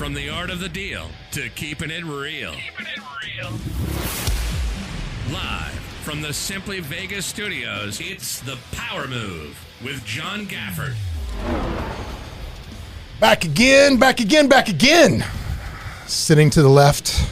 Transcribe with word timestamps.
From 0.00 0.14
the 0.14 0.30
art 0.30 0.48
of 0.48 0.60
the 0.60 0.68
deal 0.70 1.08
to 1.32 1.50
keeping 1.50 1.90
it 1.90 2.02
real. 2.06 2.52
Keeping 2.52 2.86
it 2.86 3.02
real. 3.38 3.50
Live 5.30 5.74
from 6.02 6.22
the 6.22 6.32
Simply 6.32 6.80
Vegas 6.80 7.26
studios, 7.26 8.00
it's 8.00 8.40
The 8.40 8.56
Power 8.72 9.06
Move 9.06 9.62
with 9.84 10.02
John 10.06 10.46
Gafford. 10.46 10.94
Back 13.20 13.44
again, 13.44 13.98
back 13.98 14.20
again, 14.20 14.48
back 14.48 14.70
again. 14.70 15.22
Sitting 16.06 16.48
to 16.48 16.62
the 16.62 16.70
left, 16.70 17.30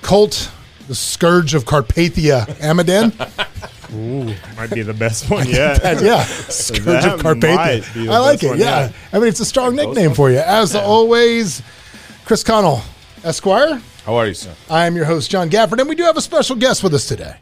Colt, 0.00 0.48
the 0.86 0.94
scourge 0.94 1.54
of 1.54 1.64
Carpathia, 1.64 2.46
Amidan. 2.60 3.12
Ooh, 3.92 4.32
might 4.56 4.70
be 4.70 4.82
the 4.82 4.94
best 4.94 5.28
one 5.30 5.48
yet. 5.48 5.82
yeah, 6.00 6.22
scourge 6.24 6.84
That 6.84 7.14
of 7.14 7.20
Carpathia. 7.20 8.08
I 8.08 8.18
like 8.20 8.44
it. 8.44 8.48
one 8.50 8.58
Yeah, 8.60 8.80
yet. 8.82 8.94
I 9.12 9.18
mean 9.18 9.26
it's 9.26 9.40
a 9.40 9.44
strong 9.44 9.74
nickname 9.74 10.14
for 10.14 10.30
you. 10.30 10.38
As 10.38 10.76
always, 10.76 11.60
Chris 12.30 12.44
Connell, 12.44 12.80
Esquire. 13.24 13.82
How 14.06 14.14
are 14.14 14.28
you, 14.28 14.34
sir? 14.34 14.54
I 14.70 14.86
am 14.86 14.94
your 14.94 15.04
host, 15.04 15.32
John 15.32 15.50
Gafford, 15.50 15.80
and 15.80 15.88
we 15.88 15.96
do 15.96 16.04
have 16.04 16.16
a 16.16 16.20
special 16.20 16.54
guest 16.54 16.80
with 16.80 16.94
us 16.94 17.08
today. 17.08 17.34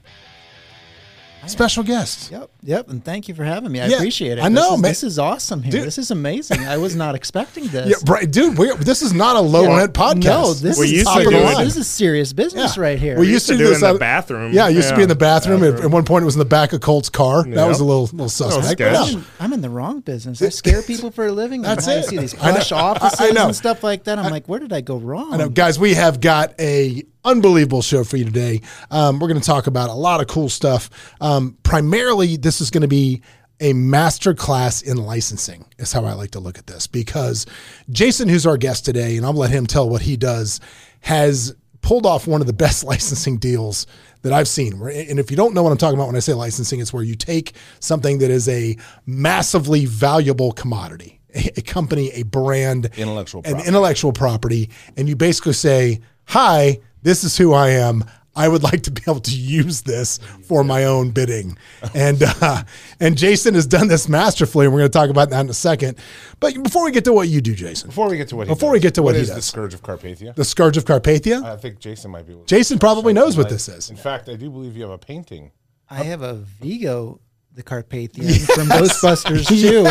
Special 1.48 1.83
guest. 1.83 2.30
Yep, 2.30 2.51
yep, 2.62 2.88
and 2.88 3.05
thank 3.05 3.29
you 3.29 3.34
for 3.34 3.45
having 3.45 3.73
me. 3.73 3.80
I 3.80 3.87
Yeah, 3.87 3.97
appreciate 3.97 4.39
it. 4.39 4.41
I 4.43 4.48
know, 4.48 4.61
this 4.62 4.73
is, 4.77 4.80
man. 4.83 4.91
This 4.91 5.02
is 5.05 5.19
awesome 5.19 5.62
here. 5.62 5.73
Dude. 5.73 5.84
This 5.84 5.98
is 5.98 6.11
amazing. 6.11 6.61
I 6.66 6.77
was 6.77 6.95
not 6.95 7.15
expecting 7.15 7.66
this. 7.69 7.89
Yeah, 7.89 8.12
right, 8.12 8.30
dude. 8.30 8.59
We, 8.59 8.75
this 8.77 9.02
is 9.02 9.12
not 9.15 9.37
a 9.37 9.41
low 9.41 9.77
rent 9.77 9.92
podcast. 9.95 10.25
No, 10.25 10.53
this 10.55 10.79
We 10.79 10.87
is 10.87 10.92
used 10.92 11.06
to 11.06 11.12
top 11.12 11.19
of 11.27 11.33
do 11.33 11.41
the. 11.41 11.65
This 11.65 11.77
is 11.77 11.87
serious 11.89 12.33
business 12.33 12.77
Yeah. 12.77 12.83
right 12.83 12.98
here. 12.98 13.15
We 13.16 13.23
We 13.27 13.33
used 13.33 13.47
to 13.47 13.53
do 13.55 13.59
do 13.59 13.69
this 13.70 13.83
in 13.83 13.92
the 13.95 13.98
bathroom. 13.98 14.53
Yeah, 14.53 14.69
it 14.69 14.75
used 14.75 14.89
to 14.91 14.97
be 14.97 15.03
in 15.03 15.09
the 15.09 15.15
Yeah. 15.15 15.19
bathroom. 15.19 15.65
At, 15.65 15.80
at 15.80 15.91
one 15.91 16.05
point, 16.05 16.23
it 16.23 16.27
was 16.27 16.34
in 16.34 16.41
the 16.41 16.45
back 16.45 16.73
of 16.73 16.80
Colt's 16.80 17.09
car. 17.11 17.45
That 17.45 17.67
was 17.67 17.80
a 17.80 17.84
little 17.84 18.05
little 18.05 18.28
suspect. 18.28 18.80
I'm, 18.80 18.92
no. 18.92 19.06
in, 19.19 19.25
I'm 19.41 19.53
in 19.53 19.61
the 19.62 19.70
wrong 19.70 20.01
business. 20.01 20.41
I 20.42 20.51
scare 20.51 20.83
people 20.83 21.11
for 21.11 21.27
a 21.27 21.33
living. 21.33 21.62
That's 21.62 21.87
and 21.87 21.98
I 22.01 22.03
see 22.03 22.19
these 22.19 22.34
plush 22.34 22.73
I- 22.73 22.77
I 22.78 22.80
offices 22.80 23.37
and 23.37 23.56
stuff 23.56 23.83
like 23.83 24.05
that. 24.05 24.19
I'm 24.19 24.30
like, 24.30 24.48
where 24.48 24.61
did 24.61 24.73
I 24.73 24.80
go 24.80 24.97
wrong? 24.98 25.33
I 25.34 25.37
know, 25.39 25.48
guys, 25.48 25.78
we 25.78 25.95
have 25.95 26.20
got 26.20 26.55
a 26.61 27.05
unbelievable 27.29 27.83
show 27.83 28.05
for 28.05 28.17
you 28.17 28.25
today. 28.25 28.62
Um, 28.91 29.19
we're 29.19 29.29
going 29.29 29.41
to 29.41 29.47
talk 29.47 29.67
about 29.67 29.91
a 29.91 29.95
lot 29.95 30.21
of 30.21 30.27
cool 30.27 30.48
stuff. 30.48 30.89
Um, 31.21 31.57
primarily, 31.62 32.37
this 32.37 32.61
is 32.61 32.70
going 32.70 32.83
to 32.83 32.89
be 32.89 33.23
a 33.61 33.73
master 33.73 34.35
class 34.35 34.83
in 34.83 34.97
licensing, 34.97 35.67
is 35.79 35.93
how 35.93 36.05
I 36.05 36.12
like 36.12 36.31
to 36.33 36.41
look 36.41 36.59
at 36.59 36.67
this, 36.67 36.87
because 36.87 37.45
Jason, 37.91 38.29
who's 38.29 38.47
our 38.47 38.57
guest 38.57 38.85
today, 38.85 39.17
and 39.17 39.27
I'll 39.27 39.33
let 39.33 39.51
him 39.51 39.67
tell 39.67 39.89
what 39.89 40.03
he 40.03 40.17
does, 40.17 40.61
has 41.01 41.55
pulled 41.83 42.07
off 42.07 42.27
one 42.27 42.41
of 42.41 42.47
the 42.47 42.53
best 42.53 42.85
licensing 42.93 43.39
deals 43.39 43.87
that 44.23 44.33
I've 44.33 44.48
seen. 44.48 44.75
And 44.81 45.19
if 45.19 45.31
you 45.31 45.37
don't 45.37 45.55
know 45.55 45.63
what 45.63 45.70
I'm 45.70 45.79
talking 45.79 45.98
about 45.98 46.07
when 46.07 46.17
I 46.17 46.20
say 46.20 46.35
licensing, 46.35 46.81
it's 46.81 46.92
where 46.92 47.03
you 47.03 47.15
take 47.15 47.53
something 47.81 48.19
that 48.19 48.31
is 48.31 48.48
a 48.48 48.77
massively 49.07 49.85
valuable 49.85 50.53
commodity, 50.53 51.20
a, 51.35 51.63
company, 51.63 52.11
a 52.13 52.23
brand, 52.23 52.91
Intellectual 52.97 53.42
an 53.45 53.61
intellectual 53.61 54.13
property, 54.13 54.70
and 54.97 55.09
you 55.09 55.15
basically 55.15 55.53
say, 55.53 56.01
"Hi, 56.27 56.81
this 57.03 57.25
is 57.25 57.37
who 57.37 57.53
I 57.53 57.71
am. 57.71 58.05
I 58.37 58.47
would 58.47 58.63
like 58.63 58.83
to 58.85 58.93
be 58.93 59.03
able 59.09 59.19
to 59.19 59.37
use 59.37 59.83
this 59.83 60.19
for 60.47 60.63
my 60.63 60.85
own 60.85 61.11
bidding." 61.11 61.59
And 61.93 62.23
uh, 62.41 62.63
and 63.01 63.19
Jason 63.19 63.55
has 63.55 63.67
done 63.67 63.89
this 63.89 64.09
masterfully, 64.09 64.67
and 64.67 64.73
we're 64.73 64.81
going 64.81 64.91
to 64.91 64.97
talk 64.99 65.11
about 65.11 65.31
that 65.31 65.41
in 65.41 65.49
a 65.51 65.55
second. 65.55 65.99
But 66.39 66.63
before 66.63 66.85
we 66.85 66.93
get 66.93 67.05
to 67.07 67.13
what 67.13 67.27
you 67.29 67.41
do, 67.41 67.55
Jason, 67.55 67.89
Before 67.89 68.09
we 68.09 68.17
get 68.17 68.29
to 68.29 68.37
what 68.37 68.47
he 68.47 68.55
Before 68.55 68.71
does, 68.71 68.75
we 68.75 68.81
get 68.81 68.95
to 68.95 69.03
what 69.03 69.17
he 69.17 69.23
is 69.23 69.29
does. 69.29 69.37
the 69.37 69.43
scourge 69.43 69.75
of 69.75 69.83
Carpathia? 69.83 70.35
the 70.37 70.45
scourge 70.45 70.77
of 70.77 70.85
Carpathia. 70.85 71.43
I 71.43 71.57
think 71.57 71.81
Jason 71.81 72.13
might 72.13 72.27
be. 72.29 72.37
Jason 72.47 72.79
probably 72.79 73.13
knows 73.13 73.37
what 73.37 73.49
this 73.49 73.69
is. 73.69 73.91
In 73.91 73.97
fact, 73.97 74.29
I 74.29 74.37
do 74.37 74.51
believe 74.51 74.77
you 74.77 74.83
have 74.83 74.93
a 74.93 74.99
painting. 74.99 75.51
I 75.91 76.05
have 76.05 76.23
a 76.23 76.35
Vigo, 76.35 77.21
the 77.59 77.64
Carpathian 77.64 78.28
from 78.55 78.69
Ghostbusters 78.69 79.47
too. 79.48 79.83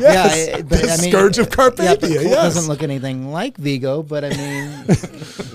Yes. 0.00 0.54
I- 0.54 0.62
but 0.62 0.68
The 0.82 0.90
I 0.92 0.96
mean, 1.02 1.10
Scourge 1.10 1.38
of 1.38 1.50
Carpathia, 1.50 2.00
Colt 2.00 2.10
yes. 2.22 2.54
doesn't 2.54 2.68
look 2.68 2.82
anything 2.82 3.32
like 3.32 3.56
Vigo, 3.56 4.02
but 4.04 4.24
I 4.24 4.28
mean, 4.30 4.84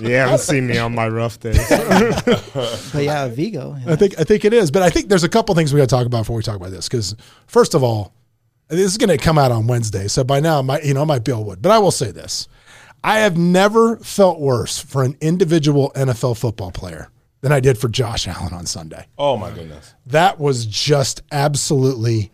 You 0.00 0.14
haven't 0.14 0.40
seen 0.40 0.66
me 0.66 0.76
on 0.76 0.94
my 0.94 1.08
rough 1.08 1.40
days. 1.40 1.58
but 1.68 3.02
yeah, 3.02 3.26
Vigo. 3.28 3.76
I 3.86 3.96
think 3.96 4.18
I 4.20 4.24
think 4.24 4.44
it 4.44 4.52
is, 4.52 4.70
but 4.70 4.82
I 4.82 4.90
think 4.90 5.08
there's 5.08 5.24
a 5.24 5.28
couple 5.28 5.54
things 5.54 5.72
we 5.72 5.78
got 5.78 5.88
to 5.88 5.94
talk 5.96 6.06
about 6.06 6.20
before 6.20 6.36
we 6.36 6.42
talk 6.42 6.56
about 6.56 6.70
this. 6.70 6.86
Because 6.88 7.16
first 7.46 7.74
of 7.74 7.82
all, 7.82 8.12
this 8.68 8.80
is 8.92 8.98
going 8.98 9.08
to 9.08 9.18
come 9.18 9.38
out 9.38 9.50
on 9.50 9.66
Wednesday, 9.66 10.06
so 10.08 10.22
by 10.22 10.40
now, 10.40 10.60
my 10.60 10.80
you 10.82 10.92
know, 10.92 11.06
my 11.06 11.18
bill 11.18 11.42
would. 11.44 11.62
But 11.62 11.72
I 11.72 11.78
will 11.78 11.90
say 11.90 12.10
this: 12.10 12.46
I 13.02 13.20
have 13.20 13.38
never 13.38 13.96
felt 13.98 14.38
worse 14.38 14.78
for 14.78 15.02
an 15.02 15.16
individual 15.22 15.90
NFL 15.94 16.36
football 16.36 16.70
player 16.72 17.08
than 17.44 17.52
I 17.52 17.60
did 17.60 17.76
for 17.76 17.90
Josh 17.90 18.26
Allen 18.26 18.54
on 18.54 18.64
Sunday. 18.64 19.06
Oh 19.18 19.36
my 19.36 19.50
goodness! 19.50 19.94
That 20.06 20.40
was 20.40 20.64
just 20.64 21.20
absolutely 21.30 22.32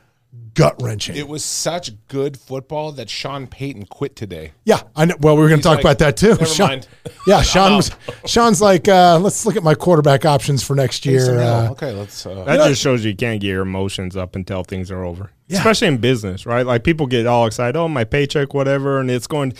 gut 0.55 0.81
wrenching. 0.81 1.17
It 1.17 1.27
was 1.27 1.45
such 1.45 1.91
good 2.07 2.37
football 2.37 2.93
that 2.93 3.11
Sean 3.11 3.49
Payton 3.49 3.87
quit 3.87 4.15
today. 4.15 4.53
Yeah, 4.65 4.83
I 4.95 5.07
know. 5.07 5.17
Well, 5.19 5.35
we 5.35 5.43
were 5.43 5.49
going 5.49 5.61
to 5.61 5.65
talk 5.65 5.79
like, 5.79 5.85
about 5.85 5.99
that 5.99 6.17
too. 6.17 6.29
"Never 6.29 6.47
Sean, 6.47 6.69
mind. 6.69 6.89
Yeah, 7.27 7.43
Sean 7.43 7.75
was. 7.75 7.91
Sean's 8.25 8.63
like, 8.63 8.87
uh, 8.87 9.19
let's 9.21 9.45
look 9.45 9.57
at 9.57 9.65
my 9.65 9.75
quarterback 9.75 10.25
options 10.25 10.63
for 10.63 10.77
next 10.77 11.05
year. 11.05 11.41
Uh, 11.41 11.71
okay, 11.71 11.91
let's. 11.91 12.25
Uh, 12.25 12.45
That 12.45 12.69
just 12.69 12.81
shows 12.81 13.05
you 13.05 13.17
can't 13.17 13.41
get 13.41 13.49
your 13.49 13.63
emotions 13.63 14.17
up 14.17 14.37
until 14.37 14.63
things 14.63 14.93
are 14.93 15.03
over. 15.03 15.33
Yeah. 15.49 15.59
Especially 15.59 15.89
in 15.89 15.99
business, 15.99 16.47
right? 16.47 16.65
Like 16.65 16.85
people 16.85 17.09
get 17.09 17.27
all 17.27 17.47
excited, 17.47 17.77
oh, 17.77 17.89
my 17.89 18.05
paycheck, 18.05 18.55
whatever, 18.55 19.01
and 19.01 19.11
it's 19.11 19.27
going, 19.27 19.55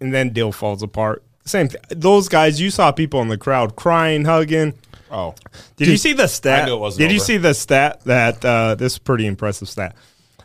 and 0.00 0.14
then 0.14 0.28
deal 0.28 0.52
falls 0.52 0.80
apart. 0.80 1.24
Same 1.44 1.66
thing. 1.66 1.80
Those 1.88 2.28
guys, 2.28 2.60
you 2.60 2.70
saw 2.70 2.92
people 2.92 3.20
in 3.20 3.26
the 3.26 3.36
crowd 3.36 3.74
crying, 3.74 4.26
hugging. 4.26 4.74
Oh, 5.12 5.34
Did 5.76 5.88
you 5.88 5.96
see 5.96 6.12
the 6.12 6.26
stat? 6.26 6.62
I 6.62 6.66
knew 6.66 6.74
it 6.74 6.80
wasn't 6.80 7.00
Did 7.00 7.10
you 7.12 7.18
over. 7.18 7.24
see 7.24 7.36
the 7.36 7.54
stat 7.54 8.00
that 8.04 8.44
uh, 8.44 8.74
this 8.74 8.94
is 8.94 8.98
pretty 8.98 9.26
impressive 9.26 9.68
stat? 9.68 9.94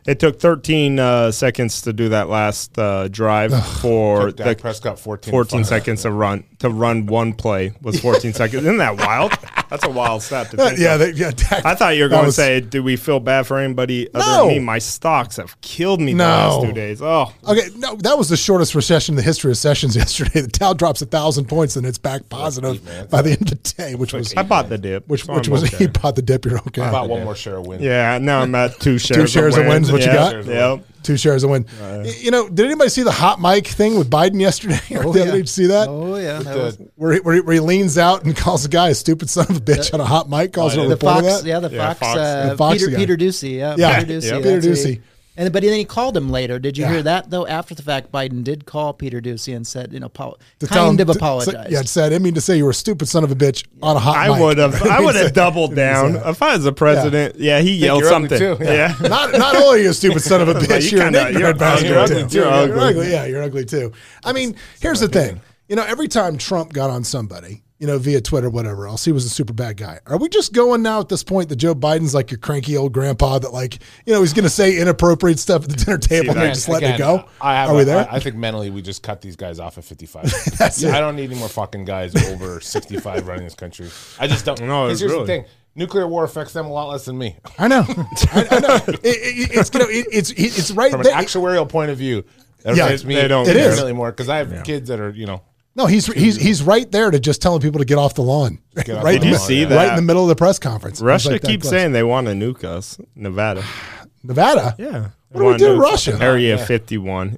It 0.06 0.22
took 0.22 0.40
13 0.40 1.00
uh, 1.00 1.32
seconds 1.32 1.82
to 1.82 1.92
do 1.92 2.10
that 2.10 2.30
last 2.30 2.80
uh, 2.80 3.10
drive 3.10 3.52
for 3.82 4.28
took 4.28 4.38
Dak 4.38 4.58
the 4.58 4.62
Prescott 4.62 5.00
14. 5.00 5.32
14 5.32 5.64
seconds 5.66 6.04
to 6.04 6.12
run 6.12 6.46
to 6.60 6.70
run 6.70 7.06
one 7.06 7.34
play 7.34 7.72
was 7.82 8.00
14 8.02 8.34
seconds. 8.34 8.64
Isn't 8.64 8.78
that 8.78 8.98
wild? 8.98 9.34
That's 9.70 9.84
a 9.86 9.90
wild 9.90 10.24
stat 10.24 10.50
to 10.52 10.62
uh, 10.62 10.68
think. 10.70 10.80
yeah, 10.80 10.94
of. 10.96 11.00
they, 11.02 11.12
yeah. 11.12 11.32
Dak- 11.32 11.66
I 11.66 11.76
thought 11.76 11.90
you 11.98 12.04
were 12.04 12.10
that 12.10 12.16
going 12.16 12.26
to 12.28 12.32
say, 12.32 12.62
"Do 12.62 12.82
we 12.82 12.96
feel 12.96 13.20
bad 13.20 13.46
for 13.46 13.58
anybody 13.60 14.08
other 14.14 14.26
No. 14.26 14.38
than 14.48 14.58
me?" 14.58 14.60
My 14.60 14.80
stocks 14.80 15.36
have 15.36 15.60
killed 15.62 16.00
me 16.00 16.14
the 16.14 16.18
No. 16.20 16.24
last 16.26 16.66
two 16.66 16.72
days. 16.74 17.02
Oh, 17.02 17.34
Okay, 17.48 17.68
no, 17.76 17.96
that 17.98 18.18
was 18.18 18.30
the 18.30 18.38
shortest 18.38 18.74
recession 18.76 19.14
in 19.14 19.18
the 19.18 19.22
history 19.24 19.52
of 19.52 19.58
sessions 19.58 19.96
yesterday. 19.96 20.42
The 20.42 20.48
Dow 20.48 20.74
drops 20.74 21.02
a 21.02 21.06
thousand 21.06 21.46
points 21.46 21.76
and 21.76 21.86
it's 21.86 21.98
back 21.98 22.28
positive 22.30 23.10
by 23.10 23.22
the 23.22 23.32
end 23.32 23.42
of 23.42 23.50
the 23.50 23.74
day, 23.78 23.96
which 23.96 24.14
was 24.14 24.34
I 24.36 24.44
bought 24.44 24.70
the 24.70 24.78
dip, 24.78 25.08
which 25.08 25.26
so 25.26 25.34
which 25.36 25.48
I'm 25.48 25.52
was 25.54 25.64
okay. 25.66 25.78
he 25.80 25.88
bought 25.88 26.16
the 26.16 26.22
dip. 26.22 26.46
You're 26.46 26.58
okay. 26.60 26.82
I 26.82 26.92
bought 26.92 27.10
one 27.10 27.24
more 27.24 27.36
share 27.36 27.58
of 27.58 27.68
wins. 27.68 27.84
Yeah, 27.84 28.18
now 28.20 28.40
I'm 28.42 28.56
at 28.56 28.80
two 28.80 28.98
shares. 28.98 29.20
two 29.20 29.28
shares 29.28 29.58
of 29.58 29.68
wins, 29.68 29.92
what 29.92 30.02
you 30.02 30.08
got? 30.08 30.32
Shares 30.32 30.48
of 30.48 30.54
Yep. 30.54 30.84
Two 31.04 31.16
shares 31.18 31.44
of 31.44 31.50
Wynn. 31.52 31.66
Y- 31.82 32.14
you 32.20 32.32
know, 32.32 32.50
did 32.50 32.66
anybody 32.66 32.90
see 32.90 33.04
the 33.04 33.12
hot 33.12 33.40
mic 33.40 33.68
thing 33.68 33.98
with 33.98 34.10
Biden 34.10 34.40
yesterday? 34.42 34.80
Or 34.92 35.04
the 35.04 35.10
other 35.10 35.20
yeah. 35.20 35.26
Did 35.32 35.38
you 35.38 35.46
see 35.46 35.68
that? 35.68 35.88
Oh 35.88 36.16
yeah, 36.18 36.40
that 36.40 36.54
The- 36.54 36.60
was, 36.60 36.78
Where, 36.96 37.14
he, 37.14 37.20
where, 37.20 37.36
he, 37.36 37.42
where 37.42 37.54
he 37.56 37.60
leans 37.60 37.98
out 37.98 38.24
and 38.26 38.36
calls 38.36 38.64
the 38.64 38.70
guy 38.70 38.90
a 38.90 38.96
stupid 38.96 39.30
son 39.30 39.46
of 39.50 39.58
a 39.58 39.60
bitch 39.62 39.94
on 39.94 40.02
a 40.02 40.06
hot 40.06 40.30
mic, 40.30 40.54
calls 40.54 40.78
Oh, 40.78 40.80
it 40.80 40.80
a 40.80 40.84
yeah. 40.84 40.88
the 40.90 40.96
reporter 40.96 41.22
Fox, 41.30 41.42
that. 41.42 41.48
yeah, 41.48 41.60
the 41.60 41.70
Yeah, 41.70 41.88
Fox, 41.94 42.00
Fox. 42.00 42.20
uh, 42.20 42.56
Fox 42.58 42.78
Peter, 42.80 42.92
guy. 42.92 42.98
Peter 42.98 43.18
Doocy, 43.18 43.58
yeah, 43.58 43.76
Yeah. 43.78 44.00
Peter 44.00 44.14
Doocy, 44.14 44.24
Yep. 44.32 44.38
Peter 44.44 44.62
that's 44.62 44.66
Doocy. 44.68 45.02
He- 45.38 45.44
And 45.44 45.54
but 45.54 45.62
then 45.64 45.74
he 45.74 45.86
called 45.86 46.18
him 46.18 46.30
later. 46.30 46.58
Did 46.60 46.78
you 46.78 46.86
Yeah. 46.86 46.92
hear 46.94 47.04
that 47.04 47.30
though? 47.30 47.46
After 47.46 47.76
the 47.76 47.84
fact, 47.84 48.12
Biden 48.12 48.44
did 48.44 48.66
call 48.66 48.94
Peter 48.94 49.22
Doocy 49.22 49.56
and 49.56 49.66
said, 49.68 49.94
you 49.94 50.00
know, 50.00 50.08
apo- 50.08 50.38
To 50.60 50.68
tell 50.68 50.86
kind 50.88 51.00
him- 51.00 51.10
of 51.10 51.14
to- 51.16 51.20
apologized. 51.20 51.72
yeah, 51.72 51.82
said, 51.84 52.06
I 52.06 52.10
didn't 52.10 52.24
mean 52.24 52.34
to 52.34 52.42
say 52.42 52.58
you 52.58 52.66
were 52.66 52.72
a 52.72 52.74
stupid 52.74 53.08
son 53.08 53.24
of 53.24 53.32
a 53.32 53.36
bitch 53.36 53.64
on 53.82 53.96
a 53.96 54.00
hot 54.00 54.18
I 54.18 54.30
mic. 54.30 54.40
would 54.40 54.58
have. 54.58 54.82
I 54.84 55.00
would 55.00 55.16
have 55.16 55.34
doubled 55.34 55.76
down 55.76 56.14
say 56.14 56.30
if 56.30 56.42
I 56.42 56.56
was 56.56 56.64
the 56.64 56.74
president. 56.74 57.36
Yeah, 57.40 57.60
he 57.62 57.74
yelled 57.74 58.02
you're 58.02 58.10
ugly 58.14 58.30
something. 58.30 58.58
too. 58.58 58.58
Yeah. 58.64 58.96
not 59.02 59.32
not 59.38 59.56
only 59.56 59.84
you 59.84 59.90
a 59.92 59.94
stupid 59.94 60.22
son 60.22 60.42
of 60.42 60.48
a 60.50 60.54
bitch, 60.60 60.92
you 60.92 60.98
you're 60.98 61.08
an 61.08 61.14
kinda- 61.14 61.30
ignorant 61.30 61.40
you're- 61.40 61.54
bastard 61.60 61.90
you're 61.90 62.00
ugly 62.00 62.28
too. 62.28 62.38
You're, 62.40 62.46
You're 62.46 62.68
you're 62.68 62.78
ugly. 62.80 62.90
ugly. 63.02 63.12
Yeah, 63.12 63.26
you're 63.26 63.44
ugly 63.44 63.66
too. 63.66 63.92
I 64.26 64.34
mean, 64.34 64.56
here's 64.82 65.00
the 65.00 65.08
thing. 65.08 65.40
You 65.70 65.76
know, 65.76 65.84
every 65.84 66.08
time 66.08 66.38
Trump 66.38 66.72
got 66.74 66.90
on 66.90 67.04
somebody, 67.04 67.62
you 67.80 67.86
know, 67.88 67.98
via 68.00 68.20
Twitter, 68.22 68.50
whatever 68.50 68.88
else, 68.88 69.06
he 69.06 69.12
was 69.12 69.26
a 69.26 69.30
super 69.30 69.54
bad 69.54 69.78
guy. 69.78 70.00
Are 70.08 70.18
we 70.18 70.30
just 70.30 70.52
going 70.54 70.82
now 70.82 71.00
at 71.00 71.10
this 71.10 71.24
point 71.24 71.50
that 71.50 71.58
Joe 71.58 71.76
Biden's 71.76 72.16
like 72.16 72.32
your 72.32 72.40
cranky 72.40 72.76
old 72.76 72.92
grandpa 72.92 73.38
that 73.40 73.54
like, 73.54 73.80
you 74.06 74.14
know, 74.14 74.22
he's 74.22 74.34
going 74.34 74.44
to 74.46 74.50
say 74.50 74.78
inappropriate 74.80 75.38
stuff 75.40 75.64
at 75.64 75.70
the 75.70 75.76
dinner 75.76 75.98
table 75.98 76.30
and 76.32 76.38
that? 76.40 76.44
then 76.46 76.54
just 76.56 76.68
let 76.70 76.82
it 76.82 76.98
go? 76.98 77.26
I 77.40 77.54
have 77.54 77.70
Are 77.70 77.76
we 77.76 77.84
a- 77.84 77.86
there? 77.86 78.10
I, 78.12 78.16
I 78.16 78.20
think 78.20 78.36
mentally 78.36 78.70
we 78.72 78.82
just 78.82 79.04
cut 79.04 79.22
these 79.22 79.36
guys 79.36 79.60
off 79.60 79.78
at 79.78 79.84
55. 79.84 80.24
That's 80.58 80.82
it. 80.82 80.94
I 80.94 81.00
don't 81.00 81.16
need 81.16 81.30
any 81.30 81.40
more 81.40 81.50
fucking 81.50 81.86
guys 81.86 82.16
over 82.32 82.60
65 82.62 83.28
running 83.28 83.44
this 83.44 83.54
country. 83.56 83.90
I 84.20 84.26
just 84.28 84.44
don't. 84.46 84.60
No, 84.62 84.86
'cause 84.88 84.94
it's 84.94 85.02
here's 85.02 85.12
really- 85.12 85.24
the 85.26 85.28
thing. 85.28 85.46
Nuclear 85.76 86.08
war 86.08 86.24
affects 86.24 86.54
them 86.54 86.66
a 86.66 86.72
lot 86.72 86.90
less 86.90 87.06
than 87.06 87.20
me. 87.20 87.36
I 87.60 87.68
know. 87.68 87.86
I, 87.88 88.48
I 88.50 88.60
know. 88.60 88.76
It, 88.88 89.00
it, 89.04 89.52
it's, 89.54 89.72
you 89.72 89.80
know, 89.80 89.86
it, 89.88 90.08
it's, 90.12 90.32
it's 90.32 90.72
right 90.72 90.90
From 90.90 91.02
an 91.02 91.04
there. 91.06 91.14
actuarial 91.16 91.70
point 91.70 91.92
of 91.92 92.00
view, 92.00 92.24
that 92.64 92.76
Yeah, 92.76 92.86
affects 92.86 93.06
me 93.06 93.14
they 93.14 93.28
don't 93.28 93.48
It 93.48 93.56
is. 93.56 93.68
infinitely 93.68 93.94
more 93.94 94.10
because 94.10 94.28
I 94.28 94.38
have 94.38 94.64
kids 94.64 94.90
that 94.90 95.00
are, 95.00 95.12
you 95.12 95.28
know, 95.28 95.44
No, 95.78 95.86
he's 95.86 96.08
he's 96.08 96.36
he's 96.38 96.64
right 96.64 96.92
there 96.92 97.12
to 97.12 97.20
just 97.20 97.40
telling 97.42 97.62
people 97.62 97.78
to 97.80 97.86
get 97.86 98.00
off 98.00 98.16
the 98.16 98.24
lawn. 98.24 98.58
Get 98.76 98.90
off 98.98 99.04
right, 99.06 99.22
the 99.22 99.28
in 99.28 99.32
lawn, 99.34 99.34
the- 99.34 99.38
yeah. 99.38 99.38
see 99.38 99.64
right 99.64 99.70
that? 99.70 99.90
in 99.92 99.96
the 99.96 100.02
middle 100.02 100.24
of 100.24 100.30
the 100.30 100.36
press 100.36 100.58
conference. 100.58 101.00
Russia 101.02 101.30
like 101.34 101.44
keeps 101.44 101.70
saying 101.70 101.92
they 101.92 102.02
want 102.04 102.26
to 102.28 102.34
nuke 102.34 102.64
us, 102.64 102.98
Nevada. 103.16 103.64
Nevada. 104.24 104.76
Yeah. 104.80 105.10
What 105.30 105.42
do 105.42 105.46
we 105.48 105.58
do 105.58 105.80
Russia? 105.80 106.18
Area 106.20 106.58
51. 106.58 107.38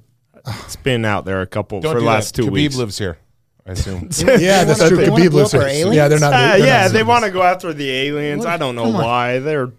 It's 0.64 0.76
been 0.76 1.04
out 1.04 1.26
there 1.26 1.42
a 1.42 1.46
couple 1.46 1.80
don't 1.80 1.92
for 1.92 2.00
the 2.00 2.06
last 2.06 2.34
that. 2.34 2.42
two 2.42 2.48
Khabib 2.48 2.52
weeks. 2.52 2.76
lives 2.76 2.96
here. 2.98 3.18
I 3.66 3.72
assume. 3.72 4.08
Yeah, 4.40 4.64
that's 4.64 4.88
true. 4.88 4.96
they 4.96 5.10
wanna 5.10 5.24
Khabib 5.26 5.32
lives 5.34 5.52
here. 5.52 5.92
Yeah, 5.92 6.08
they're 6.08 6.18
not. 6.18 6.32
Uh, 6.32 6.38
they're 6.56 6.58
yeah, 6.66 6.82
not 6.84 6.92
they 6.92 7.02
want 7.02 7.24
to 7.26 7.30
go 7.30 7.42
after 7.42 7.74
the 7.74 7.90
aliens. 7.90 8.46
I 8.46 8.56
don't 8.56 8.74
know 8.74 8.84
Come 8.84 8.96
on. 8.96 9.04
why. 9.04 9.38
They're 9.40 9.70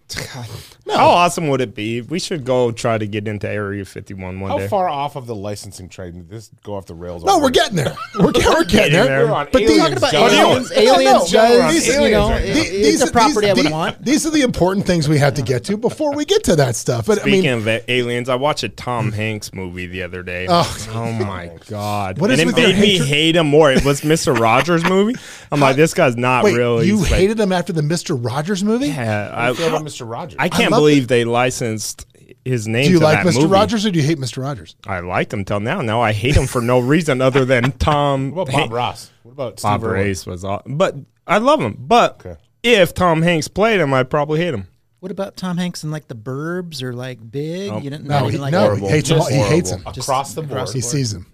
Man, 0.92 1.00
How 1.00 1.10
awesome 1.10 1.48
would 1.48 1.62
it 1.62 1.74
be? 1.74 2.02
We 2.02 2.20
should 2.20 2.44
go 2.46 2.72
try 2.72 2.98
to 2.98 3.08
get 3.08 3.28
into 3.28 3.50
Area 3.50 3.86
51 3.86 4.40
one 4.40 4.52
How 4.52 4.58
day. 4.58 4.68
far 4.68 4.90
off 4.90 5.16
of 5.16 5.26
the 5.26 5.36
licensing 5.36 5.90
trade 5.90 6.14
did 6.14 6.30
this 6.30 6.52
go 6.64 6.76
off 6.76 6.86
the 6.86 6.94
rails? 6.96 7.24
No, 7.24 7.40
we're 7.40 7.50
getting 7.50 7.78
there. 7.78 7.96
We're, 8.20 8.32
get- 8.32 8.46
we're 8.50 8.64
getting 8.66 8.92
there. 8.94 9.06
there. 9.06 9.26
We're 9.28 9.32
on 9.34 9.48
But 9.52 9.60
these, 9.60 9.72
aliens, 9.72 9.82
Talking 9.82 9.98
about 9.98 10.12
John. 10.12 10.32
aliens, 10.32 10.72
No, 10.72 10.76
no, 10.84 10.94
aliens 10.94 11.34
no. 11.34 11.40
does, 11.42 11.74
These- 11.74 11.88
you 11.96 12.12
know, 12.12 12.30
right 12.30 12.42
it- 12.44 12.56
now. 12.56 12.62
it's 12.90 13.02
a 13.02 13.12
property 13.12 13.50
I 13.50 13.54
would 13.54 13.64
these, 13.66 13.72
want. 13.72 14.04
These 14.06 14.26
are 14.26 14.32
the 14.32 14.42
important 14.42 14.86
things 14.86 15.08
we 15.08 15.18
have 15.18 15.34
to 15.36 15.42
get 15.42 15.64
to 15.66 15.78
before 15.78 16.14
we 16.14 16.26
get 16.26 16.44
to 16.46 16.56
that 16.58 16.76
stuff. 16.76 17.06
But 17.06 17.20
Speaking 17.22 17.50
I 17.52 17.56
mean, 17.56 17.68
of 17.68 17.84
aliens, 17.90 18.28
I 18.30 18.36
watched 18.36 18.64
a 18.64 18.70
Tom 18.70 19.12
Hanks 19.12 19.54
movie 19.54 19.88
the 19.88 20.04
other 20.04 20.24
day. 20.24 20.48
Oh. 20.50 20.88
oh 20.94 21.12
my 21.14 21.52
god! 21.68 22.20
What 22.20 22.32
is 22.32 22.40
and 22.40 22.50
it 22.50 22.54
with 22.54 22.64
made 22.64 22.76
me 22.80 22.92
hatred? 22.94 23.08
hate 23.08 23.36
him 23.38 23.48
more. 23.48 23.72
It 23.72 23.86
was 23.86 24.04
Mister 24.04 24.34
Rogers 24.34 24.84
movie. 24.84 25.16
I'm 25.52 25.60
like, 25.60 25.76
this 25.76 25.94
guy's 25.94 26.18
not 26.18 26.44
wait, 26.44 26.58
real. 26.58 26.84
you 26.84 27.04
hated 27.04 27.40
him 27.40 27.52
after 27.52 27.72
the 27.74 27.82
Mister 27.82 28.16
Rogers 28.16 28.64
movie? 28.64 28.88
Yeah, 28.88 29.32
I 29.34 29.54
feel 29.54 29.68
I, 29.68 29.70
about 29.70 29.82
Mr. 29.84 30.10
Rogers. 30.10 30.36
I 30.40 30.50
can't 30.50 30.72
love 30.72 30.81
believe 30.82 31.08
they 31.08 31.24
licensed 31.26 32.06
his 32.44 32.68
name. 32.68 32.86
Do 32.86 32.92
you 32.94 33.00
to 33.00 33.04
like 33.06 33.18
that 33.20 33.26
Mister 33.26 33.42
movie. 33.42 33.54
Rogers 33.54 33.86
or 33.86 33.92
do 33.92 34.00
you 34.00 34.06
hate 34.06 34.18
Mister 34.20 34.42
Rogers? 34.42 34.76
I 34.88 35.00
liked 35.00 35.32
him 35.34 35.46
till 35.46 35.60
now. 35.60 35.82
Now 35.82 36.02
I 36.02 36.12
hate 36.12 36.36
him 36.36 36.48
for 36.48 36.62
no 36.62 36.80
reason 36.80 37.22
other 37.22 37.46
than 37.46 37.72
Tom. 37.80 38.32
what 38.32 38.50
about 38.50 38.62
Bob 38.70 38.72
Ross? 38.74 39.12
What 39.24 39.32
about 39.34 39.60
Steve 39.60 39.70
Bob 39.70 39.84
Irwin? 39.84 39.94
Race 39.94 40.26
was, 40.26 40.44
aw- 40.44 40.62
but 40.66 40.96
I 41.28 41.38
love 41.38 41.62
him. 41.62 41.76
But 41.80 42.26
Okay. 42.26 42.42
if 42.64 42.94
Tom 42.94 43.22
Hanks 43.22 43.48
played 43.48 43.80
him, 43.80 43.94
I'd 43.94 44.10
probably 44.10 44.40
hate 44.40 44.54
him. 44.54 44.68
What 45.00 45.12
about 45.12 45.36
Tom 45.38 45.58
Hanks 45.58 45.84
in 45.84 45.90
like 45.92 46.08
the 46.08 46.16
Burbs 46.16 46.84
or 46.84 46.94
like 46.94 47.20
Big? 47.32 47.72
you 47.84 47.90
didn't 47.90 48.06
No, 48.06 48.20
not 48.20 48.24
he, 48.24 48.28
even 48.30 48.42
like 48.42 48.52
no, 48.52 48.76
he 48.76 48.88
hates 48.88 49.10
him. 49.10 49.20
He 49.22 49.36
hates 49.36 49.70
him. 49.72 49.80
horrible. 49.80 49.92
Just 49.94 50.08
across 50.08 50.34
the 50.34 50.42
board. 50.44 50.70
He 50.70 50.82
sees 50.82 51.14
him. 51.14 51.26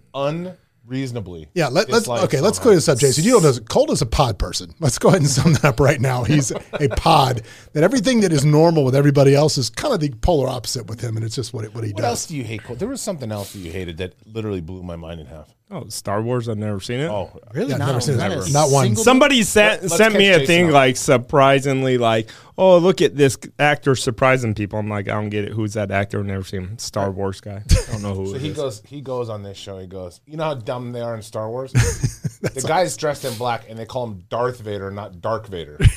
Unreasonably. 0.88 1.50
Yeah, 1.54 1.68
let, 1.68 1.90
let's 1.90 2.04
dislikes 2.04 2.24
okay. 2.26 2.40
Let's 2.40 2.60
clear 2.60 2.76
this 2.76 2.88
up, 2.88 2.98
Jason. 2.98 3.26
You 3.26 3.34
know, 3.34 3.40
does 3.42 3.60
Colt 3.60 3.90
is 3.90 4.02
a 4.02 4.06
pod 4.06 4.40
person. 4.40 4.74
Let's 4.80 4.98
go 4.98 5.10
ahead 5.10 5.20
and 5.20 5.30
sum 5.30 5.54
that 5.54 5.66
up 5.66 5.80
right 5.82 6.00
now. 6.00 6.24
He's 6.24 6.52
a 6.52 6.88
pod 6.96 7.42
that 7.74 7.84
everything 7.84 8.22
that 8.22 8.32
is 8.32 8.46
normal 8.46 8.86
with 8.86 8.96
everybody 8.96 9.36
else 9.36 9.58
is 9.58 9.70
kind 9.70 9.94
of 9.94 10.00
the 10.00 10.12
polar 10.22 10.48
opposite 10.48 10.88
with 10.88 11.02
him, 11.02 11.18
and 11.18 11.26
it's 11.26 11.36
just 11.36 11.54
what 11.54 11.66
it, 11.66 11.76
what 11.76 11.84
he 11.84 11.92
What 11.92 11.98
does. 11.98 12.04
What 12.04 12.10
else 12.10 12.26
do 12.28 12.38
you 12.38 12.44
hate? 12.46 12.64
Colt? 12.64 12.80
There 12.80 12.88
was 12.88 13.02
something 13.02 13.34
else 13.34 13.52
that 13.52 13.60
you 13.60 13.72
hated 13.72 13.98
that 13.98 14.14
literally 14.26 14.62
blew 14.62 14.82
my 14.82 14.96
mind 14.96 15.20
in 15.20 15.28
half. 15.28 15.54
Oh, 15.70 15.88
Star 15.90 16.22
Wars! 16.22 16.48
I've 16.48 16.58
never 16.58 16.80
seen 16.80 17.02
it. 17.02 17.08
Oh, 17.10 17.30
really? 17.54 17.68
Yeah, 17.70 17.74
I've 17.76 17.80
not, 17.80 17.86
never 17.88 18.00
seen 18.02 18.14
it. 18.16 18.18
not, 18.20 18.30
Never. 18.30 18.50
Not 18.52 18.72
one. 18.72 18.96
Somebody 18.96 19.44
sent 19.44 19.82
Let's 19.82 19.98
sent 19.98 20.14
me 20.16 20.30
a 20.30 20.40
Jason 20.40 20.48
thing 20.48 20.68
up. 20.68 20.74
like 20.74 20.96
surprisingly 20.96 21.98
like, 21.98 22.30
oh 22.58 22.78
look 22.78 23.02
at 23.02 23.18
this 23.18 23.38
actor 23.60 23.94
surprising 23.96 24.54
people. 24.56 24.80
I'm 24.80 24.88
like, 24.88 25.10
I 25.10 25.12
don't 25.16 25.28
get 25.30 25.44
it. 25.44 25.52
Who's 25.52 25.74
that 25.74 25.92
actor? 25.92 26.20
I've 26.20 26.26
never 26.26 26.46
seen 26.46 26.62
him. 26.62 26.78
Star 26.78 27.12
Wars 27.12 27.42
guy. 27.42 27.64
I 27.90 27.92
don't 27.92 28.02
know 28.02 28.14
who 28.14 28.28
So 28.28 28.36
it 28.36 28.42
he 28.42 28.50
is. 28.50 28.56
goes. 28.56 28.82
He 28.86 29.02
goes 29.02 29.28
on 29.28 29.44
this 29.44 29.58
show. 29.58 29.78
He 29.78 29.88
goes. 29.88 30.22
You 30.26 30.38
know 30.38 30.46
how 30.46 30.54
dumb 30.54 30.94
they 30.94 31.02
are 31.02 31.14
in 31.16 31.22
Star 31.22 31.50
Wars. 31.50 31.74
the 31.74 32.64
guy's 32.66 32.96
dressed 32.96 33.26
in 33.26 33.34
black, 33.36 33.66
and 33.70 33.78
they 33.78 33.86
call 33.86 34.06
him 34.08 34.24
Darth 34.30 34.62
Vader, 34.62 34.90
not 34.90 35.20
Dark 35.20 35.48
Vader. 35.48 35.78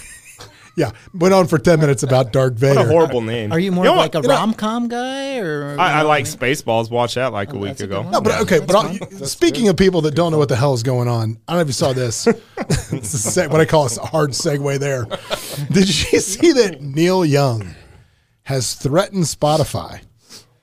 Yeah, 0.81 0.93
went 1.13 1.35
on 1.35 1.47
for 1.47 1.59
ten 1.59 1.79
minutes 1.79 2.03
about 2.03 2.33
Dark 2.33 2.55
Vader. 2.55 2.77
What 2.77 2.87
a 2.87 2.89
horrible 2.89 3.21
name. 3.21 3.53
Are 3.53 3.59
you 3.59 3.71
more 3.71 3.85
know 3.85 3.97
like 3.97 4.15
what? 4.15 4.25
a 4.25 4.29
rom 4.29 4.55
com 4.55 4.89
guy 4.89 5.37
or? 5.37 5.77
I, 5.79 5.99
I 5.99 6.03
like 6.03 6.25
Spaceballs. 6.25 6.91
Watch 6.91 7.17
that 7.17 7.35
like 7.35 7.53
a 7.53 7.57
oh, 7.57 7.59
week 7.59 7.73
that's 7.73 7.83
a 7.83 7.85
ago. 7.85 8.09
No, 8.09 8.23
but 8.23 8.41
okay, 8.41 8.61
but 8.61 8.75
I'll, 8.75 9.27
speaking 9.27 9.69
of 9.69 9.77
people 9.77 10.01
that 10.01 10.15
don't 10.15 10.33
know 10.33 10.39
what 10.39 10.49
the 10.49 10.57
hell 10.57 10.73
is 10.73 10.83
going 10.83 11.07
on, 11.07 11.39
I 11.47 11.53
don't 11.53 11.59
know 11.59 11.61
if 11.61 11.67
you 11.67 11.75
saw 11.75 11.93
this. 11.93 12.27
it's 12.57 12.91
a 12.91 13.43
seg- 13.43 13.51
what 13.51 13.61
I 13.61 13.67
call 13.67 13.85
a 13.85 13.91
hard 14.07 14.31
segue 14.31 14.79
there. 14.79 15.05
Did 15.71 15.87
you 15.87 16.19
see 16.21 16.53
that 16.53 16.81
Neil 16.81 17.27
Young 17.27 17.75
has 18.45 18.73
threatened 18.73 19.25
Spotify, 19.25 20.01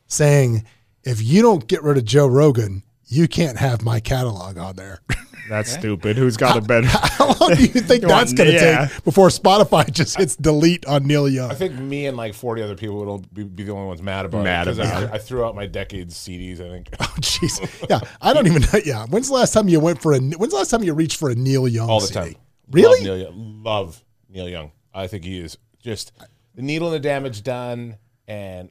saying, 0.08 0.66
"If 1.04 1.22
you 1.22 1.44
don't 1.44 1.68
get 1.68 1.84
rid 1.84 1.98
of 1.98 2.06
Joe 2.06 2.26
Rogan, 2.26 2.82
you 3.08 3.28
can't 3.28 3.58
have 3.58 3.84
my 3.84 4.00
catalog 4.00 4.58
on 4.58 4.76
there." 4.76 5.02
That's 5.50 5.72
stupid. 5.72 6.18
Who's 6.18 6.36
got 6.36 6.58
a 6.58 6.62
better? 6.62 6.88
How 6.92 7.28
long 7.28 7.56
do 7.56 7.62
you 7.62 7.68
think 7.70 8.02
You 8.02 8.10
that's 8.10 8.34
going 8.34 8.50
to 8.50 8.56
yeah. 8.58 8.88
take 8.88 9.04
before 9.06 9.30
Spotify 9.30 9.90
just 9.90 10.18
hits 10.18 10.36
delete 10.36 10.86
on 10.86 11.06
Neil 11.08 11.30
Young? 11.30 11.50
I 11.50 11.54
think 11.54 11.74
me 11.80 12.06
and 12.06 12.18
like 12.18 12.34
forty 12.34 12.62
other 12.62 12.76
people 12.76 12.98
would 13.06 13.34
be, 13.34 13.44
be 13.46 13.64
the 13.64 13.72
only 13.72 13.88
ones 13.88 14.02
mad 14.02 14.26
about 14.26 14.44
Mad 14.44 14.68
it. 14.68 14.72
'cause 14.72 14.80
about 14.80 15.04
I, 15.04 15.06
it. 15.06 15.12
I 15.14 15.18
threw 15.20 15.46
out 15.46 15.56
my 15.56 15.66
decades 15.66 16.16
CDs. 16.16 16.56
I 16.60 16.70
think 16.70 16.90
Oh, 17.00 17.14
jeez. 17.22 17.90
Yeah, 17.90 18.02
I 18.22 18.34
don't 18.34 18.46
even 18.46 18.62
know. 18.64 18.80
Yeah, 18.84 19.06
when's 19.06 19.30
the 19.30 19.36
last 19.36 19.54
time 19.54 19.70
you 19.70 19.80
went 19.80 20.02
for 20.02 20.12
a? 20.12 20.20
When's 20.20 20.52
the 20.52 20.58
last 20.58 20.70
time 20.70 20.84
you 20.84 20.94
reached 20.94 21.18
for 21.18 21.30
a 21.30 21.36
Neil 21.36 21.66
Young? 21.66 21.90
all 21.90 22.02
the 22.02 22.08
CD? 22.08 22.20
time. 22.20 22.36
Really? 22.70 23.08
Love 23.08 23.18
Neil, 23.18 23.34
Love 23.64 24.06
Neil 24.28 24.50
Young. 24.50 24.72
I 24.94 25.08
think 25.08 25.24
he 25.24 25.40
is 25.40 25.58
just 25.80 26.12
the 26.56 26.62
needle 26.62 26.90
and 26.90 26.96
the 26.96 27.00
damage 27.00 27.42
done. 27.44 27.96
And 28.28 28.70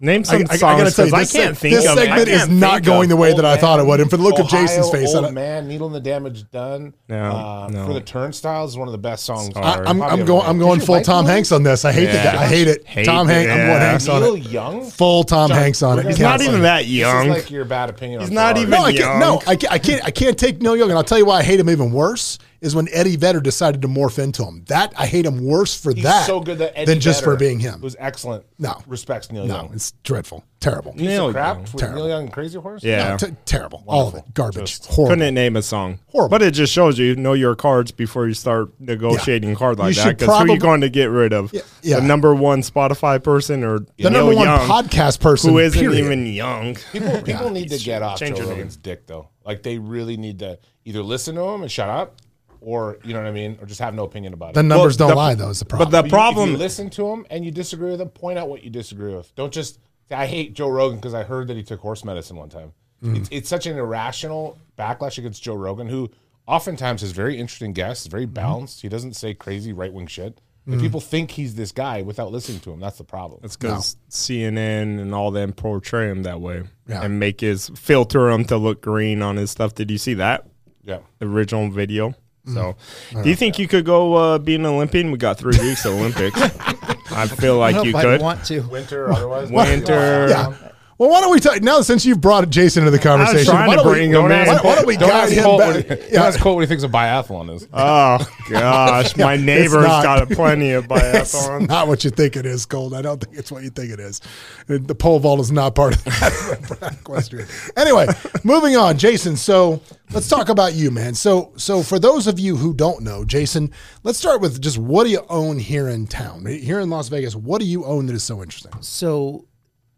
Name 0.00 0.20
I, 0.20 0.22
some 0.24 0.36
I, 0.50 0.54
I 0.54 0.56
songs 0.56 0.82
gotta 0.82 0.94
tell 0.94 1.06
you, 1.06 1.12
'cause 1.12 1.34
I 1.34 1.38
can't 1.38 1.54
seg- 1.54 1.58
think 1.58 1.74
this 1.76 1.86
of. 1.86 1.98
Segment 1.98 2.28
is 2.28 2.38
can't 2.46 2.60
think 2.60 2.84
going 2.84 3.08
the 3.08 3.16
way 3.16 3.32
that 3.32 3.44
I 3.44 3.56
thought 3.56 3.78
it 3.80 3.86
would. 3.86 4.00
And 4.00 4.10
for 4.10 4.16
the 4.16 4.22
look 4.22 4.38
of 4.38 4.48
Jason's 4.48 4.90
face, 4.90 5.14
old 5.14 5.24
don't- 5.24 5.34
man, 5.34 5.68
needle 5.68 5.86
and 5.86 5.94
the 5.94 6.00
damage 6.00 6.50
done. 6.50 6.94
No, 7.08 7.16
uh, 7.30 7.68
no. 7.70 7.86
For 7.86 7.92
the 7.94 8.00
turnstiles 8.00 8.72
is 8.72 8.76
one 8.76 8.88
of 8.88 8.92
the 8.92 8.98
best 8.98 9.24
songs. 9.24 9.52
Sorry. 9.54 9.86
I, 9.86 9.90
am 9.90 10.02
I'm 10.02 10.24
going. 10.24 10.46
I'm 10.46 10.58
going 10.58 10.80
full 10.80 10.96
like 10.96 11.04
Tom 11.04 11.26
Hanks 11.26 11.52
on 11.52 11.62
this. 11.62 11.84
I 11.84 11.92
hate 11.92 12.04
Yeah. 12.08 12.30
the. 12.32 12.36
Guy. 12.38 12.42
I 12.42 12.46
hate 12.46 12.68
it. 12.68 12.86
Hate 12.86 13.06
Tom 13.06 13.28
it, 13.28 13.32
Hanks. 13.32 13.50
I'm 13.52 13.58
going. 13.66 13.80
Hanks 13.80 14.08
on 14.08 14.22
Neil 14.22 14.34
it. 14.34 14.42
Young. 14.50 14.90
Full 14.90 15.24
Tom 15.24 15.48
John, 15.48 15.58
Hanks 15.58 15.82
on 15.82 15.98
it. 15.98 16.06
He's 16.06 16.18
can't 16.18 16.42
even 16.42 16.62
that 16.62 16.86
young. 16.86 17.28
is 17.30 17.36
like 17.36 17.50
your 17.50 17.64
bad 17.64 17.90
opinion. 17.90 18.20
He's 18.20 18.30
not 18.30 18.56
even- 18.56 18.70
No, 18.70 18.78
I 18.84 18.92
can't. 18.92 18.98
young. 18.98 19.20
No, 19.20 19.42
I 19.46 19.56
can't, 19.56 19.72
I 19.72 19.78
can't. 19.78 20.04
I 20.04 20.10
can't 20.10 20.38
take 20.38 20.60
Neil 20.60 20.76
Young, 20.76 20.90
and 20.90 20.98
I'll 20.98 21.04
tell 21.04 21.18
you 21.18 21.26
why 21.26 21.38
I 21.38 21.42
hate 21.42 21.60
him 21.60 21.70
even 21.70 21.92
worse 21.92 22.38
is 22.64 22.74
when 22.74 22.88
Eddie 22.92 23.16
Vedder 23.16 23.40
decided 23.40 23.82
to 23.82 23.88
morph 23.88 24.18
into 24.18 24.44
him. 24.44 24.64
That 24.68 24.92
I 24.98 25.06
hate 25.06 25.26
him 25.26 25.44
worse 25.44 25.78
for 25.80 25.92
He's 25.94 26.02
that 26.04 26.26
so 26.26 26.40
good 26.40 26.58
that 26.58 26.76
Eddie 26.76 26.86
than 26.86 27.00
just 27.00 27.22
for 27.22 27.36
being 27.36 27.60
him. 27.60 27.80
Was 27.80 27.94
excellent. 27.98 28.44
No. 28.58 28.82
respects 28.86 29.30
Neil 29.30 29.42
Young. 29.46 29.48
No, 29.48 29.62
Young. 29.64 29.74
it's 29.74 29.92
dreadful, 30.02 30.44
terrible. 30.60 30.92
Piece 30.92 31.02
Neil 31.02 31.28
of 31.28 31.34
crap 31.34 31.54
Young. 31.56 31.62
with 31.64 31.76
Terrible. 31.76 31.98
Neil 31.98 32.08
Young 32.08 32.22
and 32.24 32.32
Crazy 32.32 32.58
Horse. 32.58 32.82
Yeah. 32.82 33.10
No, 33.10 33.16
t- 33.18 33.36
terrible. 33.44 33.84
All 33.86 34.08
of 34.08 34.14
it, 34.14 34.24
garbage, 34.34 34.78
Just 34.78 34.86
horrible. 34.86 35.16
Couldn't 35.16 35.34
name 35.34 35.56
a 35.56 35.62
song. 35.62 35.98
Horrible. 36.08 36.30
But 36.30 36.42
it 36.42 36.52
just 36.52 36.72
shows 36.72 36.98
you 36.98 37.06
you 37.06 37.16
know 37.16 37.34
your 37.34 37.54
cards 37.54 37.92
before 37.92 38.26
you 38.26 38.34
start 38.34 38.70
negotiating 38.80 39.52
a 39.52 39.56
card 39.56 39.76
You 39.78 39.84
like 39.84 39.94
should 39.94 40.04
that. 40.04 40.18
Because 40.18 40.26
who 40.28 40.32
are 40.32 40.36
probably- 40.38 40.54
you 40.54 40.60
going 40.60 40.80
to 40.80 40.88
get 40.88 41.06
rid 41.10 41.32
of? 41.32 41.52
yeah. 41.82 42.00
The 42.00 42.06
number 42.06 42.34
one 42.34 42.62
Spotify 42.62 43.22
person 43.22 43.62
or 43.62 43.80
the 43.80 43.86
Neil 43.98 44.10
number 44.10 44.34
one 44.36 44.46
Young, 44.46 44.60
podcast 44.68 45.20
person 45.20 45.50
who 45.50 45.58
isn't 45.58 45.78
period. 45.78 46.02
even 46.04 46.26
young? 46.26 46.76
People, 46.92 47.20
people 47.22 47.50
need 47.50 47.68
to 47.70 47.78
get 47.78 48.02
off 48.02 48.18
Joe 48.18 48.26
Change 48.26 48.38
your 48.38 48.46
name. 48.46 48.56
Rogan's 48.56 48.76
dick 48.76 49.06
though. 49.06 49.28
Like 49.44 49.62
they 49.62 49.78
really 49.78 50.16
need 50.16 50.38
to 50.38 50.58
either 50.86 51.02
listen 51.02 51.34
to 51.34 51.42
him 51.42 51.62
and 51.62 51.70
shut 51.70 51.88
up, 51.90 52.16
or 52.64 52.98
you 53.04 53.12
know 53.12 53.20
what 53.20 53.28
I 53.28 53.32
mean, 53.32 53.58
or 53.60 53.66
just 53.66 53.80
have 53.80 53.94
no 53.94 54.04
opinion 54.04 54.32
about 54.32 54.50
it. 54.50 54.54
The 54.54 54.62
numbers 54.62 54.98
Well, 54.98 55.08
don't 55.08 55.16
the- 55.16 55.22
lie, 55.22 55.34
though. 55.34 55.50
Is 55.50 55.58
the 55.60 55.64
problem. 55.64 55.90
But 55.90 55.96
the 55.96 56.02
But 56.02 56.06
if 56.06 56.12
problem, 56.12 56.50
you 56.52 56.56
listen 56.56 56.90
to 56.90 57.06
him 57.08 57.26
and 57.30 57.44
you 57.44 57.50
disagree 57.50 57.90
with 57.90 58.00
him, 58.00 58.08
point 58.08 58.38
out 58.38 58.48
what 58.48 58.62
you 58.64 58.70
disagree 58.70 59.14
with. 59.14 59.34
Don't 59.34 59.52
just 59.52 59.78
I 60.10 60.26
hate 60.26 60.54
Joe 60.54 60.68
Rogan 60.68 60.98
because 60.98 61.14
I 61.14 61.22
heard 61.22 61.48
that 61.48 61.56
he 61.56 61.62
took 61.62 61.80
horse 61.80 62.04
medicine 62.04 62.36
one 62.36 62.48
time. 62.50 62.72
Mm. 63.02 63.16
It's, 63.18 63.28
it's 63.32 63.48
such 63.48 63.66
an 63.66 63.76
irrational 63.78 64.58
backlash 64.78 65.18
against 65.18 65.42
Joe 65.42 65.54
Rogan, 65.54 65.88
who 65.88 66.10
oftentimes 66.46 67.02
is 67.02 67.12
very 67.12 67.38
interesting 67.38 67.72
guests, 67.72 68.06
very 68.06 68.24
Mm-hmm. 68.24 68.34
balanced. 68.34 68.82
He 68.82 68.88
doesn't 68.88 69.14
say 69.14 69.34
crazy 69.34 69.72
right 69.72 69.92
wing 69.92 70.06
shit. 70.06 70.40
Mm. 70.68 70.72
And 70.74 70.80
people 70.80 71.00
think 71.00 71.30
he's 71.30 71.54
this 71.56 71.72
guy 71.72 72.02
without 72.02 72.32
listening 72.32 72.60
to 72.60 72.72
him. 72.72 72.80
That's 72.80 72.98
the 72.98 73.04
problem. 73.04 73.40
it's 73.44 73.56
because 73.56 73.96
CNN 74.10 75.00
and 75.00 75.14
all 75.14 75.30
them 75.30 75.52
portray 75.52 76.10
him 76.10 76.22
that 76.22 76.40
way 76.40 76.62
Yeah. 76.88 77.02
and 77.02 77.18
make 77.18 77.40
his 77.40 77.68
filter 77.70 78.30
him 78.30 78.44
to 78.46 78.56
look 78.56 78.80
green 78.82 79.20
on 79.22 79.36
his 79.36 79.50
stuff. 79.50 79.74
Did 79.74 79.90
you 79.90 79.98
see 79.98 80.14
that 80.14 80.46
yeah. 80.82 80.98
original 81.20 81.70
video? 81.70 82.14
Mm. 82.46 82.54
So, 82.54 83.22
do 83.22 83.28
you 83.28 83.36
think 83.36 83.58
you 83.58 83.66
could 83.66 83.84
go 83.84 84.14
uh, 84.14 84.38
be 84.38 84.54
an 84.54 84.66
Olympian? 84.66 85.10
We 85.10 85.18
got 85.18 85.38
three 85.38 85.58
weeks 85.58 85.84
of 85.84 85.94
Olympics. 85.94 86.40
I 87.10 87.26
feel 87.26 87.54
I 87.62 87.70
like 87.70 87.76
don't 87.76 87.86
you 87.86 87.92
know 87.92 87.98
if 87.98 88.04
could. 88.04 88.14
I'd 88.14 88.20
want 88.22 88.44
to. 88.46 88.60
Winter 88.62 89.12
otherwise. 89.12 89.50
Winter. 89.50 89.92
yeah. 90.28 90.54
Well, 90.96 91.10
why 91.10 91.20
don't 91.20 91.32
we 91.32 91.40
talk 91.40 91.60
now? 91.60 91.80
Since 91.80 92.06
you've 92.06 92.20
brought 92.20 92.48
Jason 92.50 92.82
into 92.82 92.92
the 92.92 93.00
conversation, 93.00 93.52
trying 93.52 93.66
why 93.66 93.74
don't 93.76 93.86
we, 93.86 93.92
bring 93.92 94.12
why, 94.12 94.20
him 94.20 94.30
in. 94.30 94.46
why, 94.46 94.60
why 94.62 94.74
don't 94.76 94.86
we 94.86 94.96
Don't 94.96 95.08
guide 95.08 95.24
ask, 95.24 95.32
him 95.32 95.42
Colt 95.44 95.58
back? 95.58 95.74
what 95.74 95.76
he, 95.82 95.82
don't 95.96 96.12
Yeah. 96.12 96.22
ask 96.24 96.38
Colt 96.40 96.54
what 96.54 96.60
he 96.60 96.66
thinks 96.68 96.84
a 96.84 96.88
biathlon 96.88 97.54
is. 97.54 97.66
Oh 97.72 98.18
gosh, 98.48 99.16
my 99.16 99.36
neighbor's 99.52 99.72
not. 99.86 100.04
got 100.04 100.22
a 100.22 100.26
plenty 100.34 100.70
of 100.70 100.84
It's 100.90 101.34
biathlon. 101.34 101.66
not 101.68 101.88
what 101.88 102.04
you 102.04 102.10
think 102.10 102.36
it 102.36 102.46
is, 102.46 102.64
Colt. 102.64 102.94
I 102.94 103.02
don't 103.02 103.20
think 103.20 103.36
it's 103.36 103.50
what 103.50 103.64
you 103.64 103.70
think 103.70 103.90
it 103.90 103.98
is. 103.98 104.20
The 104.68 104.94
pole 104.94 105.18
vault 105.18 105.40
is 105.40 105.50
not 105.50 105.74
part 105.74 105.96
of 105.96 106.04
that 106.04 106.96
equestrian. 107.00 107.48
Anyway, 107.76 108.06
moving 108.44 108.76
on, 108.76 108.96
Jason. 108.96 109.34
So 109.36 109.80
let's 110.12 110.28
talk 110.28 110.48
about 110.48 110.74
you, 110.74 110.92
man. 110.92 111.14
So, 111.14 111.52
so 111.56 111.82
for 111.82 111.98
those 111.98 112.28
of 112.28 112.38
you 112.38 112.56
who 112.56 112.72
don't 112.72 113.02
know, 113.02 113.24
Jason, 113.24 113.72
let's 114.04 114.18
start 114.18 114.40
with 114.40 114.60
just 114.62 114.78
what 114.78 115.02
do 115.04 115.10
you 115.10 115.24
own 115.28 115.58
here 115.58 115.88
in 115.88 116.06
town, 116.06 116.46
here 116.46 116.78
in 116.78 116.88
Las 116.88 117.08
Vegas? 117.08 117.34
What 117.34 117.60
do 117.60 117.66
you 117.66 117.84
own 117.84 118.06
that 118.06 118.14
is 118.14 118.22
so 118.22 118.42
interesting? 118.42 118.72
So, 118.80 119.46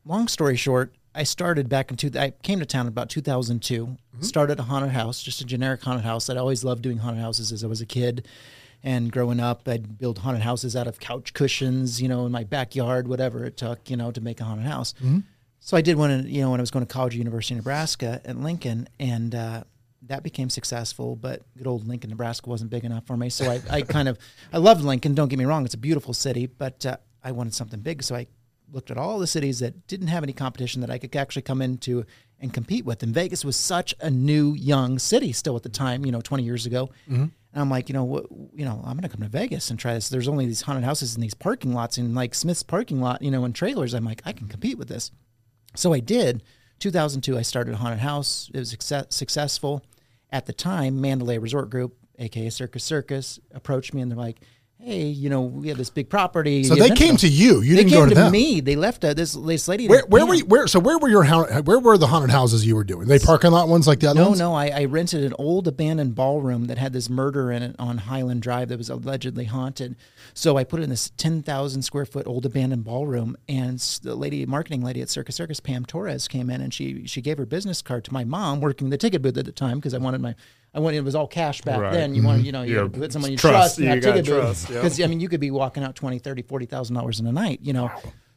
long 0.07 0.29
story 0.29 0.57
short, 0.57 0.95
I 1.15 1.25
started 1.25 1.69
back 1.69 1.91
in 1.91 1.97
two. 1.97 2.11
I 2.19 2.31
came 2.43 2.61
to 2.61 2.67
town 2.67 2.87
about 2.87 3.09
2002. 3.11 3.97
Started 4.21 4.59
a 4.59 4.63
haunted 4.63 4.93
house, 4.93 5.23
just 5.23 5.41
a 5.41 5.45
generic 5.45 5.83
haunted 5.83 6.05
house. 6.05 6.31
I'd 6.31 6.37
always 6.37 6.65
loved 6.65 6.83
doing 6.83 6.99
haunted 6.99 7.23
houses 7.23 7.53
as 7.53 7.65
I 7.65 7.67
was 7.67 7.81
a 7.81 7.87
kid, 7.87 8.27
and 8.83 9.11
growing 9.11 9.41
up, 9.41 9.67
I'd 9.67 9.99
build 9.99 10.19
haunted 10.19 10.43
houses 10.43 10.77
out 10.77 10.87
of 10.87 11.01
couch 11.01 11.33
cushions, 11.35 12.01
you 12.01 12.09
know, 12.09 12.27
in 12.27 12.33
my 12.33 12.45
backyard, 12.45 13.09
whatever 13.09 13.45
it 13.45 13.57
took, 13.57 13.91
you 13.91 13.97
know, 13.97 14.11
to 14.11 14.21
make 14.21 14.41
a 14.41 14.45
haunted 14.45 14.67
house. 14.67 14.95
So 15.61 15.77
I 15.77 15.81
did 15.81 15.97
one, 15.97 16.11
in, 16.11 16.27
you 16.29 16.43
know, 16.43 16.51
when 16.51 16.61
I 16.61 16.63
was 16.63 16.71
going 16.71 16.87
to 16.87 16.93
college 16.93 17.15
at 17.15 17.19
University 17.19 17.55
of 17.55 17.59
Nebraska 17.59 18.21
at 18.25 18.39
Lincoln, 18.39 18.89
and 19.01 19.35
uh, 19.35 19.65
that 20.03 20.23
became 20.23 20.49
successful. 20.51 21.17
But 21.17 21.43
good 21.57 21.67
old 21.67 21.89
Lincoln, 21.89 22.11
Nebraska 22.11 22.49
wasn't 22.49 22.71
big 22.71 22.85
enough 22.85 23.07
for 23.07 23.17
me. 23.17 23.31
So 23.31 23.51
I, 23.51 23.61
I 23.71 23.83
kind 23.83 24.09
of, 24.09 24.19
I 24.53 24.59
loved 24.59 24.85
Lincoln. 24.85 25.15
Don't 25.15 25.29
get 25.29 25.39
me 25.39 25.47
wrong; 25.47 25.65
it's 25.65 25.75
a 25.75 25.79
beautiful 25.79 26.15
city, 26.15 26.47
but 26.47 26.85
uh, 26.87 26.99
I 27.25 27.33
wanted 27.33 27.55
something 27.55 27.81
big. 27.81 28.03
So 28.03 28.15
I 28.15 28.27
looked 28.71 28.91
at 28.91 28.99
all 28.99 29.19
the 29.19 29.27
cities 29.27 29.61
that 29.61 29.87
didn't 29.87 30.09
have 30.09 30.23
any 30.23 30.33
competition 30.33 30.81
that 30.81 30.91
I 30.91 30.99
could 30.99 31.15
actually 31.15 31.43
come 31.43 31.63
into 31.63 32.05
and 32.41 32.53
compete 32.53 32.85
with. 32.85 33.03
And 33.03 33.15
Vegas 33.15 33.45
was 33.45 33.57
such 33.57 33.95
a 34.01 34.11
new, 34.11 34.53
young 34.55 34.99
city 34.99 35.33
still 35.33 35.57
at 35.57 35.63
the 35.63 35.69
time, 35.69 36.05
you 36.05 36.13
know, 36.13 36.21
20 36.21 36.43
years 36.43 36.67
ago. 36.67 36.91
Mm-hmm. 37.09 37.23
And 37.23 37.63
I'm 37.63 37.71
like, 37.71 37.89
you 37.89 37.95
know, 37.95 38.05
what, 38.05 38.27
you 38.55 38.65
know, 38.65 38.83
I'm 38.85 38.97
gonna 38.97 39.09
come 39.09 39.23
to 39.23 39.29
Vegas 39.29 39.71
and 39.71 39.79
try 39.79 39.95
this. 39.95 40.09
There's 40.09 40.29
only 40.29 40.47
these 40.47 40.63
haunted 40.63 40.85
houses 40.85 41.15
in 41.15 41.23
these 41.23 41.35
parking 41.35 41.73
lots 41.73 41.97
in 41.97 42.15
like 42.15 42.35
Smith's 42.35 42.63
parking 42.63 43.01
lot, 43.01 43.23
you 43.23 43.31
know, 43.31 43.45
and 43.45 43.55
trailers. 43.55 43.95
I'm 43.95 44.05
like, 44.05 44.21
I 44.27 44.33
can 44.33 44.49
compete 44.49 44.79
with 44.79 44.89
this. 44.89 45.11
So 45.75 45.93
I 45.93 46.01
did. 46.01 46.43
2002, 46.81 47.39
I 47.39 47.43
started 47.43 47.73
a 47.73 47.79
haunted 47.79 48.01
house. 48.01 48.51
It 48.53 48.59
was 48.59 48.71
success- 48.71 49.07
successful. 49.11 49.83
At 50.31 50.45
the 50.45 50.53
time, 50.53 51.01
Mandalay 51.01 51.39
Resort 51.39 51.71
Group, 51.71 51.97
aka 52.19 52.51
Circus 52.51 52.85
Circus, 52.85 53.41
approached 53.55 53.95
me 53.95 54.03
and 54.03 54.11
they're 54.11 54.19
like, 54.19 54.41
"Hey, 54.79 55.07
you 55.07 55.31
know, 55.31 55.43
we 55.43 55.69
have 55.69 55.79
this 55.79 55.91
big 55.91 56.09
property." 56.09 56.65
So 56.65 56.75
they 56.75 56.91
came 56.91 57.17
to 57.19 57.29
you. 57.29 57.61
You 57.61 57.77
they 57.77 57.83
didn't 57.85 57.91
came 57.93 58.01
go 58.05 58.09
to, 58.09 58.15
them. 58.15 58.33
me. 58.33 58.61
They 58.61 58.77
left 58.77 59.05
uh, 59.05 59.15
this 59.15 59.33
this 59.33 59.69
lady. 59.69 59.89
Where, 59.89 60.05
where 60.07 60.27
were 60.27 60.35
you, 60.35 60.45
where? 60.47 60.67
So 60.67 60.79
where 60.79 60.99
were 60.99 61.09
your 61.09 61.25
where 61.63 61.79
were 61.81 61.99
the 61.99 62.07
haunted 62.07 62.31
houses 62.31 62.67
you 62.67 62.77
were 62.77 62.85
doing? 62.85 63.09
They 63.09 63.19
parking 63.19 63.51
lot 63.51 63.69
ones 63.69 63.87
like 63.87 64.01
the 64.01 64.09
other 64.11 64.21
No, 64.21 64.29
ones? 64.29 64.39
no. 64.39 64.55
I, 64.55 64.69
I 64.69 64.85
rented 64.85 65.25
an 65.25 65.35
old 65.39 65.67
abandoned 65.67 66.15
ballroom 66.15 66.67
that 66.67 66.79
had 66.79 66.93
this 66.93 67.09
murder 67.09 67.51
in 67.51 67.63
it 67.63 67.77
on 67.79 67.99
Highland 67.99 68.43
Drive 68.43 68.69
that 68.69 68.79
was 68.79 68.91
allegedly 68.91 69.45
haunted. 69.47 69.97
So 70.35 70.57
I 70.57 70.65
put 70.65 70.81
it 70.81 70.85
in 70.85 70.91
this 70.91 71.11
ten 71.17 71.43
thousand 71.43 71.83
square 71.83 72.05
foot 72.07 72.27
old 72.27 72.45
abandoned 72.47 72.85
ballroom, 72.85 73.37
and 73.49 73.79
the 74.03 74.15
lady, 74.15 74.45
marketing 74.47 74.83
lady 74.83 75.01
at 75.01 75.09
Circus 75.09 75.37
Circus, 75.37 75.61
Pam 75.61 75.85
Torres, 75.85 76.29
came 76.29 76.51
in 76.51 76.61
and 76.61 76.73
she 76.73 77.07
she 77.07 77.21
gave 77.23 77.39
her 77.39 77.47
business 77.47 77.83
card 77.83 78.05
to 78.05 78.13
my 78.13 78.25
mom, 78.25 78.61
working 78.61 78.91
the 78.91 78.99
ticket 78.99 79.23
booth 79.23 79.37
at 79.39 79.47
the 79.47 79.53
time 79.53 79.79
because 79.79 79.95
I 79.95 79.99
wanted 79.99 80.21
my. 80.21 80.35
I 80.75 80.81
wanted 80.81 80.99
it 80.99 81.05
was 81.05 81.15
all 81.15 81.27
cash 81.27 81.63
back 81.63 81.81
Right. 81.81 81.93
then. 81.93 82.15
You 82.15 82.23
wanted, 82.23 82.45
you 82.45 82.53
know, 82.53 82.63
you 82.63 82.83
Yeah. 82.83 82.89
put 82.93 83.13
someone 83.13 83.31
you 83.31 83.39
Trust. 83.39 83.55
trust, 83.55 83.79
in 83.79 83.85
You 83.85 83.91
that 83.91 84.03
gotta 84.03 84.23
ticket 84.23 84.27
booth. 84.35 84.43
trust, 84.45 84.69
yeah. 84.71 84.75
Because 84.83 85.01
I 85.01 85.07
mean, 85.07 85.21
you 85.21 85.29
could 85.29 85.41
be 85.41 85.51
walking 85.51 85.83
out 85.83 85.95
twenty, 85.95 86.19
thirty, 86.19 86.43
forty 86.43 86.67
thousand 86.67 86.95
dollars 86.97 87.19
in 87.21 87.27
a 87.27 87.33
night. 87.33 87.61
You 87.63 87.73
know, 87.73 87.91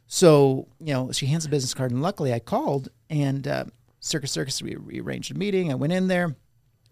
so 0.06 0.66
you 0.80 0.92
know, 0.94 1.12
she 1.12 1.26
hands 1.26 1.44
the 1.44 1.50
business 1.50 1.74
card, 1.74 1.90
and 1.90 2.00
luckily 2.02 2.32
I 2.32 2.38
called 2.38 2.88
and 3.10 3.46
uh, 3.46 3.64
Circus 4.00 4.32
Circus. 4.32 4.62
We, 4.62 4.76
we 4.76 5.00
arranged 5.00 5.30
a 5.30 5.34
meeting. 5.38 5.70
I 5.70 5.74
went 5.74 5.92
in 5.92 6.08
there. 6.08 6.34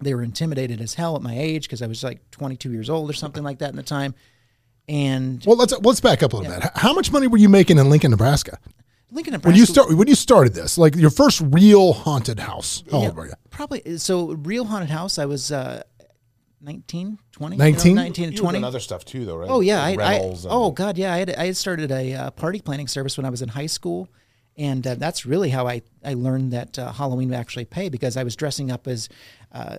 They 0.01 0.15
were 0.15 0.23
intimidated 0.23 0.81
as 0.81 0.95
hell 0.95 1.17
at 1.17 1.23
my 1.23 1.37
age 1.37 1.65
because 1.65 1.83
I 1.83 1.87
was 1.89 2.05
like 2.05 2.31
22 2.31 2.71
years 2.71 2.89
old 2.91 3.11
or 3.11 3.15
something 3.15 3.43
like 3.43 3.59
that 3.59 3.71
in 3.71 3.77
the 3.77 3.83
time. 3.83 4.15
And 4.89 5.43
Well, 5.47 5.57
let's 5.57 5.73
let's 5.81 6.01
back 6.01 6.23
up 6.23 6.33
a 6.33 6.37
little 6.37 6.53
bit. 6.53 6.71
How 6.77 6.93
much 6.95 7.11
money 7.13 7.27
were 7.27 7.37
you 7.37 7.49
making 7.49 7.79
in 7.79 7.91
Lincoln, 7.91 8.11
Nebraska? 8.11 8.59
Lincoln, 9.11 9.41
When 9.41 9.55
you 9.57 9.65
start 9.65 9.93
when 9.97 10.07
you 10.07 10.15
started 10.15 10.55
this, 10.55 10.77
like 10.77 10.95
your 10.95 11.11
first 11.11 11.41
real 11.41 11.93
haunted 11.95 12.39
house. 12.39 12.83
How 12.91 13.01
yeah, 13.01 13.07
old 13.07 13.17
were 13.17 13.27
you? 13.27 13.33
Probably. 13.51 13.97
So, 13.99 14.33
real 14.33 14.65
haunted 14.67 14.91
house. 14.91 15.19
I 15.19 15.25
was 15.25 15.51
uh, 15.51 15.83
19, 16.61 17.19
20. 17.33 17.57
19? 17.57 17.95
19 17.95 18.33
You 18.33 18.39
20. 18.39 18.53
doing 18.59 18.65
other 18.65 18.81
stuff 18.81 19.05
too, 19.05 19.25
though, 19.25 19.37
right? 19.37 19.49
Oh 19.51 19.61
yeah, 19.61 19.83
I, 19.83 19.91
Like 19.95 20.01
I 20.01 20.11
rentals 20.19 20.45
and- 20.45 20.53
oh 20.53 20.71
god, 20.73 20.99
yeah. 20.99 21.15
I 21.15 21.19
had 21.19 21.35
I 21.35 21.47
had 21.47 21.57
started 21.57 21.91
a 21.91 22.15
uh, 22.15 22.31
party 22.33 22.61
planning 22.61 22.87
service 22.89 23.17
when 23.17 23.25
I 23.25 23.31
was 23.31 23.41
in 23.41 23.49
high 23.49 23.67
school, 23.67 24.09
and 24.57 24.87
uh, 24.87 24.95
that's 24.97 25.25
really 25.25 25.51
how 25.51 25.67
I 25.67 25.83
I 26.05 26.15
learned 26.15 26.53
that 26.53 26.79
uh, 26.79 26.93
Halloween 26.93 27.31
would 27.31 27.39
actually 27.39 27.65
pay 27.65 27.89
because 27.89 28.17
I 28.17 28.25
was 28.25 28.37
dressing 28.37 28.71
up 28.71 28.87
as 28.87 29.09
uh, 29.53 29.79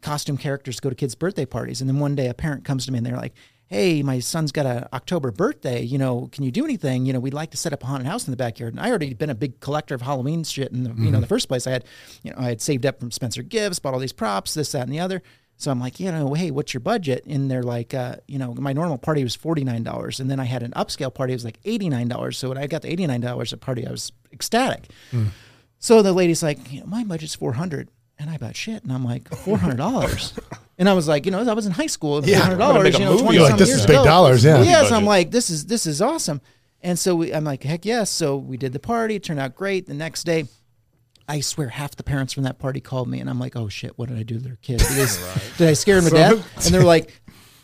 costume 0.00 0.38
characters 0.38 0.76
to 0.76 0.82
go 0.82 0.88
to 0.88 0.96
kids' 0.96 1.14
birthday 1.14 1.44
parties, 1.44 1.80
and 1.82 1.90
then 1.90 1.98
one 1.98 2.14
day 2.14 2.28
a 2.28 2.34
parent 2.34 2.64
comes 2.64 2.86
to 2.86 2.92
me 2.92 2.98
and 2.98 3.06
they're 3.06 3.16
like. 3.16 3.34
Hey, 3.70 4.02
my 4.02 4.18
son's 4.18 4.50
got 4.50 4.66
an 4.66 4.88
October 4.92 5.30
birthday. 5.30 5.80
You 5.80 5.96
know, 5.96 6.28
can 6.32 6.42
you 6.42 6.50
do 6.50 6.64
anything? 6.64 7.06
You 7.06 7.12
know, 7.12 7.20
we'd 7.20 7.32
like 7.32 7.52
to 7.52 7.56
set 7.56 7.72
up 7.72 7.84
a 7.84 7.86
haunted 7.86 8.08
house 8.08 8.26
in 8.26 8.32
the 8.32 8.36
backyard. 8.36 8.74
And 8.74 8.80
I 8.80 8.88
already 8.88 9.14
been 9.14 9.30
a 9.30 9.34
big 9.34 9.60
collector 9.60 9.94
of 9.94 10.02
Halloween 10.02 10.42
shit. 10.42 10.72
In 10.72 10.82
the, 10.82 10.90
you 10.90 11.12
know, 11.12 11.18
in 11.18 11.20
the 11.20 11.28
first 11.28 11.46
place, 11.46 11.68
I 11.68 11.70
had, 11.70 11.84
you 12.24 12.32
know, 12.32 12.36
I 12.40 12.48
had 12.48 12.60
saved 12.60 12.84
up 12.84 12.98
from 12.98 13.12
Spencer 13.12 13.44
Gifts, 13.44 13.78
bought 13.78 13.94
all 13.94 14.00
these 14.00 14.12
props, 14.12 14.54
this, 14.54 14.72
that, 14.72 14.82
and 14.82 14.92
the 14.92 14.98
other. 14.98 15.22
So 15.56 15.70
I'm 15.70 15.78
like, 15.78 16.00
you 16.00 16.10
know, 16.10 16.34
hey, 16.34 16.50
what's 16.50 16.74
your 16.74 16.80
budget? 16.80 17.24
And 17.26 17.48
they're 17.48 17.62
like, 17.62 17.94
uh, 17.94 18.16
you 18.26 18.38
know, 18.40 18.54
my 18.54 18.72
normal 18.72 18.98
party 18.98 19.22
was 19.22 19.36
forty 19.36 19.62
nine 19.62 19.84
dollars, 19.84 20.18
and 20.18 20.28
then 20.28 20.40
I 20.40 20.44
had 20.44 20.64
an 20.64 20.72
upscale 20.72 21.14
party. 21.14 21.32
It 21.32 21.36
was 21.36 21.44
like 21.44 21.60
eighty 21.64 21.88
nine 21.88 22.08
dollars. 22.08 22.38
So 22.38 22.48
when 22.48 22.58
I 22.58 22.66
got 22.66 22.82
the 22.82 22.90
eighty 22.90 23.06
nine 23.06 23.20
dollars 23.20 23.52
a 23.52 23.56
party, 23.56 23.86
I 23.86 23.90
was 23.90 24.10
ecstatic. 24.32 24.88
So 25.78 26.02
the 26.02 26.12
lady's 26.12 26.42
like, 26.42 26.72
you 26.72 26.80
know, 26.80 26.86
my 26.86 27.04
budget's 27.04 27.34
four 27.34 27.52
hundred, 27.52 27.88
and 28.20 28.30
I 28.30 28.36
bought 28.36 28.54
shit, 28.54 28.82
and 28.82 28.92
I'm 28.92 29.04
like, 29.04 29.28
four 29.34 29.58
hundred 29.58 29.78
dollars. 29.78 30.34
And 30.78 30.88
I 30.88 30.94
was 30.94 31.06
like, 31.06 31.26
you 31.26 31.30
know, 31.30 31.46
I 31.46 31.52
was 31.52 31.66
in 31.66 31.72
high 31.72 31.88
school, 31.88 32.22
four 32.22 32.34
hundred 32.34 32.52
I'm 32.54 32.58
gonna 32.58 32.72
dollars, 32.72 32.84
make 32.84 32.98
you 33.00 33.04
know, 33.04 33.18
twenty 33.18 33.38
like, 33.38 33.50
some 33.50 33.58
this 33.58 33.68
years 33.68 33.80
is 33.80 33.86
big 33.86 33.96
ago. 33.96 34.04
dollars, 34.06 34.42
yeah. 34.42 34.62
Yes, 34.62 34.90
I'm 34.90 35.04
like, 35.04 35.30
this 35.30 35.50
is 35.50 35.66
this 35.66 35.84
is 35.84 36.00
awesome. 36.00 36.40
And 36.80 36.98
so 36.98 37.16
we, 37.16 37.34
I'm 37.34 37.44
like, 37.44 37.62
heck 37.62 37.84
yes. 37.84 38.08
So 38.08 38.38
we 38.38 38.56
did 38.56 38.72
the 38.72 38.78
party. 38.78 39.16
It 39.16 39.22
turned 39.22 39.40
out 39.40 39.54
great. 39.54 39.84
The 39.86 39.92
next 39.92 40.24
day, 40.24 40.46
I 41.28 41.40
swear 41.40 41.68
half 41.68 41.96
the 41.96 42.02
parents 42.02 42.32
from 42.32 42.44
that 42.44 42.58
party 42.58 42.80
called 42.80 43.08
me, 43.08 43.20
and 43.20 43.28
I'm 43.28 43.38
like, 43.38 43.56
oh 43.56 43.68
shit, 43.68 43.98
what 43.98 44.08
did 44.08 44.16
I 44.16 44.22
do 44.22 44.36
to 44.36 44.40
their 44.40 44.56
kids? 44.62 44.88
Did, 44.88 45.06
I, 45.06 45.40
did 45.58 45.68
I 45.68 45.72
scare 45.74 46.00
them 46.00 46.10
to 46.10 46.16
death? 46.16 46.64
And 46.64 46.74
they're 46.74 46.82
like, 46.82 47.19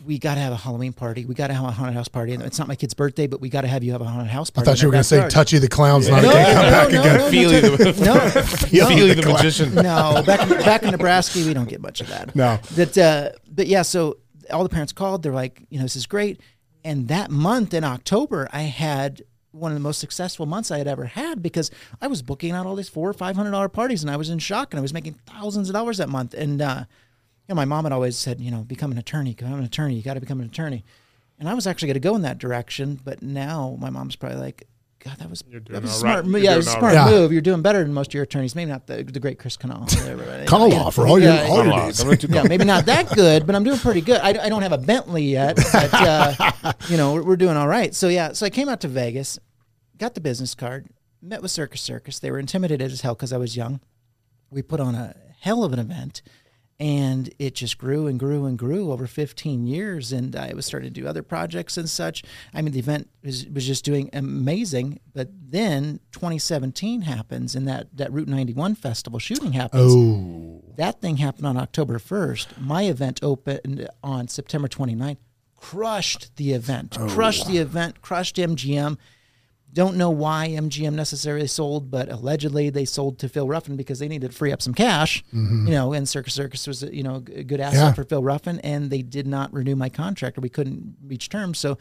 we 0.07 0.17
got 0.17 0.35
to 0.35 0.39
have 0.39 0.53
a 0.53 0.55
Halloween 0.57 0.93
party. 0.93 1.25
We 1.25 1.35
got 1.35 1.47
to 1.47 1.53
have 1.53 1.65
a 1.65 1.71
haunted 1.71 1.95
house 1.95 2.07
party. 2.07 2.33
And 2.33 2.41
it's 2.41 2.57
not 2.57 2.67
my 2.67 2.75
kid's 2.75 2.93
birthday, 2.93 3.27
but 3.27 3.41
we 3.41 3.49
got 3.49 3.61
to 3.61 3.67
have 3.67 3.83
you 3.83 3.91
have 3.91 4.01
a 4.01 4.05
haunted 4.05 4.31
house 4.31 4.49
party. 4.49 4.67
I 4.67 4.73
thought 4.73 4.81
you 4.81 4.87
were 4.87 4.93
going 4.93 5.01
to 5.01 5.07
say. 5.07 5.27
Touchy 5.29 5.59
the 5.59 5.67
Clown's 5.67 6.09
not 6.09 6.23
No, 6.23 6.31
going 6.31 6.45
to 6.45 6.53
come 6.53 6.63
no, 6.65 6.71
back 6.71 6.91
no, 6.91 6.99
again. 7.01 7.17
no, 7.17 7.29
Feely 7.29 7.59
the, 7.59 8.03
No, 8.03 8.29
Feely 8.87 9.13
the 9.13 9.27
magician. 9.31 9.75
no, 9.75 10.23
back 10.25 10.49
back 10.49 10.83
in 10.83 10.91
Nebraska, 10.91 11.39
we 11.45 11.53
don't 11.53 11.69
get 11.69 11.81
much 11.81 12.01
of 12.01 12.07
that. 12.07 12.35
No. 12.35 12.57
But 12.75 12.97
uh, 12.97 13.29
but 13.51 13.67
yeah, 13.67 13.81
so 13.83 14.17
all 14.51 14.63
the 14.63 14.69
parents 14.69 14.93
called. 14.93 15.23
They're 15.23 15.33
like, 15.33 15.61
you 15.69 15.77
know, 15.77 15.83
this 15.83 15.95
is 15.97 16.05
great. 16.07 16.39
And 16.85 17.09
that 17.09 17.29
month 17.29 17.73
in 17.73 17.83
October, 17.83 18.47
I 18.53 18.61
had 18.61 19.21
one 19.51 19.71
of 19.71 19.75
the 19.75 19.81
most 19.81 19.99
successful 19.99 20.45
months 20.45 20.71
I 20.71 20.77
had 20.77 20.87
ever 20.87 21.05
had 21.05 21.41
because 21.41 21.69
I 21.99 22.07
was 22.07 22.21
booking 22.21 22.51
out 22.51 22.65
all 22.65 22.75
these 22.75 22.89
four 22.89 23.09
or 23.09 23.13
five 23.13 23.35
hundred 23.35 23.51
dollar 23.51 23.67
parties, 23.69 24.03
and 24.03 24.09
I 24.09 24.15
was 24.15 24.29
in 24.29 24.39
shock, 24.39 24.71
and 24.71 24.79
I 24.79 24.81
was 24.81 24.93
making 24.93 25.15
thousands 25.25 25.67
of 25.69 25.73
dollars 25.73 25.97
that 25.97 26.07
month. 26.09 26.33
And 26.33 26.61
uh, 26.61 26.75
you 26.79 26.85
know, 27.49 27.55
my 27.55 27.65
mom 27.65 27.85
had 27.85 27.93
always 27.93 28.17
said, 28.17 28.39
you 28.41 28.51
know, 28.51 28.63
become 28.63 28.91
an 28.91 28.97
attorney, 28.97 29.33
become 29.33 29.53
an 29.59 29.63
attorney. 29.63 29.95
You 29.95 30.03
got 30.03 30.15
to 30.15 30.19
become 30.19 30.39
an 30.39 30.45
attorney. 30.47 30.83
And 31.39 31.47
I 31.47 31.53
was 31.53 31.67
actually 31.67 31.87
going 31.89 31.93
to 31.95 31.99
go 31.99 32.15
in 32.15 32.23
that 32.23 32.39
direction, 32.39 32.99
but 33.03 33.21
now 33.21 33.77
my 33.79 33.89
mom's 33.89 34.15
probably 34.15 34.39
like, 34.39 34.67
God, 34.99 35.17
that 35.19 35.29
was 35.29 35.43
that 35.69 35.81
was 35.83 35.91
a 35.91 35.93
smart 35.93 36.15
right. 36.23 36.25
move. 36.25 36.41
You're 36.41 36.51
Yeah, 36.51 36.57
was 36.57 36.67
a 36.67 36.71
doing 36.71 36.79
smart 36.79 36.95
all 36.97 37.05
right. 37.05 37.11
move. 37.11 37.31
You're 37.31 37.41
doing 37.41 37.61
better 37.61 37.83
than 37.83 37.93
most 37.93 38.09
of 38.09 38.13
your 38.15 38.23
attorneys. 38.23 38.55
Maybe 38.55 38.71
not 38.71 38.87
the, 38.87 39.03
the 39.03 39.19
great 39.19 39.37
Chris 39.37 39.55
Connell. 39.55 39.85
Connell 40.47 40.69
Law 40.69 40.89
for 40.89 41.07
all 41.07 41.19
your 41.19 41.31
Yeah, 41.31 41.43
all 41.47 41.57
your 41.63 41.67
Law. 41.67 41.85
needs. 41.85 41.99
I'm 42.01 42.07
gonna 42.07 42.17
do- 42.17 42.27
yeah, 42.33 42.43
maybe 42.43 42.65
not 42.65 42.85
that 42.87 43.13
good, 43.13 43.45
but 43.45 43.55
I'm 43.55 43.63
doing 43.63 43.77
pretty 43.77 44.01
good. 44.01 44.19
I, 44.21 44.29
I 44.45 44.49
don't 44.49 44.63
have 44.63 44.71
a 44.71 44.77
Bentley 44.79 45.23
yet, 45.25 45.55
but 45.71 45.93
uh, 45.93 46.51
you 46.89 46.97
know 46.97 47.13
we're, 47.13 47.23
we're 47.23 47.35
doing 47.37 47.55
all 47.55 47.67
right. 47.67 47.93
So 47.93 48.07
yeah, 48.09 48.33
so 48.33 48.47
I 48.47 48.49
came 48.49 48.67
out 48.67 48.81
to 48.81 48.87
Vegas, 48.87 49.37
got 49.99 50.15
the 50.15 50.19
business 50.21 50.55
card, 50.55 50.87
met 51.21 51.43
with 51.43 51.51
Circus 51.51 51.79
Circus. 51.81 52.17
They 52.19 52.31
were 52.31 52.39
intimidated 52.39 52.91
as 52.91 53.01
hell 53.01 53.13
because 53.13 53.31
I 53.31 53.37
was 53.37 53.55
young. 53.55 53.79
We 54.49 54.63
put 54.63 54.79
on 54.79 54.95
a 54.95 55.15
hell 55.41 55.63
of 55.63 55.73
an 55.73 55.79
event, 55.79 56.23
and 56.79 57.33
it 57.39 57.55
just 57.55 57.77
grew 57.77 58.05
and 58.05 58.19
grew 58.19 58.45
and 58.45 58.57
grew 58.57 58.91
over 58.91 59.07
15 59.07 59.65
years. 59.65 60.11
And 60.11 60.35
I 60.35 60.53
was 60.53 60.65
starting 60.65 60.93
to 60.93 61.01
do 61.01 61.07
other 61.07 61.23
projects 61.23 61.75
and 61.77 61.89
such. 61.89 62.23
I 62.53 62.61
mean, 62.61 62.71
the 62.73 62.79
event 62.79 63.09
was, 63.23 63.47
was 63.47 63.65
just 63.65 63.83
doing 63.83 64.09
amazing. 64.13 64.99
But 65.13 65.29
then 65.33 65.99
2017 66.11 67.01
happens, 67.01 67.55
and 67.55 67.67
that 67.67 67.87
that 67.97 68.11
Route 68.13 68.27
91 68.27 68.75
festival 68.75 69.17
shooting 69.19 69.53
happens. 69.53 69.93
Oh, 69.95 70.61
That 70.75 71.01
thing 71.01 71.17
happened 71.17 71.47
on 71.47 71.57
October 71.57 71.97
1st. 71.97 72.59
My 72.61 72.83
event 72.83 73.19
opened 73.23 73.87
on 74.03 74.27
September 74.27 74.67
29th. 74.67 75.17
Crushed 75.55 76.35
the 76.35 76.53
event. 76.53 76.97
oh. 76.99 77.07
Crushed 77.09 77.47
the 77.47 77.57
event. 77.57 78.01
Crushed 78.03 78.35
MGM. 78.35 78.97
Don't 79.73 79.97
know 79.97 80.09
why 80.09 80.47
MGM 80.49 80.93
necessarily 80.93 81.45
sold, 81.45 81.91
but 81.91 82.09
allegedly 82.09 82.69
they 82.71 82.85
sold 82.85 83.19
to 83.19 83.29
Phil 83.29 83.47
Ruffin 83.47 83.75
because 83.75 83.99
they 83.99 84.07
needed 84.07 84.31
to 84.31 84.35
free 84.37 84.51
up 84.51 84.61
some 84.61 84.73
cash. 84.73 85.23
Mm-hmm. 85.33 85.67
You 85.67 85.73
know, 85.73 85.93
and 85.93 86.07
Circus 86.09 86.33
Circus 86.33 86.65
was 86.65 86.81
you 86.83 87.03
know 87.03 87.15
a 87.35 87.43
good 87.43 87.59
asset 87.59 87.79
Yeah. 87.79 87.93
for 87.93 88.03
Phil 88.03 88.23
Ruffin, 88.23 88.59
and 88.61 88.89
they 88.89 89.01
did 89.03 89.27
not 89.27 89.53
renew 89.53 89.75
my 89.75 89.89
contract, 89.89 90.37
or 90.37 90.41
we 90.41 90.49
couldn't 90.49 90.95
reach 91.05 91.29
terms. 91.29 91.59
So 91.59 91.77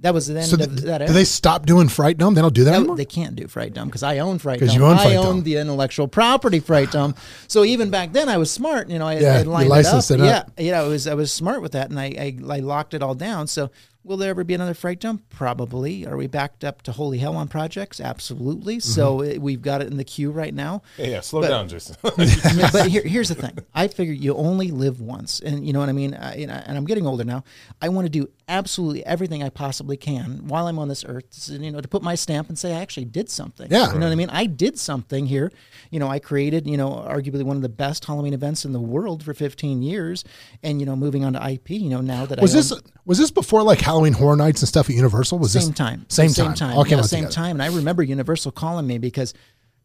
that 0.00 0.12
was 0.12 0.26
the 0.26 0.38
end 0.38 0.46
so 0.48 0.56
of 0.56 0.60
th- 0.66 0.80
that. 0.82 1.06
do 1.06 1.12
they 1.12 1.24
stop 1.24 1.64
doing 1.66 1.88
Fright 1.88 2.18
Dome? 2.18 2.34
They 2.34 2.40
don't 2.42 2.54
do 2.54 2.64
that 2.64 2.72
No, 2.72 2.76
anymore. 2.78 2.96
they 2.96 3.04
can't 3.06 3.36
do 3.36 3.46
Fright 3.48 3.72
Dome 3.74 3.86
because 3.88 4.02
I 4.02 4.18
own 4.18 4.38
Fright 4.38 4.60
Dome. 4.60 4.68
you 4.70 4.84
own 4.84 4.96
I 4.98 5.14
own 5.16 5.42
the 5.42 5.56
intellectual 5.56 6.08
property 6.08 6.58
Fright 6.60 6.90
Dome. 6.90 7.14
So 7.48 7.64
even 7.64 7.90
back 7.90 8.12
then, 8.12 8.28
I 8.28 8.38
was 8.38 8.50
smart. 8.50 8.88
You 8.88 8.98
know, 8.98 9.06
I, 9.06 9.18
Yeah, 9.18 9.34
I 9.36 9.38
you 9.42 9.44
lined 9.44 9.68
licensed 9.68 10.10
it 10.10 10.20
it 10.20 10.26
up. 10.26 10.46
up. 10.48 10.52
Yeah, 10.58 10.64
yeah, 10.70 10.80
I 10.82 10.88
was 10.88 11.06
I 11.06 11.14
was 11.14 11.32
smart 11.32 11.62
with 11.62 11.72
that, 11.72 11.90
and 11.90 12.00
I, 12.00 12.06
I 12.06 12.56
I 12.56 12.58
locked 12.58 12.92
it 12.94 13.02
all 13.02 13.14
down. 13.14 13.46
So 13.46 13.70
will 14.06 14.16
there 14.16 14.30
ever 14.30 14.44
be 14.44 14.54
another 14.54 14.74
Fright 14.74 15.00
Dome? 15.00 15.22
Probably. 15.30 16.06
Are 16.06 16.16
we 16.16 16.26
backed 16.28 16.64
up 16.64 16.82
to 16.82 16.92
holy 16.92 17.18
hell 17.18 17.36
on 17.36 17.48
projects? 17.48 18.00
Absolutely. 18.00 18.80
So 18.80 19.18
Mm-hmm. 19.18 19.30
it, 19.32 19.40
we've 19.42 19.62
got 19.62 19.80
it 19.82 19.88
in 19.88 19.96
the 19.96 20.04
queue 20.04 20.30
right 20.30 20.54
now. 20.54 20.82
Yeah, 20.98 21.06
yeah, 21.06 21.20
slow 21.20 21.40
But- 21.42 21.48
down, 21.48 21.68
Jason. 21.68 21.96
But 22.02 22.86
here, 22.88 23.02
here's 23.02 23.28
the 23.28 23.34
thing. 23.34 23.58
I 23.74 23.88
figure 23.88 24.14
you 24.14 24.34
only 24.34 24.70
live 24.70 25.00
once, 25.00 25.40
and 25.40 25.66
you 25.66 25.72
know 25.72 25.80
what 25.80 25.88
I 25.88 25.92
mean. 25.92 26.14
I, 26.14 26.34
and 26.36 26.50
I'm 26.76 26.84
getting 26.84 27.06
older 27.06 27.24
now. 27.24 27.44
I 27.82 27.88
want 27.88 28.06
to 28.06 28.10
do 28.10 28.28
absolutely 28.48 29.04
everything 29.04 29.42
I 29.42 29.48
possibly 29.48 29.96
can 29.96 30.46
while 30.46 30.66
I'm 30.68 30.78
on 30.78 30.88
this 30.88 31.04
earth. 31.06 31.48
You 31.50 31.70
know, 31.72 31.80
to 31.80 31.88
put 31.88 32.02
my 32.02 32.14
stamp 32.14 32.48
and 32.48 32.58
say 32.58 32.72
I 32.74 32.80
actually 32.80 33.06
did 33.06 33.28
something. 33.28 33.68
Yeah. 33.70 33.92
you 33.92 33.98
know 33.98 34.06
what 34.06 34.12
I 34.12 34.16
mean. 34.16 34.30
I 34.30 34.46
did 34.46 34.78
something 34.78 35.26
here. 35.26 35.50
You 35.90 35.98
know, 36.00 36.08
I 36.08 36.18
created 36.18 36.66
you 36.66 36.76
know 36.76 36.90
arguably 36.90 37.42
one 37.42 37.56
of 37.56 37.62
the 37.62 37.68
best 37.68 38.04
Halloween 38.04 38.34
events 38.34 38.64
in 38.64 38.72
the 38.72 38.80
world 38.80 39.22
for 39.24 39.34
15 39.34 39.82
years, 39.82 40.24
and 40.62 40.80
you 40.80 40.86
know, 40.86 40.96
moving 40.96 41.24
on 41.24 41.32
to 41.34 41.50
IP. 41.50 41.70
You 41.70 41.90
know, 41.90 42.00
now 42.00 42.26
that 42.26 42.40
was 42.40 42.54
I 42.54 42.58
this 42.58 42.72
own- 42.72 42.80
was 43.04 43.18
this 43.18 43.30
before 43.30 43.62
like 43.62 43.80
Halloween 43.96 44.12
Horror 44.12 44.36
Nights 44.36 44.60
and 44.60 44.68
stuff 44.68 44.90
at 44.90 44.94
Universal? 44.94 45.38
Was 45.38 45.52
same 45.52 45.68
this 45.68 45.70
time, 45.76 46.04
Same 46.08 46.28
same 46.28 46.46
time. 46.48 46.54
time, 46.54 46.76
All 46.76 46.86
yeah, 46.86 47.00
same 47.00 47.20
together. 47.24 47.32
time. 47.32 47.60
And 47.60 47.62
I 47.62 47.74
remember 47.74 48.02
Universal 48.02 48.52
calling 48.52 48.86
me 48.86 48.98
because 48.98 49.32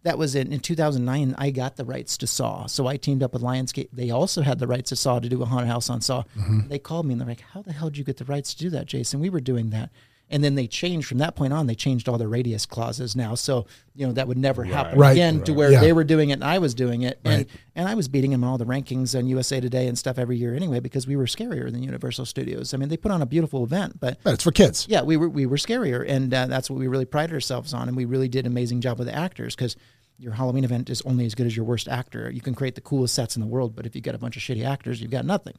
that 0.04 0.18
was 0.18 0.36
in, 0.36 0.52
in 0.52 0.60
2009. 0.60 1.34
I 1.38 1.50
got 1.52 1.78
the 1.78 1.86
rights 1.86 2.18
to 2.18 2.28
Saw, 2.28 2.66
so 2.66 2.88
I 2.88 2.98
teamed 2.98 3.24
up 3.24 3.32
with 3.34 3.42
Lionsgate. 3.42 3.88
They 3.94 4.10
also 4.10 4.42
had 4.42 4.60
the 4.60 4.68
rights 4.68 4.90
to 4.90 4.96
Saw 4.98 5.20
to 5.20 5.30
do 5.30 5.42
a 5.42 5.46
haunted 5.46 5.68
house 5.70 5.90
on 5.90 6.02
Saw. 6.02 6.24
Mm-hmm. 6.38 6.68
They 6.68 6.80
called 6.80 7.06
me 7.06 7.14
and 7.14 7.22
they're 7.22 7.28
like, 7.30 7.42
"How 7.54 7.62
the 7.62 7.72
hell 7.72 7.90
did 7.90 7.98
you 7.98 8.04
get 8.04 8.18
the 8.18 8.26
rights 8.26 8.54
to 8.56 8.60
do 8.60 8.70
that, 8.72 8.86
Jason? 8.88 9.20
We 9.22 9.30
were 9.30 9.40
doing 9.40 9.70
that." 9.70 9.92
And 10.32 10.44
then 10.44 10.56
they 10.56 10.66
changed 10.66 11.08
from 11.08 11.18
that 11.20 11.36
point 11.36 11.52
on. 11.54 11.68
They 11.68 11.76
changed 11.76 12.08
all 12.10 12.18
their 12.18 12.28
radius 12.30 12.66
clauses 12.66 13.16
now, 13.16 13.36
so 13.36 13.66
you 13.94 14.08
know 14.08 14.14
that 14.14 14.28
would 14.28 14.38
never 14.38 14.64
happen 14.64 14.98
Right. 14.98 15.12
again. 15.12 15.44
To 15.44 15.54
where 15.54 15.72
Yeah. 15.72 15.82
they 15.82 15.94
were 15.94 16.04
doing 16.06 16.30
it 16.30 16.34
and 16.34 16.44
I 16.44 16.58
was 16.60 16.74
doing 16.74 17.02
it, 17.04 17.20
and 17.26 17.36
Right. 17.40 17.50
and 17.76 17.88
I 17.88 17.94
was 17.96 18.08
beating 18.08 18.32
them 18.32 18.44
in 18.44 18.50
all 18.50 18.58
the 18.58 18.66
rankings 18.66 19.16
on 19.18 19.28
USA 19.28 19.60
Today 19.60 19.88
and 19.88 19.98
stuff 19.98 20.18
every 20.18 20.38
year 20.38 20.56
anyway 20.56 20.80
because 20.80 21.06
we 21.06 21.16
were 21.16 21.26
scarier 21.26 21.72
than 21.72 21.84
Universal 21.84 22.26
Studios. 22.26 22.74
I 22.74 22.78
mean, 22.78 22.90
they 22.90 22.98
put 22.98 23.12
on 23.12 23.22
a 23.22 23.26
beautiful 23.26 23.64
event, 23.64 24.00
but 24.00 24.18
But 24.24 24.34
it's 24.36 24.44
for 24.44 24.52
kids. 24.52 24.88
yeah, 24.90 25.02
we 25.04 25.18
were 25.18 25.30
we 25.30 25.46
were 25.46 25.58
scarier, 25.58 26.04
and 26.08 26.34
uh, 26.34 26.48
that's 26.48 26.70
what 26.70 26.80
we 26.80 26.88
really 26.88 27.06
prided 27.06 27.34
ourselves 27.34 27.74
on, 27.74 27.88
and 27.90 27.98
we 27.98 28.06
really 28.06 28.30
did 28.30 28.46
an 28.46 28.52
amazing 28.52 28.82
job 28.82 28.98
with 28.98 29.08
the 29.08 29.16
actors 29.16 29.56
because 29.56 29.76
your 30.18 30.34
Halloween 30.34 30.64
event 30.64 30.90
is 30.90 31.02
only 31.02 31.26
as 31.26 31.36
good 31.36 31.48
as 31.48 31.56
your 31.58 31.66
worst 31.66 31.88
actor. 31.88 32.30
You 32.32 32.42
can 32.42 32.54
create 32.56 32.76
the 32.76 32.82
coolest 32.82 33.14
sets 33.16 33.36
in 33.36 33.42
the 33.42 33.48
world, 33.48 33.76
but 33.76 33.86
if 33.86 33.96
you 33.96 34.02
got 34.02 34.14
a 34.16 34.20
bunch 34.20 34.38
of 34.38 34.44
shitty 34.44 34.64
actors, 34.64 35.02
you've 35.02 35.10
got 35.12 35.26
nothing. 35.26 35.56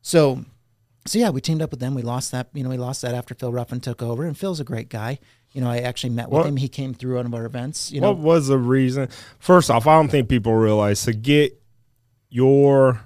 So, 0.00 0.44
so 1.06 1.18
yeah, 1.18 1.30
we 1.30 1.40
teamed 1.40 1.62
up 1.62 1.70
with 1.70 1.80
them. 1.80 1.94
We 1.94 2.02
lost 2.02 2.30
that, 2.32 2.48
you 2.52 2.62
know, 2.62 2.70
we 2.70 2.76
lost 2.76 3.02
that 3.02 3.14
after 3.14 3.34
Phil 3.34 3.52
Ruffin 3.52 3.80
took 3.80 4.02
over, 4.02 4.24
and 4.24 4.36
Phil's 4.36 4.60
a 4.60 4.64
great 4.64 4.88
guy. 4.88 5.18
You 5.52 5.60
know, 5.60 5.68
I 5.70 5.78
actually 5.78 6.10
met 6.10 6.28
with 6.28 6.38
What- 6.38 6.46
him. 6.46 6.56
He 6.56 6.68
came 6.68 6.94
through 6.94 7.16
one 7.16 7.26
of 7.26 7.34
our 7.34 7.44
events. 7.44 7.90
You 7.90 8.00
know, 8.00 8.12
What 8.12 8.18
was 8.18 8.46
the 8.48 8.58
reason? 8.58 9.08
First 9.38 9.70
off, 9.70 9.86
I 9.86 9.96
don't 9.96 10.08
think 10.10 10.28
people 10.28 10.54
realize 10.54 11.02
to 11.04 11.12
get 11.12 11.60
your 12.28 13.00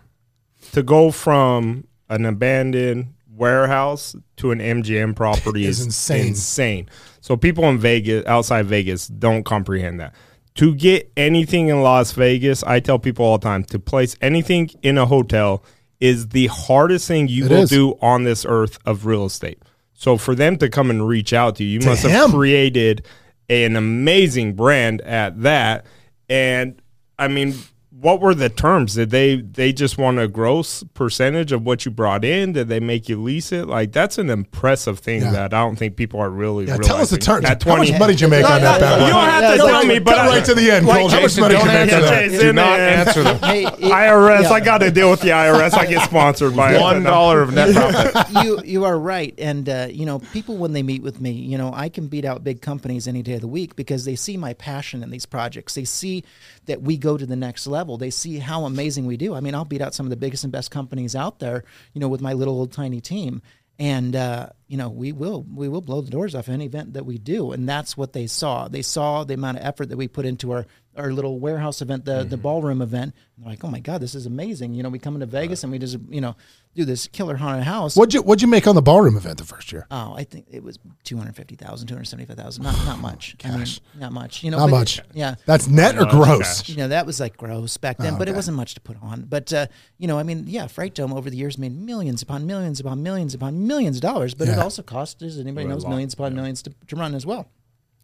to 0.73 0.83
go 0.83 1.11
from 1.11 1.87
an 2.09 2.25
abandoned 2.25 3.15
warehouse 3.35 4.15
to 4.37 4.51
an 4.51 4.61
MGM 4.61 5.15
property 5.15 5.65
Is 5.67 5.81
is, 5.81 5.87
insane. 5.87 6.27
insane. 6.29 6.89
So 7.21 7.37
people 7.37 7.65
in 7.65 7.79
Vegas, 7.79 8.25
outside 8.27 8.67
Vegas, 8.67 9.09
don't 9.09 9.45
comprehend 9.45 10.01
that. 10.01 10.15
To 10.57 10.75
get 10.75 11.11
anything 11.17 11.69
in 11.69 11.83
Las 11.83 12.13
Vegas, 12.13 12.63
I 12.63 12.79
tell 12.81 12.99
people 12.99 13.25
all 13.25 13.39
the 13.39 13.45
time 13.45 13.65
to 13.65 13.79
place 13.79 14.17
anything 14.21 14.71
in 14.83 14.99
a 14.99 15.07
hotel 15.07 15.65
is 16.01 16.29
the 16.29 16.49
hardest 16.49 17.09
thing 17.09 17.29
you 17.29 17.47
It 17.47 17.51
will 17.51 17.63
is. 17.63 17.71
do 17.71 17.97
on 18.03 18.25
this 18.25 18.45
earth 18.49 18.79
of 18.85 19.07
real 19.07 19.25
estate. 19.27 19.63
So 19.95 20.17
for 20.19 20.35
them 20.35 20.57
to 20.59 20.69
come 20.69 20.91
and 20.91 21.07
reach 21.07 21.33
out 21.33 21.57
to 21.57 21.65
you, 21.65 21.71
you 21.75 21.81
To 21.81 21.87
must 21.87 22.05
him. 22.05 22.11
have 22.11 22.31
created 22.31 23.07
an 23.49 23.77
amazing 23.77 24.55
brand 24.55 25.01
at 25.03 25.43
that. 25.43 25.87
And 26.29 26.81
I 27.19 27.29
mean, 27.29 27.55
what 28.01 28.21
were 28.21 28.35
the 28.35 28.49
terms? 28.49 28.95
Did 28.95 29.11
they 29.11 29.37
they 29.37 29.73
just 29.73 29.97
want 29.99 30.19
a 30.19 30.27
gross 30.29 30.83
percentage 30.95 31.53
of 31.53 31.63
what 31.63 31.85
you 31.85 31.91
brought 31.91 32.25
in? 32.25 32.53
Did 32.53 32.69
they 32.69 32.81
make 32.81 33.09
you 33.09 33.23
lease 33.23 33.53
it? 33.53 33.67
Like 33.69 33.93
that's 33.93 34.19
an 34.19 34.31
impressive 34.31 34.99
thing 34.99 35.23
Yeah. 35.23 35.31
that 35.33 35.55
I 35.55 35.61
don't 35.61 35.77
think 35.77 35.97
people 35.97 36.21
are 36.21 36.29
really. 36.29 36.67
Yeah, 36.67 36.77
tell 36.79 36.97
us 36.97 37.11
the 37.11 37.17
realizing. 37.17 37.19
terms. 37.21 37.45
At 37.47 37.63
How 37.63 37.77
much 37.77 37.93
money 37.99 38.13
did 38.15 38.21
you 38.21 38.29
make 38.29 38.45
on 38.51 38.61
that 38.61 38.81
bad 38.81 38.99
boy? 38.99 39.05
You 39.07 39.13
don't 39.13 39.25
have 39.25 39.53
to 39.53 39.57
tell 39.59 39.85
me, 39.87 39.99
but 40.01 40.15
Cut 40.17 40.25
I, 40.27 40.29
right 40.29 40.45
to 40.45 40.55
the 40.55 40.71
end, 40.71 40.87
like 40.87 40.99
Colt. 41.01 41.13
How 41.13 41.21
much 41.23 41.39
money 41.39 41.55
did 41.55 41.61
you 41.63 41.69
make 41.69 41.93
on 41.95 42.01
that? 42.03 42.25
Jason. 42.25 42.41
Do 42.41 42.53
not 42.53 42.79
man. 42.79 43.07
answer 43.07 43.23
them. 43.23 43.39
Hey, 43.39 43.65
it- 43.65 43.75
IRS, 43.75 44.43
yeah. 44.43 44.51
I 44.51 44.61
got 44.61 44.79
to 44.79 44.91
deal 44.91 45.11
with 45.11 45.21
the 45.21 45.29
IRS. 45.29 45.75
I 45.75 45.87
get 45.87 46.03
sponsored 46.03 46.57
by 46.57 46.75
it. 46.75 46.81
One 46.81 47.03
dollar 47.05 47.43
of 47.43 47.55
net 47.55 47.75
profit. 48.03 48.45
you 48.45 48.61
you 48.65 48.85
are 48.85 48.99
right, 48.99 49.35
and 49.39 49.69
uh, 49.69 49.87
you 49.91 50.05
know 50.05 50.19
people 50.19 50.57
when 50.57 50.73
they 50.73 50.83
meet 50.83 51.03
with 51.03 51.21
me, 51.21 51.31
you 51.31 51.57
know 51.59 51.71
I 51.73 51.89
can 51.89 52.09
beat 52.09 52.25
out 52.25 52.43
big 52.43 52.61
companies 52.61 53.07
any 53.07 53.23
day 53.23 53.35
of 53.35 53.41
the 53.41 53.49
week 53.49 53.77
because 53.77 54.05
they 54.05 54.17
see 54.17 54.37
my 54.37 54.53
passion 54.55 55.03
in 55.05 55.11
these 55.11 55.27
projects. 55.27 55.75
They 55.75 55.85
see 55.85 56.25
that 56.67 56.83
we 56.83 56.97
go 56.97 57.17
to 57.17 57.25
the 57.27 57.37
next 57.37 57.67
level. 57.69 57.84
They 57.85 58.11
see 58.11 58.39
how 58.39 58.65
amazing 58.65 59.07
we 59.07 59.17
do. 59.17 59.35
I 59.35 59.41
mean, 59.41 59.55
I'll 59.55 59.65
beat 59.65 59.83
out 59.83 59.95
some 59.95 60.07
of 60.07 60.11
the 60.11 60.17
biggest 60.17 60.45
and 60.45 60.53
best 60.53 60.71
companies 60.71 61.15
out 61.15 61.39
there, 61.39 61.65
you 61.93 62.01
know, 62.01 62.09
with 62.09 62.21
my 62.21 62.33
little 62.33 62.55
old 62.55 62.73
tiny 62.73 63.01
team. 63.01 63.43
And 63.79 64.15
uh, 64.15 64.51
you 64.75 64.79
know 64.79 64.89
we 64.89 65.13
will 65.13 65.47
we 65.55 65.69
will 65.69 65.81
blow 65.81 66.01
the 66.01 66.11
doors 66.11 66.35
off 66.35 66.49
any 66.49 66.65
event 66.67 66.95
that 66.95 67.07
we 67.07 67.17
do, 67.17 67.53
and 67.53 67.69
that's 67.69 67.97
what 67.97 68.13
they 68.13 68.27
saw. 68.27 68.67
They 68.67 68.83
saw 68.83 69.23
the 69.23 69.35
amount 69.35 69.59
of 69.59 69.65
effort 69.65 69.89
that 69.91 69.97
we 69.97 70.09
put 70.09 70.27
into 70.27 70.51
our 70.51 70.67
our 70.97 71.13
little 71.13 71.39
warehouse 71.39 71.81
event, 71.81 72.05
the 72.07 72.25
the 72.25 72.37
ballroom 72.37 72.83
event. 72.83 73.15
They're 73.39 73.51
like, 73.51 73.63
oh 73.65 73.69
my 73.69 73.79
god, 73.81 74.01
this 74.01 74.17
is 74.17 74.27
amazing! 74.27 74.75
You 74.75 74.83
know, 74.83 74.89
we 74.89 74.99
come 74.99 75.15
into 75.15 75.27
Vegas 75.27 75.63
and 75.63 75.71
we 75.73 75.79
just 75.79 75.97
you 76.09 76.21
know 76.21 76.35
do 76.75 76.85
this 76.85 77.07
killer 77.07 77.37
haunted 77.37 77.65
house. 77.65 77.95
What'd 77.97 78.15
you 78.15 78.23
What'd 78.23 78.43
you 78.43 78.49
make 78.49 78.67
on 78.67 78.75
the 78.75 78.83
ballroom 78.83 79.17
event 79.17 79.39
the 79.39 79.45
first 79.45 79.71
year? 79.73 79.87
Oh, 79.93 80.15
I 80.17 80.25
think 80.25 80.47
it 80.51 80.63
was 80.65 80.79
250,000, 81.05 81.87
275,000. 81.87 82.63
Not 82.65 82.75
not 82.85 82.99
much. 83.01 83.37
I 83.45 83.57
mean, 83.57 83.67
not 83.99 84.13
much. 84.13 84.43
You 84.43 84.51
know, 84.51 84.59
Not 84.59 84.71
but- 84.71 84.77
much. 84.79 85.01
Yeah. 85.13 85.35
That's 85.47 85.69
net 85.69 85.97
or 85.99 86.07
gross? 86.07 86.63
cash. 86.63 86.69
You 86.69 86.77
know, 86.77 86.89
that 86.89 87.07
was 87.07 87.21
like 87.21 87.37
gross 87.37 87.77
back 87.77 87.99
then, 87.99 88.19
but 88.19 88.29
it 88.29 88.35
wasn't 88.35 88.57
much 88.57 88.75
to 88.75 88.81
put 88.81 88.97
on. 89.03 89.23
But, 89.23 89.53
uh, 89.53 89.67
you 89.99 90.07
know, 90.09 90.19
I 90.19 90.23
mean, 90.25 90.45
yeah, 90.47 90.67
Fright 90.67 90.95
Dome 90.95 91.13
over 91.13 91.29
the 91.31 91.37
years 91.37 91.59
made 91.59 91.77
millions 91.77 92.23
upon 92.23 92.47
millions 92.47 92.81
upon 92.81 93.03
millions 93.03 93.35
upon 93.35 93.67
millions 93.67 93.97
of 93.97 94.03
dollars, 94.03 94.35
but 94.35 94.49
it 94.49 94.53
Yeah. 94.53 94.57
Also 94.65 94.83
cost, 94.83 95.23
as 95.23 95.39
anybody 95.39 95.67
knows, 95.67 95.85
millions 95.87 96.15
upon 96.15 96.35
millions 96.35 96.63
to, 96.63 96.73
to 96.89 96.97
run 96.97 97.15
as 97.15 97.25
well. 97.25 97.49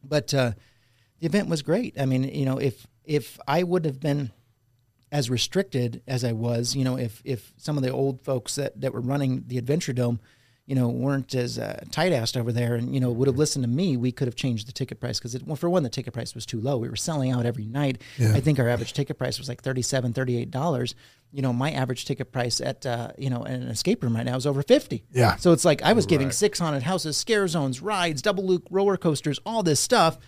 But 0.02 0.32
uh, 0.32 0.52
the 1.18 1.26
event 1.26 1.48
was 1.48 1.62
great. 1.62 2.00
I 2.00 2.06
mean, 2.06 2.24
you 2.24 2.44
know, 2.44 2.58
if 2.58 2.86
if 3.04 3.38
I 3.48 3.62
would 3.62 3.84
have 3.84 4.00
been 4.00 4.30
as 5.12 5.28
restricted 5.28 6.02
as 6.06 6.24
I 6.24 6.32
was, 6.32 6.76
you 6.76 6.84
know, 6.84 6.96
if 6.96 7.20
if 7.24 7.52
some 7.56 7.76
of 7.76 7.82
the 7.82 7.90
old 7.90 8.22
folks 8.22 8.54
that, 8.54 8.80
that 8.80 8.92
were 8.92 9.00
running 9.00 9.44
the 9.46 9.58
Adventure 9.58 9.92
Dome, 9.92 10.20
you 10.66 10.76
know, 10.76 10.88
weren't 10.88 11.34
as 11.34 11.58
uh, 11.58 11.82
tight 11.90 12.12
assed 12.12 12.36
over 12.36 12.52
there, 12.52 12.76
and 12.76 12.94
you 12.94 13.00
know, 13.00 13.10
would 13.10 13.26
have 13.26 13.36
listened 13.36 13.64
to 13.64 13.68
me, 13.68 13.96
we 13.96 14.12
could 14.12 14.28
have 14.28 14.36
changed 14.36 14.68
the 14.68 14.72
ticket 14.72 15.00
price 15.00 15.18
because 15.18 15.36
well, 15.42 15.56
for 15.56 15.68
one, 15.68 15.82
the 15.82 15.88
ticket 15.88 16.14
price 16.14 16.34
was 16.34 16.46
too 16.46 16.60
low. 16.60 16.78
We 16.78 16.88
were 16.88 16.96
selling 16.96 17.32
out 17.32 17.44
every 17.44 17.66
night. 17.66 18.00
I 18.20 18.40
think 18.40 18.58
our 18.60 18.68
average 18.68 18.92
ticket 18.92 19.18
price 19.18 19.38
was 19.38 19.48
like 19.48 19.62
37 19.62 20.12
dollars. 20.50 20.94
You 21.32 21.42
know, 21.42 21.52
my 21.52 21.70
average 21.70 22.04
ticket 22.06 22.32
price 22.32 22.60
at 22.60 22.84
uh, 22.84 23.12
you 23.16 23.30
know 23.30 23.42
an 23.42 23.62
escape 23.68 24.02
room 24.02 24.16
right 24.16 24.26
now 24.26 24.36
is 24.36 24.46
over 24.46 24.62
fifty. 24.62 25.04
Yeah. 25.12 25.36
So 25.36 25.52
it's 25.52 25.64
like 25.64 25.82
I 25.82 25.92
was 25.92 26.06
giving 26.06 26.30
six 26.30 26.58
haunted 26.58 26.82
houses, 26.82 27.16
scare 27.16 27.46
zones, 27.46 27.80
rides, 27.80 28.22
double 28.22 28.44
loop 28.44 28.66
roller 28.70 28.96
coasters, 28.96 29.38
all 29.46 29.62
this 29.62 29.80
stuff. 29.80 30.18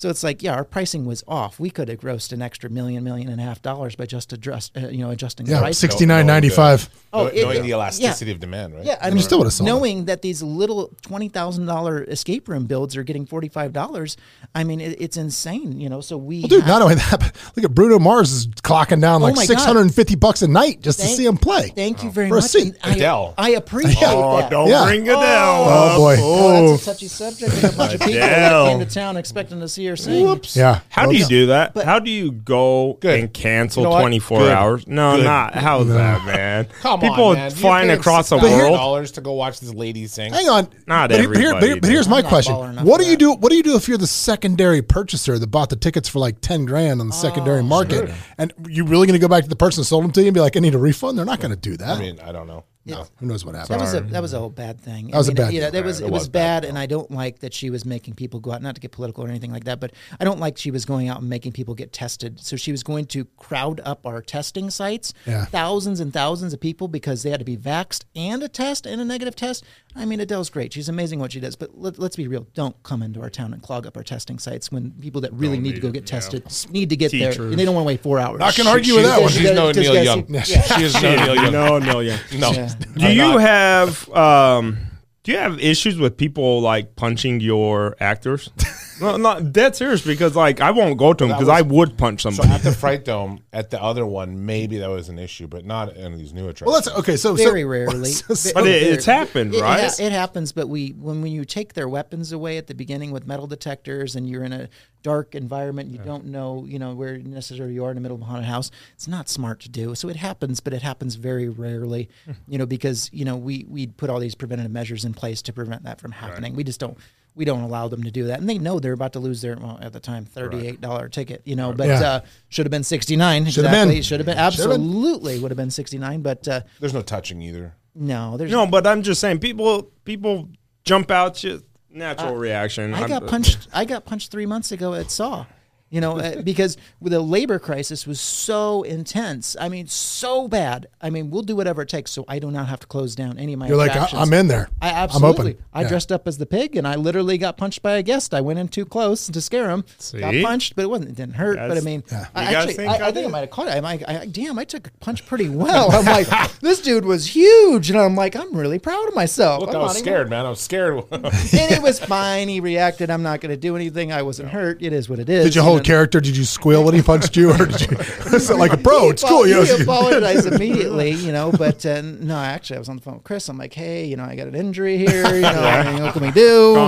So 0.00 0.08
it's 0.08 0.22
like, 0.24 0.42
yeah, 0.42 0.54
our 0.54 0.64
pricing 0.64 1.04
was 1.04 1.22
off. 1.28 1.60
We 1.60 1.68
could 1.68 1.90
have 1.90 2.00
grossed 2.00 2.32
an 2.32 2.40
extra 2.40 2.70
million, 2.70 3.04
million 3.04 3.28
and 3.28 3.38
a 3.38 3.44
half 3.44 3.60
dollars 3.60 3.96
by 3.96 4.06
just 4.06 4.32
adjust, 4.32 4.74
uh, 4.74 4.88
you 4.88 5.02
know, 5.04 5.10
adjusting 5.10 5.44
the 5.44 5.52
Yeah, 5.52 5.58
price. 5.60 5.76
sixty 5.76 6.06
nine 6.06 6.26
ninety 6.26 6.48
five. 6.48 6.88
Oh, 7.12 7.24
Knowing- 7.24 7.36
it- 7.36 7.42
knowing 7.42 7.62
the 7.62 7.68
yeah. 7.68 7.74
elasticity 7.74 8.30
of 8.30 8.40
demand, 8.40 8.76
right? 8.76 8.84
Yeah, 8.86 8.96
I 9.02 9.08
You 9.08 9.14
mean, 9.16 9.22
still 9.22 9.38
would've 9.40 9.52
it. 9.52 9.62
knowing 9.62 10.06
that 10.06 10.22
these 10.22 10.42
little 10.42 10.90
twenty 11.02 11.28
thousand 11.28 11.66
dollar 11.66 12.02
escape 12.04 12.48
room 12.48 12.64
builds 12.64 12.96
are 12.96 13.02
getting 13.02 13.26
forty 13.26 13.48
five 13.50 13.74
dollars, 13.74 14.16
I 14.54 14.64
mean, 14.64 14.80
it, 14.80 14.96
it's 15.02 15.18
insane. 15.18 15.78
You 15.78 15.90
know, 15.90 16.00
so 16.00 16.16
we, 16.16 16.40
Well, 16.40 16.48
dude, 16.48 16.60
have- 16.60 16.68
not 16.68 16.80
only 16.82 16.94
that, 16.94 17.20
but 17.20 17.32
look 17.56 17.64
at 17.66 17.74
Bruno 17.74 17.98
Mars 17.98 18.32
is 18.32 18.46
clocking 18.46 19.02
down 19.02 19.20
like 19.20 19.34
Oh 19.34 19.36
my 19.36 19.44
six 19.44 19.62
hundred 19.64 19.82
and 19.82 19.94
fifty 19.94 20.14
bucks 20.14 20.40
a 20.40 20.48
night 20.48 20.80
just 20.80 20.98
to 21.00 21.06
see 21.08 21.26
him 21.26 21.36
play. 21.36 21.68
Thank 21.76 22.02
you 22.04 22.10
very 22.10 22.30
much 22.30 22.30
For 22.30 22.38
a 22.38 22.40
much. 22.40 22.50
seat. 22.68 22.74
and 22.82 22.92
I, 22.92 22.94
Adele. 22.94 23.34
I 23.36 23.50
appreciate 23.50 23.96
Oh, 24.06 24.38
that. 24.38 24.50
don't 24.50 24.68
Yeah. 24.68 24.84
bring 24.86 25.02
Adele. 25.02 25.18
Oh, 25.20 25.88
up. 25.90 25.96
boy. 25.98 26.16
Oh, 26.20 26.70
that's 26.70 26.82
a 26.82 26.84
touchy 26.86 27.08
subject. 27.08 27.52
There's 27.52 27.74
a 27.74 27.76
bunch 27.76 27.94
of 27.94 28.00
people 28.00 28.16
Adele. 28.22 28.66
came 28.68 28.78
to 28.78 28.86
town 28.86 29.18
expecting 29.18 29.60
to 29.60 29.68
see 29.68 29.84
her 29.86 29.89
sing. 29.96 30.24
Whoops. 30.26 30.56
Yeah. 30.56 30.80
How 30.88 31.06
do 31.06 31.16
you 31.16 31.26
do 31.26 31.46
that? 31.46 31.74
But- 31.74 31.84
How 31.84 31.98
do 31.98 32.10
you 32.10 32.32
go 32.32 32.98
Good. 33.00 33.20
and 33.20 33.32
cancel 33.32 33.82
You 33.82 33.88
know 33.88 33.90
what? 33.90 34.00
24 34.00 34.38
Good. 34.40 34.52
hours? 34.52 34.86
No, 34.86 35.16
Good. 35.16 35.24
not. 35.24 35.54
How's 35.54 35.88
that, 35.88 36.24
man? 36.26 36.66
Come 36.80 37.00
People 37.00 37.24
on, 37.24 37.34
man. 37.36 37.50
flying 37.50 37.86
You're 37.86 37.96
paying 37.96 38.00
across 38.00 38.28
the 38.30 38.36
$6,000 38.38 38.42
world. 38.58 38.76
dollars 38.76 39.12
to 39.12 39.20
go 39.20 39.32
watch 39.32 39.60
this 39.60 39.72
lady 39.74 40.06
sing. 40.06 40.32
Hang 40.32 40.48
on. 40.48 40.68
Not 40.86 41.10
but, 41.10 41.20
here- 41.20 41.28
but, 41.28 41.36
here- 41.38 41.52
but, 41.54 41.62
here- 41.62 41.70
everybody, 41.70 41.80
but 41.80 41.90
here's 41.90 42.06
dude. 42.06 42.10
my 42.10 42.16
I'm 42.18 42.22
not 42.24 42.28
question: 42.28 42.54
baller 42.54 42.70
enough 42.70 42.84
What 42.84 42.98
for 43.00 43.04
do 43.04 43.10
you 43.10 43.16
that. 43.16 43.20
do? 43.20 43.32
What 43.34 43.50
do 43.50 43.56
you 43.56 43.62
do 43.62 43.76
if 43.76 43.88
you're 43.88 43.98
the 43.98 44.06
secondary 44.06 44.82
purchaser 44.82 45.38
that 45.38 45.46
bought 45.48 45.70
the 45.70 45.76
tickets 45.76 46.08
for 46.08 46.18
like 46.18 46.40
ten 46.40 46.64
grand 46.64 47.00
on 47.00 47.08
the 47.08 47.14
Oh, 47.14 47.18
secondary 47.18 47.62
market, 47.62 48.10
and 48.38 48.52
you 48.68 48.84
really 48.84 49.06
going 49.06 49.18
to 49.18 49.22
go 49.22 49.28
back 49.28 49.42
to 49.44 49.48
the 49.50 49.56
person 49.56 49.80
who 49.80 49.84
sold 49.84 50.04
them 50.04 50.12
to 50.12 50.20
you 50.20 50.28
and 50.28 50.34
be 50.34 50.40
like, 50.40 50.56
"I 50.56 50.60
need 50.60 50.74
a 50.74 50.78
refund"? 50.78 51.18
They're 51.18 51.24
not 51.24 51.40
going 51.40 51.50
to 51.50 51.56
do 51.56 51.76
that. 51.78 51.96
I 51.96 51.98
mean, 52.00 52.18
I 52.20 52.32
don't 52.32 52.46
know. 52.46 52.64
No. 52.86 53.06
Who 53.18 53.26
knows 53.26 53.44
what 53.44 53.54
happened? 53.54 53.78
That 53.80 53.84
happened? 53.86 54.04
was 54.06 54.10
a 54.10 54.12
that 54.14 54.22
was 54.22 54.32
a 54.32 54.38
whole 54.38 54.48
bad 54.48 54.80
thing. 54.80 55.08
That 55.08 55.18
was 55.18 55.28
a 55.28 55.32
bad 55.34 55.52
Yeah, 55.52 55.64
thing. 55.64 55.72
that 55.74 55.84
was 55.84 56.00
It 56.00 56.06
it 56.06 56.10
was 56.10 56.20
was 56.22 56.28
bad, 56.30 56.62
bad, 56.62 56.68
and 56.68 56.78
I 56.78 56.86
don't 56.86 57.10
like 57.10 57.40
that 57.40 57.52
she 57.52 57.68
was 57.68 57.84
making 57.84 58.14
people 58.14 58.40
go 58.40 58.52
out. 58.52 58.62
Not 58.62 58.74
to 58.76 58.80
get 58.80 58.90
political 58.90 59.22
or 59.24 59.28
anything 59.28 59.52
like 59.52 59.64
that, 59.64 59.80
but 59.80 59.92
I 60.18 60.24
don't 60.24 60.40
like 60.40 60.56
she 60.56 60.70
was 60.70 60.86
going 60.86 61.08
out 61.08 61.20
and 61.20 61.28
making 61.28 61.52
people 61.52 61.74
get 61.74 61.92
tested. 61.92 62.40
So 62.40 62.56
she 62.56 62.72
was 62.72 62.82
going 62.82 63.04
to 63.06 63.26
crowd 63.36 63.80
up 63.84 64.06
our 64.06 64.22
testing 64.22 64.70
sites, 64.70 65.12
Yeah. 65.26 65.44
thousands 65.44 66.00
and 66.00 66.10
thousands 66.12 66.54
of 66.54 66.60
people 66.60 66.88
because 66.88 67.22
they 67.22 67.30
had 67.30 67.40
to 67.40 67.44
be 67.44 67.56
vaxxed 67.56 68.04
and 68.16 68.42
a 68.42 68.48
test 68.48 68.86
and 68.86 68.98
a 69.00 69.04
negative 69.04 69.36
test. 69.36 69.62
I 69.96 70.04
mean, 70.04 70.20
Adele's 70.20 70.50
great; 70.50 70.72
she's 70.72 70.88
amazing 70.88 71.18
what 71.18 71.32
she 71.32 71.40
does. 71.40 71.56
But 71.56 71.76
let, 71.76 71.98
let's 71.98 72.14
be 72.16 72.28
real: 72.28 72.46
don't 72.54 72.80
come 72.84 73.02
into 73.02 73.20
our 73.20 73.30
town 73.30 73.52
and 73.52 73.60
clog 73.62 73.86
up 73.86 73.96
our 73.96 74.04
testing 74.04 74.38
sites 74.38 74.70
when 74.70 74.92
people 74.92 75.20
that 75.22 75.32
really 75.32 75.58
need 75.58 75.74
to 75.74 75.80
go 75.80 75.90
get 75.90 76.06
tested 76.06 76.44
need 76.70 76.90
to 76.90 76.96
get 76.96 77.10
there. 77.10 77.32
And 77.32 77.58
they 77.58 77.64
don't 77.64 77.74
want 77.74 77.84
to 77.84 77.88
wait 77.88 78.00
four 78.00 78.18
hours. 78.20 78.38
Not 78.38 78.56
gonna 78.56 78.70
argue 78.70 78.94
with 78.94 79.04
that 79.04 79.20
one. 79.20 79.30
She's 79.30 79.50
no 79.50 79.72
Neil 79.72 79.92
gotta 79.92 80.04
Young. 80.04 80.26
see- 80.44 80.52
yeah. 80.54 80.62
She 80.78 80.84
is 80.84 80.94
no 80.94 81.16
Neil 81.16 81.34
Young. 81.34 81.52
No, 81.52 81.78
no, 81.78 82.00
yeah. 82.00 82.18
No. 82.38 82.52
Yeah. 82.52 82.72
Do 82.96 83.12
you 83.12 83.38
have 83.38 84.08
um 84.10 84.78
do 85.24 85.32
you 85.32 85.38
have 85.38 85.58
issues 85.60 85.98
with 85.98 86.16
people 86.16 86.60
like 86.60 86.94
punching 86.96 87.40
your 87.40 87.96
actors? 88.00 88.50
no, 89.00 89.16
not 89.16 89.52
dead 89.52 89.74
serious 89.76 90.02
because 90.04 90.36
like 90.36 90.60
I 90.60 90.70
won't 90.70 90.98
go 90.98 91.12
to 91.12 91.26
them 91.26 91.36
because 91.36 91.48
I 91.48 91.62
would 91.62 91.96
punch 91.98 92.22
So 92.22 92.30
somebody. 92.30 92.50
at 92.54 92.62
the 92.62 92.72
Fright 92.72 93.04
Dome, 93.04 93.40
at 93.52 93.70
the 93.70 93.82
other 93.82 94.04
one, 94.06 94.44
maybe 94.46 94.78
that 94.78 94.90
was 94.90 95.08
an 95.08 95.18
issue, 95.18 95.46
but 95.46 95.64
not 95.64 95.96
in 95.96 96.16
these 96.18 96.32
new 96.32 96.48
attractions. 96.48 96.66
well, 96.66 96.74
let's 96.74 96.88
okay. 96.88 97.16
So 97.16 97.34
very 97.34 97.62
so, 97.62 97.68
rarely. 97.68 98.10
so- 98.10 98.34
so- 98.34 98.50
But 98.54 98.66
it- 98.66 98.82
it's 98.82 99.04
happened, 99.06 99.54
it- 99.54 99.58
it 99.58 99.62
right? 99.62 99.80
ha- 99.84 99.94
It, 100.04 100.12
happens, 100.12 100.52
but 100.52 100.68
we 100.68 100.90
when 100.90 101.22
when 101.22 101.32
you 101.32 101.44
take 101.44 101.74
their 101.74 101.88
weapons 101.88 102.32
away 102.32 102.56
at 102.58 102.66
the 102.66 102.74
beginning 102.74 103.10
with 103.10 103.26
metal 103.26 103.46
detectors, 103.46 104.16
and 104.16 104.28
you're 104.28 104.44
in 104.44 104.52
a 104.52 104.68
dark 105.02 105.34
environment, 105.34 105.90
you 105.90 105.98
don't 105.98 106.26
know, 106.26 106.64
you 106.68 106.78
know, 106.78 106.94
where 106.94 107.16
necessarily 107.16 107.72
you 107.74 107.84
are 107.84 107.90
in 107.90 107.94
the 107.94 108.00
middle 108.02 108.16
of 108.16 108.20
a 108.22 108.26
haunted 108.26 108.44
house. 108.44 108.70
It's 108.94 109.08
not 109.08 109.30
smart 109.30 109.60
to 109.60 109.68
do. 109.70 109.94
So 109.94 110.08
it 110.10 110.16
happens, 110.16 110.60
but 110.60 110.74
it 110.74 110.82
happens 110.82 111.14
very 111.14 111.48
rarely, 111.48 112.10
Hmm. 112.26 112.32
you 112.48 112.58
know, 112.58 112.66
because 112.66 113.08
you 113.12 113.24
know 113.24 113.36
we 113.36 113.64
we 113.68 113.86
put 113.86 114.10
all 114.10 114.20
these 114.20 114.34
preventative 114.34 114.70
measures 114.72 115.04
in 115.04 115.14
place 115.14 115.40
to 115.42 115.52
prevent 115.52 115.84
that 115.84 116.00
from 116.00 116.12
happening. 116.12 116.54
We 116.54 116.64
just 116.64 116.80
don't. 116.80 116.98
We 117.34 117.44
don't 117.44 117.62
allow 117.62 117.88
them 117.88 118.02
to 118.02 118.10
do 118.10 118.24
that, 118.26 118.40
and 118.40 118.48
they 118.48 118.58
know 118.58 118.80
they're 118.80 118.92
about 118.92 119.12
to 119.14 119.18
lose 119.20 119.40
their 119.40 119.56
well 119.56 119.78
at 119.80 119.92
the 119.92 120.00
time 120.00 120.24
thirty 120.24 120.66
eight 120.66 120.80
dollar 120.80 121.08
ticket, 121.08 121.42
you 121.44 121.56
know. 121.56 121.72
But 121.72 121.88
Yeah. 121.88 122.00
uh, 122.02 122.20
should 122.48 122.66
have 122.66 122.70
been 122.70 122.84
sixty 122.84 123.16
nine. 123.16 123.44
Should 123.46 123.64
have 123.64 123.72
exactly. 123.72 123.94
been. 123.94 124.02
Should 124.02 124.20
have 124.20 124.26
been 124.26 124.32
Should 124.36 124.60
have 124.60 124.68
been. 124.70 124.78
absolutely 124.78 125.38
would 125.38 125.50
have 125.50 125.56
been 125.56 125.70
sixty 125.70 125.96
nine. 125.98 126.22
But 126.22 126.46
uh, 126.48 126.60
There's 126.80 126.92
no 126.94 127.02
touching 127.02 127.40
either. 127.42 127.74
no, 127.94 128.36
there's 128.36 128.50
no, 128.50 128.66
but 128.66 128.86
I'm 128.86 129.02
just 129.02 129.20
saying 129.20 129.38
people 129.38 129.84
people 130.04 130.48
jump 130.84 131.10
out 131.10 131.42
you 131.44 131.62
natural 131.88 132.36
reaction. 132.36 132.94
I 132.94 133.00
I'm- 133.00 133.08
got 133.08 133.26
punched. 133.28 133.68
I 133.72 133.84
got 133.84 134.04
punched 134.04 134.30
three 134.30 134.46
months 134.46 134.72
ago 134.72 134.94
at 134.94 135.10
Saw. 135.10 135.46
You 135.90 136.00
know, 136.00 136.18
uh, 136.18 136.40
because 136.44 136.76
the 137.02 137.20
labor 137.20 137.58
crisis 137.58 138.06
was 138.06 138.20
so 138.20 138.82
intense. 138.84 139.56
I 139.60 139.68
mean, 139.68 139.88
so 139.88 140.46
bad. 140.46 140.86
I 141.02 141.10
mean, 141.10 141.30
we'll 141.30 141.42
do 141.42 141.56
whatever 141.56 141.82
it 141.82 141.88
takes 141.88 142.12
so 142.12 142.24
I 142.28 142.38
do 142.38 142.50
not 142.50 142.68
have 142.68 142.78
to 142.80 142.86
close 142.86 143.16
down 143.16 143.38
any 143.38 143.54
of 143.54 143.58
my. 143.58 143.66
You're 143.66 143.76
like, 143.76 143.90
I- 143.96 144.08
I'm 144.14 144.32
in 144.32 144.46
there. 144.46 144.68
I 144.80 144.90
I'm 144.90 144.94
absolutely. 144.96 145.52
open. 145.54 145.64
I 145.74 145.82
Yeah. 145.82 145.88
dressed 145.88 146.12
up 146.12 146.28
as 146.28 146.38
the 146.38 146.46
pig, 146.46 146.76
and 146.76 146.86
I 146.86 146.94
literally 146.94 147.38
got 147.38 147.56
punched 147.56 147.82
by 147.82 147.92
a 147.92 148.02
guest. 148.02 148.32
I 148.34 148.40
went 148.40 148.58
in 148.60 148.68
too 148.68 148.84
close 148.84 149.26
to 149.26 149.40
scare 149.40 149.68
him. 149.70 149.84
Got 150.16 150.34
punched, 150.42 150.76
but 150.76 150.82
it 150.82 150.90
wasn't. 150.90 151.10
It 151.10 151.16
didn't 151.16 151.34
hurt. 151.34 151.56
but 151.56 151.76
I 151.76 151.80
mean, 151.80 152.04
Yeah. 152.10 152.26
I 152.36 152.54
actually, 152.54 152.74
think 152.74 152.90
I, 152.92 152.96
I 152.98 153.08
I 153.08 153.12
think 153.12 153.26
I 153.26 153.30
might 153.30 153.40
have 153.40 153.50
caught 153.50 153.66
it. 153.66 153.72
I'm 153.72 153.82
like, 153.82 154.08
I, 154.08 154.26
damn, 154.26 154.58
I 154.60 154.64
took 154.64 154.86
a 154.86 154.90
punch 155.00 155.26
pretty 155.26 155.48
well. 155.48 155.90
I'm 155.90 156.04
like, 156.04 156.28
this 156.60 156.80
dude 156.80 157.04
was 157.04 157.34
huge, 157.34 157.90
and 157.90 157.98
I'm 157.98 158.14
like, 158.14 158.36
I'm 158.36 158.54
really 158.56 158.78
proud 158.78 159.08
of 159.08 159.14
myself. 159.16 159.60
Look, 159.62 159.70
I'm 159.70 159.76
I 159.76 159.78
was 159.80 159.94
not 159.94 159.96
even- 159.96 160.04
scared, 160.04 160.30
man. 160.30 160.46
I 160.46 160.50
was 160.50 160.60
scared. 160.60 161.02
and 161.10 161.24
it 161.72 161.82
was 161.82 161.98
fine. 161.98 162.46
He 162.48 162.60
reacted. 162.60 163.10
I'm 163.10 163.24
not 163.24 163.40
going 163.40 163.50
to 163.50 163.56
do 163.60 163.74
anything. 163.74 164.12
I 164.12 164.22
wasn't 164.22 164.50
hurt. 164.50 164.80
It 164.80 164.92
is 164.92 165.08
what 165.08 165.18
it 165.18 165.28
is. 165.28 165.44
Did 165.46 165.54
you 165.56 165.62
hold 165.62 165.79
know? 165.80 165.84
character? 165.84 166.20
Did 166.20 166.36
you 166.36 166.44
squeal 166.44 166.84
when 166.84 166.94
he 166.94 167.02
punched 167.02 167.36
you, 167.36 167.50
or 167.52 167.66
did 167.66 167.80
you? 167.82 167.96
Is 168.32 168.48
it 168.50 168.56
like 168.56 168.72
a 168.72 168.76
bro? 168.76 169.10
It's 169.10 169.22
cool. 169.24 169.46
You 169.46 169.56
know, 169.56 169.62
He 169.64 169.82
apologized 169.82 170.46
immediately, 170.46 171.10
you 171.10 171.32
know. 171.32 171.50
But 171.52 171.84
uh, 171.84 172.02
no, 172.02 172.36
actually, 172.36 172.76
I 172.76 172.78
was 172.78 172.88
on 172.88 172.96
the 172.96 173.02
phone 173.02 173.14
with 173.14 173.24
Chris. 173.24 173.48
I'm 173.48 173.58
like, 173.58 173.74
hey, 173.74 174.04
you 174.06 174.16
know, 174.16 174.24
I 174.24 174.36
got 174.36 174.46
an 174.46 174.54
injury 174.54 174.96
here. 174.98 175.26
You 175.34 175.40
know, 175.42 175.62
I 175.62 175.92
mean, 175.92 176.02
what 176.02 176.12
can 176.12 176.22
we 176.22 176.30
do? 176.30 176.40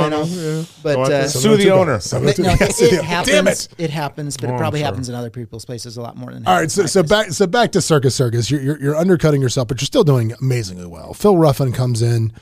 You 0.05 0.11
know, 0.11 0.25
him. 0.25 0.67
but 0.83 0.99
uh. 1.11 1.29
Sue 1.29 1.57
the 1.57 1.71
owner. 1.71 2.01
no, 2.13 2.23
it, 2.29 2.39
it 2.39 3.05
happens. 3.05 3.27
Damn 3.33 3.49
it! 3.49 3.69
It 3.79 3.91
happens, 3.91 4.37
but 4.37 4.51
Oh, 4.51 4.55
it 4.55 4.59
probably 4.59 4.81
sure. 4.81 4.87
happens 4.87 5.09
in 5.09 5.15
other 5.15 5.31
people's 5.31 5.65
places 5.65 5.97
a 5.97 6.01
lot 6.03 6.17
more 6.17 6.33
than. 6.33 6.47
All 6.47 6.55
right, 6.57 6.71
so, 6.71 6.87
so 6.87 7.03
back 7.03 7.31
so 7.33 7.47
back 7.47 7.73
to 7.73 7.81
Circus 7.81 8.15
Circus. 8.15 8.51
You're, 8.51 8.61
you're 8.61 8.81
you're 8.81 8.97
undercutting 8.97 9.41
yourself, 9.43 9.69
but 9.69 9.81
you're 9.81 9.87
still 9.87 10.05
doing 10.05 10.33
amazingly 10.41 10.87
well. 10.87 11.15
Phil 11.15 11.37
Ruffin 11.37 11.73
comes 11.73 12.03
in, 12.03 12.33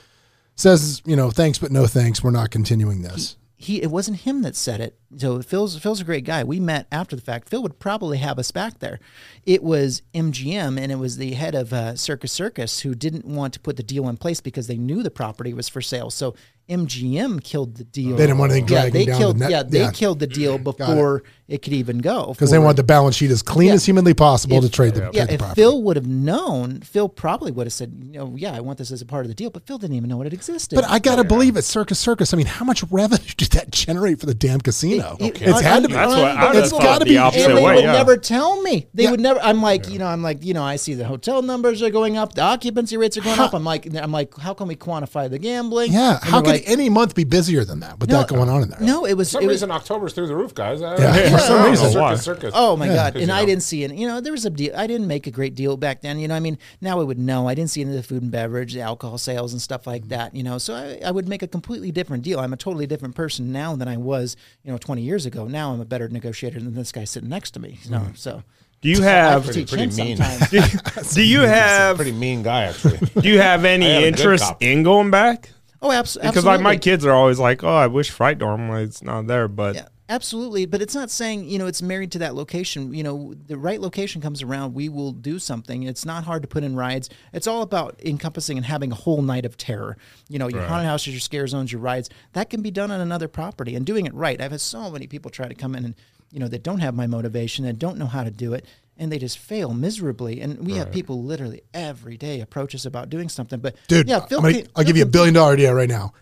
says, 0.56 1.02
you 1.04 1.16
know, 1.16 1.30
thanks 1.30 1.58
but 1.58 1.70
no 1.72 1.86
thanks. 1.86 2.22
We're 2.22 2.30
not 2.30 2.50
continuing 2.50 3.02
this. 3.02 3.36
he 3.56 3.82
it 3.82 3.90
wasn't 3.90 4.18
him 4.20 4.42
that 4.42 4.56
said 4.56 4.80
it. 4.80 4.98
So 5.16 5.42
Phil's 5.42 5.76
Phil's 5.78 6.00
a 6.00 6.04
great 6.04 6.24
guy. 6.24 6.44
We 6.44 6.60
met 6.60 6.86
after 6.92 7.16
the 7.16 7.22
fact. 7.22 7.48
Phil 7.48 7.62
would 7.62 7.78
probably 7.80 8.18
have 8.18 8.38
us 8.38 8.50
back 8.52 8.78
there. 8.78 9.00
It 9.44 9.62
was 9.62 10.02
MGM 10.14 10.78
and 10.78 10.92
it 10.92 10.98
was 10.98 11.16
the 11.16 11.32
head 11.32 11.54
of 11.56 11.72
uh, 11.72 11.96
Circus 11.96 12.30
Circus 12.30 12.80
who 12.80 12.94
didn't 12.94 13.24
want 13.24 13.52
to 13.54 13.60
put 13.60 13.76
the 13.76 13.82
deal 13.82 14.08
in 14.08 14.16
place 14.16 14.40
because 14.40 14.68
they 14.68 14.76
knew 14.76 15.02
the 15.02 15.10
property 15.10 15.52
was 15.52 15.68
for 15.68 15.80
sale. 15.80 16.10
So 16.10 16.34
MGM 16.68 17.42
killed 17.42 17.74
the 17.76 17.82
deal. 17.84 18.14
They 18.16 18.24
didn't 18.28 18.38
want 18.38 18.52
anything 18.52 18.68
yeah, 18.68 18.82
dragging 18.82 18.92
they 18.92 19.04
down 19.06 19.18
killed, 19.18 19.36
the 19.36 19.40
net- 19.40 19.50
Yeah, 19.50 19.62
they 19.64 19.80
yeah. 19.80 19.90
killed 19.90 20.20
the 20.20 20.28
deal 20.28 20.56
before 20.56 21.24
it. 21.48 21.62
could 21.62 21.72
even 21.72 21.98
go. 21.98 22.28
because 22.32 22.52
they 22.52 22.60
wanted 22.60 22.76
the 22.76 22.84
balance 22.84 23.16
sheet 23.16 23.32
as 23.32 23.42
clean 23.42 23.68
Yeah. 23.68 23.74
as 23.74 23.84
humanly 23.84 24.14
possible 24.14 24.58
If- 24.58 24.64
to 24.64 24.70
trade 24.70 24.94
the, 24.94 25.00
yeah, 25.12 25.24
trade 25.24 25.28
the 25.28 25.32
if 25.32 25.38
property. 25.40 25.60
Phil 25.60 25.82
would 25.82 25.96
have 25.96 26.06
known, 26.06 26.80
Phil 26.82 27.08
probably 27.08 27.50
would 27.50 27.66
have 27.66 27.72
said, 27.72 28.00
you 28.04 28.12
know, 28.12 28.34
yeah, 28.36 28.54
I 28.54 28.60
want 28.60 28.78
this 28.78 28.92
as 28.92 29.02
a 29.02 29.06
part 29.06 29.24
of 29.24 29.28
the 29.30 29.34
deal. 29.34 29.50
But 29.50 29.66
Phil 29.66 29.78
didn't 29.78 29.96
even 29.96 30.08
know 30.08 30.16
what 30.16 30.28
it 30.28 30.32
existed. 30.32 30.76
but 30.76 30.84
I 30.88 31.00
gotta 31.00 31.24
believe 31.24 31.56
it's 31.56 31.66
Circus 31.66 31.98
Circus. 31.98 32.32
I 32.32 32.36
mean, 32.36 32.46
how 32.46 32.64
much 32.64 32.84
revenue 32.84 33.24
did 33.36 33.50
that 33.50 33.72
generate 33.72 34.20
for 34.20 34.26
the 34.26 34.34
damn 34.34 34.60
casino? 34.60 34.99
It- 35.20 35.40
It's 35.42 35.60
had 35.60 35.82
to 35.82 35.88
be. 35.88 35.94
That's 35.94 36.12
what 36.12 36.36
I 36.36 36.46
would 36.48 36.56
It's 36.56 36.70
have 36.72 36.80
gotta 36.80 37.04
be- 37.04 37.12
the 37.12 37.18
opposite 37.18 37.48
and 37.48 37.58
they 37.58 37.64
way. 37.64 37.74
would 37.76 37.84
yeah. 37.84 37.92
never 37.92 38.16
tell 38.16 38.60
me. 38.62 38.86
They 38.94 39.04
Yeah. 39.04 39.10
would 39.12 39.20
never. 39.20 39.40
I'm 39.40 39.62
like, 39.62 39.88
you 39.88 39.98
know, 39.98 40.06
I'm 40.06 40.22
like, 40.22 40.44
you 40.44 40.54
know, 40.54 40.62
I 40.62 40.76
see 40.76 40.94
the 40.94 41.04
hotel 41.04 41.42
numbers 41.42 41.82
are 41.82 41.90
going 41.90 42.16
up, 42.16 42.34
the 42.34 42.42
occupancy 42.42 42.96
rates 42.96 43.16
are 43.16 43.22
going 43.22 43.38
up. 43.38 43.54
I'm 43.54 43.64
like, 43.64 43.86
I'm 43.94 44.12
like, 44.12 44.36
how 44.38 44.54
can 44.54 44.68
we 44.68 44.76
quantify 44.76 45.28
the 45.30 45.38
gambling? 45.38 45.92
Yeah, 45.92 46.16
And 46.16 46.24
how 46.24 46.40
they're 46.40 46.54
could 46.54 46.60
like, 46.66 46.70
any 46.70 46.88
month 46.88 47.14
be 47.14 47.24
busier 47.24 47.64
than 47.64 47.80
that 47.80 47.98
with 47.98 48.10
that 48.10 48.28
going 48.28 48.48
on 48.48 48.62
in 48.62 48.70
there? 48.70 48.80
No, 48.80 49.04
it 49.06 49.14
was. 49.14 49.28
For 49.28 49.32
some 49.34 49.42
it 49.44 49.46
was 49.46 49.54
reason, 49.54 49.70
October's 49.70 50.12
through 50.12 50.26
the 50.28 50.36
roof, 50.36 50.54
guys. 50.54 50.82
I- 50.82 50.96
Yeah, 50.98 51.30
for 51.36 51.38
some 51.38 51.60
I- 51.62 51.68
reason. 51.68 51.90
Circus, 51.90 52.00
Why? 52.00 52.14
circus. 52.16 52.52
Oh 52.54 52.76
my 52.76 52.88
god! 52.88 53.16
And 53.16 53.30
I 53.32 53.44
didn't 53.44 53.62
see 53.62 53.84
it. 53.84 53.92
You 53.94 54.06
know, 54.06 54.20
there 54.20 54.32
was 54.32 54.44
a 54.44 54.50
deal. 54.50 54.72
I 54.76 54.86
didn't 54.86 55.06
make 55.06 55.26
a 55.26 55.30
great 55.30 55.54
deal 55.54 55.76
back 55.76 56.02
then. 56.02 56.18
You 56.18 56.28
know, 56.28 56.34
I 56.34 56.40
mean, 56.40 56.58
now 56.80 57.00
I 57.00 57.04
would 57.04 57.18
know. 57.18 57.48
I 57.48 57.54
didn't 57.54 57.70
see 57.70 57.80
any 57.80 57.90
of 57.90 57.96
the 57.96 58.02
food 58.02 58.22
and 58.22 58.30
beverage, 58.30 58.74
the 58.74 58.80
alcohol 58.80 59.18
sales, 59.18 59.52
and 59.52 59.60
stuff 59.62 59.86
like 59.86 60.02
mm-hmm. 60.02 60.10
that. 60.10 60.34
You 60.34 60.42
know, 60.42 60.58
so 60.58 60.74
I, 60.74 61.00
I 61.06 61.10
would 61.10 61.28
make 61.28 61.42
a 61.42 61.48
completely 61.48 61.90
different 61.90 62.22
deal. 62.22 62.38
I'm 62.38 62.52
a 62.52 62.56
totally 62.56 62.86
different 62.86 63.14
person 63.14 63.52
now 63.52 63.74
than 63.76 63.88
I 63.88 63.96
was, 63.96 64.36
you 64.64 64.70
know, 64.70 64.78
20 64.90 65.02
years 65.02 65.24
ago. 65.24 65.46
Now 65.46 65.72
I'm 65.72 65.80
a 65.80 65.84
better 65.84 66.08
negotiator 66.08 66.58
than 66.58 66.74
this 66.74 66.90
guy 66.90 67.04
sitting 67.04 67.28
next 67.28 67.52
to 67.52 67.60
me. 67.60 67.78
You 67.84 67.90
know, 67.92 67.98
mm-hmm. 68.00 68.14
so 68.14 68.42
Do 68.80 68.88
you 68.88 69.02
have 69.02 69.44
have 69.44 69.44
pretty- 69.44 69.64
pretty 69.66 69.84
him 69.84 69.94
mean. 69.94 70.16
sometimes. 70.16 71.12
do 71.14 71.22
you 71.24 71.40
have 71.42 71.94
Pretty 71.94 72.10
mean 72.10 72.42
guy, 72.42 72.64
actually. 72.64 72.98
do 73.20 73.28
you 73.28 73.38
have 73.40 73.64
any 73.64 73.86
I 73.86 73.88
am 73.90 73.96
a 73.98 74.00
good 74.10 74.18
interest 74.18 74.52
in 74.58 74.82
going 74.82 75.12
back? 75.12 75.50
oh, 75.80 75.92
abs- 75.92 76.16
absolutely. 76.16 76.30
Because 76.30 76.44
like 76.44 76.60
my 76.60 76.76
kids 76.76 77.06
are 77.06 77.12
always 77.12 77.38
like, 77.38 77.62
"Oh, 77.62 77.68
I 77.72 77.86
wish 77.86 78.10
Fright 78.10 78.38
Dome 78.38 78.66
was 78.66 79.00
not 79.00 79.28
there," 79.28 79.46
but 79.46 79.76
Yeah, 79.76 79.86
absolutely. 80.10 80.66
But 80.66 80.82
it's 80.82 80.94
not 80.94 81.10
saying, 81.10 81.48
you 81.48 81.58
know, 81.58 81.66
it's 81.66 81.80
married 81.80 82.12
to 82.12 82.18
that 82.18 82.34
location. 82.34 82.92
You 82.92 83.02
know, 83.02 83.34
the 83.46 83.56
right 83.56 83.80
location 83.80 84.20
comes 84.20 84.42
around, 84.42 84.74
we 84.74 84.88
will 84.90 85.12
do 85.12 85.38
something. 85.38 85.84
It's 85.84 86.04
not 86.04 86.24
hard 86.24 86.42
to 86.42 86.48
put 86.48 86.64
in 86.64 86.76
rides. 86.76 87.08
It's 87.32 87.46
all 87.46 87.62
about 87.62 87.98
encompassing 88.04 88.58
and 88.58 88.66
having 88.66 88.92
a 88.92 88.96
whole 88.96 89.22
night 89.22 89.46
of 89.46 89.56
terror. 89.56 89.96
You 90.28 90.38
know, 90.38 90.48
your 90.48 90.62
haunted 90.62 90.86
houses, 90.86 91.14
your 91.14 91.20
scare 91.20 91.46
zones, 91.46 91.72
your 91.72 91.80
rides. 91.80 92.10
That 92.34 92.50
can 92.50 92.60
be 92.60 92.70
done 92.70 92.90
on 92.90 93.00
another 93.00 93.28
property 93.28 93.74
and 93.74 93.86
doing 93.86 94.04
it 94.04 94.12
right. 94.12 94.40
I've 94.40 94.50
had 94.50 94.60
so 94.60 94.90
many 94.90 95.06
people 95.06 95.30
try 95.30 95.48
to 95.48 95.54
come 95.54 95.74
in 95.74 95.84
and, 95.84 95.94
you 96.30 96.40
know, 96.40 96.48
that 96.48 96.62
don't 96.62 96.80
have 96.80 96.94
my 96.94 97.06
motivation 97.06 97.64
and 97.64 97.78
don't 97.78 97.96
know 97.96 98.06
how 98.06 98.24
to 98.24 98.30
do 98.30 98.52
it. 98.52 98.66
And 98.98 99.10
they 99.10 99.18
just 99.18 99.38
fail 99.38 99.72
miserably. 99.72 100.42
And 100.42 100.66
we 100.66 100.74
have 100.74 100.92
people 100.92 101.22
literally 101.22 101.62
every 101.72 102.18
day 102.18 102.42
approach 102.42 102.74
us 102.74 102.84
about 102.84 103.08
doing 103.08 103.30
something. 103.30 103.58
But 103.58 103.76
Dude, 103.88 104.06
yeah, 104.06 104.20
Phil 104.20 104.42
gonna, 104.42 104.52
came- 104.52 104.66
I'll 104.76 104.82
Phil 104.82 104.88
give 104.88 104.96
you 104.98 105.04
a 105.04 105.06
billion 105.06 105.32
dollar 105.32 105.54
idea 105.54 105.74
right 105.74 105.88
now. 105.88 106.12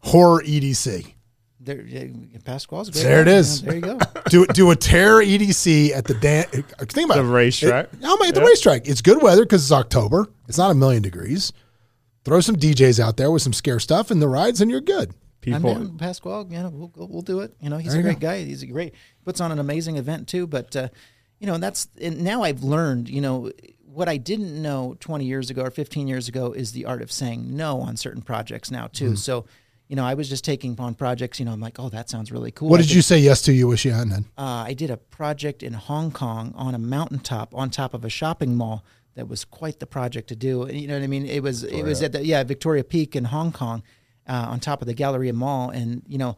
Horror 0.00 0.42
EDC. 0.42 1.14
There, 1.60 1.82
yeah, 1.82 2.04
Pasquale's 2.44 2.88
great 2.90 3.02
There 3.02 3.22
it 3.22 3.24
guy. 3.24 3.32
is. 3.32 3.62
There 3.62 3.74
you 3.74 3.80
go. 3.80 3.98
do 4.28 4.46
do 4.46 4.70
a 4.70 4.76
terror 4.76 5.22
EDC 5.22 5.90
at 5.92 6.04
the 6.04 6.14
dan- 6.14 6.44
Think 6.44 7.06
about 7.06 7.16
The 7.16 7.24
it. 7.28 7.32
racetrack. 7.32 7.86
It, 7.92 7.98
oh 8.04 8.16
my, 8.18 8.30
the 8.30 8.42
racetrack. 8.42 8.86
It's 8.88 9.02
good 9.02 9.20
weather 9.22 9.42
because 9.44 9.62
it's 9.64 9.72
October. 9.72 10.28
It's 10.46 10.58
not 10.58 10.70
a 10.70 10.74
million 10.74 11.02
degrees. 11.02 11.52
Throw 12.24 12.40
some 12.40 12.56
DJs 12.56 13.00
out 13.00 13.16
there 13.16 13.30
with 13.30 13.42
some 13.42 13.52
scare 13.52 13.80
stuff 13.80 14.10
and 14.10 14.22
the 14.22 14.28
rides, 14.28 14.60
and 14.60 14.70
you're 14.70 14.80
good. 14.80 15.10
I'm 15.46 15.54
people 15.62 15.74
down, 15.74 15.98
Pasquale. 15.98 16.46
You 16.50 16.58
know, 16.62 16.68
we'll, 16.68 16.92
we'll, 16.94 17.08
we'll 17.08 17.22
do 17.22 17.40
it. 17.40 17.54
You 17.60 17.70
know, 17.70 17.78
he's 17.78 17.92
There 17.92 18.00
a 18.00 18.04
you 18.04 18.10
great 18.10 18.20
guy. 18.20 18.44
He's 18.44 18.62
a 18.62 18.66
great 18.66 18.94
puts 19.24 19.40
on 19.40 19.50
an 19.50 19.58
amazing 19.58 19.96
event 19.96 20.28
too. 20.28 20.46
But 20.46 20.76
uh, 20.76 20.88
you 21.40 21.46
know, 21.48 21.54
and 21.54 21.62
that's 21.62 21.88
and 22.00 22.22
now 22.22 22.42
I've 22.42 22.62
learned. 22.62 23.08
You 23.08 23.20
know, 23.20 23.50
what 23.84 24.08
I 24.08 24.16
didn't 24.16 24.60
know 24.60 24.96
20 25.00 25.24
years 25.24 25.50
ago 25.50 25.62
or 25.62 25.70
15 25.70 26.06
years 26.06 26.28
ago 26.28 26.52
is 26.52 26.70
the 26.72 26.84
art 26.84 27.02
of 27.02 27.10
saying 27.10 27.56
no 27.56 27.80
on 27.80 27.96
certain 27.96 28.22
projects 28.22 28.70
now 28.70 28.86
too. 28.86 29.12
Mm. 29.12 29.18
So. 29.18 29.44
You 29.88 29.96
know, 29.96 30.04
I 30.04 30.14
was 30.14 30.28
just 30.28 30.44
taking 30.44 30.78
on 30.78 30.94
projects. 30.94 31.38
You 31.38 31.46
know, 31.46 31.52
I'm 31.52 31.60
like, 31.60 31.78
oh, 31.80 31.88
that 31.88 32.10
sounds 32.10 32.30
really 32.30 32.50
cool. 32.50 32.68
What 32.68 32.78
I 32.80 32.82
did 32.82 32.88
could- 32.90 32.96
you 32.96 33.02
say 33.02 33.18
yes 33.18 33.42
to? 33.42 33.52
You 33.52 33.68
wish 33.68 33.84
you 33.84 33.92
hadn't. 33.92 34.26
uh, 34.36 34.64
I 34.66 34.74
did 34.74 34.90
a 34.90 34.96
project 34.98 35.62
in 35.62 35.72
Hong 35.72 36.10
Kong 36.10 36.52
on 36.56 36.74
a 36.74 36.78
mountaintop 36.78 37.54
on 37.54 37.70
top 37.70 37.94
of 37.94 38.04
a 38.04 38.10
shopping 38.10 38.54
mall. 38.54 38.84
That 39.14 39.26
was 39.28 39.44
quite 39.44 39.80
the 39.80 39.86
project 39.86 40.28
to 40.28 40.36
do. 40.36 40.68
You 40.70 40.86
know 40.86 40.94
what 40.94 41.02
I 41.02 41.08
mean? 41.08 41.26
It 41.26 41.42
was 41.42 41.64
it 41.64 41.82
was 41.82 42.02
at 42.02 42.12
the 42.12 42.24
yeah 42.24 42.44
Victoria 42.44 42.84
Peak 42.84 43.16
in 43.16 43.24
Hong 43.24 43.50
Kong, 43.50 43.82
uh, 44.28 44.46
on 44.48 44.60
top 44.60 44.80
of 44.80 44.86
the 44.86 44.94
Galleria 44.94 45.32
Mall, 45.32 45.70
and 45.70 46.02
you 46.06 46.18
know, 46.18 46.36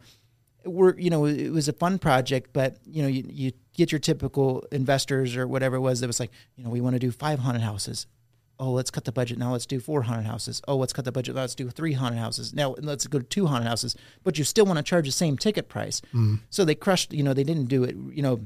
we're 0.65 0.97
you 0.97 1.11
know 1.11 1.25
it 1.25 1.51
was 1.51 1.67
a 1.67 1.73
fun 1.73 1.99
project, 1.99 2.49
but 2.53 2.77
you 2.85 3.03
know 3.03 3.07
you, 3.07 3.23
you 3.27 3.51
get 3.75 3.91
your 3.91 3.99
typical 3.99 4.65
investors 4.71 5.35
or 5.35 5.47
whatever 5.47 5.75
it 5.75 5.81
was 5.81 5.99
that 5.99 6.07
was 6.07 6.19
like 6.19 6.31
you 6.55 6.63
know 6.63 6.71
we 6.71 6.81
want 6.81 6.95
to 6.95 6.99
do 6.99 7.11
500 7.11 7.59
houses. 7.61 8.07
Oh, 8.63 8.69
let's 8.71 8.91
cut 8.91 9.05
the 9.05 9.11
budget 9.11 9.39
now. 9.39 9.51
Let's 9.53 9.65
do 9.65 9.79
four 9.79 10.03
haunted 10.03 10.27
houses. 10.27 10.61
Oh, 10.67 10.77
let's 10.77 10.93
cut 10.93 11.03
the 11.03 11.11
budget. 11.11 11.33
Let's 11.33 11.55
do 11.55 11.67
three 11.69 11.93
haunted 11.93 12.19
houses. 12.19 12.53
Now 12.53 12.75
let's 12.77 13.07
go 13.07 13.17
to 13.17 13.25
two 13.25 13.47
haunted 13.47 13.67
houses. 13.67 13.95
But 14.23 14.37
you 14.37 14.43
still 14.43 14.65
want 14.67 14.77
to 14.77 14.83
charge 14.83 15.07
the 15.07 15.11
same 15.11 15.35
ticket 15.35 15.67
price. 15.67 15.99
So 16.51 16.63
they 16.63 16.75
crushed. 16.75 17.11
You 17.11 17.23
know, 17.23 17.33
they 17.33 17.43
didn't 17.43 17.65
do 17.65 17.83
it. 17.83 17.95
You 17.95 18.21
know, 18.21 18.41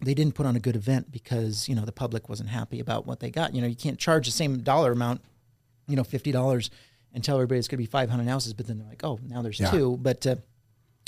they 0.00 0.12
didn't 0.12 0.34
put 0.34 0.44
on 0.44 0.56
a 0.56 0.60
good 0.60 0.74
event 0.74 1.12
because 1.12 1.68
you 1.68 1.74
know 1.76 1.84
the 1.84 1.92
public 1.92 2.28
wasn't 2.28 2.48
happy 2.48 2.80
about 2.80 3.06
what 3.06 3.20
they 3.20 3.30
got. 3.30 3.54
You 3.54 3.60
know, 3.62 3.68
you 3.68 3.76
can't 3.76 3.96
charge 3.98 4.26
the 4.26 4.32
same 4.32 4.58
dollar 4.62 4.90
amount, 4.90 5.20
you 5.86 5.94
know, 5.94 6.02
fifty 6.04 6.32
dollars, 6.32 6.68
and 7.12 7.22
tell 7.22 7.36
everybody 7.36 7.60
it's 7.60 7.68
going 7.68 7.76
to 7.78 7.82
be 7.82 7.86
five 7.86 8.10
hundred 8.10 8.26
houses. 8.28 8.54
But 8.54 8.66
then 8.66 8.78
they're 8.78 8.88
like, 8.88 9.04
oh, 9.04 9.20
now 9.24 9.40
there's 9.40 9.60
Yeah. 9.60 9.70
two. 9.70 9.96
But 10.02 10.26
uh, 10.26 10.36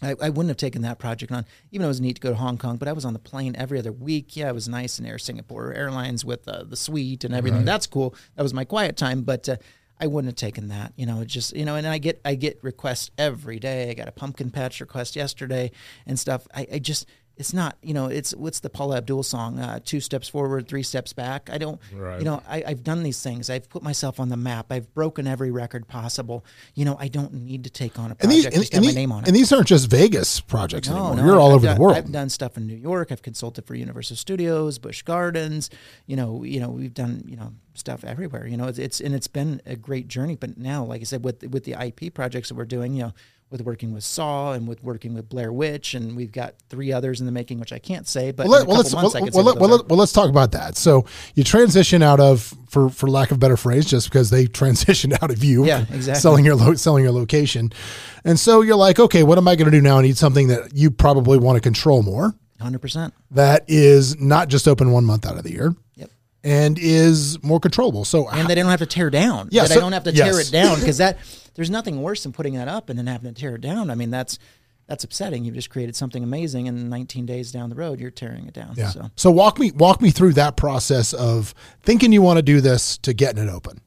I, 0.02 0.14
I 0.20 0.28
wouldn't 0.28 0.48
have 0.48 0.56
taken 0.58 0.82
that 0.82 0.98
project 0.98 1.32
on, 1.32 1.46
even 1.72 1.82
though 1.82 1.88
it 1.88 1.90
was 1.90 2.00
neat 2.00 2.16
to 2.16 2.20
go 2.20 2.30
to 2.30 2.36
Hong 2.36 2.58
Kong. 2.58 2.76
But 2.76 2.88
I 2.88 2.92
was 2.92 3.04
on 3.04 3.14
the 3.14 3.18
plane 3.18 3.56
every 3.56 3.78
other 3.78 3.92
week. 3.92 4.36
Yeah, 4.36 4.50
it 4.50 4.54
was 4.54 4.68
nice 4.68 4.98
in 4.98 5.06
Air 5.06 5.18
Singapore 5.18 5.72
Airlines 5.72 6.24
with 6.24 6.46
uh, 6.46 6.64
the 6.64 6.76
suite 6.76 7.24
and 7.24 7.34
everything. 7.34 7.64
That's 7.64 7.86
cool. 7.86 8.14
That 8.34 8.42
was 8.42 8.52
my 8.52 8.64
quiet 8.64 8.96
time. 8.96 9.22
But 9.22 9.48
uh, 9.48 9.56
I 9.98 10.06
wouldn't 10.06 10.28
have 10.28 10.36
taken 10.36 10.68
that. 10.68 10.92
You 10.96 11.06
know, 11.06 11.22
it 11.22 11.28
just 11.28 11.56
you 11.56 11.64
know, 11.64 11.76
and 11.76 11.86
I 11.86 11.98
get 11.98 12.20
I 12.24 12.34
get 12.34 12.58
requests 12.62 13.10
every 13.16 13.58
day. 13.58 13.90
I 13.90 13.94
got 13.94 14.08
a 14.08 14.12
pumpkin 14.12 14.50
patch 14.50 14.80
request 14.80 15.16
yesterday 15.16 15.70
and 16.06 16.18
stuff. 16.18 16.46
I, 16.54 16.66
I 16.74 16.78
just 16.78 17.06
it's 17.36 17.52
not 17.52 17.76
you 17.82 17.92
know 17.94 18.06
it's 18.06 18.34
what's 18.34 18.60
the 18.60 18.70
Paula 18.70 18.96
Abdul 18.96 19.22
song 19.22 19.58
uh, 19.58 19.78
two 19.84 20.00
steps 20.00 20.28
forward 20.28 20.66
three 20.68 20.82
steps 20.82 21.12
back 21.12 21.50
I 21.52 21.58
don't 21.58 21.80
Right. 21.94 22.18
you 22.18 22.24
know 22.24 22.42
I, 22.48 22.64
I've 22.66 22.82
done 22.82 23.02
these 23.02 23.22
things 23.22 23.50
I've 23.50 23.68
put 23.68 23.82
myself 23.82 24.18
on 24.18 24.28
the 24.30 24.36
map 24.36 24.66
I've 24.70 24.92
broken 24.94 25.26
every 25.26 25.50
record 25.50 25.86
possible 25.86 26.44
you 26.74 26.84
know 26.84 26.96
I 26.98 27.08
don't 27.08 27.32
need 27.34 27.64
to 27.64 27.70
take 27.70 27.98
on 27.98 28.06
a 28.06 28.08
And 28.10 28.18
project 28.20 28.30
these, 28.30 28.44
and, 28.46 28.54
to 28.54 28.58
have 28.60 28.72
and 28.72 28.84
my 28.84 28.86
these, 28.88 28.96
name 28.96 29.12
on 29.12 29.22
it 29.24 29.28
and 29.28 29.36
these 29.36 29.52
aren't 29.52 29.66
just 29.68 29.90
Vegas 29.90 30.40
projects 30.40 30.88
no, 30.88 30.94
anymore. 30.96 31.16
no, 31.16 31.24
You're 31.24 31.38
all 31.40 31.48
I've 31.50 31.54
over 31.56 31.66
done, 31.66 31.74
the 31.76 31.80
world. 31.82 31.96
I've 31.96 32.12
done 32.12 32.28
stuff 32.30 32.56
in 32.56 32.66
New 32.66 32.74
York. 32.76 33.12
I've 33.12 33.22
consulted 33.22 33.66
for 33.66 33.74
Universal 33.74 34.16
Studios, 34.16 34.78
Busch 34.78 35.02
Gardens. 35.02 35.68
You 36.06 36.16
know, 36.16 36.42
you 36.44 36.58
know, 36.60 36.70
we've 36.70 36.94
done 36.94 37.22
you 37.26 37.36
know 37.36 37.52
stuff 37.74 38.02
everywhere. 38.04 38.46
You 38.46 38.56
know, 38.56 38.66
it's, 38.68 38.78
it's 38.78 39.00
and 39.00 39.14
it's 39.14 39.28
been 39.28 39.60
a 39.66 39.76
great 39.76 40.08
journey. 40.08 40.36
But 40.36 40.56
now, 40.56 40.84
like 40.84 41.00
I 41.02 41.04
said, 41.04 41.22
with 41.24 41.42
with 41.44 41.64
the 41.64 41.74
IP 41.80 42.14
projects 42.14 42.48
that 42.48 42.54
we're 42.54 42.64
doing, 42.64 42.94
you 42.94 43.02
know, 43.04 43.12
with 43.50 43.62
working 43.62 43.92
with 43.92 44.02
Saw 44.02 44.52
and 44.52 44.66
with 44.66 44.82
working 44.82 45.14
with 45.14 45.28
Blair 45.28 45.52
Witch, 45.52 45.94
and 45.94 46.16
we've 46.16 46.32
got 46.32 46.54
three 46.68 46.92
others 46.92 47.20
in 47.20 47.26
the 47.26 47.32
making, 47.32 47.60
which 47.60 47.72
I 47.72 47.78
can't 47.78 48.06
say. 48.06 48.32
But 48.32 48.48
well, 48.48 48.60
in 48.62 48.66
let, 48.66 48.66
a 48.66 48.68
well, 48.68 48.76
let's 48.78 48.94
well, 48.94 49.02
well, 49.32 49.44
let, 49.44 49.58
well, 49.58 49.84
well, 49.88 49.98
let's 49.98 50.12
talk 50.12 50.28
about 50.28 50.52
that. 50.52 50.76
So 50.76 51.04
you 51.34 51.44
transition 51.44 52.02
out 52.02 52.18
of 52.18 52.52
for 52.68 52.88
for 52.88 53.08
lack 53.08 53.30
of 53.30 53.36
a 53.36 53.38
better 53.38 53.56
phrase, 53.56 53.86
just 53.86 54.08
because 54.10 54.30
they 54.30 54.46
transitioned 54.46 55.22
out 55.22 55.30
of 55.30 55.44
you, 55.44 55.64
Yeah, 55.64 55.82
exactly. 55.92 56.14
selling 56.20 56.44
your 56.44 56.56
lo- 56.56 56.74
selling 56.74 57.04
your 57.04 57.12
location, 57.12 57.72
and 58.24 58.38
so 58.38 58.62
you're 58.62 58.76
like, 58.76 58.98
okay, 58.98 59.22
what 59.22 59.38
am 59.38 59.46
I 59.46 59.54
going 59.54 59.70
to 59.70 59.76
do 59.76 59.82
now? 59.82 59.98
I 59.98 60.02
need 60.02 60.16
something 60.16 60.48
that 60.48 60.74
you 60.74 60.90
probably 60.90 61.38
want 61.38 61.56
to 61.56 61.60
control 61.60 62.02
more. 62.02 62.34
Hundred 62.60 62.80
percent. 62.80 63.14
That 63.30 63.64
is 63.68 64.18
not 64.20 64.48
just 64.48 64.66
open 64.66 64.90
one 64.90 65.04
month 65.04 65.24
out 65.26 65.36
of 65.36 65.44
the 65.44 65.52
year, 65.52 65.74
Yep. 65.94 66.10
and 66.42 66.78
is 66.80 67.40
more 67.44 67.60
controllable. 67.60 68.04
So 68.04 68.28
And 68.28 68.48
they 68.48 68.54
don't 68.56 68.70
have 68.70 68.80
to 68.80 68.86
tear 68.86 69.10
down. 69.10 69.50
Yeah, 69.52 69.62
that 69.62 69.68
so- 69.70 69.76
I 69.76 69.80
don't 69.80 69.92
have 69.92 70.04
to 70.04 70.12
tear 70.12 70.26
yes. 70.26 70.48
it 70.48 70.52
down 70.52 70.80
because 70.80 70.98
that 70.98 71.18
there's 71.56 71.70
nothing 71.70 72.00
worse 72.00 72.22
than 72.22 72.32
putting 72.32 72.54
that 72.54 72.68
up 72.68 72.88
and 72.88 72.98
then 72.98 73.08
having 73.08 73.34
to 73.34 73.38
tear 73.38 73.56
it 73.56 73.60
down. 73.60 73.90
I 73.90 73.94
mean, 73.96 74.10
that's 74.10 74.38
that's 74.86 75.02
upsetting. 75.02 75.44
You've 75.44 75.56
just 75.56 75.70
created 75.70 75.96
something 75.96 76.22
amazing, 76.22 76.68
and 76.68 76.88
19 76.88 77.26
days 77.26 77.50
down 77.50 77.70
the 77.70 77.76
road, 77.76 77.98
you're 77.98 78.10
tearing 78.10 78.46
it 78.46 78.54
down. 78.54 78.74
Yeah. 78.76 78.90
So 78.90 79.10
So 79.16 79.30
walk 79.32 79.58
me 79.58 79.72
walk 79.72 80.00
me 80.00 80.10
through 80.10 80.34
that 80.34 80.56
process 80.56 81.12
of 81.12 81.54
thinking 81.82 82.12
you 82.12 82.22
want 82.22 82.36
to 82.36 82.42
do 82.42 82.60
this 82.60 82.96
to 82.98 83.12
getting 83.12 83.42
it 83.42 83.50
open. 83.50 83.80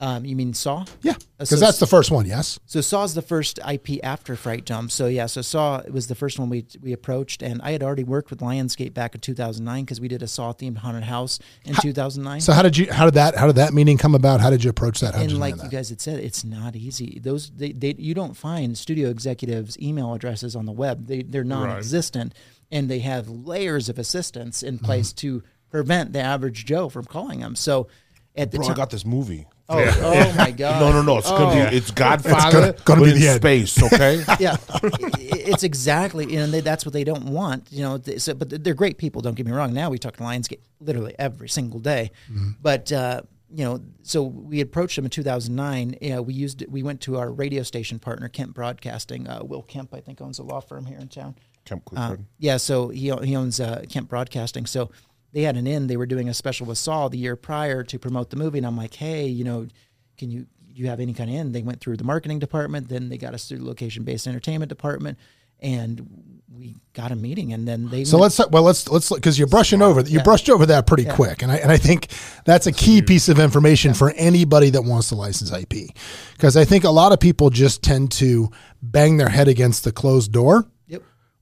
Um, 0.00 0.24
you 0.24 0.36
mean 0.36 0.54
Saw? 0.54 0.84
Yeah, 1.02 1.12
Uh, 1.12 1.16
because 1.38 1.48
so- 1.50 1.56
that's 1.56 1.78
the 1.80 1.86
first 1.86 2.10
one. 2.10 2.24
Yes. 2.26 2.58
So 2.66 2.80
Saw's 2.80 3.14
the 3.14 3.22
first 3.22 3.58
IP 3.68 3.98
after 4.02 4.36
Fright 4.36 4.64
Jump. 4.64 4.90
So 4.92 5.06
yeah, 5.06 5.26
so 5.26 5.42
Saw 5.42 5.82
was 5.90 6.06
the 6.06 6.14
first 6.14 6.38
one 6.38 6.48
we 6.48 6.64
we 6.80 6.92
approached, 6.92 7.42
and 7.42 7.60
I 7.62 7.72
had 7.72 7.82
already 7.82 8.04
worked 8.04 8.30
with 8.30 8.40
Lionsgate 8.40 8.94
back 8.94 9.14
in 9.14 9.20
2009 9.20 9.84
because 9.84 10.00
we 10.00 10.06
did 10.08 10.22
a 10.22 10.28
Saw 10.28 10.52
themed 10.52 10.78
haunted 10.78 11.02
house 11.04 11.38
in 11.64 11.74
2009. 11.74 12.40
So 12.40 12.52
how 12.52 12.62
did 12.62 12.76
you 12.76 12.92
how 12.92 13.04
did 13.06 13.14
that 13.14 13.34
how 13.36 13.46
did 13.48 13.56
that 13.56 13.72
meeting 13.74 13.98
come 13.98 14.14
about? 14.14 14.40
How 14.40 14.50
did 14.50 14.62
you 14.62 14.70
approach 14.70 15.00
that? 15.00 15.14
How 15.14 15.20
did 15.20 15.24
and 15.24 15.32
you 15.32 15.38
like 15.38 15.52
land 15.56 15.64
you 15.64 15.68
that? 15.70 15.76
guys 15.76 15.88
had 15.88 16.00
said, 16.00 16.20
it's 16.20 16.44
not 16.44 16.76
easy. 16.76 17.18
Those 17.22 17.50
they, 17.50 17.72
they 17.72 17.94
you 17.98 18.14
don't 18.14 18.36
find 18.36 18.78
studio 18.78 19.10
executives' 19.10 19.76
email 19.80 20.14
addresses 20.14 20.54
on 20.54 20.64
the 20.66 20.72
web. 20.72 21.06
They 21.06 21.22
they're 21.22 21.44
non-existent, 21.44 22.34
and 22.70 22.88
they 22.88 23.00
have 23.00 23.28
layers 23.28 23.88
of 23.88 23.98
assistants 23.98 24.58
Mm-hmm. 24.62 24.68
in 24.68 24.78
place 24.78 25.12
to 25.14 25.42
prevent 25.70 26.12
the 26.12 26.20
average 26.20 26.64
Joe 26.64 26.88
from 26.88 27.04
calling 27.04 27.40
them. 27.40 27.54
So 27.56 27.88
at 28.36 28.50
the 28.52 28.58
Bro, 28.58 28.68
I 28.68 28.74
got 28.74 28.90
this 28.90 29.04
movie. 29.04 29.46
Oh, 29.68 30.00
oh 30.02 30.34
my 30.36 30.50
god, 30.50 30.80
No, 30.80 30.92
no, 30.92 31.02
no. 31.02 31.18
It's 31.18 31.28
gonna 31.30 31.70
be 31.70 31.76
it's 31.76 31.90
Godfather, 31.90 32.60
gonna- 32.60 32.72
gonna 32.84 33.00
but 33.00 33.04
be 33.06 33.10
in 33.12 33.20
the 33.20 33.28
end. 33.28 33.36
space. 33.40 33.82
Okay. 33.92 34.24
yeah, 34.40 34.56
i- 34.82 35.10
it's 35.18 35.62
exactly, 35.62 36.36
and 36.36 36.52
they, 36.52 36.60
that's 36.60 36.84
what 36.84 36.92
they 36.92 37.04
don't 37.04 37.24
want, 37.26 37.66
you 37.70 37.82
know. 37.82 37.98
th- 37.98 38.20
So, 38.20 38.34
but 38.34 38.62
they're 38.64 38.74
great 38.74 38.98
people. 38.98 39.20
Don't 39.22 39.34
get 39.34 39.46
me 39.46 39.52
wrong. 39.52 39.72
Now 39.72 39.90
we 39.90 39.98
talk 39.98 40.16
to 40.16 40.22
Lionsgate 40.22 40.60
literally 40.80 41.14
every 41.18 41.48
single 41.48 41.80
day, 41.80 42.10
but 42.62 42.90
uh, 42.92 43.22
you 43.50 43.64
know, 43.64 43.80
so 44.02 44.22
we 44.22 44.60
approached 44.60 44.96
them 44.96 45.04
in 45.06 45.10
2009. 45.10 45.96
You 46.02 46.10
know, 46.10 46.22
we 46.22 46.34
used 46.34 46.64
we 46.68 46.82
went 46.82 47.00
to 47.02 47.16
our 47.18 47.30
radio 47.30 47.62
station 47.62 47.98
partner, 47.98 48.28
Kemp 48.28 48.54
Broadcasting. 48.54 49.26
Uh, 49.28 49.40
Will 49.42 49.62
Kemp, 49.62 49.94
I 49.94 50.00
think, 50.00 50.20
owns 50.20 50.38
a 50.38 50.42
law 50.42 50.60
firm 50.60 50.84
here 50.86 50.98
in 50.98 51.08
town. 51.08 51.34
Kemp 51.64 51.82
Uh, 51.86 51.90
Clifford. 52.08 52.24
yeah, 52.38 52.56
so 52.58 52.88
he 52.88 53.10
he 53.22 53.34
owns 53.36 53.58
uh, 53.60 53.82
Kemp 53.88 54.08
Broadcasting. 54.08 54.66
So 54.66 54.90
they 55.32 55.42
had 55.42 55.56
an 55.56 55.66
in. 55.66 55.86
They 55.86 55.96
were 55.96 56.06
doing 56.06 56.28
a 56.28 56.34
special 56.34 56.66
with 56.66 56.78
Saw 56.78 57.08
the 57.08 57.18
year 57.18 57.36
prior 57.36 57.82
to 57.84 57.98
promote 57.98 58.30
the 58.30 58.36
movie, 58.36 58.58
and 58.58 58.66
I'm 58.66 58.76
like, 58.76 58.94
hey, 58.94 59.26
you 59.26 59.44
know, 59.44 59.66
can 60.16 60.30
you 60.30 60.46
you 60.74 60.86
have 60.86 61.00
any 61.00 61.12
kind 61.12 61.28
of 61.28 61.34
in? 61.36 61.52
They 61.52 61.62
went 61.62 61.80
through 61.80 61.96
the 61.96 62.04
marketing 62.04 62.38
department, 62.38 62.88
then 62.88 63.08
they 63.08 63.18
got 63.18 63.34
us 63.34 63.48
through 63.48 63.58
the 63.58 63.64
location 63.64 64.04
based 64.04 64.26
entertainment 64.28 64.68
department, 64.68 65.18
and 65.60 66.06
we 66.56 66.76
got 66.92 67.10
a 67.12 67.16
meeting, 67.16 67.52
and 67.52 67.66
then 67.66 67.88
they 67.88 68.04
So 68.04 68.16
went- 68.18 68.38
let's 68.38 68.50
well 68.50 68.62
let's 68.62 68.88
let's 68.88 69.08
because 69.12 69.38
you're 69.38 69.48
brushing 69.48 69.82
over 69.82 70.00
you 70.02 70.18
Yeah. 70.18 70.22
brushed 70.22 70.48
over 70.48 70.64
that 70.66 70.86
pretty 70.86 71.04
quick, 71.04 71.42
and 71.42 71.50
I 71.52 71.56
and 71.56 71.70
I 71.72 71.76
think 71.76 72.08
that's 72.44 72.66
a 72.66 72.72
key 72.72 73.02
piece 73.02 73.28
of 73.28 73.38
information 73.40 73.92
for 73.92 74.10
anybody 74.12 74.70
that 74.70 74.82
wants 74.84 75.08
to 75.08 75.14
license 75.16 75.52
IP, 75.52 75.90
because 76.34 76.56
I 76.56 76.64
think 76.64 76.84
a 76.84 76.90
lot 76.90 77.12
of 77.12 77.18
people 77.20 77.50
just 77.50 77.82
tend 77.82 78.12
to 78.12 78.50
bang 78.80 79.16
their 79.18 79.28
head 79.28 79.48
against 79.48 79.82
the 79.84 79.92
closed 79.92 80.30
door 80.32 80.56
Yep. 80.56 80.66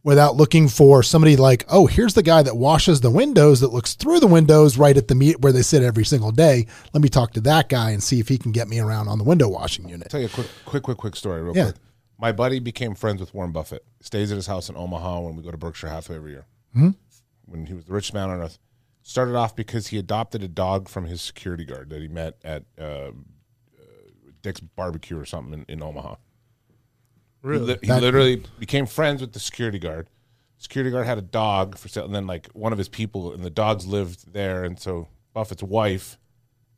Without 0.07 0.37
looking 0.37 0.69
for 0.69 1.03
somebody 1.03 1.35
like, 1.35 1.65
oh, 1.69 1.87
here's 1.87 2.15
the 2.15 2.23
guy 2.23 2.41
that 2.41 2.57
washes 2.57 3.01
the 3.01 3.11
windows 3.11 3.59
that 3.59 3.73
looks 3.73 3.95
through 3.95 4.21
the 4.21 4.27
windows 4.29 4.79
right 4.79 4.97
at 4.97 5.09
the 5.09 5.17
meet 5.17 5.41
where 5.41 5.51
they 5.53 5.63
sit 5.63 5.83
every 5.83 6.05
single 6.05 6.31
day. 6.31 6.65
Let 6.95 7.03
me 7.03 7.09
talk 7.09 7.33
to 7.33 7.41
that 7.41 7.69
guy 7.69 7.91
and 7.91 8.01
see 8.01 8.21
if 8.21 8.29
he 8.29 8.39
can 8.39 8.53
get 8.53 8.69
me 8.69 8.79
around 8.79 9.09
on 9.09 9.19
the 9.19 9.25
window 9.25 9.49
washing 9.49 9.89
unit. 9.89 10.07
I'll 10.07 10.11
tell 10.11 10.21
you 10.21 10.27
a 10.27 10.31
quick, 10.31 10.47
quick, 10.65 10.83
quick, 10.85 10.97
quick 10.99 11.17
story, 11.17 11.43
real 11.43 11.57
Yeah. 11.57 11.65
quick. 11.65 11.77
My 12.19 12.31
buddy 12.31 12.61
became 12.61 12.95
friends 12.95 13.21
with 13.21 13.35
Warren 13.35 13.51
Buffett. 13.51 13.85
Stays 14.01 14.31
at 14.31 14.37
his 14.37 14.47
house 14.47 14.69
in 14.71 14.77
Omaha 14.77 15.23
when 15.23 15.35
we 15.35 15.43
go 15.43 15.51
to 15.51 15.57
Berkshire 15.57 15.89
Hathaway 15.89 16.17
every 16.19 16.31
year. 16.31 16.47
Mm-hmm. 16.77 16.91
When 17.47 17.67
he 17.67 17.75
was 17.75 17.85
the 17.87 17.93
richest 17.93 18.15
man 18.15 18.31
on 18.31 18.41
earth. 18.41 18.61
Started 19.03 19.35
off 19.35 19.57
because 19.57 19.89
he 19.89 19.99
adopted 19.99 20.41
a 20.43 20.49
dog 20.49 20.89
from 20.89 21.07
his 21.07 21.21
security 21.21 21.65
guard 21.65 21.91
that 21.91 22.01
he 22.01 22.07
met 22.07 22.37
at 22.45 22.63
uh, 22.79 22.83
uh, 22.85 23.11
Dick's 24.43 24.61
Barbecue 24.61 25.19
or 25.19 25.25
something 25.25 25.53
in, 25.53 25.65
in 25.69 25.83
Omaha. 25.83 26.15
Really? 27.47 27.61
He, 27.67 27.73
li- 27.73 27.79
he 27.83 27.87
That- 27.89 28.03
literally 28.03 28.43
became 28.59 28.87
friends 28.87 29.21
with 29.21 29.33
the 29.33 29.41
security 29.41 29.79
guard. 29.79 30.09
Security 30.59 30.91
guard 30.91 31.07
had 31.07 31.19
a 31.19 31.23
dog 31.23 31.77
for 31.79 31.89
sale, 31.89 32.05
and 32.07 32.15
then 32.15 32.27
like 32.27 32.49
one 32.49 32.73
of 32.73 32.79
his 32.79 32.89
people, 32.89 33.33
and 33.33 33.45
the 33.45 33.51
dogs 33.51 33.87
lived 33.87 34.33
there. 34.33 34.65
And 34.65 34.79
so 34.81 35.07
Buffett's 35.35 35.63
wife, 35.63 36.19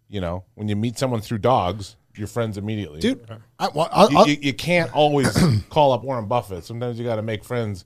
you 0.09 0.21
know, 0.21 0.45
when 0.57 0.69
you 0.69 0.75
meet 0.77 0.99
someone 0.99 1.21
through 1.21 1.39
dogs, 1.39 1.97
you're 2.17 2.27
friends 2.27 2.59
immediately 2.59 2.99
Dude, 2.99 3.25
I, 3.61 3.69
well, 3.69 3.89
I'll, 3.93 4.11
you, 4.11 4.19
I'll- 4.19 4.29
you, 4.29 4.37
you 4.41 4.53
can't 4.53 4.93
always 4.93 5.39
call 5.71 5.93
up 5.93 6.03
Warren 6.03 6.27
Buffett. 6.27 6.65
Sometimes 6.65 6.99
you 6.99 7.05
got 7.05 7.17
to 7.17 7.23
make 7.23 7.45
friends. 7.45 7.85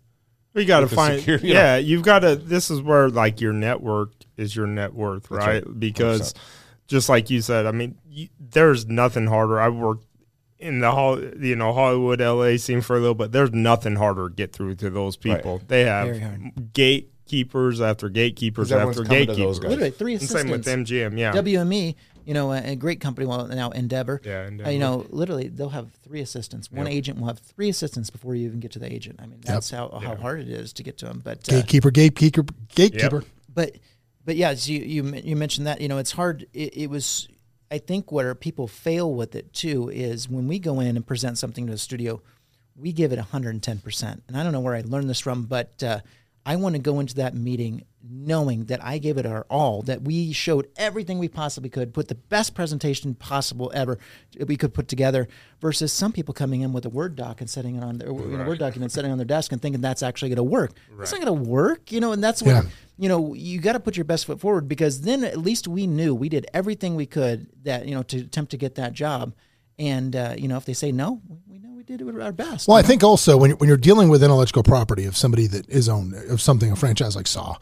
You 0.54 0.64
got 0.64 0.80
to 0.80 0.86
the 0.86 0.96
find, 0.96 1.18
security, 1.18 1.48
yeah, 1.48 1.74
yeah. 1.74 1.76
you've 1.76 2.02
got 2.02 2.20
to. 2.20 2.36
This 2.36 2.70
is 2.70 2.80
where 2.82 3.08
like 3.10 3.40
your 3.40 3.52
network 3.54 4.12
is 4.36 4.54
your 4.56 4.66
net 4.66 4.92
worth, 4.94 5.30
right? 5.30 5.64
right. 5.66 5.78
Because 5.80 6.34
just 6.86 7.08
like 7.08 7.30
you 7.30 7.40
said, 7.42 7.64
I 7.66 7.70
mean, 7.72 7.96
you, 8.08 8.28
there's 8.38 8.86
nothing 8.86 9.26
harder. 9.26 9.58
I 9.60 9.68
worked 9.70 10.06
in 10.62 10.78
the 10.80 10.90
Hol- 10.92 11.22
you 11.40 11.56
know 11.56 11.72
Hollywood, 11.72 12.20
LA 12.20 12.56
scene 12.56 12.80
for 12.80 12.96
a 12.96 13.00
little 13.00 13.14
bit. 13.14 13.32
There's 13.32 13.52
nothing 13.52 13.96
harder 13.96 14.28
to 14.28 14.34
get 14.34 14.52
through 14.52 14.76
to 14.76 14.90
those 14.90 15.16
people. 15.16 15.60
They 15.68 15.84
have 15.84 16.16
gatekeepers 16.72 17.80
after 17.80 18.08
gatekeepers 18.08 18.68
'Cause 18.68 18.72
everyone's 18.72 18.98
after 19.00 19.08
gatekeepers. 19.10 19.60
literally 19.60 19.90
three 19.90 20.14
And 20.14 20.22
same 20.22 20.48
with. 20.50 20.66
MGM, 20.66 21.16
yeah. 21.18 21.32
WME, 21.32 21.96
you 22.24 22.34
know, 22.34 22.52
a, 22.52 22.72
a 22.72 22.76
great 22.76 23.00
company. 23.00 23.26
Well, 23.26 23.46
now 23.48 23.70
Endeavor. 23.70 24.20
Yeah, 24.24 24.48
Uh, 24.64 24.70
you 24.70 24.78
know, 24.78 25.06
literally, 25.10 25.48
they'll 25.48 25.70
have 25.70 25.90
three 26.04 26.20
assistants. 26.20 26.70
One 26.70 26.86
agent 26.86 27.18
will 27.18 27.26
have 27.28 27.38
three 27.38 27.68
assistants 27.68 28.10
before 28.10 28.34
you 28.34 28.46
even 28.46 28.60
get 28.60 28.70
to 28.72 28.78
the 28.78 28.92
agent. 28.92 29.18
I 29.22 29.26
mean, 29.26 29.40
that's 29.44 29.70
how, 29.70 29.88
how 30.02 30.16
hard 30.16 30.40
it 30.40 30.48
is 30.48 30.72
to 30.74 30.82
get 30.82 30.98
to 30.98 31.06
them. 31.06 31.20
But 31.24 31.38
uh, 31.48 31.56
gatekeeper, 31.56 31.90
gatekeeper, 31.90 32.44
gatekeeper. 32.74 33.24
but 33.52 33.76
but 34.24 34.36
yeah, 34.36 34.54
so 34.54 34.70
you 34.72 34.80
you 34.80 35.14
you 35.24 35.36
mentioned 35.36 35.66
that 35.66 35.80
you 35.80 35.88
know 35.88 35.98
it's 35.98 36.12
hard. 36.12 36.46
It, 36.52 36.76
it 36.76 36.90
was 36.90 37.28
I 37.72 37.78
think 37.78 38.12
where 38.12 38.34
people 38.34 38.68
fail 38.68 39.14
with 39.14 39.34
it 39.34 39.54
too 39.54 39.88
is 39.88 40.28
when 40.28 40.46
we 40.46 40.58
go 40.58 40.78
in 40.78 40.94
and 40.94 41.06
present 41.06 41.38
something 41.38 41.64
to 41.66 41.72
the 41.72 41.78
studio, 41.78 42.20
we 42.76 42.92
give 42.92 43.12
it 43.12 43.16
110 43.16 43.78
percent. 43.78 44.22
And 44.28 44.36
I 44.36 44.42
don't 44.42 44.52
know 44.52 44.60
where 44.60 44.74
I 44.74 44.82
learned 44.82 45.08
this 45.08 45.20
from, 45.20 45.44
but 45.44 45.82
uh, 45.82 46.00
I 46.44 46.56
want 46.56 46.74
to 46.74 46.82
go 46.82 47.00
into 47.00 47.14
that 47.14 47.34
meeting 47.34 47.84
knowing 48.08 48.64
that 48.64 48.82
I 48.84 48.98
gave 48.98 49.16
it 49.16 49.26
our 49.26 49.46
all, 49.48 49.82
that 49.82 50.02
we 50.02 50.32
showed 50.32 50.68
everything 50.76 51.18
we 51.18 51.28
possibly 51.28 51.70
could, 51.70 51.94
put 51.94 52.08
the 52.08 52.14
best 52.14 52.54
presentation 52.54 53.14
possible 53.14 53.70
ever 53.74 53.98
we 54.46 54.56
could 54.56 54.74
put 54.74 54.88
together, 54.88 55.28
versus 55.60 55.92
some 55.92 56.12
people 56.12 56.34
coming 56.34 56.62
in 56.62 56.72
with 56.72 56.84
a 56.84 56.88
Word 56.88 57.14
doc 57.16 57.40
and 57.40 57.48
setting 57.48 57.76
it 57.76 57.84
on 57.84 57.98
their 57.98 58.08
you 58.08 58.36
know, 58.36 58.44
Word 58.44 58.58
document, 58.58 58.90
setting 58.92 59.10
it 59.10 59.12
on 59.12 59.18
their 59.18 59.24
desk 59.24 59.52
and 59.52 59.62
thinking 59.62 59.80
that's 59.80 60.02
actually 60.02 60.30
going 60.30 60.36
to 60.36 60.42
work. 60.42 60.72
It's 61.00 61.12
not 61.12 61.20
going 61.22 61.44
to 61.44 61.48
work, 61.50 61.92
you 61.92 62.00
know, 62.00 62.12
and 62.12 62.22
that's 62.22 62.42
what 62.42 62.50
Yeah. 62.50 62.62
you 62.98 63.08
know, 63.08 63.34
you 63.34 63.60
got 63.60 63.74
to 63.74 63.80
put 63.80 63.96
your 63.96 64.04
best 64.04 64.26
foot 64.26 64.40
forward 64.40 64.68
because 64.68 65.02
then 65.02 65.22
at 65.24 65.38
least 65.38 65.68
we 65.68 65.86
knew 65.86 66.14
we 66.14 66.28
did 66.28 66.46
everything 66.52 66.96
we 66.96 67.06
could 67.06 67.46
that 67.64 67.86
you 67.86 67.94
know 67.94 68.02
to 68.04 68.18
attempt 68.18 68.50
to 68.50 68.56
get 68.56 68.74
that 68.76 68.92
job. 68.92 69.34
And 69.78 70.14
uh, 70.14 70.34
you 70.36 70.48
know, 70.48 70.56
if 70.58 70.64
they 70.64 70.74
say 70.74 70.92
no, 70.92 71.20
we- 71.92 72.04
we 72.04 72.12
know 72.12 72.12
we 72.12 72.12
did 72.12 72.22
our 72.24 72.32
best. 72.32 72.68
Well, 72.68 72.76
I 72.76 72.82
think 72.82 73.02
also 73.04 73.36
when, 73.36 73.52
when 73.52 73.68
you're 73.68 73.76
dealing 73.76 74.08
with 74.08 74.22
intellectual 74.22 74.62
property 74.62 75.04
of 75.04 75.16
somebody 75.16 75.46
that 75.48 75.68
is 75.68 75.88
owned 75.88 76.14
of 76.14 76.40
something, 76.40 76.70
a 76.72 76.76
franchise 76.76 77.16
like 77.16 77.26
Saw, 77.26 77.56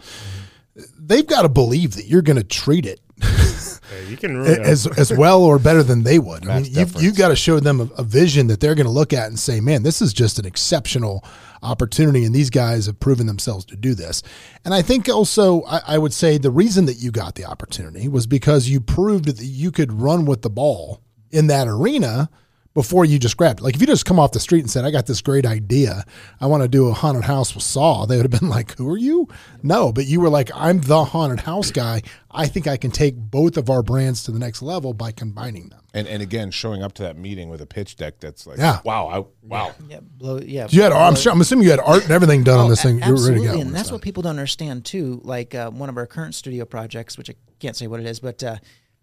they've 0.98 1.26
got 1.26 1.42
to 1.42 1.48
believe 1.48 1.96
that 1.96 2.06
you're 2.06 2.22
going 2.22 2.36
to 2.36 2.44
treat 2.44 2.86
it 2.86 3.00
Yeah, 3.22 4.08
you 4.08 4.16
can 4.16 4.36
ruin 4.36 4.62
as 4.62 4.86
as 4.86 5.12
well 5.12 5.42
or 5.42 5.58
better 5.58 5.82
than 5.82 6.04
they 6.04 6.18
would. 6.18 6.48
I 6.48 6.60
mean, 6.60 6.72
you've, 6.72 7.02
you've 7.02 7.16
got 7.16 7.28
to 7.28 7.36
show 7.36 7.58
them 7.60 7.80
a, 7.80 7.84
a 7.98 8.02
vision 8.04 8.46
that 8.46 8.60
they're 8.60 8.74
going 8.76 8.86
to 8.86 8.92
look 8.92 9.12
at 9.12 9.26
and 9.26 9.38
say, 9.38 9.60
"Man, 9.60 9.82
this 9.82 10.00
is 10.00 10.12
just 10.12 10.38
an 10.38 10.46
exceptional 10.46 11.24
opportunity," 11.62 12.24
and 12.24 12.32
these 12.34 12.48
guys 12.50 12.86
have 12.86 12.98
proven 13.00 13.26
themselves 13.26 13.64
to 13.66 13.76
do 13.76 13.94
this. 13.94 14.22
And 14.64 14.72
I 14.72 14.80
think 14.82 15.08
also, 15.08 15.62
I, 15.64 15.80
I 15.88 15.98
would 15.98 16.14
say 16.14 16.38
the 16.38 16.50
reason 16.52 16.86
that 16.86 16.94
you 16.94 17.10
got 17.10 17.34
the 17.34 17.44
opportunity 17.44 18.06
was 18.08 18.26
because 18.28 18.68
you 18.68 18.80
proved 18.80 19.24
that 19.26 19.44
you 19.44 19.70
could 19.72 19.92
run 19.92 20.24
with 20.24 20.42
the 20.42 20.50
ball 20.50 21.02
in 21.30 21.48
that 21.48 21.66
arena 21.68 22.30
before 22.72 23.04
you 23.04 23.18
just 23.18 23.37
grabbed 23.37 23.61
it. 23.61 23.62
Like 23.64 23.74
if 23.74 23.80
you 23.80 23.87
just 23.87 24.04
come 24.06 24.20
off 24.20 24.30
the 24.33 24.38
street 24.40 24.61
and 24.61 24.70
said, 24.70 24.85
I 24.85 24.90
got 24.92 25.06
this 25.06 25.20
great 25.20 25.44
idea. 25.44 26.04
I 26.40 26.46
want 26.46 26.62
to 26.62 26.68
do 26.68 26.87
a 26.88 26.92
haunted 26.92 27.24
house 27.24 27.52
with 27.54 27.64
Saw, 27.64 28.06
they 28.06 28.16
would 28.16 28.30
have 28.33 28.40
been 28.40 28.48
like, 28.59 28.76
Who 28.76 28.88
are 28.90 28.96
you? 28.96 29.26
No, 29.62 29.92
but 29.92 30.06
you 30.06 30.20
were 30.20 30.28
like, 30.28 30.50
I'm 30.54 30.80
the 30.80 31.04
haunted 31.04 31.40
house 31.40 31.70
guy. 31.72 32.02
I 32.30 32.46
think 32.46 32.68
I 32.68 32.76
can 32.76 32.92
take 32.92 33.16
both 33.16 33.56
of 33.56 33.68
our 33.70 33.83
brands 33.83 34.22
to 34.24 34.30
the 34.30 34.38
next 34.38 34.62
level 34.62 34.94
by 34.94 35.11
combining 35.11 35.68
them. 35.70 35.80
And 35.92 36.06
and 36.06 36.22
again, 36.22 36.52
showing 36.52 36.85
up 36.85 36.92
to 36.94 37.02
that 37.02 37.16
meeting 37.18 37.48
with 37.48 37.61
a 37.61 37.66
pitch 37.66 37.96
deck 37.96 38.20
that's 38.20 38.46
like, 38.46 38.59
Yeah. 38.59 38.78
wow, 38.85 39.09
I, 39.09 39.46
wow. 39.46 39.74
yeah, 39.88 39.98
blow, 40.00 40.38
yeah. 40.38 40.68
You 40.70 40.83
had, 40.83 40.92
I'm 40.92 41.16
sure, 41.16 41.33
I'm 41.33 41.40
assuming 41.40 41.64
you 41.64 41.72
had 41.72 41.80
art 41.80 42.04
and 42.04 42.12
everything 42.12 42.44
done 42.44 42.61
on 42.61 42.70
this 42.70 42.78
Oh, 42.87 42.88
thing. 42.88 43.02
a- 43.02 43.06
You 43.09 43.14
were 43.14 43.18
ready 43.18 43.40
to 43.40 43.40
absolutely, 43.40 43.56
go. 43.56 43.61
and 43.66 43.74
that's 43.74 43.88
done. 43.88 43.94
what 43.96 44.02
people 44.02 44.22
don't 44.22 44.30
understand 44.30 44.85
too. 44.85 45.20
Like 45.24 45.56
uh, 45.56 45.70
one 45.72 45.88
of 45.88 45.96
our 45.96 46.06
current 46.06 46.37
studio 46.37 46.64
projects, 46.64 47.18
which 47.18 47.28
I 47.30 47.35
can't 47.59 47.74
say 47.74 47.88
what 47.88 47.98
it 47.98 48.06
is, 48.06 48.20
but 48.20 48.40
uh, 48.44 48.59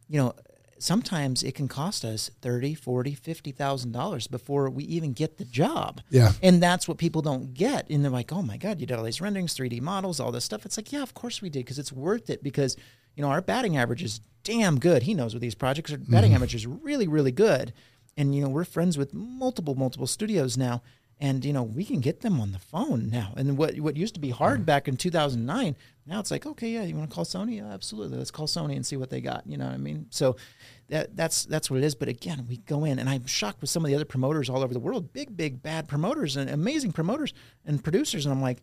you 0.08 0.22
know, 0.22 0.34
sometimes 0.80 1.44
it 1.44 1.56
can 1.56 1.68
cost 1.68 2.04
us 2.06 2.30
thirty, 2.42 2.74
forty, 2.74 3.14
fifty 3.14 3.52
thousand 3.52 3.92
dollars 3.92 4.28
before 4.28 4.70
we 4.70 4.84
even 4.86 5.14
get 5.14 5.38
the 5.38 5.46
job. 5.46 6.02
Yeah. 6.10 6.32
and 6.42 6.62
that's 6.62 6.88
what 6.88 6.98
people 6.98 7.22
don't 7.22 7.54
get. 7.54 7.90
And 7.90 8.04
they're 8.04 8.12
like, 8.12 8.32
"Oh 8.32 8.42
my 8.42 8.58
god, 8.58 8.80
you 8.80 8.88
did 8.88 8.98
all 8.98 9.04
these 9.04 9.22
renderings, 9.22 9.54
three 9.54 9.70
D 9.70 9.80
models, 9.80 10.20
all 10.20 10.32
this 10.32 10.46
stuff." 10.46 10.66
It's 10.66 10.78
like, 10.78 10.92
yeah, 10.92 11.02
of 11.04 11.14
course 11.14 11.42
we 11.42 11.50
did 11.50 11.66
because 11.66 11.80
it's 11.80 11.92
worth 11.94 12.30
it 12.30 12.44
because 12.44 12.76
you 13.16 13.22
know 13.24 13.30
our 13.30 13.42
batting 13.42 13.78
average 13.78 14.04
is 14.04 14.22
damn 14.44 14.80
good. 14.80 15.04
He 15.04 15.14
knows 15.14 15.34
what 15.34 15.42
these 15.42 15.56
projects. 15.56 15.92
Mm-hmm. 15.92 16.12
batting 16.12 16.34
average 16.34 16.56
is 16.56 16.66
really, 16.66 17.08
really 17.08 17.32
good. 17.32 17.74
And 18.16 18.34
you 18.34 18.42
know, 18.42 18.50
we're 18.50 18.64
friends 18.64 18.98
with 18.98 19.14
multiple, 19.14 19.76
multiple 19.76 20.08
studios 20.08 20.58
now. 20.58 20.82
And 21.20 21.44
you 21.44 21.52
know, 21.52 21.64
we 21.64 21.84
can 21.84 22.00
get 22.00 22.22
them 22.22 22.40
on 22.40 22.52
the 22.52 22.60
phone 22.60 23.10
now. 23.10 23.34
And 23.36 23.58
what 23.58 23.76
what 23.80 23.98
used 23.98 24.14
to 24.14 24.20
be 24.20 24.30
hard 24.30 24.66
back 24.66 24.88
in 24.88 24.98
2009, 24.98 25.76
now 26.08 26.20
it's 26.20 26.32
like, 26.32 26.46
okay, 26.46 26.70
yeah, 26.70 26.84
you 26.84 26.96
want 26.96 27.10
to 27.10 27.14
call 27.14 27.26
Sony? 27.26 27.58
Yeah, 27.58 27.74
absolutely. 27.74 28.18
Let's 28.18 28.32
call 28.32 28.48
Sony 28.48 28.76
and 28.76 28.86
see 28.86 28.96
what 28.96 29.10
they 29.10 29.20
got. 29.20 29.46
You 29.46 29.58
know 29.58 29.66
what 29.66 29.74
I 29.74 29.78
mean? 29.78 30.08
So 30.10 30.38
that 30.88 31.16
that's 31.16 31.46
that's 31.46 31.70
what 31.70 31.78
it 31.78 31.84
is. 31.84 31.96
But 31.96 32.08
again, 32.08 32.46
we 32.48 32.58
go 32.58 32.86
in, 32.86 32.98
and 32.98 33.10
I'm 33.10 33.26
shocked 33.26 33.60
with 33.60 33.70
some 33.70 33.84
of 33.84 33.90
the 33.90 33.96
other 33.96 34.06
promoters 34.06 34.50
all 34.50 34.64
over 34.64 34.74
the 34.74 34.80
world, 34.80 35.12
big, 35.12 35.36
big, 35.36 35.62
bad 35.62 35.88
promoters 35.88 36.38
and 36.38 36.50
amazing 36.50 36.94
promoters 36.94 37.34
and 37.66 37.84
producers. 37.84 38.26
And 38.26 38.34
I'm 38.34 38.42
like, 38.42 38.60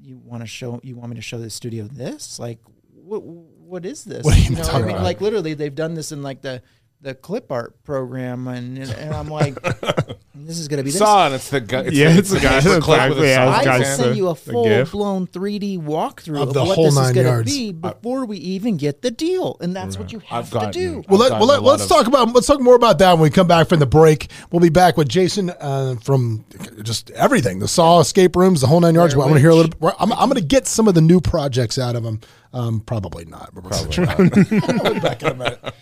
you 0.00 0.18
want 0.18 0.42
to 0.42 0.46
show? 0.46 0.80
You 0.82 0.96
want 0.96 1.10
me 1.10 1.16
to 1.16 1.22
show 1.22 1.38
the 1.38 1.50
studio 1.50 1.84
this? 1.84 2.38
Like, 2.38 2.58
what 2.94 3.22
what 3.22 3.84
is 3.84 4.04
this? 4.04 4.24
What 4.24 4.36
are 4.36 4.40
you 4.40 4.56
know, 4.56 4.62
talking 4.62 4.76
I 4.76 4.86
mean, 4.86 4.90
about? 4.92 5.04
like 5.04 5.20
literally, 5.20 5.52
they've 5.54 5.74
done 5.74 5.94
this 5.94 6.10
in 6.10 6.22
like 6.22 6.40
the 6.40 6.62
the 7.02 7.14
clip 7.14 7.50
art 7.50 7.82
program, 7.84 8.46
and 8.48 8.78
and 8.78 9.12
I'm 9.12 9.26
like, 9.28 9.60
this 10.34 10.58
is 10.58 10.68
gonna 10.68 10.84
be 10.84 10.90
this. 10.90 10.98
Saw 10.98 11.26
and 11.26 11.34
it's 11.34 11.50
the 11.50 11.60
guy. 11.60 11.80
It's 11.80 11.96
Yeah, 11.96 12.12
the, 12.12 12.18
it's 12.20 12.30
the 12.30 12.38
guy 12.40 12.60
paper 12.60 12.70
that's 12.70 12.84
clip 12.84 13.08
with 13.10 13.18
a 13.18 13.22
exactly 13.22 13.28
as 13.32 13.34
saw 13.34 13.42
I 13.42 13.58
in 13.58 13.64
guys 13.64 13.66
will 13.66 13.72
his 13.78 13.86
said. 13.88 13.88
hand. 13.88 13.96
send 14.04 14.16
you 14.16 14.28
a 14.28 14.34
full 14.36 14.84
blown 14.86 15.26
3D 15.26 15.82
walkthrough 15.82 16.40
Of 16.42 16.48
of, 16.48 16.54
the 16.54 16.64
what 16.64 16.74
whole 16.76 16.84
this 16.84 16.94
is 16.94 17.00
nine 17.00 17.14
going 17.14 17.26
to 17.26 17.32
yards. 17.32 17.52
be 17.56 17.72
before 17.72 18.24
we 18.24 18.36
even 18.38 18.76
get 18.76 19.02
the 19.02 19.10
deal, 19.10 19.56
and 19.60 19.74
that's 19.74 19.98
what 19.98 20.12
you 20.12 20.20
have 20.20 20.44
I've 20.44 20.48
to 20.50 20.54
gotten- 20.54 20.70
do. 20.72 21.04
Well, 21.08 21.20
I've 21.24 21.30
let, 21.32 21.40
well 21.40 21.40
gotten 21.40 21.48
let, 21.48 21.58
a 21.58 21.62
let's 21.62 21.90
lot 21.90 21.96
talk 21.98 22.06
about 22.06 22.32
let's 22.34 22.46
talk 22.46 22.60
more 22.60 22.76
about 22.76 22.98
that 23.00 23.12
when 23.14 23.22
we 23.22 23.30
come 23.30 23.48
back 23.48 23.68
from 23.68 23.80
the 23.80 23.86
break. 23.86 24.30
We'll 24.52 24.60
be 24.60 24.68
back 24.68 24.96
with 24.96 25.08
Jason 25.08 25.50
uh, 25.60 25.96
from 26.02 26.44
just 26.82 27.10
everything 27.10 27.58
the 27.58 27.66
Saw 27.68 27.98
escape 28.00 28.36
rooms, 28.36 28.60
the 28.60 28.68
whole 28.68 28.80
nine 28.80 28.94
yards. 28.94 29.14
Blair 29.14 29.26
I 29.26 29.30
want 29.30 29.36
to 29.38 29.40
hear 29.40 29.50
a 29.50 29.56
Witch. 29.56 29.72
little. 29.80 29.96
I'm, 29.98 30.12
I'm 30.12 30.28
going 30.28 30.40
to 30.40 30.46
get 30.46 30.68
some 30.68 30.86
of 30.86 30.94
the 30.94 31.00
new 31.00 31.20
projects 31.20 31.78
out 31.78 31.96
of 31.96 32.04
him. 32.04 32.20
Um, 32.52 32.80
probably 32.80 33.24
not. 33.24 33.50
But 33.54 33.64
probably 33.64 34.04
not. 34.06 35.02
back 35.02 35.22
in 35.22 35.28
a 35.28 35.34
minute. 35.34 35.74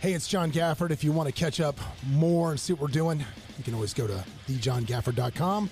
Hey, 0.00 0.14
it's 0.14 0.26
John 0.26 0.50
Gafford. 0.50 0.92
If 0.92 1.04
you 1.04 1.12
want 1.12 1.26
to 1.28 1.32
catch 1.32 1.60
up 1.60 1.78
more 2.06 2.52
and 2.52 2.58
see 2.58 2.72
what 2.72 2.80
we're 2.80 2.88
doing, 2.88 3.18
you 3.58 3.64
can 3.64 3.74
always 3.74 3.92
go 3.92 4.06
to 4.06 4.24
thejohngafford.com 4.48 5.68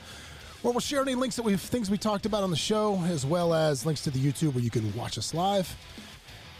where 0.60 0.72
we'll 0.72 0.80
share 0.80 1.00
any 1.00 1.14
links 1.14 1.36
that 1.36 1.44
we've 1.44 1.58
things 1.58 1.90
we 1.90 1.96
talked 1.96 2.26
about 2.26 2.42
on 2.42 2.50
the 2.50 2.56
show, 2.56 3.02
as 3.04 3.24
well 3.24 3.54
as 3.54 3.86
links 3.86 4.02
to 4.02 4.10
the 4.10 4.18
YouTube 4.18 4.52
where 4.52 4.62
you 4.62 4.68
can 4.68 4.94
watch 4.94 5.16
us 5.16 5.32
live. 5.32 5.74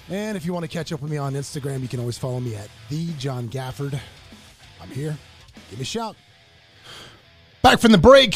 And 0.08 0.34
if 0.34 0.46
you 0.46 0.54
want 0.54 0.64
to 0.64 0.68
catch 0.68 0.94
up 0.94 1.02
with 1.02 1.10
me 1.10 1.18
on 1.18 1.34
Instagram, 1.34 1.82
you 1.82 1.88
can 1.88 2.00
always 2.00 2.16
follow 2.16 2.40
me 2.40 2.54
at 2.54 2.70
the 2.88 3.12
John 3.18 3.50
Gafford. 3.50 4.00
I'm 4.80 4.88
here. 4.88 5.14
Give 5.68 5.78
me 5.78 5.82
a 5.82 5.84
shout. 5.84 6.16
Back 7.60 7.80
from 7.80 7.92
the 7.92 7.98
break. 7.98 8.34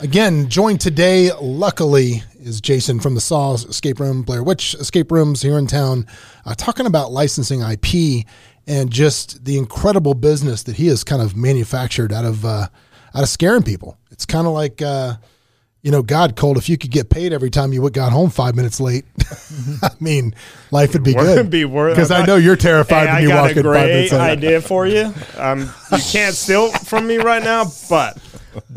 Again, 0.00 0.48
joined 0.48 0.80
today, 0.80 1.30
luckily, 1.40 2.22
is 2.38 2.60
Jason 2.60 3.00
from 3.00 3.14
the 3.14 3.20
Saw 3.20 3.52
Escape 3.52 4.00
Room, 4.00 4.22
Blair 4.22 4.42
Witch 4.42 4.74
Escape 4.74 5.12
Rooms 5.12 5.42
here 5.42 5.58
in 5.58 5.66
town, 5.66 6.06
uh, 6.46 6.54
talking 6.54 6.86
about 6.86 7.12
licensing 7.12 7.60
IP 7.60 8.24
and 8.70 8.88
just 8.90 9.44
the 9.44 9.58
incredible 9.58 10.14
business 10.14 10.62
that 10.62 10.76
he 10.76 10.86
has 10.86 11.02
kind 11.02 11.20
of 11.20 11.36
manufactured 11.36 12.12
out 12.12 12.24
of 12.24 12.44
uh, 12.44 12.68
out 13.14 13.22
of 13.24 13.28
scaring 13.28 13.64
people. 13.64 13.98
It's 14.12 14.24
kind 14.24 14.46
of 14.46 14.52
like, 14.52 14.80
uh, 14.80 15.14
you 15.82 15.90
know, 15.90 16.02
God, 16.02 16.36
Colt, 16.36 16.56
if 16.56 16.68
you 16.68 16.78
could 16.78 16.90
get 16.92 17.08
paid 17.10 17.32
every 17.32 17.50
time 17.50 17.72
you 17.72 17.88
got 17.90 18.12
home 18.12 18.30
five 18.30 18.54
minutes 18.54 18.78
late, 18.80 19.04
I 19.82 19.88
mean, 19.98 20.34
life 20.70 20.92
would 20.92 21.02
be 21.02 21.14
Wouldn't 21.14 21.34
good. 21.36 21.50
be 21.50 21.64
worth- 21.64 21.96
Because 21.96 22.10
I 22.12 22.24
know 22.26 22.36
you're 22.36 22.54
terrified 22.54 23.08
Hey, 23.08 23.14
when 23.14 23.16
I 23.16 23.20
you 23.22 23.30
walk 23.30 23.56
a 23.56 23.58
in 23.58 23.64
five 23.64 23.74
minutes 23.88 24.10
great 24.10 24.18
late. 24.20 24.30
idea 24.38 24.60
for 24.60 24.86
you. 24.86 25.12
Um, 25.38 25.60
you 25.90 25.98
can't 26.12 26.34
steal 26.36 26.70
from 26.70 27.06
me 27.08 27.16
right 27.16 27.42
now, 27.42 27.64
but 27.88 28.18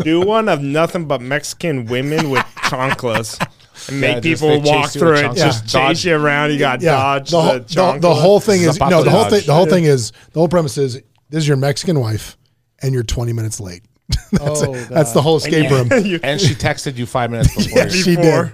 do 0.04 0.22
one 0.22 0.48
of 0.50 0.62
nothing 0.62 1.06
but 1.06 1.22
Mexican 1.22 1.86
women 1.86 2.30
with 2.32 2.44
chanclas 2.64 3.38
and 3.90 4.02
make 4.02 4.16
Yeah, 4.16 4.20
people 4.22 4.50
they 4.50 4.60
chase 4.62 4.68
walk 4.70 4.90
through 4.92 5.14
it. 5.16 5.24
chanclas. 5.26 5.36
Just 5.38 5.74
Yeah. 5.74 5.88
chase 5.90 6.04
you 6.06 6.16
around. 6.16 6.52
You 6.52 6.60
got 6.60 6.82
yeah, 6.82 6.92
dodge 6.92 7.30
the, 7.32 7.42
whole, 7.42 7.54
the, 7.54 7.60
the, 7.94 8.00
the 8.00 8.14
whole 8.14 8.40
thing 8.40 8.62
is 8.62 8.78
Zapato 8.78 8.90
no 8.90 9.04
the 9.04 9.10
whole 9.12 9.24
dodge. 9.24 9.32
thing 9.32 9.46
the 9.46 9.54
whole 9.54 9.66
thing 9.66 9.84
is 9.86 10.12
the 10.32 10.40
whole 10.40 10.48
premise 10.50 10.78
is 10.78 10.94
this 11.30 11.44
is 11.44 11.48
your 11.48 11.58
Mexican 11.58 12.00
wife 12.00 12.38
and 12.82 12.94
you're 12.94 13.04
20 13.04 13.34
minutes 13.34 13.60
late. 13.60 13.84
that's, 14.32 14.62
Oh, 14.62 14.74
it. 14.74 14.90
that's 14.90 15.14
the 15.14 15.22
whole 15.22 15.38
escape 15.38 15.72
room. 15.72 15.88
You- 16.06 16.20
And 16.24 16.40
she 16.40 16.54
texted 16.56 16.98
you 16.98 17.06
five 17.06 17.32
minutes 17.32 17.56
before. 17.56 17.72
Oh. 17.80 17.86
yeah, 17.86 17.90
she 17.90 18.16
before. 18.16 18.52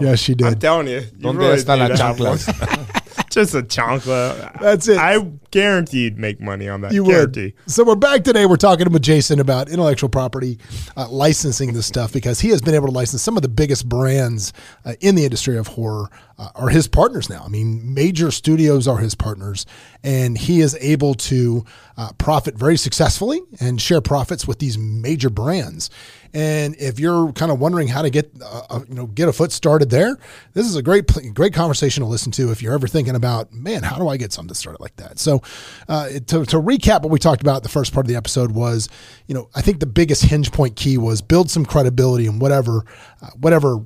did. 0.00 0.06
Yeah, 0.08 0.14
she 0.14 0.32
I'm 0.32 0.38
did. 0.52 0.60
telling 0.60 0.88
you, 0.88 1.00
you 1.00 1.06
Donde 1.20 1.38
really 1.38 1.56
están 1.58 1.78
need 1.78 1.90
las 1.90 1.98
to 1.98 2.04
have 2.04 2.18
one. 2.20 2.38
chanclas? 2.38 2.95
Just 3.36 3.54
a 3.54 3.60
chancla. 3.60 4.58
That's 4.60 4.88
it. 4.88 4.96
I 4.96 5.20
guarantee 5.50 6.04
you'd 6.04 6.16
make 6.16 6.40
money 6.40 6.70
on 6.70 6.80
that. 6.80 6.94
You 6.94 7.04
guarantee. 7.04 7.52
would. 7.66 7.70
So 7.70 7.84
we're 7.84 7.94
back 7.94 8.24
today. 8.24 8.46
We're 8.46 8.56
talking 8.56 8.90
with 8.90 9.02
Jason 9.02 9.40
about 9.40 9.68
intellectual 9.68 10.08
property, 10.08 10.58
uh, 10.96 11.06
licensing 11.10 11.74
this 11.74 11.84
stuff 11.84 12.14
because 12.14 12.40
he 12.40 12.48
has 12.48 12.62
been 12.62 12.74
able 12.74 12.86
to 12.86 12.94
license 12.94 13.20
some 13.20 13.36
of 13.36 13.42
the 13.42 13.50
biggest 13.50 13.90
brands 13.90 14.54
uh, 14.86 14.94
in 15.02 15.16
the 15.16 15.24
industry 15.24 15.58
of 15.58 15.66
horror 15.66 16.08
uh, 16.38 16.48
are 16.54 16.70
his 16.70 16.88
partners 16.88 17.28
now. 17.28 17.42
I 17.44 17.48
mean, 17.48 17.92
major 17.92 18.30
studios 18.30 18.88
are 18.88 18.96
his 18.96 19.14
partners, 19.14 19.66
and 20.02 20.38
he 20.38 20.62
is 20.62 20.74
able 20.80 21.12
to 21.14 21.62
uh, 21.98 22.12
profit 22.16 22.56
very 22.56 22.78
successfully 22.78 23.42
and 23.60 23.78
share 23.82 24.00
profits 24.00 24.48
with 24.48 24.60
these 24.60 24.78
major 24.78 25.28
brands. 25.28 25.90
And 26.36 26.76
if 26.78 27.00
you're 27.00 27.32
kind 27.32 27.50
of 27.50 27.60
wondering 27.60 27.88
how 27.88 28.02
to 28.02 28.10
get, 28.10 28.30
uh, 28.44 28.62
uh, 28.68 28.80
you 28.86 28.94
know, 28.94 29.06
get 29.06 29.26
a 29.26 29.32
foot 29.32 29.52
started 29.52 29.88
there, 29.88 30.18
this 30.52 30.66
is 30.66 30.76
a 30.76 30.82
great, 30.82 31.10
great 31.32 31.54
conversation 31.54 32.02
to 32.02 32.06
listen 32.06 32.30
to. 32.32 32.50
If 32.50 32.60
you're 32.60 32.74
ever 32.74 32.86
thinking 32.86 33.14
about, 33.14 33.54
man, 33.54 33.82
how 33.82 33.96
do 33.96 34.06
I 34.08 34.18
get 34.18 34.34
something 34.34 34.52
started 34.52 34.82
like 34.82 34.94
that? 34.96 35.18
So, 35.18 35.40
uh, 35.88 36.08
to, 36.08 36.44
to 36.44 36.60
recap 36.60 37.00
what 37.00 37.10
we 37.10 37.18
talked 37.18 37.40
about, 37.40 37.62
the 37.62 37.70
first 37.70 37.94
part 37.94 38.04
of 38.04 38.08
the 38.08 38.16
episode 38.16 38.50
was, 38.50 38.90
you 39.26 39.34
know, 39.34 39.48
I 39.54 39.62
think 39.62 39.80
the 39.80 39.86
biggest 39.86 40.24
hinge 40.24 40.52
point 40.52 40.76
key 40.76 40.98
was 40.98 41.22
build 41.22 41.50
some 41.50 41.64
credibility 41.64 42.26
in 42.26 42.38
whatever, 42.38 42.84
uh, 43.22 43.30
whatever 43.40 43.78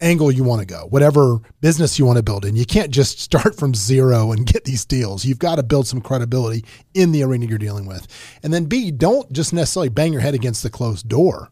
angle 0.00 0.32
you 0.32 0.44
want 0.44 0.60
to 0.60 0.66
go, 0.66 0.86
whatever 0.88 1.40
business 1.60 1.98
you 1.98 2.06
want 2.06 2.16
to 2.16 2.22
build 2.22 2.46
in. 2.46 2.56
You 2.56 2.64
can't 2.64 2.90
just 2.90 3.20
start 3.20 3.54
from 3.54 3.74
zero 3.74 4.32
and 4.32 4.46
get 4.46 4.64
these 4.64 4.86
deals. 4.86 5.26
You've 5.26 5.40
got 5.40 5.56
to 5.56 5.62
build 5.62 5.86
some 5.86 6.00
credibility 6.00 6.64
in 6.94 7.12
the 7.12 7.22
arena 7.22 7.44
you're 7.44 7.58
dealing 7.58 7.84
with. 7.84 8.06
And 8.42 8.50
then 8.50 8.64
B, 8.64 8.90
don't 8.90 9.30
just 9.30 9.52
necessarily 9.52 9.90
bang 9.90 10.14
your 10.14 10.22
head 10.22 10.32
against 10.32 10.62
the 10.62 10.70
closed 10.70 11.06
door 11.06 11.50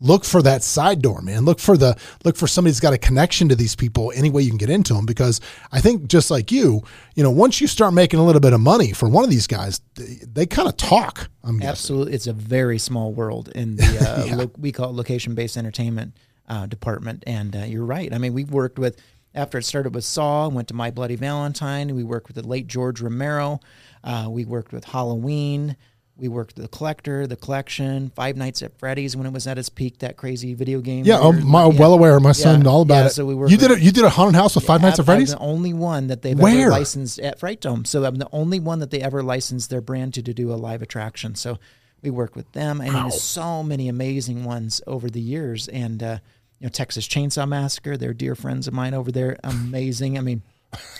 look 0.00 0.24
for 0.24 0.42
that 0.42 0.62
side 0.62 1.00
door 1.00 1.22
man 1.22 1.44
look 1.44 1.58
for 1.58 1.76
the 1.76 1.96
look 2.24 2.36
for 2.36 2.46
somebody 2.46 2.70
that's 2.70 2.80
got 2.80 2.92
a 2.92 2.98
connection 2.98 3.48
to 3.48 3.54
these 3.54 3.74
people 3.74 4.12
any 4.14 4.30
way 4.30 4.42
you 4.42 4.50
can 4.50 4.58
get 4.58 4.70
into 4.70 4.92
them 4.92 5.06
because 5.06 5.40
i 5.72 5.80
think 5.80 6.06
just 6.06 6.30
like 6.30 6.50
you 6.52 6.82
you 7.14 7.22
know 7.22 7.30
once 7.30 7.60
you 7.60 7.66
start 7.66 7.94
making 7.94 8.18
a 8.18 8.24
little 8.24 8.40
bit 8.40 8.52
of 8.52 8.60
money 8.60 8.92
for 8.92 9.08
one 9.08 9.24
of 9.24 9.30
these 9.30 9.46
guys 9.46 9.80
they, 9.94 10.18
they 10.32 10.46
kind 10.46 10.68
of 10.68 10.76
talk 10.76 11.28
i'm 11.42 11.58
guessing 11.58 11.68
Absolutely, 11.70 12.14
it's 12.14 12.26
a 12.26 12.32
very 12.32 12.78
small 12.78 13.12
world 13.12 13.50
in 13.54 13.76
the 13.76 14.28
uh, 14.32 14.36
lo- 14.36 14.50
we 14.58 14.72
call 14.72 14.90
it 14.90 14.94
location-based 14.94 15.56
entertainment 15.56 16.14
uh, 16.48 16.66
department. 16.66 17.24
And 17.26 17.54
uh, 17.56 17.60
you're 17.60 17.84
right. 17.84 18.12
I 18.12 18.18
mean, 18.18 18.34
we've 18.34 18.50
worked 18.50 18.78
with 18.78 19.00
after 19.34 19.58
it 19.58 19.64
started 19.64 19.94
with 19.94 20.04
Saw, 20.04 20.48
went 20.48 20.68
to 20.68 20.74
My 20.74 20.90
Bloody 20.90 21.16
Valentine. 21.16 21.94
We 21.94 22.04
worked 22.04 22.28
with 22.28 22.36
the 22.36 22.46
late 22.46 22.66
George 22.68 23.00
Romero. 23.00 23.60
Uh, 24.02 24.26
we 24.30 24.44
worked 24.44 24.72
with 24.72 24.84
Halloween. 24.84 25.76
We 26.16 26.28
worked 26.28 26.54
the 26.54 26.68
Collector, 26.68 27.26
the 27.26 27.36
Collection, 27.36 28.10
Five 28.14 28.36
Nights 28.36 28.62
at 28.62 28.78
Freddy's 28.78 29.16
when 29.16 29.26
it 29.26 29.32
was 29.32 29.48
at 29.48 29.58
its 29.58 29.68
peak. 29.68 29.98
That 29.98 30.16
crazy 30.16 30.54
video 30.54 30.80
game. 30.80 31.04
yeah, 31.04 31.18
I'm 31.18 31.44
my, 31.44 31.66
yeah. 31.66 31.78
well 31.78 31.92
aware. 31.92 32.20
My 32.20 32.30
son, 32.30 32.62
Yeah, 32.62 32.68
all 32.68 32.82
about 32.82 32.94
yeah, 32.94 33.06
it. 33.06 33.10
So 33.10 33.26
we 33.26 33.34
worked 33.34 33.50
you 33.50 33.58
did 33.58 33.72
it. 33.72 33.80
You 33.80 33.90
did 33.90 34.04
a 34.04 34.10
haunted 34.10 34.36
house 34.36 34.54
with 34.54 34.64
Five 34.64 34.80
Nights 34.80 35.00
at 35.00 35.06
Freddy's. 35.06 35.32
I'm 35.32 35.38
the 35.38 35.44
only 35.44 35.72
one 35.72 36.06
that 36.06 36.22
they've 36.22 36.38
Where? 36.38 36.66
ever 36.66 36.70
licensed 36.70 37.18
at 37.18 37.40
Fright 37.40 37.60
Dome. 37.60 37.84
So 37.84 38.04
I'm 38.04 38.16
the 38.16 38.28
only 38.30 38.60
one 38.60 38.78
that 38.78 38.90
they 38.90 39.00
ever 39.00 39.24
licensed 39.24 39.70
their 39.70 39.80
brand 39.80 40.14
to 40.14 40.22
to 40.22 40.32
do 40.32 40.52
a 40.52 40.54
live 40.54 40.82
attraction. 40.82 41.34
So 41.34 41.58
we 42.00 42.10
work 42.10 42.36
with 42.36 42.50
them. 42.52 42.80
I 42.80 42.84
mean, 42.84 42.92
there's 42.92 43.20
so 43.20 43.64
many 43.64 43.88
amazing 43.88 44.44
ones 44.44 44.80
over 44.86 45.10
the 45.10 45.20
years. 45.20 45.66
And 45.66 46.00
uh, 46.00 46.18
you 46.60 46.66
know, 46.66 46.70
Texas 46.70 47.08
Chainsaw 47.08 47.48
Massacre, 47.48 47.96
they're 47.96 48.14
dear 48.14 48.36
friends 48.36 48.68
of 48.68 48.74
mine 48.74 48.94
over 48.94 49.10
there. 49.10 49.36
Amazing. 49.42 50.16
I 50.16 50.20
mean, 50.20 50.42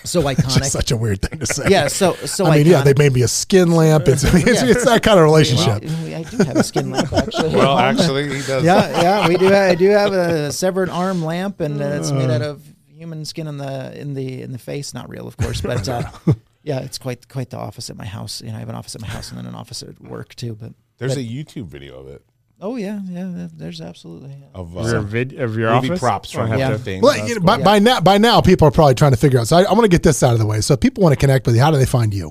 so 0.05 0.21
It's 0.29 0.41
iconic. 0.41 0.59
just 0.59 0.73
such 0.73 0.91
a 0.91 0.97
weird 0.97 1.23
thing 1.23 1.39
to 1.41 1.47
say. 1.47 1.65
yeah. 1.69 1.89
So 1.89 2.15
so 2.15 2.47
I 2.47 2.59
mean, 2.59 2.67
yeah, 2.67 2.83
they 2.83 2.95
made 2.97 3.13
me 3.13 3.23
a 3.23 3.29
skin 3.29 3.71
lamp. 3.73 4.09
It's, 4.09 4.25
it's, 4.25 4.35
Yeah. 4.63 4.71
it's 4.71 4.85
that 4.85 5.03
kind 5.03 5.19
of 5.19 5.25
relationship. 5.25 5.85
Well, 5.85 6.15
I 6.17 6.23
do 6.23 6.37
have 6.39 6.57
a 6.57 6.63
skin 6.65 6.91
lamp 6.91 7.13
actually. 7.13 7.55
Well, 7.57 7.79
actually, 7.91 8.25
he 8.29 8.43
does. 8.47 8.65
yeah, 8.65 9.03
yeah, 9.03 9.29
we 9.29 9.37
do. 9.37 9.53
I 9.55 9.75
do 9.75 9.89
have 9.91 10.13
a 10.13 10.53
severed 10.53 10.89
arm 10.91 11.25
lamp, 11.25 11.61
and 11.61 11.81
uh, 11.81 11.85
it's 11.99 12.11
made 12.13 12.31
out 12.31 12.43
of 12.43 12.63
human 12.89 13.25
skin 13.25 13.47
in 13.47 13.57
the 13.59 13.99
in 14.01 14.15
the 14.15 14.43
in 14.43 14.53
the 14.53 14.59
face. 14.59 14.95
Not 14.95 15.09
real, 15.09 15.27
of 15.27 15.37
course, 15.37 15.61
but 15.61 15.89
uh, 15.89 16.03
yeah, 16.63 16.81
it's 16.81 16.99
quite 16.99 17.29
quite 17.29 17.51
the 17.51 17.59
office 17.59 17.91
at 17.91 17.97
my 17.97 18.07
house. 18.07 18.41
You 18.43 18.51
know, 18.51 18.57
I 18.57 18.61
have 18.61 18.69
an 18.69 18.75
office 18.77 18.95
at 18.95 19.01
my 19.01 19.09
house 19.09 19.31
and 19.31 19.39
then 19.39 19.47
an 19.47 19.55
office 19.55 19.83
at 19.83 20.01
work 20.01 20.35
too. 20.35 20.55
But 20.55 20.73
There's 20.99 21.17
a 21.17 21.23
YouTube 21.23 21.67
video 21.67 21.99
of 22.01 22.09
it 22.09 22.23
oh 22.61 22.77
yeah, 22.77 23.01
yeah, 23.09 23.49
there's 23.53 23.81
absolutely. 23.81 24.31
Yeah. 24.31 24.47
of 24.55 24.73
Your 24.75 24.99
uh, 24.99 25.03
vid 25.03 25.33
of 25.35 25.57
your 25.57 25.75
movie 25.75 25.89
office. 25.89 26.01
props 26.01 26.35
I'll 26.35 26.43
from 26.43 26.51
have 26.51 26.59
Yeah. 26.59 26.71
the 26.71 26.79
thing. 26.79 27.01
Well, 27.03 27.17
you 27.27 27.35
know, 27.35 27.41
cool. 27.41 27.47
by, 27.47 27.63
by 27.63 27.79
now, 27.79 28.01
by 28.01 28.19
now, 28.19 28.41
people 28.41 28.69
are 28.69 28.71
probably 28.71 28.95
trying 28.95 29.13
to 29.13 29.17
figure 29.19 29.39
out. 29.39 29.49
So 29.49 29.57
I, 29.57 29.63
I 29.65 29.73
want 29.73 29.83
to 29.83 29.89
get 29.89 30.03
this 30.03 30.23
out 30.23 30.33
of 30.33 30.39
the 30.39 30.47
way. 30.47 30.61
So 30.61 30.75
if 30.75 30.81
people 30.81 31.03
want 31.03 31.13
to 31.13 31.19
connect 31.19 31.47
with 31.47 31.55
you, 31.57 31.61
how 31.63 31.71
do 31.71 31.77
they 31.79 31.87
find 31.87 32.13
you? 32.15 32.31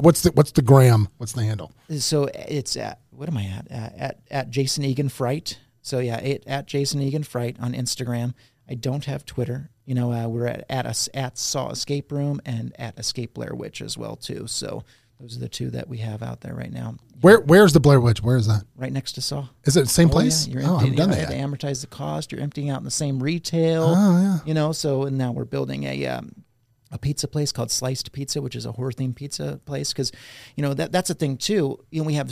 What's 0.00 0.22
the 0.22 0.30
what's 0.32 0.52
the 0.52 0.62
gram? 0.62 1.08
What's 1.16 1.32
the 1.32 1.42
handle? 1.42 1.72
So 1.98 2.28
it's 2.34 2.76
at 2.76 3.00
what 3.10 3.28
am 3.28 3.36
I 3.38 3.44
at? 3.44 3.66
Uh, 3.70 3.96
at 3.96 4.20
at 4.30 4.50
Jason 4.50 4.84
Egan 4.84 5.08
Fright. 5.08 5.58
So 5.82 5.98
yeah, 6.00 6.18
it, 6.18 6.44
at 6.46 6.66
Jason 6.66 7.00
Egan 7.00 7.22
Fright 7.22 7.56
on 7.60 7.72
Instagram. 7.72 8.34
I 8.68 8.74
don't 8.74 9.06
have 9.06 9.24
Twitter. 9.24 9.70
You 9.86 9.94
know, 9.94 10.12
uh, 10.12 10.28
we're 10.28 10.46
at 10.46 10.64
at 10.68 10.84
us 10.86 11.08
at 11.14 11.38
Saw 11.38 11.70
Escape 11.70 12.12
Room 12.12 12.40
and 12.44 12.74
at 12.78 12.98
Escape 12.98 13.32
Blair 13.34 13.54
Witch 13.54 13.80
as 13.80 13.96
well 13.96 14.16
too. 14.16 14.46
So 14.46 14.84
Those 15.20 15.36
are 15.36 15.40
the 15.40 15.48
two 15.48 15.70
that 15.70 15.86
we 15.88 15.98
have 15.98 16.22
out 16.22 16.40
there 16.40 16.54
right 16.54 16.72
now, 16.72 16.94
Where 17.20 17.40
where's 17.40 17.74
the 17.74 17.80
Blair 17.80 18.00
Witch? 18.00 18.22
Where 18.22 18.36
is 18.38 18.46
that? 18.46 18.62
right 18.76 18.92
next 18.92 19.12
to 19.12 19.20
Saw. 19.20 19.48
Is 19.64 19.76
it 19.76 19.82
the 19.82 19.86
same 19.86 20.08
Oh, 20.08 20.12
place? 20.12 20.46
yeah. 20.46 20.54
You're 20.54 20.62
oh, 20.62 20.76
I 20.76 20.80
haven't 20.80 20.88
emptying, 20.88 20.96
done 20.96 21.08
you 21.10 21.14
that. 21.26 21.30
know, 21.30 21.36
yet. 21.36 21.58
to 21.58 21.66
amortize 21.66 21.80
the 21.82 21.86
cost. 21.88 22.32
You're 22.32 22.40
emptying 22.40 22.70
out 22.70 22.78
in 22.78 22.84
the 22.84 22.90
same 22.90 23.22
retail. 23.22 23.84
Oh 23.96 24.18
yeah. 24.20 24.38
You 24.46 24.54
know, 24.54 24.72
so 24.72 25.02
and 25.04 25.18
now 25.18 25.32
we're 25.32 25.44
building 25.44 25.84
a 25.84 26.06
um, 26.06 26.44
a 26.90 26.98
pizza 26.98 27.28
place 27.28 27.52
called 27.52 27.70
Sliced 27.70 28.12
Pizza, 28.12 28.40
which 28.40 28.56
is 28.56 28.64
a 28.64 28.72
horror 28.72 28.92
themed 28.92 29.14
pizza 29.14 29.60
place. 29.66 29.92
Because 29.92 30.10
you 30.56 30.62
know 30.62 30.72
that 30.74 30.90
that's 30.90 31.10
a 31.10 31.14
thing 31.14 31.36
too. 31.36 31.78
You 31.90 32.00
know, 32.00 32.06
we 32.06 32.14
have 32.14 32.30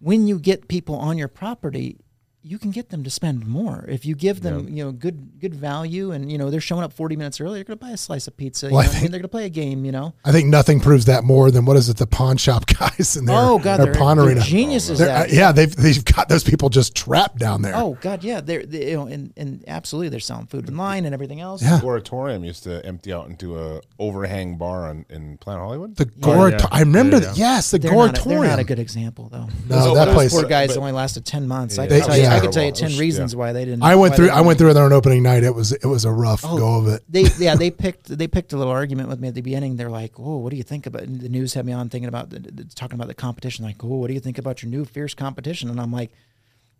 when 0.00 0.28
you 0.28 0.38
get 0.38 0.68
people 0.68 0.96
on 0.96 1.16
your 1.16 1.28
property. 1.28 1.96
You 2.48 2.58
can 2.60 2.70
get 2.70 2.90
them 2.90 3.02
to 3.02 3.10
spend 3.10 3.44
more 3.44 3.84
if 3.88 4.06
you 4.06 4.14
give 4.14 4.40
them, 4.42 4.68
you 4.68 4.84
know, 4.84 4.92
good 4.92 5.40
good 5.40 5.52
value, 5.54 6.12
and 6.12 6.30
you 6.30 6.38
know 6.38 6.48
they're 6.48 6.60
showing 6.60 6.84
up 6.84 6.92
forty 6.92 7.16
minutes 7.16 7.40
early. 7.40 7.54
They're 7.58 7.64
going 7.64 7.78
to 7.78 7.84
buy 7.84 7.90
a 7.90 7.96
slice 7.96 8.28
of 8.28 8.36
pizza. 8.36 8.68
Well, 8.70 8.78
I 8.78 8.82
know 8.84 8.88
I 8.88 8.92
think- 8.92 9.02
mean, 9.02 9.10
they're 9.10 9.18
going 9.20 9.28
to 9.28 9.28
play 9.28 9.46
a 9.46 9.48
game. 9.48 9.84
You 9.84 9.90
know. 9.90 10.14
I 10.24 10.30
think 10.30 10.46
nothing 10.48 10.78
proves 10.78 11.06
that 11.06 11.24
more 11.24 11.50
than 11.50 11.64
what 11.64 11.76
is 11.76 11.88
it? 11.88 11.96
The 11.96 12.06
pawn 12.06 12.36
shop 12.36 12.66
guys 12.78 13.16
in 13.16 13.24
there. 13.24 13.36
Oh 13.36 13.58
God, 13.58 13.78
their 13.78 13.86
they're, 13.86 13.94
pawn 13.94 14.18
they're 14.18 14.26
arena. 14.26 14.42
geniuses. 14.42 15.00
They're- 15.00 15.08
at 15.08 15.30
uh, 15.30 15.32
yeah, 15.34 15.50
they've 15.50 15.74
they've 15.74 16.04
got 16.04 16.28
those 16.28 16.44
people 16.44 16.68
just 16.68 16.94
trapped 16.94 17.38
down 17.38 17.62
there. 17.62 17.74
Oh 17.74 17.98
God, 18.00 18.22
yeah, 18.22 18.40
they're 18.40 18.64
they, 18.64 18.90
you 18.90 18.96
know, 18.96 19.06
and, 19.08 19.32
and 19.36 19.64
absolutely 19.66 20.10
they're 20.10 20.20
selling 20.20 20.46
food 20.46 20.68
online 20.68 21.04
and 21.04 21.14
everything 21.14 21.40
else. 21.40 21.62
Yeah. 21.62 21.80
Goretorium 21.80 22.44
used 22.46 22.62
to 22.62 22.84
empty 22.86 23.12
out 23.12 23.28
into 23.28 23.58
a 23.58 23.80
overhang 23.98 24.56
bar 24.56 24.88
on, 24.88 25.04
in 25.10 25.36
Planet 25.38 25.62
Hollywood. 25.64 25.96
the 25.96 26.04
Gorat- 26.04 26.60
yeah. 26.60 26.66
I 26.70 26.80
remember 26.80 27.16
Yeah, 27.16 27.20
that. 27.24 27.36
Yes, 27.38 27.70
the 27.72 27.78
They're 27.78 27.92
not, 27.92 28.24
a, 28.24 28.28
they're 28.28 28.42
not 28.44 28.58
a 28.60 28.64
good 28.64 28.78
example 28.78 29.28
though. 29.32 29.48
No, 29.68 29.84
those, 29.84 29.94
that 29.94 30.04
those 30.04 30.14
place- 30.14 30.32
poor 30.32 30.44
guys 30.44 30.68
but- 30.68 30.78
only 30.78 30.92
lasted 30.92 31.24
ten 31.26 31.48
months. 31.48 31.76
I 31.78 31.86
They- 31.88 31.98
can 32.00 32.08
tell 32.08 32.16
you, 32.18 32.35
I 32.36 32.38
yeah. 32.38 32.42
could 32.42 32.52
tell 32.52 32.64
you 32.64 32.72
Terrible. 32.72 32.90
ten 32.96 33.00
reasons 33.00 33.34
why 33.36 33.52
they 33.52 33.64
didn't. 33.64 33.82
I 33.82 33.94
went 33.96 34.14
through. 34.16 34.30
I 34.30 34.40
went 34.42 34.58
through 34.58 34.70
it 34.70 34.76
on 34.76 34.92
opening 34.92 35.22
night. 35.22 35.42
It 35.44 35.54
was 35.54 35.72
it 35.72 35.84
was 35.86 36.04
a 36.04 36.10
rough 36.12 36.42
Oh, 36.44 36.58
go 36.58 36.78
of 36.78 36.88
it. 36.88 37.02
They 37.08 37.24
yeah 37.38 37.54
they 37.56 37.70
picked 37.84 38.06
they 38.16 38.26
picked 38.28 38.52
a 38.52 38.56
little 38.56 38.72
argument 38.72 39.08
with 39.08 39.20
me 39.20 39.28
at 39.28 39.34
the 39.34 39.40
beginning. 39.42 39.76
They're 39.76 39.90
like, 39.90 40.12
oh, 40.18 40.36
what 40.38 40.50
do 40.50 40.56
you 40.56 40.62
think 40.62 40.86
about? 40.86 41.02
And 41.02 41.20
the 41.20 41.28
news 41.28 41.54
had 41.54 41.64
me 41.66 41.72
on 41.72 41.88
thinking 41.88 42.08
about 42.08 42.30
the, 42.30 42.38
the- 42.40 42.64
talking 42.64 42.94
about 42.94 43.08
the 43.08 43.14
competition. 43.14 43.64
Like, 43.64 43.82
oh, 43.82 43.88
what 43.96 44.08
do 44.08 44.14
you 44.14 44.20
think 44.20 44.38
about 44.38 44.62
your 44.62 44.70
new 44.70 44.84
fierce 44.84 45.14
competition? 45.14 45.70
And 45.70 45.80
I'm 45.80 45.92
like. 45.92 46.10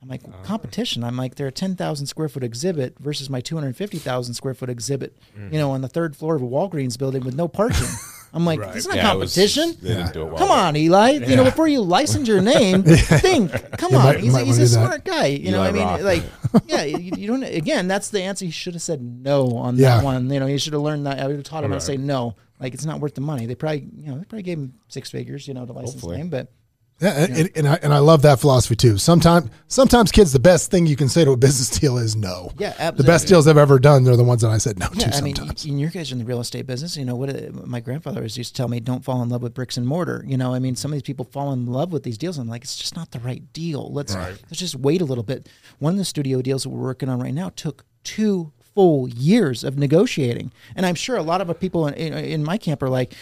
I'm 0.02 0.08
like 0.10 0.20
Uh. 0.24 0.42
competition. 0.44 1.02
I'm 1.02 1.16
like 1.16 1.36
they're 1.36 1.46
a 1.46 1.52
ten 1.52 1.74
thousand 1.74 2.06
square 2.06 2.28
foot 2.28 2.44
exhibit 2.44 2.98
versus 2.98 3.30
my 3.30 3.40
two 3.40 3.56
hundred 3.56 3.76
fifty 3.76 3.96
thousand 3.98 4.34
square 4.34 4.52
foot 4.52 4.68
exhibit. 4.68 5.16
Mm-hmm. 5.36 5.54
You 5.54 5.58
know, 5.58 5.70
on 5.70 5.80
the 5.80 5.88
third 5.88 6.14
floor 6.14 6.36
of 6.36 6.42
a 6.42 6.46
Walgreens 6.46 6.98
building 6.98 7.24
with 7.24 7.34
no 7.34 7.48
parking. 7.48 7.86
I'm 8.36 8.44
like, 8.44 8.60
Right. 8.60 8.72
this 8.74 8.82
is 8.84 8.88
not 8.88 8.96
Yeah, 8.96 9.12
it 9.14 9.18
was- 9.18 9.34
competition. 9.34 9.76
they 9.80 9.94
didn't 9.94 10.12
do 10.12 10.22
it 10.22 10.24
well. 10.26 10.36
Come 10.36 10.50
on, 10.50 10.76
Eli. 10.76 11.10
You 11.12 11.36
know, 11.36 11.44
before 11.44 11.66
you 11.68 11.80
license 11.80 12.28
your 12.28 12.40
name, 12.54 12.82
think. 12.82 13.50
Come 13.78 13.92
You 13.92 13.98
on, 13.98 14.04
might- 14.04 14.20
he's, 14.20 14.32
might 14.32 14.42
a, 14.42 14.44
he's 14.44 14.58
a 14.58 14.60
do 14.60 14.66
that. 14.66 14.72
smart 14.86 15.04
guy. 15.06 15.26
You 15.26 15.52
know, 15.52 15.58
Eli 15.62 15.68
I 15.68 15.72
mean, 15.72 15.82
Roth. 15.82 16.02
like, 16.02 16.22
yeah, 16.66 16.82
you, 16.84 17.12
you 17.16 17.26
don't. 17.26 17.42
Again, 17.42 17.88
that's 17.88 18.10
the 18.10 18.20
answer. 18.22 18.44
He 18.44 18.50
should 18.50 18.74
have 18.74 18.82
said 18.82 19.00
no 19.02 19.56
on 19.56 19.76
Yeah. 19.76 19.96
that 19.96 20.04
one. 20.04 20.30
You 20.30 20.38
know, 20.40 20.46
he 20.46 20.58
should 20.58 20.74
have 20.74 20.82
learned 20.82 21.06
that. 21.06 21.18
I 21.18 21.26
would 21.26 21.36
have 21.36 21.44
taught 21.44 21.64
him 21.64 21.70
how 21.70 21.78
to 21.78 21.80
say 21.80 21.96
no. 21.96 22.36
Like, 22.60 22.74
it's 22.74 22.84
not 22.84 23.00
worth 23.00 23.14
the 23.14 23.20
money. 23.20 23.46
They 23.46 23.54
probably, 23.54 23.88
you 23.96 24.10
know, 24.10 24.18
they 24.18 24.24
probably 24.24 24.42
gave 24.42 24.58
him 24.58 24.74
six 24.88 25.10
figures, 25.10 25.48
you 25.48 25.54
know, 25.54 25.64
to 25.66 25.72
license 25.72 25.94
Hopefully. 25.94 26.18
name. 26.18 26.28
But 26.30 26.52
Yeah, 26.98 27.26
and, 27.28 27.50
and 27.54 27.68
I 27.68 27.78
and 27.82 27.92
I 27.92 27.98
love 27.98 28.22
that 28.22 28.40
philosophy 28.40 28.74
too. 28.74 28.96
Sometimes 28.96 29.50
sometimes 29.68 30.10
kids, 30.10 30.32
the 30.32 30.38
best 30.38 30.70
thing 30.70 30.86
you 30.86 30.96
can 30.96 31.10
say 31.10 31.26
to 31.26 31.32
a 31.32 31.36
business 31.36 31.68
deal 31.78 31.98
is 31.98 32.16
no. 32.16 32.50
Yeah, 32.56 32.68
absolutely. 32.68 32.96
The 33.02 33.06
best 33.06 33.28
deals 33.28 33.46
I've 33.46 33.58
ever 33.58 33.78
done, 33.78 34.04
they're 34.04 34.16
the 34.16 34.24
ones 34.24 34.40
that 34.40 34.50
I 34.50 34.56
said 34.56 34.78
no 34.78 34.88
yeah, 34.94 35.10
to 35.10 35.16
I 35.18 35.20
mean, 35.20 35.36
in 35.66 35.78
your 35.78 35.90
guys 35.90 36.10
are 36.10 36.14
in 36.14 36.20
the 36.20 36.24
real 36.24 36.40
estate 36.40 36.66
business, 36.66 36.96
you 36.96 37.04
know 37.04 37.14
what? 37.14 37.28
uh, 37.28 37.50
My 37.66 37.80
grandfather 37.80 38.20
always 38.20 38.38
used 38.38 38.54
to 38.54 38.56
tell 38.56 38.68
me, 38.68 38.80
"Don't 38.80 39.04
fall 39.04 39.22
in 39.22 39.28
love 39.28 39.42
with 39.42 39.52
bricks 39.52 39.76
and 39.76 39.86
mortar." 39.86 40.24
You 40.26 40.38
know, 40.38 40.54
I 40.54 40.58
mean, 40.58 40.74
some 40.74 40.90
of 40.90 40.94
these 40.94 41.02
people 41.02 41.26
fall 41.26 41.52
in 41.52 41.66
love 41.66 41.92
with 41.92 42.02
these 42.02 42.16
deals. 42.16 42.38
I'm 42.38 42.48
like, 42.48 42.62
it's 42.62 42.76
just 42.76 42.96
not 42.96 43.10
the 43.10 43.20
right 43.20 43.42
deal. 43.52 43.92
Let's 43.92 44.14
let's 44.14 44.58
just 44.58 44.76
wait 44.76 45.02
a 45.02 45.04
little 45.04 45.24
bit. 45.24 45.50
One 45.78 45.92
of 45.92 45.98
the 45.98 46.04
studio 46.06 46.40
deals 46.40 46.62
that 46.62 46.70
we're 46.70 46.82
working 46.82 47.10
on 47.10 47.20
right 47.20 47.34
now 47.34 47.50
took 47.50 47.84
two 48.04 48.52
full 48.74 49.06
years 49.08 49.64
of 49.64 49.76
negotiating, 49.76 50.50
and 50.74 50.86
I'm 50.86 50.94
sure 50.94 51.16
a 51.16 51.22
lot 51.22 51.42
of 51.42 51.60
people 51.60 51.86
in, 51.88 51.94
in, 51.94 52.12
in 52.14 52.44
my 52.44 52.56
camp 52.58 52.82
are 52.82 52.90
like, 52.90 53.14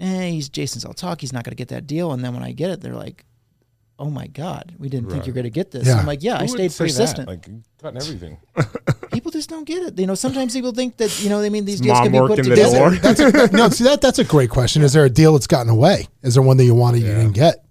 "Eh, 0.00 0.30
he's 0.30 0.48
Jason's 0.48 0.84
all 0.84 0.94
talk. 0.94 1.20
He's 1.20 1.32
not 1.32 1.44
going 1.44 1.52
to 1.52 1.56
get 1.56 1.68
that 1.68 1.86
deal." 1.86 2.12
And 2.12 2.24
then 2.24 2.34
when 2.34 2.42
I 2.42 2.52
get 2.52 2.70
it, 2.70 2.80
they're 2.80 2.94
like. 2.94 3.24
Oh 3.98 4.10
my 4.10 4.26
God! 4.26 4.74
We 4.78 4.88
didn't 4.88 5.10
think 5.10 5.26
you're 5.26 5.34
going 5.34 5.44
to 5.44 5.50
get 5.50 5.70
this. 5.70 5.86
Yeah. 5.86 5.98
I'm 6.00 6.06
like, 6.06 6.24
yeah, 6.24 6.34
I 6.34 6.38
Who 6.38 6.44
would 6.44 6.72
stayed 6.72 6.72
say 6.72 6.84
that? 6.84 6.88
persistent. 6.88 7.28
Like 7.28 7.48
cutting 7.80 8.00
everything. 8.00 8.38
People 9.12 9.30
just 9.30 9.48
don't 9.48 9.64
get 9.64 9.82
it. 9.82 9.98
You 9.98 10.08
know, 10.08 10.16
sometimes 10.16 10.54
people 10.54 10.72
think 10.72 10.96
that 10.96 11.22
you 11.22 11.28
know, 11.28 11.40
I 11.40 11.50
mean, 11.50 11.66
these 11.66 11.80
deals 11.80 11.98
Mom 11.98 12.02
can 12.04 12.12
be 12.12 12.18
put 12.18 12.30
working 12.30 12.44
the 12.48 12.50
together. 12.56 12.78
door. 12.78 12.90
That's 12.96 13.20
a, 13.20 13.56
no, 13.56 13.68
see 13.68 13.84
that 13.84 14.00
that's 14.00 14.18
a 14.18 14.24
great 14.24 14.50
question. 14.50 14.82
Is 14.82 14.92
there 14.92 15.04
a 15.04 15.10
deal 15.10 15.34
that's 15.34 15.46
gotten 15.46 15.70
away? 15.70 16.08
Is 16.22 16.34
there 16.34 16.42
one 16.42 16.56
that 16.56 16.64
you 16.64 16.74
wanted 16.74 17.02
you 17.02 17.08
didn't 17.14 17.32
get? 17.32 17.64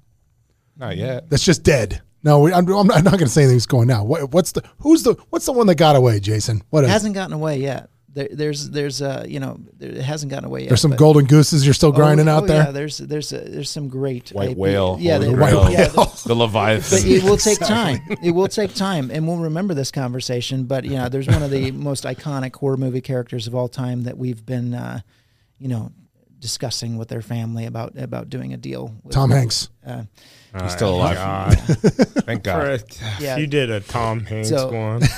Not 0.78 0.96
yet. 0.96 1.30
That's 1.30 1.44
just 1.44 1.64
dead. 1.64 2.02
No, 2.24 2.40
we, 2.40 2.54
I'm, 2.54 2.68
I'm 2.72 2.88
not 2.88 3.04
going 3.04 3.20
to 3.20 3.28
say 3.28 3.44
anything's 3.44 3.66
going 3.66 3.88
now. 3.88 4.04
What, 4.06 4.32
what's 4.32 4.54
the 4.54 4.64
who's 4.80 5.04
the 5.04 5.16
what's 5.32 5.46
the 5.48 5.52
one 5.52 5.68
that 5.68 5.76
got 5.76 5.96
away, 5.98 6.20
Jason? 6.22 6.62
What 6.70 6.84
is? 6.86 6.90
it? 6.90 6.94
hasn't 6.94 7.16
gotten 7.16 7.34
away 7.34 7.58
yet. 7.60 7.90
There, 8.14 8.28
there's 8.30 8.70
there's 8.72 9.02
uh 9.02 9.24
you 9.26 9.40
know 9.40 9.58
there, 9.78 9.90
it 9.90 10.02
hasn't 10.02 10.32
gotten 10.32 10.46
away 10.46 10.62
yet. 10.62 10.70
There's 10.70 10.82
some 10.82 10.92
but- 10.92 11.00
golden 11.00 11.26
gooses 11.28 11.64
you're 11.66 11.74
still 11.74 11.90
Oh, 11.90 11.94
grinding 11.94 12.28
oh, 12.28 12.38
out 12.38 12.48
there. 12.48 12.66
Yeah, 12.66 12.72
there's 12.72 12.98
there's 12.98 13.32
a, 13.32 13.38
there's 13.40 13.70
some 13.70 13.88
great 13.88 14.30
White 14.32 14.52
IP. 14.52 14.58
whale. 14.58 14.98
Yeah, 15.00 15.14
Holy 15.14 15.28
they- 15.28 15.34
White 15.34 15.52
Grail. 15.52 15.72
yeah, 15.72 15.88
whale. 15.96 16.06
The 16.26 16.36
Leviathan. 16.36 17.00
but 17.00 17.06
it 17.08 17.24
will 17.24 17.38
take 17.38 17.60
time. 17.60 18.00
It 18.22 18.32
will 18.32 18.50
take 18.50 18.74
time, 18.76 19.12
and 19.12 19.26
we'll 19.28 19.38
remember 19.38 19.74
this 19.74 19.92
conversation. 19.92 20.66
But 20.66 20.84
you 20.84 20.98
know, 20.98 21.08
there's 21.08 21.28
one 21.28 21.42
of 21.42 21.52
the 21.52 21.72
most 21.90 22.04
iconic 22.04 22.54
horror 22.56 22.76
movie 22.78 23.02
characters 23.02 23.48
of 23.48 23.56
all 23.56 23.70
time 23.70 24.04
that 24.04 24.18
we've 24.18 24.46
been, 24.46 24.74
uh, 24.74 25.00
you 25.58 25.70
know, 25.70 25.92
discussing 26.40 26.98
with 26.98 27.08
their 27.08 27.22
family 27.22 27.66
about 27.66 27.98
about 27.98 28.30
doing 28.30 28.52
a 28.54 28.58
deal. 28.58 28.94
With. 29.04 29.14
Tom 29.14 29.32
Hanks. 29.32 29.70
Uh, 29.88 30.04
He's 30.62 30.74
still 30.74 30.96
alive. 30.96 31.16
God. 31.16 31.56
Thank 32.26 32.44
God. 32.44 32.82
For- 32.82 33.24
Yeah. 33.24 33.38
You 33.38 33.48
did 33.48 33.70
a 33.70 33.80
Tom 33.80 34.20
Hanks 34.26 34.50
So- 34.50 34.70
one. 34.70 35.02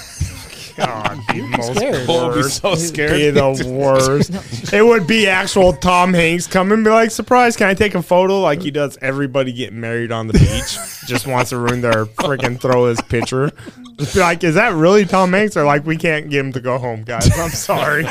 God, 0.75 1.19
the 1.27 1.41
most 1.57 1.75
scared. 1.75 2.05
Paul 2.05 2.27
would 2.27 2.33
be 2.35 2.41
worst. 2.41 2.61
so 2.61 2.75
scared. 2.75 3.11
Be 3.11 3.29
the 3.29 3.73
worst. 3.77 4.73
it 4.73 4.81
would 4.83 5.07
be 5.07 5.27
actual 5.27 5.73
Tom 5.73 6.13
Hanks 6.13 6.47
come 6.47 6.71
and 6.71 6.83
be 6.83 6.89
like, 6.89 7.11
"Surprise! 7.11 7.55
Can 7.55 7.67
I 7.67 7.73
take 7.73 7.95
a 7.95 8.01
photo?" 8.01 8.39
Like 8.41 8.61
he 8.61 8.71
does 8.71 8.97
everybody 9.01 9.51
getting 9.53 9.79
married 9.79 10.11
on 10.11 10.27
the 10.27 10.33
beach. 10.33 10.77
Just 11.07 11.27
wants 11.27 11.49
to 11.49 11.57
ruin 11.57 11.81
their 11.81 12.05
freaking 12.05 12.59
throw 12.59 12.85
his 12.85 13.01
picture. 13.01 13.51
Just 13.99 14.15
be 14.15 14.21
like, 14.21 14.43
"Is 14.43 14.55
that 14.55 14.73
really 14.73 15.05
Tom 15.05 15.33
Hanks?" 15.33 15.55
Or 15.57 15.65
like, 15.65 15.85
"We 15.85 15.97
can't 15.97 16.29
get 16.29 16.39
him 16.39 16.53
to 16.53 16.61
go 16.61 16.77
home, 16.77 17.03
guys. 17.03 17.29
I'm 17.37 17.49
sorry. 17.51 18.05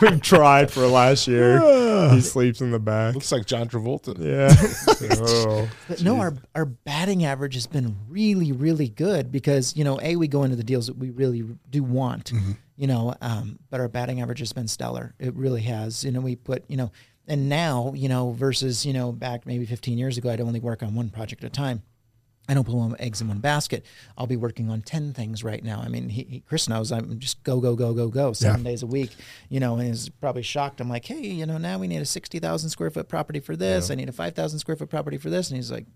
We've 0.00 0.20
tried 0.20 0.70
for 0.70 0.86
last 0.86 1.26
year. 1.26 1.58
he 2.10 2.20
sleeps 2.20 2.60
in 2.60 2.70
the 2.70 2.78
back. 2.78 3.14
Looks 3.14 3.32
like 3.32 3.46
John 3.46 3.68
Travolta. 3.68 4.14
Yeah. 4.18 4.54
oh. 5.20 5.68
No, 6.02 6.20
our 6.20 6.34
our 6.54 6.64
batting 6.66 7.24
average 7.24 7.54
has 7.54 7.66
been 7.66 7.96
really, 8.08 8.52
really 8.52 8.88
good 8.88 9.32
because 9.32 9.74
you 9.76 9.84
know, 9.84 9.98
a 10.02 10.16
we 10.16 10.28
go 10.28 10.44
into 10.44 10.56
the 10.56 10.62
deals 10.64 10.86
that 10.86 10.98
we 10.98 11.10
really 11.10 11.44
do 11.70 11.82
want, 11.82 12.03
you 12.76 12.86
know, 12.86 13.14
um, 13.20 13.58
but 13.70 13.80
our 13.80 13.88
batting 13.88 14.20
average 14.20 14.40
has 14.40 14.52
been 14.52 14.68
stellar. 14.68 15.14
It 15.18 15.34
really 15.34 15.62
has. 15.62 16.04
You 16.04 16.12
know, 16.12 16.20
we 16.20 16.36
put 16.36 16.64
you 16.68 16.76
know, 16.76 16.90
and 17.26 17.48
now 17.48 17.92
you 17.94 18.08
know 18.08 18.32
versus 18.32 18.84
you 18.84 18.92
know 18.92 19.12
back 19.12 19.46
maybe 19.46 19.66
15 19.66 19.98
years 19.98 20.18
ago, 20.18 20.30
I'd 20.30 20.40
only 20.40 20.60
work 20.60 20.82
on 20.82 20.94
one 20.94 21.10
project 21.10 21.44
at 21.44 21.48
a 21.48 21.52
time. 21.52 21.82
I 22.46 22.52
don't 22.52 22.64
put 22.64 22.74
all 22.74 22.90
my 22.90 22.96
eggs 22.98 23.22
in 23.22 23.28
one 23.28 23.38
basket. 23.38 23.86
I'll 24.18 24.26
be 24.26 24.36
working 24.36 24.68
on 24.68 24.82
ten 24.82 25.14
things 25.14 25.42
right 25.42 25.64
now. 25.64 25.80
I 25.80 25.88
mean, 25.88 26.10
he, 26.10 26.24
he, 26.24 26.40
Chris 26.40 26.68
knows 26.68 26.92
I'm 26.92 27.18
just 27.18 27.42
go 27.42 27.58
go 27.58 27.74
go 27.74 27.94
go 27.94 28.08
go 28.08 28.32
seven 28.34 28.62
days 28.62 28.82
a 28.82 28.86
week. 28.86 29.12
You 29.48 29.60
know, 29.60 29.76
and 29.76 29.88
he's 29.88 30.10
probably 30.10 30.42
shocked. 30.42 30.80
I'm 30.80 30.90
like, 30.90 31.06
hey, 31.06 31.26
you 31.26 31.46
know, 31.46 31.56
now 31.56 31.78
we 31.78 31.86
need 31.86 32.02
a 32.02 32.04
sixty 32.04 32.38
thousand 32.40 32.68
square 32.68 32.90
foot 32.90 33.08
property 33.08 33.40
for 33.40 33.56
this. 33.56 33.90
I 33.90 33.94
need 33.94 34.10
a 34.10 34.12
five 34.12 34.34
thousand 34.34 34.58
square 34.58 34.76
foot 34.76 34.90
property 34.90 35.16
for 35.16 35.30
this, 35.30 35.48
and 35.48 35.56
he's 35.56 35.72
like, 35.72 35.86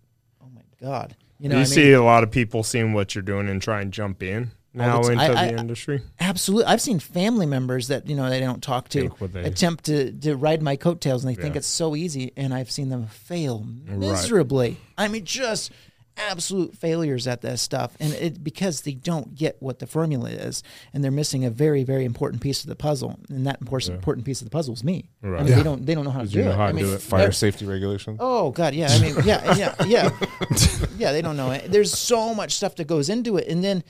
oh 0.42 0.48
my 0.54 0.62
god, 0.80 1.16
you 1.38 1.50
know, 1.50 1.56
you 1.56 1.60
I 1.60 1.64
mean, 1.64 1.72
see 1.72 1.92
a 1.92 2.02
lot 2.02 2.22
of 2.22 2.30
people 2.30 2.62
seeing 2.62 2.94
what 2.94 3.14
you're 3.14 3.20
doing 3.20 3.48
and 3.50 3.60
try 3.60 3.82
and 3.82 3.92
jump 3.92 4.22
in 4.22 4.52
now 4.74 5.02
the 5.02 5.12
into 5.12 5.24
ti- 5.26 5.32
I- 5.32 5.46
the 5.50 5.54
I- 5.56 5.60
industry. 5.60 6.02
Absolutely. 6.20 6.66
I've 6.66 6.80
seen 6.80 6.98
family 7.00 7.46
members 7.46 7.88
that, 7.88 8.08
you 8.08 8.14
know, 8.16 8.28
they 8.28 8.40
don't 8.40 8.62
talk 8.62 8.88
to 8.90 9.10
they- 9.32 9.42
attempt 9.44 9.84
to, 9.84 10.12
to 10.12 10.36
ride 10.36 10.62
my 10.62 10.76
coattails 10.76 11.24
and 11.24 11.34
they 11.34 11.40
think 11.40 11.54
Yeah. 11.54 11.58
it's 11.60 11.66
so 11.68 11.96
easy. 11.96 12.32
And 12.36 12.52
I've 12.54 12.70
seen 12.70 12.88
them 12.88 13.06
fail 13.06 13.64
miserably. 13.86 14.76
I 14.96 15.08
mean, 15.08 15.24
just 15.24 15.70
absolute 16.16 16.76
failures 16.76 17.28
at 17.28 17.42
this 17.42 17.62
stuff. 17.62 17.96
And 18.00 18.12
it 18.14 18.42
because 18.42 18.80
they 18.80 18.92
don't 18.94 19.36
get 19.36 19.56
what 19.60 19.78
the 19.78 19.86
formula 19.86 20.28
is 20.30 20.64
and 20.92 21.02
they're 21.04 21.12
missing 21.12 21.44
a 21.44 21.50
very, 21.50 21.84
very 21.84 22.04
important 22.04 22.42
piece 22.42 22.62
of 22.62 22.68
the 22.68 22.74
puzzle. 22.74 23.18
And 23.28 23.46
that 23.46 23.60
important, 23.60 23.94
important 23.94 24.26
piece 24.26 24.40
of 24.40 24.46
the 24.46 24.50
puzzle 24.50 24.74
is 24.74 24.82
me. 24.82 25.10
I 25.22 25.26
Right. 25.28 25.40
mean, 25.42 25.48
Yeah. 25.50 25.56
they 25.58 25.62
don't, 25.62 25.86
they 25.86 25.94
don't 25.94 26.04
know 26.04 26.10
how 26.10 26.22
to 26.22 26.26
do 26.28 26.38
you 26.38 26.44
know 26.44 26.50
it. 26.50 26.56
how 26.56 26.64
I 26.64 26.68
to 26.68 26.74
mean, 26.74 26.84
do 26.86 26.92
it. 26.94 27.00
Fire 27.02 27.30
safety 27.32 27.66
regulations. 27.66 28.16
Oh 28.20 28.50
God, 28.50 28.74
yeah. 28.74 28.88
I 28.90 28.98
mean, 29.00 29.14
yeah, 29.24 29.54
yeah, 29.56 29.74
yeah, 29.86 30.10
yeah. 30.98 31.12
They 31.12 31.22
don't 31.22 31.36
know 31.36 31.52
it. 31.52 31.70
There's 31.70 31.96
so 31.96 32.34
much 32.34 32.54
stuff 32.56 32.74
that 32.76 32.86
goes 32.88 33.08
into 33.08 33.36
it, 33.36 33.46
and 33.48 33.62
then, 33.62 33.84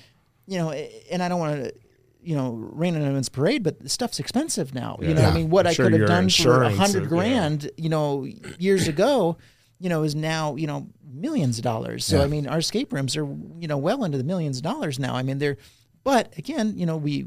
you 0.49 0.59
know, 0.59 0.71
and 0.73 1.23
I 1.23 1.29
don't 1.29 1.39
want 1.39 1.63
to, 1.63 1.73
you 2.23 2.35
know, 2.35 2.51
rain 2.53 2.97
on 2.97 3.03
anyone's 3.03 3.29
parade, 3.29 3.63
but 3.63 3.89
stuff's 3.89 4.19
expensive 4.19 4.75
now. 4.75 4.99
You 5.01 5.15
know, 5.15 5.21
Yeah. 5.21 5.29
I 5.31 5.35
mean, 5.35 5.51
what 5.51 5.67
I'm 5.67 5.71
I 5.71 5.75
sure 5.75 5.91
could 5.91 6.01
have 6.01 6.09
done 6.09 6.29
for 6.31 6.63
a 6.65 6.71
hundred 6.71 7.05
is- 7.05 7.05
yeah. 7.05 7.09
grand, 7.09 7.71
you 7.77 7.89
know, 7.91 8.27
years 8.59 8.89
ago, 8.89 9.37
you 9.79 9.89
know, 9.89 10.03
is 10.03 10.15
now 10.17 10.57
you 10.57 10.67
know 10.67 10.89
millions 11.11 11.59
of 11.59 11.65
dollars. 11.65 12.05
So 12.05 12.17
Yeah. 12.19 12.25
I 12.25 12.27
mean, 12.27 12.47
our 12.49 12.59
escape 12.59 12.93
rooms 12.93 13.17
are 13.17 13.25
you 13.61 13.69
know 13.69 13.79
well 13.79 14.03
into 14.05 14.19
the 14.19 14.25
millions 14.25 14.57
of 14.57 14.63
dollars 14.65 14.99
now. 14.99 15.15
I 15.15 15.23
mean, 15.23 15.39
they're, 15.39 15.59
but 16.03 16.37
again, 16.39 16.75
you 16.77 16.87
know, 16.87 16.97
we. 16.97 17.27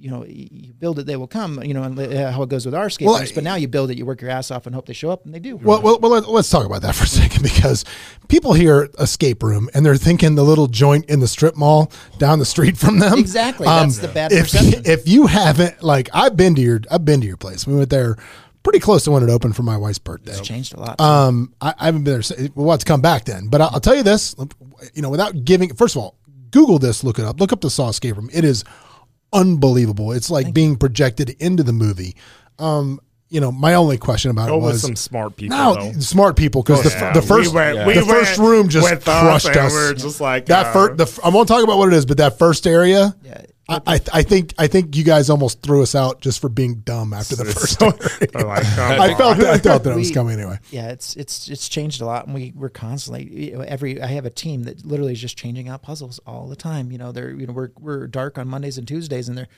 You 0.00 0.10
know, 0.10 0.24
you 0.24 0.72
build 0.72 0.98
it, 0.98 1.06
they 1.06 1.16
will 1.16 1.26
come. 1.26 1.62
You 1.62 1.74
know, 1.74 1.82
and 1.82 1.98
uh, 1.98 2.32
how 2.32 2.42
it 2.42 2.48
goes 2.48 2.64
with 2.64 2.74
our 2.74 2.86
escape 2.86 3.06
Well, 3.06 3.18
rooms. 3.18 3.32
But 3.32 3.44
now 3.44 3.56
you 3.56 3.68
build 3.68 3.90
it, 3.90 3.98
you 3.98 4.06
work 4.06 4.20
your 4.20 4.30
ass 4.30 4.50
off, 4.50 4.66
and 4.66 4.74
hope 4.74 4.86
they 4.86 4.92
show 4.92 5.10
up, 5.10 5.24
and 5.24 5.34
they 5.34 5.38
do. 5.38 5.56
Well, 5.56 5.82
well, 5.82 5.98
well 6.00 6.10
let, 6.12 6.26
us 6.26 6.50
talk 6.50 6.64
about 6.64 6.82
that 6.82 6.94
for 6.96 7.04
a 7.04 7.06
second 7.06 7.42
because 7.42 7.84
people 8.28 8.52
hear 8.52 8.88
escape 8.98 9.42
room 9.42 9.68
and 9.74 9.84
they're 9.84 9.96
thinking 9.96 10.34
the 10.34 10.44
little 10.44 10.66
joint 10.66 11.04
in 11.10 11.20
the 11.20 11.28
strip 11.28 11.56
mall 11.56 11.92
down 12.18 12.38
the 12.38 12.44
street 12.44 12.76
from 12.76 12.98
them. 12.98 13.14
Um, 13.14 13.18
Exactly. 13.18 13.66
That's 13.66 13.98
the 13.98 14.08
bad 14.08 14.32
if, 14.32 14.50
perception. 14.50 14.82
If 14.86 15.08
you 15.08 15.26
haven't, 15.26 15.82
like, 15.82 16.08
I've 16.12 16.36
been 16.36 16.54
to 16.54 16.60
your, 16.60 16.80
I've 16.90 17.04
been 17.04 17.20
to 17.20 17.26
your 17.26 17.36
place. 17.36 17.66
We 17.66 17.74
went 17.74 17.90
there 17.90 18.16
pretty 18.62 18.78
close 18.78 19.04
to 19.04 19.10
when 19.10 19.22
it 19.22 19.30
opened 19.30 19.56
for 19.56 19.62
my 19.62 19.76
wife's 19.76 19.98
birthday. 19.98 20.32
It's 20.32 20.40
changed 20.40 20.74
a 20.74 20.80
lot. 20.80 21.00
Um, 21.00 21.54
I, 21.60 21.74
I 21.78 21.84
haven't 21.86 22.04
been 22.04 22.20
there. 22.20 22.48
We'll 22.54 22.76
to 22.76 22.84
come 22.84 23.00
back 23.00 23.24
then. 23.24 23.48
But 23.48 23.60
I'll, 23.60 23.70
I'll 23.74 23.80
tell 23.80 23.94
you 23.94 24.02
this, 24.02 24.34
you 24.94 25.02
know, 25.02 25.10
without 25.10 25.44
giving, 25.44 25.74
first 25.74 25.96
of 25.96 26.02
all, 26.02 26.16
Google 26.50 26.78
this, 26.78 27.04
look 27.04 27.18
it 27.18 27.24
up, 27.24 27.40
look 27.40 27.52
up 27.52 27.60
the 27.60 27.70
Saw 27.70 27.88
Escape 27.88 28.16
Room. 28.16 28.30
It 28.32 28.44
is 28.44 28.64
unbelievable. 29.32 30.12
It's 30.12 30.30
like 30.30 30.52
being 30.52 30.76
projected 30.76 31.30
into 31.40 31.62
the 31.62 31.72
movie. 31.72 32.16
Um, 32.58 33.00
you 33.28 33.40
know, 33.40 33.52
my 33.52 33.74
only 33.74 33.96
question 33.96 34.32
about 34.32 34.48
Go 34.48 34.56
it 34.56 34.62
with 34.62 34.72
was 34.72 34.82
some 34.82 34.96
smart 34.96 35.36
people. 35.36 35.56
no 35.56 35.74
though. 35.74 36.00
smart 36.00 36.36
people 36.36 36.62
because 36.62 36.82
the, 36.82 36.90
Yeah, 36.90 37.12
the 37.12 37.22
first 37.22 37.50
we 37.50 37.54
went, 37.56 37.78
the 37.78 37.84
we 37.86 37.94
first 38.00 38.38
room 38.38 38.68
just 38.68 38.90
with 38.90 39.06
us 39.06 39.22
crushed 39.22 39.46
and 39.56 39.56
us. 39.66 39.72
We're 39.72 39.94
just 39.94 40.20
like 40.20 40.46
that 40.46 40.66
uh, 40.66 40.72
first, 40.72 40.96
the, 41.16 41.20
I 41.24 41.28
won't 41.28 41.46
talk 41.46 41.62
about 41.62 41.78
what 41.78 41.88
it 41.92 41.94
is, 41.94 42.06
but 42.06 42.16
that 42.16 42.38
first 42.38 42.66
area, 42.66 43.14
Yeah. 43.24 43.42
I, 43.70 43.80
I, 43.86 44.00
I 44.12 44.22
think 44.22 44.52
I 44.58 44.66
think 44.66 44.96
you 44.96 45.04
guys 45.04 45.30
almost 45.30 45.62
threw 45.62 45.82
us 45.82 45.94
out 45.94 46.20
just 46.20 46.40
for 46.40 46.48
being 46.48 46.80
dumb 46.80 47.12
after 47.12 47.36
the 47.36 47.44
first. 47.44 47.80
like, 47.80 48.32
come 48.32 48.50
I 48.50 49.14
felt 49.14 49.38
that, 49.38 49.46
I 49.46 49.58
felt 49.62 49.84
that 49.84 49.92
it 49.92 49.96
was 49.96 50.10
coming 50.10 50.38
anyway. 50.40 50.58
yeah, 50.70 50.88
it's 50.90 51.14
it's 51.14 51.48
it's 51.48 51.68
changed 51.68 52.00
a 52.00 52.06
lot, 52.06 52.26
and 52.26 52.34
we 52.34 52.52
we're 52.56 52.68
constantly 52.68 53.54
every. 53.54 54.02
I 54.02 54.08
have 54.08 54.26
a 54.26 54.30
team 54.30 54.64
that 54.64 54.84
literally 54.84 55.12
is 55.12 55.20
just 55.20 55.38
changing 55.38 55.68
out 55.68 55.82
puzzles 55.82 56.18
all 56.26 56.48
the 56.48 56.56
time. 56.56 56.90
You 56.90 56.98
know, 56.98 57.12
they're 57.12 57.30
you 57.30 57.46
know 57.46 57.52
we're 57.52 57.70
we're 57.78 58.06
dark 58.08 58.38
on 58.38 58.48
Mondays 58.48 58.76
and 58.76 58.88
Tuesdays, 58.88 59.28
and 59.28 59.38
they're 59.38 59.48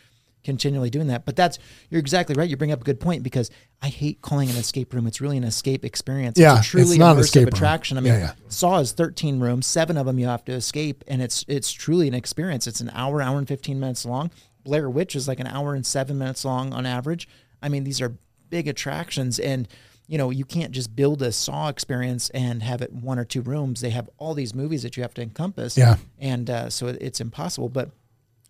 continually 0.44 0.90
doing 0.90 1.06
that. 1.08 1.24
But 1.24 1.36
that's 1.36 1.58
you're 1.90 2.00
exactly 2.00 2.34
right. 2.34 2.48
You 2.48 2.56
bring 2.56 2.72
up 2.72 2.80
a 2.80 2.84
good 2.84 3.00
point 3.00 3.22
because 3.22 3.50
I 3.80 3.88
hate 3.88 4.22
calling 4.22 4.48
an 4.50 4.56
escape 4.56 4.92
room. 4.94 5.06
It's 5.06 5.20
really 5.20 5.36
an 5.36 5.44
escape 5.44 5.84
experience. 5.84 6.38
Yeah, 6.38 6.58
it's 6.58 6.66
a 6.66 6.70
truly 6.70 6.90
it's 6.90 6.98
not 6.98 7.12
an 7.12 7.18
immersive 7.18 7.24
escape 7.24 7.44
room. 7.46 7.54
attraction. 7.54 7.98
I 7.98 8.00
mean, 8.00 8.12
Yeah, 8.14 8.18
yeah. 8.18 8.32
Saw 8.48 8.78
is 8.78 8.92
13 8.92 9.40
rooms, 9.40 9.66
seven 9.66 9.96
of 9.96 10.06
them 10.06 10.18
you 10.18 10.26
have 10.26 10.44
to 10.46 10.52
escape, 10.52 11.04
and 11.06 11.22
it's 11.22 11.44
it's 11.48 11.72
truly 11.72 12.08
an 12.08 12.14
experience. 12.14 12.66
It's 12.66 12.80
an 12.80 12.90
hour, 12.94 13.20
hour 13.22 13.38
and 13.38 13.48
15 13.48 13.78
minutes 13.80 14.04
long. 14.04 14.30
Blair 14.64 14.88
Witch 14.88 15.16
is 15.16 15.26
like 15.26 15.40
an 15.40 15.46
hour 15.48 15.74
and 15.74 15.84
seven 15.84 16.18
minutes 16.18 16.44
long 16.44 16.72
on 16.72 16.86
average. 16.86 17.28
I 17.62 17.68
mean, 17.68 17.84
these 17.84 18.00
are 18.00 18.14
big 18.50 18.68
attractions, 18.68 19.38
and 19.38 19.66
you 20.08 20.18
know 20.18 20.30
you 20.30 20.44
can't 20.44 20.72
just 20.72 20.94
build 20.94 21.22
a 21.22 21.32
Saw 21.32 21.68
experience 21.68 22.28
and 22.30 22.62
have 22.62 22.82
it 22.82 22.92
one 22.92 23.18
or 23.18 23.24
two 23.24 23.40
rooms. 23.42 23.80
They 23.80 23.90
have 23.90 24.08
all 24.18 24.34
these 24.34 24.54
movies 24.54 24.82
that 24.82 24.96
you 24.96 25.02
have 25.02 25.14
to 25.14 25.22
encompass. 25.22 25.76
Yeah. 25.78 25.96
and 26.20 26.48
uh, 26.50 26.70
so 26.70 26.88
it, 26.88 26.98
it's 27.00 27.20
impossible. 27.20 27.68
But 27.68 27.90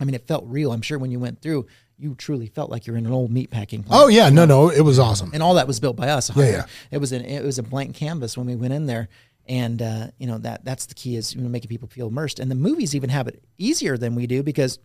I 0.03 0.05
mean, 0.05 0.15
it 0.15 0.27
felt 0.27 0.45
real. 0.47 0.73
I'm 0.73 0.83
sure 0.83 0.99
when 0.99 1.11
you 1.13 1.21
went 1.21 1.41
through, 1.41 1.67
you 1.97 2.15
truly 2.17 2.49
felt 2.49 2.69
like 2.71 2.87
you're 2.87 2.97
in 2.97 3.07
an 3.07 3.13
old 3.13 3.31
meatpacking 3.33 3.87
plant. 3.87 3.89
Oh 3.91 4.09
yeah, 4.09 4.29
no, 4.29 4.45
no, 4.45 4.69
it 4.71 4.81
was 4.83 4.99
awesome. 4.99 5.31
and 5.33 5.43
all 5.43 5.55
that 5.55 5.67
was 5.69 5.79
built 5.81 5.97
by 5.97 6.09
us. 6.09 6.35
Yeah, 6.37 6.45
yeah. 6.51 6.67
It 6.91 6.99
was 6.99 7.13
an 7.13 7.25
it 7.25 7.43
was 7.45 7.59
a 7.59 7.63
blank 7.63 7.95
canvas 7.95 8.37
when 8.37 8.47
we 8.49 8.57
went 8.57 8.73
in 8.75 8.87
there, 8.87 9.09
and 9.47 9.81
uh, 9.81 10.09
you 10.19 10.27
know 10.27 10.39
that 10.39 10.65
that's 10.65 10.87
the 10.87 10.95
key 10.95 11.15
is 11.17 11.35
you 11.35 11.41
know, 11.41 11.49
making 11.49 11.69
people 11.69 11.89
feel 11.89 12.09
immersed. 12.09 12.41
And 12.41 12.51
the 12.51 12.57
movies 12.57 12.95
even 12.97 13.09
have 13.11 13.29
it 13.29 13.43
easier 13.57 13.97
than 13.97 14.15
we 14.17 14.27
do 14.27 14.43
because 14.43 14.81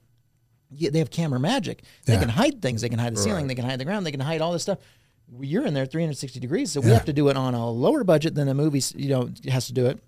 yeah, 0.69 0.89
they 0.91 0.99
have 0.99 1.09
camera 1.09 1.39
magic. 1.39 1.81
They 2.05 2.13
Yeah. 2.13 2.19
can 2.19 2.29
hide 2.29 2.61
things. 2.61 2.81
They 2.81 2.89
can 2.89 2.99
hide 2.99 3.15
the 3.15 3.19
ceiling. 3.21 3.47
They 3.47 3.55
can 3.55 3.65
hide 3.65 3.79
the 3.79 3.85
ground. 3.85 4.05
They 4.05 4.11
can 4.11 4.19
hide 4.19 4.41
all 4.41 4.51
this 4.51 4.61
stuff. 4.63 4.77
You're 5.41 5.65
in 5.65 5.73
there 5.73 5.85
360 5.85 6.39
degrees, 6.39 6.71
so 6.71 6.81
we 6.81 6.89
have 6.91 7.05
to 7.05 7.13
do 7.13 7.29
it 7.29 7.35
on 7.37 7.53
a 7.55 7.69
lower 7.69 8.03
budget 8.03 8.35
than 8.35 8.47
a 8.47 8.53
movie. 8.53 8.81
You 8.95 9.09
know 9.09 9.29
has 9.49 9.65
to 9.67 9.73
do 9.73 9.87
it, 9.87 9.99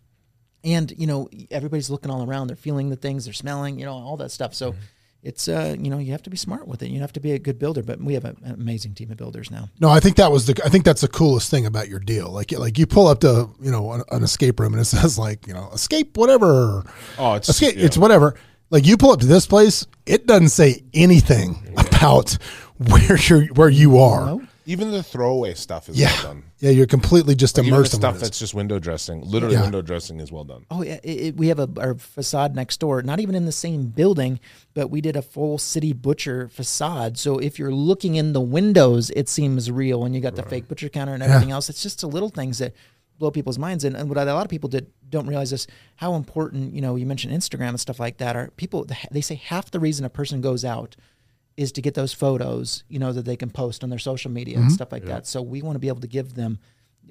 and 0.64 0.94
you 0.98 1.08
know 1.08 1.28
everybody's 1.50 1.90
looking 1.90 2.12
all 2.12 2.24
around. 2.24 2.48
They're 2.48 2.56
feeling 2.56 2.90
the 2.90 2.96
things. 2.96 3.26
They're 3.26 3.34
smelling. 3.34 3.80
You 3.80 3.86
know 3.86 3.94
all 3.94 4.18
that 4.18 4.30
stuff. 4.32 4.54
So. 4.54 4.76
It's 5.22 5.50
uh 5.50 5.76
you 5.78 5.90
know 5.90 5.98
you 5.98 6.12
have 6.14 6.24
to 6.24 6.30
be 6.30 6.38
smart 6.38 6.66
with 6.68 6.82
it. 6.82 6.90
You 6.90 7.02
have 7.02 7.12
to 7.14 7.20
be 7.20 7.34
a 7.34 7.40
good 7.40 7.60
builder, 7.60 7.84
but 7.84 8.00
we 8.02 8.14
have 8.14 8.24
a- 8.24 8.36
an 8.44 8.54
amazing 8.54 8.94
team 8.94 9.12
of 9.12 9.18
builders 9.18 9.52
now. 9.52 9.70
No, 9.82 9.90
I 9.90 10.00
think 10.00 10.16
that 10.16 10.32
was 10.32 10.46
the. 10.46 10.62
I 10.64 10.70
think 10.70 10.86
that's 10.86 11.02
the 11.02 11.10
coolest 11.10 11.52
thing 11.52 11.66
about 11.66 11.90
your 11.90 12.00
deal. 12.00 12.30
Like, 12.30 12.54
like 12.54 12.78
you 12.78 12.86
pull 12.88 13.08
up 13.08 13.20
to 13.22 13.50
you 13.62 13.70
know 13.70 13.92
an, 13.92 14.04
an 14.12 14.24
escape 14.24 14.60
room 14.62 14.74
and 14.74 14.82
it 14.82 14.86
says 14.96 15.20
like 15.20 15.46
you 15.46 15.54
know 15.54 15.70
escape 15.74 16.16
whatever. 16.18 16.84
Oh, 17.18 17.34
it's 17.34 17.50
escape. 17.50 17.76
yeah. 17.76 17.86
It's 17.86 17.98
whatever. 17.98 18.36
Like 18.70 18.86
you 18.88 18.96
pull 18.98 19.12
up 19.12 19.20
to 19.20 19.26
this 19.26 19.46
place, 19.46 19.86
it 20.06 20.26
doesn't 20.26 20.50
say 20.50 20.84
anything 20.94 21.74
about 21.76 22.38
where 22.78 23.18
you're 23.18 23.46
where 23.48 23.70
you 23.70 23.98
are. 24.00 24.40
Even 24.66 24.92
the 24.92 25.02
throwaway 25.02 25.56
stuff 25.56 25.90
is 25.90 26.00
Yeah, 26.00 26.12
well 26.14 26.24
done. 26.36 26.44
yeah, 26.60 26.70
you're 26.70 26.86
completely 26.86 27.34
just 27.34 27.58
Even 27.58 27.72
the 27.72 27.76
immersed 27.76 27.96
in 27.96 27.98
what 27.98 28.02
stuff 28.02 28.14
it 28.14 28.18
is. 28.18 28.22
that's 28.22 28.38
just 28.38 28.54
window 28.54 28.78
dressing, 28.78 29.22
literally 29.26 29.56
Yeah. 29.56 29.64
window 29.64 29.82
dressing 29.82 30.20
is 30.20 30.32
well 30.32 30.44
done. 30.44 30.64
Oh 30.70 30.84
yeah, 30.84 31.00
it, 31.04 31.10
it- 31.10 31.38
we 31.38 31.48
have 31.48 31.58
a 31.58 31.68
our 31.78 31.96
facade 31.96 32.56
next 32.56 32.80
door, 32.80 33.02
not 33.02 33.20
even 33.20 33.34
in 33.34 33.46
the 33.46 33.52
same 33.52 33.88
building, 33.88 34.40
but 34.80 34.90
we 34.90 35.02
did 35.02 35.18
a 35.18 35.22
full 35.22 35.58
city 35.58 35.92
butcher 35.92 36.48
facade. 36.48 37.18
So 37.18 37.38
if 37.38 37.60
you're 37.60 37.74
looking 37.74 38.16
in 38.16 38.32
the 38.32 38.40
windows, 38.40 39.10
it 39.10 39.28
seems 39.28 39.70
real, 39.70 40.06
and 40.06 40.16
you 40.16 40.22
got 40.22 40.38
the 40.38 40.44
fake 40.44 40.70
butcher 40.70 40.88
counter 40.88 41.14
and 41.14 41.22
everything 41.22 41.52
else. 41.52 41.70
It's 41.70 41.84
just 41.84 42.00
the 42.00 42.08
little 42.08 42.30
things 42.30 42.60
that 42.60 42.74
blow 43.18 43.30
people's 43.30 43.60
minds. 43.60 43.84
And, 43.84 43.94
and 43.98 44.08
what 44.08 44.18
a 44.18 44.24
lot 44.34 44.46
of 44.46 44.50
people 44.50 44.70
did 44.70 44.88
don't 45.10 45.28
realize 45.28 45.52
is 45.52 45.68
how 45.98 46.14
important. 46.16 46.74
You 46.74 46.80
know, 46.80 46.96
you 46.96 47.06
mentioned 47.06 47.34
Instagram 47.34 47.68
and 47.68 47.80
stuff 47.80 48.00
like 48.00 48.20
that. 48.20 48.38
Are 48.38 48.52
people 48.56 48.88
they 49.12 49.20
say 49.20 49.36
half 49.36 49.70
the 49.70 49.82
reason 49.82 50.06
a 50.06 50.10
person 50.10 50.40
goes 50.40 50.64
out 50.64 50.96
is 51.58 51.74
to 51.74 51.82
get 51.82 51.94
those 51.94 52.14
photos, 52.14 52.86
you 52.88 53.00
know, 53.00 53.12
that 53.12 53.26
they 53.26 53.36
can 53.36 53.50
post 53.50 53.84
on 53.84 53.90
their 53.90 54.00
social 54.00 54.32
media 54.32 54.56
Mm-hmm. 54.56 54.68
and 54.68 54.72
stuff 54.72 54.94
like 54.94 55.04
that. 55.04 55.28
So 55.28 55.42
we 55.42 55.62
want 55.62 55.76
to 55.76 55.80
be 55.80 55.90
able 55.90 56.00
to 56.00 56.08
give 56.08 56.36
them 56.36 56.60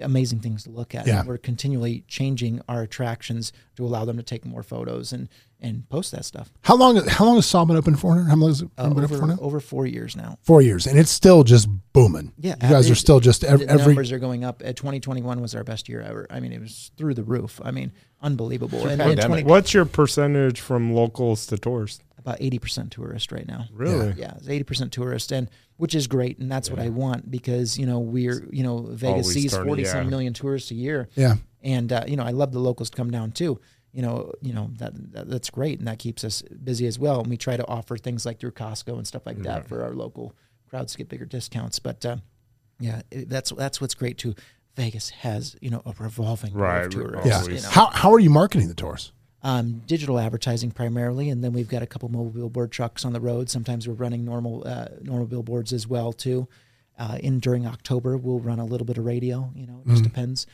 amazing 0.00 0.40
things 0.40 0.62
to 0.62 0.70
look 0.70 0.94
at. 0.94 1.06
Yeah. 1.06 1.18
And 1.18 1.28
we're 1.28 1.36
continually 1.36 2.04
changing 2.08 2.62
our 2.66 2.80
attractions 2.80 3.52
to 3.76 3.84
allow 3.84 4.06
them 4.06 4.16
to 4.16 4.22
take 4.22 4.46
more 4.46 4.62
photos 4.62 5.12
and 5.12 5.28
and 5.60 5.88
post 5.88 6.12
that 6.12 6.24
stuff. 6.24 6.52
How 6.62 6.76
long? 6.76 6.96
How 7.06 7.24
long 7.24 7.36
has 7.36 7.46
Saw 7.46 7.64
been 7.64 7.76
open 7.76 7.96
for? 7.96 8.14
How 8.22 8.36
long 8.36 8.50
has 8.50 8.62
it 8.62 8.68
Uh, 8.78 8.90
been 8.90 9.04
open 9.04 9.08
for 9.08 9.14
over 9.24 9.26
now? 9.26 9.38
over 9.40 9.60
four 9.60 9.86
years 9.86 10.14
now. 10.16 10.38
Four 10.42 10.62
years, 10.62 10.86
and 10.86 10.98
it's 10.98 11.10
still 11.10 11.42
just 11.44 11.68
booming. 11.92 12.32
Yeah, 12.38 12.54
you 12.62 12.68
guys 12.68 12.88
uh, 12.88 12.92
are 12.92 12.96
still 12.96 13.20
just 13.20 13.40
The 13.40 13.48
every, 13.50 13.66
every 13.68 13.86
numbers 13.86 14.12
are 14.12 14.18
going 14.18 14.44
up. 14.44 14.62
At 14.64 14.76
2021 14.76 15.40
was 15.40 15.54
our 15.54 15.64
best 15.64 15.88
year 15.88 16.00
ever. 16.00 16.26
I 16.30 16.40
mean, 16.40 16.52
it 16.52 16.60
was 16.60 16.90
through 16.96 17.14
the 17.14 17.24
roof. 17.24 17.60
I 17.64 17.70
mean, 17.72 17.92
unbelievable. 18.22 18.86
And, 18.86 19.00
and 19.00 19.20
20, 19.20 19.44
What's 19.44 19.74
your 19.74 19.84
percentage 19.84 20.60
from 20.60 20.92
locals 20.92 21.46
to 21.46 21.58
tourists? 21.58 22.02
about 22.18 22.40
80% 22.40 22.90
tourist 22.90 23.30
right 23.32 23.46
now. 23.46 23.66
Really? 23.72 24.12
Yeah, 24.18 24.34
it's 24.36 24.48
80% 24.48 24.90
tourist, 24.90 25.32
and 25.32 25.48
which 25.76 25.94
is 25.94 26.06
great, 26.08 26.38
and 26.38 26.50
that's 26.50 26.68
what 26.68 26.78
I 26.80 26.88
want 26.90 27.30
because 27.30 27.78
you 27.78 27.86
know 27.86 28.00
we're 28.00 28.44
you 28.50 28.64
know 28.64 28.78
Vegas 28.82 29.08
Always 29.26 29.32
sees 29.32 29.52
turning- 29.52 29.68
40 29.68 29.82
yeah. 29.82 29.88
some 29.92 30.10
million 30.10 30.32
tourists 30.34 30.70
a 30.72 30.74
year. 30.74 31.08
yeah. 31.14 31.36
and 31.62 31.90
uh, 31.92 32.04
you 32.06 32.16
know 32.16 32.24
I 32.24 32.32
love 32.32 32.52
the 32.52 32.58
locals 32.58 32.90
to 32.90 32.96
come 32.96 33.10
down 33.10 33.32
too. 33.32 33.60
You 33.92 34.02
know, 34.02 34.32
you 34.42 34.52
know 34.52 34.70
that, 34.78 34.92
that 35.12 35.28
that's 35.30 35.50
great, 35.50 35.78
and 35.78 35.88
that 35.88 35.98
keeps 35.98 36.22
us 36.22 36.42
busy 36.42 36.86
as 36.86 36.98
well. 36.98 37.20
And 37.20 37.30
we 37.30 37.36
try 37.36 37.56
to 37.56 37.66
offer 37.66 37.96
things 37.96 38.26
like 38.26 38.38
through 38.38 38.52
Costco 38.52 38.96
and 38.96 39.06
stuff 39.06 39.24
like 39.26 39.38
that 39.42 39.66
for 39.68 39.82
our 39.82 39.92
local 39.94 40.34
crowds 40.68 40.92
to 40.92 40.98
get 40.98 41.08
bigger 41.08 41.24
discounts. 41.24 41.78
But 41.78 42.04
uh, 42.04 42.16
yeah, 42.78 43.02
it, 43.10 43.28
that's 43.28 43.50
that's 43.50 43.80
what's 43.80 43.94
great 43.94 44.18
too. 44.18 44.34
Vegas 44.76 45.10
has 45.10 45.56
you 45.60 45.70
know 45.70 45.82
a 45.86 45.94
revolving 45.98 46.52
door 46.52 46.62
Right, 46.62 46.84
of 46.84 46.92
tourists. 46.92 47.26
Yeah. 47.48 47.54
You 47.54 47.60
know, 47.62 47.68
How 47.70 47.86
how 47.86 48.12
are 48.12 48.20
you 48.20 48.30
marketing 48.30 48.68
the 48.68 48.74
tours? 48.74 49.12
um, 49.42 49.82
digital 49.86 50.18
advertising 50.18 50.70
primarily, 50.72 51.30
and 51.30 51.42
then 51.42 51.52
we've 51.52 51.68
got 51.68 51.80
a 51.82 51.86
couple 51.86 52.08
mobile 52.10 52.30
billboard 52.30 52.70
trucks 52.72 53.04
on 53.04 53.12
the 53.12 53.20
road. 53.20 53.48
Sometimes 53.48 53.88
we're 53.88 53.94
running 53.94 54.24
normal 54.24 54.64
uh, 54.66 54.88
normal 55.00 55.26
billboards 55.26 55.72
as 55.72 55.86
well 55.88 56.12
too. 56.12 56.46
Uh, 56.98 57.16
in 57.20 57.38
during 57.38 57.64
October, 57.66 58.16
we'll 58.18 58.40
run 58.40 58.58
a 58.58 58.64
little 58.64 58.84
bit 58.84 58.98
of 58.98 59.06
radio. 59.06 59.50
You 59.54 59.66
know, 59.66 59.80
it 59.86 59.88
just 59.90 60.02
depends, 60.02 60.46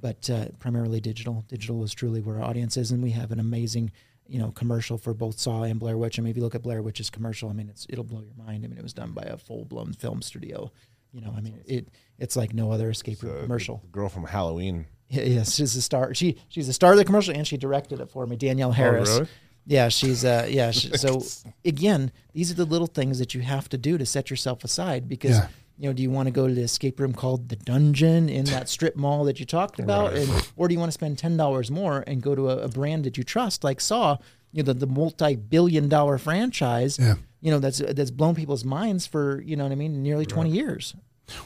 but 0.00 0.28
uh, 0.30 0.46
primarily 0.58 1.00
digital. 1.00 1.44
Digital 1.48 1.82
is 1.84 1.92
truly 1.94 2.20
where 2.20 2.36
our 2.36 2.44
audience 2.44 2.76
is, 2.76 2.90
and 2.90 3.02
we 3.02 3.10
have 3.10 3.30
an 3.32 3.40
amazing 3.40 3.90
you 4.28 4.38
know 4.38 4.50
commercial 4.52 4.96
for 4.98 5.12
both 5.14 5.38
Saw 5.38 5.62
and 5.64 5.78
Blair 5.80 5.98
Witch. 5.98 6.18
I 6.18 6.22
mean, 6.22 6.30
if 6.30 6.36
you 6.36 6.42
look 6.42 6.54
at 6.54 6.62
Blair 6.62 6.82
Witch's 6.82 7.10
commercial, 7.10 7.48
I 7.50 7.52
mean, 7.52 7.68
it's 7.68 7.86
it'll 7.88 8.04
blow 8.04 8.20
your 8.22 8.34
mind. 8.46 8.64
I 8.64 8.68
mean, 8.68 8.78
it 8.78 8.82
was 8.82 8.94
done 8.94 9.12
by 9.12 9.22
a 9.22 9.36
full 9.36 9.64
blown 9.64 9.92
film 9.92 10.22
studio. 10.22 10.70
You 11.12 11.20
know, 11.20 11.34
I 11.36 11.40
mean, 11.40 11.60
it 11.66 11.88
it's 12.18 12.36
like 12.36 12.54
no 12.54 12.72
other 12.72 12.90
escape 12.90 13.22
room 13.22 13.42
commercial. 13.42 13.80
The 13.84 13.88
girl 13.88 14.08
from 14.08 14.24
Halloween. 14.24 14.86
Yeah, 15.08 15.24
Yes, 15.24 15.54
she's 15.56 15.76
a 15.76 15.82
star. 15.82 16.14
She 16.14 16.38
she's 16.48 16.70
a 16.70 16.72
star 16.72 16.92
of 16.92 16.98
the 16.98 17.04
commercial, 17.04 17.34
and 17.34 17.46
she 17.46 17.58
directed 17.58 18.00
it 18.00 18.10
for 18.10 18.26
me, 18.26 18.34
Danielle 18.36 18.72
Harris. 18.72 19.10
really? 19.10 19.28
Yeah, 19.66 19.88
she's 19.90 20.24
uh 20.24 20.46
yeah. 20.48 20.70
She, 20.72 20.88
so 20.96 21.22
again, 21.66 22.12
these 22.32 22.50
are 22.50 22.54
the 22.54 22.64
little 22.64 22.86
things 22.86 23.18
that 23.18 23.34
you 23.34 23.42
have 23.42 23.68
to 23.68 23.76
do 23.76 23.98
to 23.98 24.06
set 24.06 24.30
yourself 24.30 24.64
aside 24.64 25.08
because 25.08 25.32
Yeah. 25.32 25.48
You 25.78 25.88
know, 25.88 25.92
do 25.92 26.02
you 26.02 26.10
want 26.10 26.26
to 26.26 26.30
go 26.30 26.46
to 26.46 26.54
the 26.54 26.62
escape 26.62 27.00
room 27.00 27.12
called 27.12 27.48
the 27.48 27.56
Dungeon 27.56 28.28
in 28.28 28.44
that 28.46 28.68
strip 28.68 28.94
mall 28.96 29.24
that 29.24 29.40
you 29.40 29.46
talked 29.46 29.78
about, 29.78 30.14
and 30.14 30.28
or 30.56 30.68
do 30.68 30.74
you 30.74 30.78
want 30.80 30.88
to 30.88 30.94
spend 30.94 31.18
ten 31.18 31.36
dollars 31.36 31.70
more 31.70 32.04
and 32.06 32.22
go 32.22 32.34
to 32.34 32.50
a, 32.50 32.58
a 32.64 32.68
brand 32.68 33.04
that 33.04 33.16
you 33.18 33.24
trust, 33.24 33.64
like 33.64 33.80
Saw, 33.80 34.18
you 34.52 34.62
know, 34.62 34.72
the, 34.72 34.86
the 34.86 34.86
multi-billion-dollar 34.86 36.18
franchise, 36.18 36.98
Yeah. 36.98 37.14
you 37.40 37.50
know, 37.50 37.58
that's 37.58 37.78
that's 37.78 38.10
blown 38.10 38.34
people's 38.34 38.64
minds 38.64 39.06
for 39.06 39.40
you 39.42 39.56
know 39.56 39.64
what 39.64 39.72
I 39.72 39.76
mean, 39.76 40.02
nearly 40.02 40.26
twenty 40.26 40.50
years. 40.50 40.94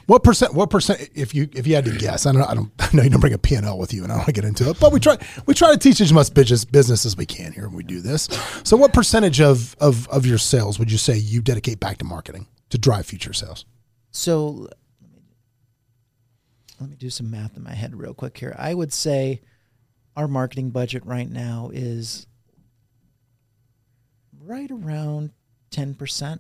What 0.07 0.25
percent? 0.25 0.55
What 0.55 0.71
percent? 0.71 1.09
If 1.15 1.35
you 1.35 1.49
if 1.53 1.67
you 1.67 1.75
had 1.77 1.85
to 1.85 1.97
guess, 1.97 2.27
I 2.27 2.33
don't. 2.33 2.43
I 2.43 2.55
don't. 2.55 2.73
I 2.81 2.89
know 2.93 3.03
you 3.03 3.11
don't 3.11 3.21
bring 3.21 3.35
a 3.35 3.39
P 3.39 3.55
and 3.55 3.65
L 3.67 3.79
with 3.79 3.93
you, 3.93 4.03
and 4.03 4.11
I 4.11 4.17
don't 4.17 4.21
want 4.21 4.27
to 4.27 4.33
get 4.33 4.45
into 4.45 4.69
it. 4.71 4.81
But 4.81 4.91
we 4.93 4.99
try. 4.99 5.17
We 5.47 5.55
try 5.55 5.71
to 5.73 5.79
teach 5.79 6.01
as 6.01 6.13
much 6.13 6.33
business 6.35 6.65
business 6.65 7.07
as 7.07 7.17
we 7.17 7.27
can 7.27 7.53
here 7.53 7.69
when 7.69 7.77
we 7.77 7.85
do 7.85 8.01
this. 8.01 8.29
So, 8.65 8.77
what 8.77 8.93
percentage 8.93 9.41
of 9.41 9.77
of 9.79 10.09
of 10.09 10.27
your 10.27 10.39
sales 10.39 10.79
would 10.79 10.91
you 10.91 10.99
say 10.99 11.17
you 11.17 11.41
dedicate 11.43 11.79
back 11.79 11.99
to 11.99 12.05
marketing 12.05 12.49
to 12.71 12.79
drive 12.79 13.07
future 13.07 13.33
sales? 13.35 13.65
So 14.17 14.47
let 15.03 15.13
me, 15.13 15.21
let 16.81 16.89
me 16.91 16.97
do 16.97 17.11
some 17.11 17.31
math 17.31 17.55
in 17.57 17.63
my 17.63 17.75
head 17.75 17.95
real 17.95 18.15
quick 18.15 18.39
here. 18.39 18.57
I 18.59 18.73
would 18.73 18.91
say 18.93 19.43
our 20.17 20.27
marketing 20.27 20.71
budget 20.71 21.05
right 21.05 21.31
now 21.31 21.71
is 21.75 22.27
right 24.43 24.71
around 24.71 25.33
10%. 25.71 25.97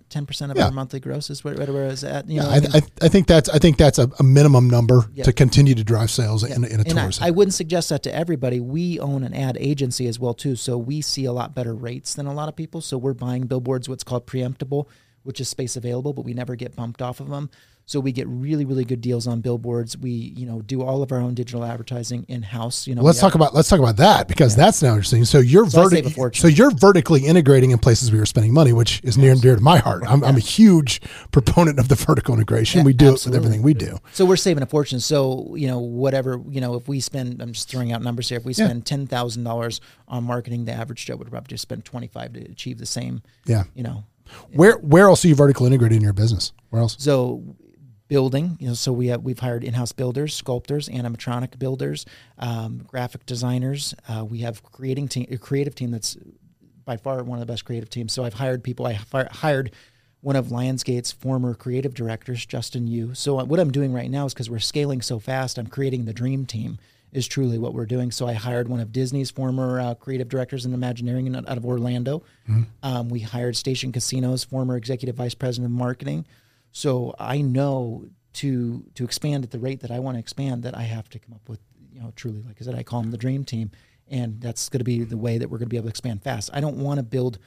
10% 0.09 0.51
of 0.51 0.57
Yeah. 0.57 0.65
our 0.65 0.71
monthly 0.71 1.01
gross 1.01 1.29
is 1.29 1.45
where, 1.45 1.55
where 1.55 1.89
it's 1.89 2.03
at. 2.03 2.27
You 2.31 2.37
Yeah, 2.37 2.43
know, 2.45 2.49
I, 2.49 2.55
I 2.55 2.61
I, 2.79 2.81
I 3.03 3.09
think 3.09 3.27
that's 3.27 3.51
I 3.51 3.59
think 3.59 3.77
that's 3.77 3.99
a, 3.99 4.11
a 4.19 4.23
minimum 4.23 4.71
number 4.71 5.11
Yeah. 5.13 5.25
to 5.25 5.33
continue 5.35 5.75
to 5.75 5.85
drive 5.85 6.11
sales 6.11 6.45
in, 6.45 6.65
a- 6.65 6.69
in 6.69 6.81
a 6.81 6.85
and 6.89 6.99
I. 6.99 7.11
I 7.21 7.31
wouldn't 7.31 7.53
suggest 7.53 7.91
that 7.91 8.03
to 8.05 8.15
everybody. 8.15 8.59
We 8.59 8.99
own 8.99 9.23
an 9.23 9.35
ad 9.35 9.59
agency 9.61 10.07
as 10.07 10.19
well 10.19 10.33
too, 10.33 10.57
so 10.57 10.79
we 10.79 11.03
see 11.03 11.27
a 11.27 11.33
lot 11.33 11.55
better 11.55 11.75
rates 11.75 12.15
than 12.15 12.27
a 12.27 12.33
lot 12.33 12.49
of 12.49 12.57
people. 12.57 12.81
So 12.81 12.97
we're 12.97 13.13
buying 13.13 13.47
billboards, 13.47 13.87
what's 13.87 14.05
called 14.05 14.27
preemptible, 14.27 14.87
which 15.27 15.41
is 15.41 15.49
space 15.49 15.77
available, 15.77 16.13
but 16.13 16.25
we 16.25 16.33
never 16.35 16.55
get 16.57 16.75
bumped 16.77 17.03
off 17.03 17.21
of 17.21 17.29
them. 17.29 17.51
So 17.89 18.01
we 18.01 18.11
get 18.11 18.27
really, 18.27 18.65
really 18.65 18.85
good 18.85 19.01
deals 19.01 19.29
on 19.29 19.43
billboards. 19.43 19.97
We, 19.97 20.11
you 20.11 20.45
know, 20.45 20.61
do 20.61 20.83
all 20.83 21.05
of 21.05 21.13
our 21.13 21.21
own 21.21 21.35
digital 21.35 21.65
advertising 21.65 22.25
in 22.27 22.43
house. 22.43 22.85
You 22.89 22.97
know, 22.97 23.03
Let's 23.03 23.19
we 23.19 23.21
have- 23.21 23.31
talk 23.31 23.35
about 23.37 23.55
let's 23.55 23.69
talk 23.69 23.79
about 23.79 23.99
that 23.99 24.27
because 24.27 24.57
that's 24.57 24.83
now 24.83 24.89
interesting. 24.95 25.25
So 25.25 25.39
you're 25.39 25.71
So 25.71 25.83
I 25.83 25.89
save 25.89 26.07
a 26.07 26.09
vertic- 26.11 26.15
fortune. 26.17 26.43
so 26.43 26.49
you're 26.49 26.73
vertically 26.73 27.25
integrating 27.25 27.71
in 27.71 27.79
places 27.79 28.11
where 28.11 28.17
you're 28.17 28.27
spending 28.27 28.53
money, 28.53 28.73
which 28.73 29.01
is 29.05 29.17
near 29.17 29.31
and 29.31 29.41
dear 29.41 29.55
to 29.55 29.63
my 29.63 29.79
heart. 29.79 30.03
I'm, 30.05 30.25
I'm 30.25 30.35
a 30.37 30.41
huge 30.41 31.01
proponent 31.31 31.79
of 31.79 31.87
the 31.87 31.95
vertical 31.95 32.35
integration. 32.35 32.83
we 32.83 32.93
do 32.93 33.11
it 33.15 33.25
with 33.25 33.37
everything 33.37 33.63
we 33.63 33.73
do. 33.73 33.99
So 34.15 34.25
we're 34.27 34.35
saving 34.35 34.65
a 34.65 34.67
fortune. 34.67 34.99
So 34.99 35.55
you 35.55 35.69
know, 35.69 35.79
whatever 35.79 36.43
you 36.49 36.61
know, 36.61 36.75
if 36.75 36.89
we 36.89 36.99
spend, 36.99 37.41
I'm 37.41 37.53
just 37.53 37.69
throwing 37.69 37.93
out 37.93 38.03
numbers 38.03 38.29
here. 38.29 38.39
If 38.39 38.45
we 38.45 38.53
Yeah. 38.55 38.65
spend 38.67 38.85
ten 38.85 39.07
thousand 39.07 39.45
dollars 39.45 39.81
on 40.09 40.25
marketing, 40.25 40.65
the 40.65 40.73
average 40.73 41.07
Joe 41.07 41.15
would 41.15 41.31
probably 41.31 41.51
just 41.51 41.63
spend 41.63 41.85
twenty 41.85 42.09
five 42.09 42.33
to 42.33 42.41
achieve 42.41 42.79
the 42.79 42.87
same. 42.87 43.23
Yeah. 43.45 43.63
You 43.77 43.85
know, 43.85 44.05
Where 44.53 44.79
where 44.79 45.09
else 45.09 45.25
are 45.25 45.29
you 45.29 45.35
vertically 45.35 45.67
integrated 45.67 45.97
in 45.97 46.03
your 46.03 46.13
business? 46.13 46.53
Where 46.71 46.83
else? 46.83 46.97
so 46.99 47.57
building, 48.09 48.57
you 48.61 48.69
know, 48.69 48.75
so 48.75 48.93
we 48.93 49.09
have 49.09 49.23
we've 49.23 49.39
hired 49.39 49.65
in-house 49.65 49.93
builders, 49.93 50.35
sculptors, 50.35 50.89
animatronic 50.89 51.59
builders, 51.59 52.07
um, 52.39 52.85
graphic 52.87 53.27
designers. 53.27 53.95
Uh, 54.09 54.25
we 54.25 54.39
have 54.39 54.63
creating 54.63 55.09
team, 55.09 55.27
a 55.31 55.39
creative 55.39 55.75
team 55.75 55.91
that's 55.91 56.17
by 56.85 56.97
far 56.97 57.23
one 57.25 57.39
of 57.39 57.47
the 57.47 57.53
best 57.53 57.65
creative 57.65 57.91
teams. 57.91 58.13
So 58.13 58.25
I've 58.25 58.35
hired 58.35 58.63
people. 58.63 58.87
I 58.87 58.99
hired 59.33 59.73
one 60.21 60.37
of 60.37 60.47
Lionsgate's 60.47 61.13
former 61.13 61.55
creative 61.55 61.95
directors, 61.95 62.47
Justin 62.47 62.87
Yu. 62.87 63.15
So 63.15 63.43
what 63.45 63.61
I'm 63.61 63.71
doing 63.71 63.93
right 63.93 64.11
now 64.11 64.27
is 64.27 64.35
because 64.35 64.49
we're 64.49 64.59
scaling 64.61 65.03
so 65.03 65.19
fast, 65.19 65.59
I'm 65.59 65.67
creating 65.67 66.05
the 66.05 66.13
dream 66.13 66.47
team. 66.47 66.79
Is 67.17 67.27
truly 67.27 67.59
what 67.59 67.73
we're 67.73 67.87
doing. 67.87 68.11
So 68.11 68.27
I 68.27 68.35
hired 68.35 68.69
one 68.69 68.79
of 68.79 68.93
Disney's 68.93 69.31
former 69.31 69.81
uh, 69.81 69.95
creative 69.95 70.29
directors 70.29 70.67
in 70.67 70.75
Imagineering 70.75 71.35
out 71.35 71.57
of 71.57 71.65
Orlando. 71.65 72.23
Um, 72.83 73.09
we 73.09 73.21
hired 73.21 73.57
Station 73.57 73.91
Casinos 73.91 74.45
former 74.45 74.77
executive 74.77 75.17
vice 75.17 75.35
president 75.35 75.73
of 75.73 75.79
marketing. 75.79 76.27
So 76.73 77.15
I 77.19 77.41
know 77.41 78.05
to 78.35 78.85
to 78.97 79.05
expand 79.05 79.45
at 79.45 79.51
the 79.51 79.59
rate 79.59 79.81
that 79.81 79.91
I 79.91 79.99
want 79.99 80.17
to 80.17 80.19
expand, 80.19 80.63
that 80.65 80.77
I 80.77 80.83
have 80.83 81.09
to 81.09 81.19
come 81.19 81.33
up 81.33 81.49
with, 81.49 81.61
you 81.91 82.01
know, 82.01 82.13
truly, 82.17 82.43
like 82.43 82.57
I 82.61 82.65
said, 82.67 82.75
I 82.75 82.83
call 82.83 83.01
them 83.01 83.11
the 83.13 83.17
dream 83.17 83.45
team, 83.45 83.71
and 84.09 84.39
that's 84.39 84.69
going 84.69 84.81
to 84.81 84.85
be 84.85 85.03
the 85.03 85.17
way 85.17 85.39
that 85.39 85.49
we're 85.49 85.57
going 85.57 85.71
to 85.71 85.71
be 85.71 85.79
able 85.79 85.87
to 85.87 85.91
expand 85.97 86.23
fast. 86.23 86.51
I 86.53 86.61
don't 86.61 86.77
want 86.77 86.99
to 86.99 87.03
build 87.03 87.39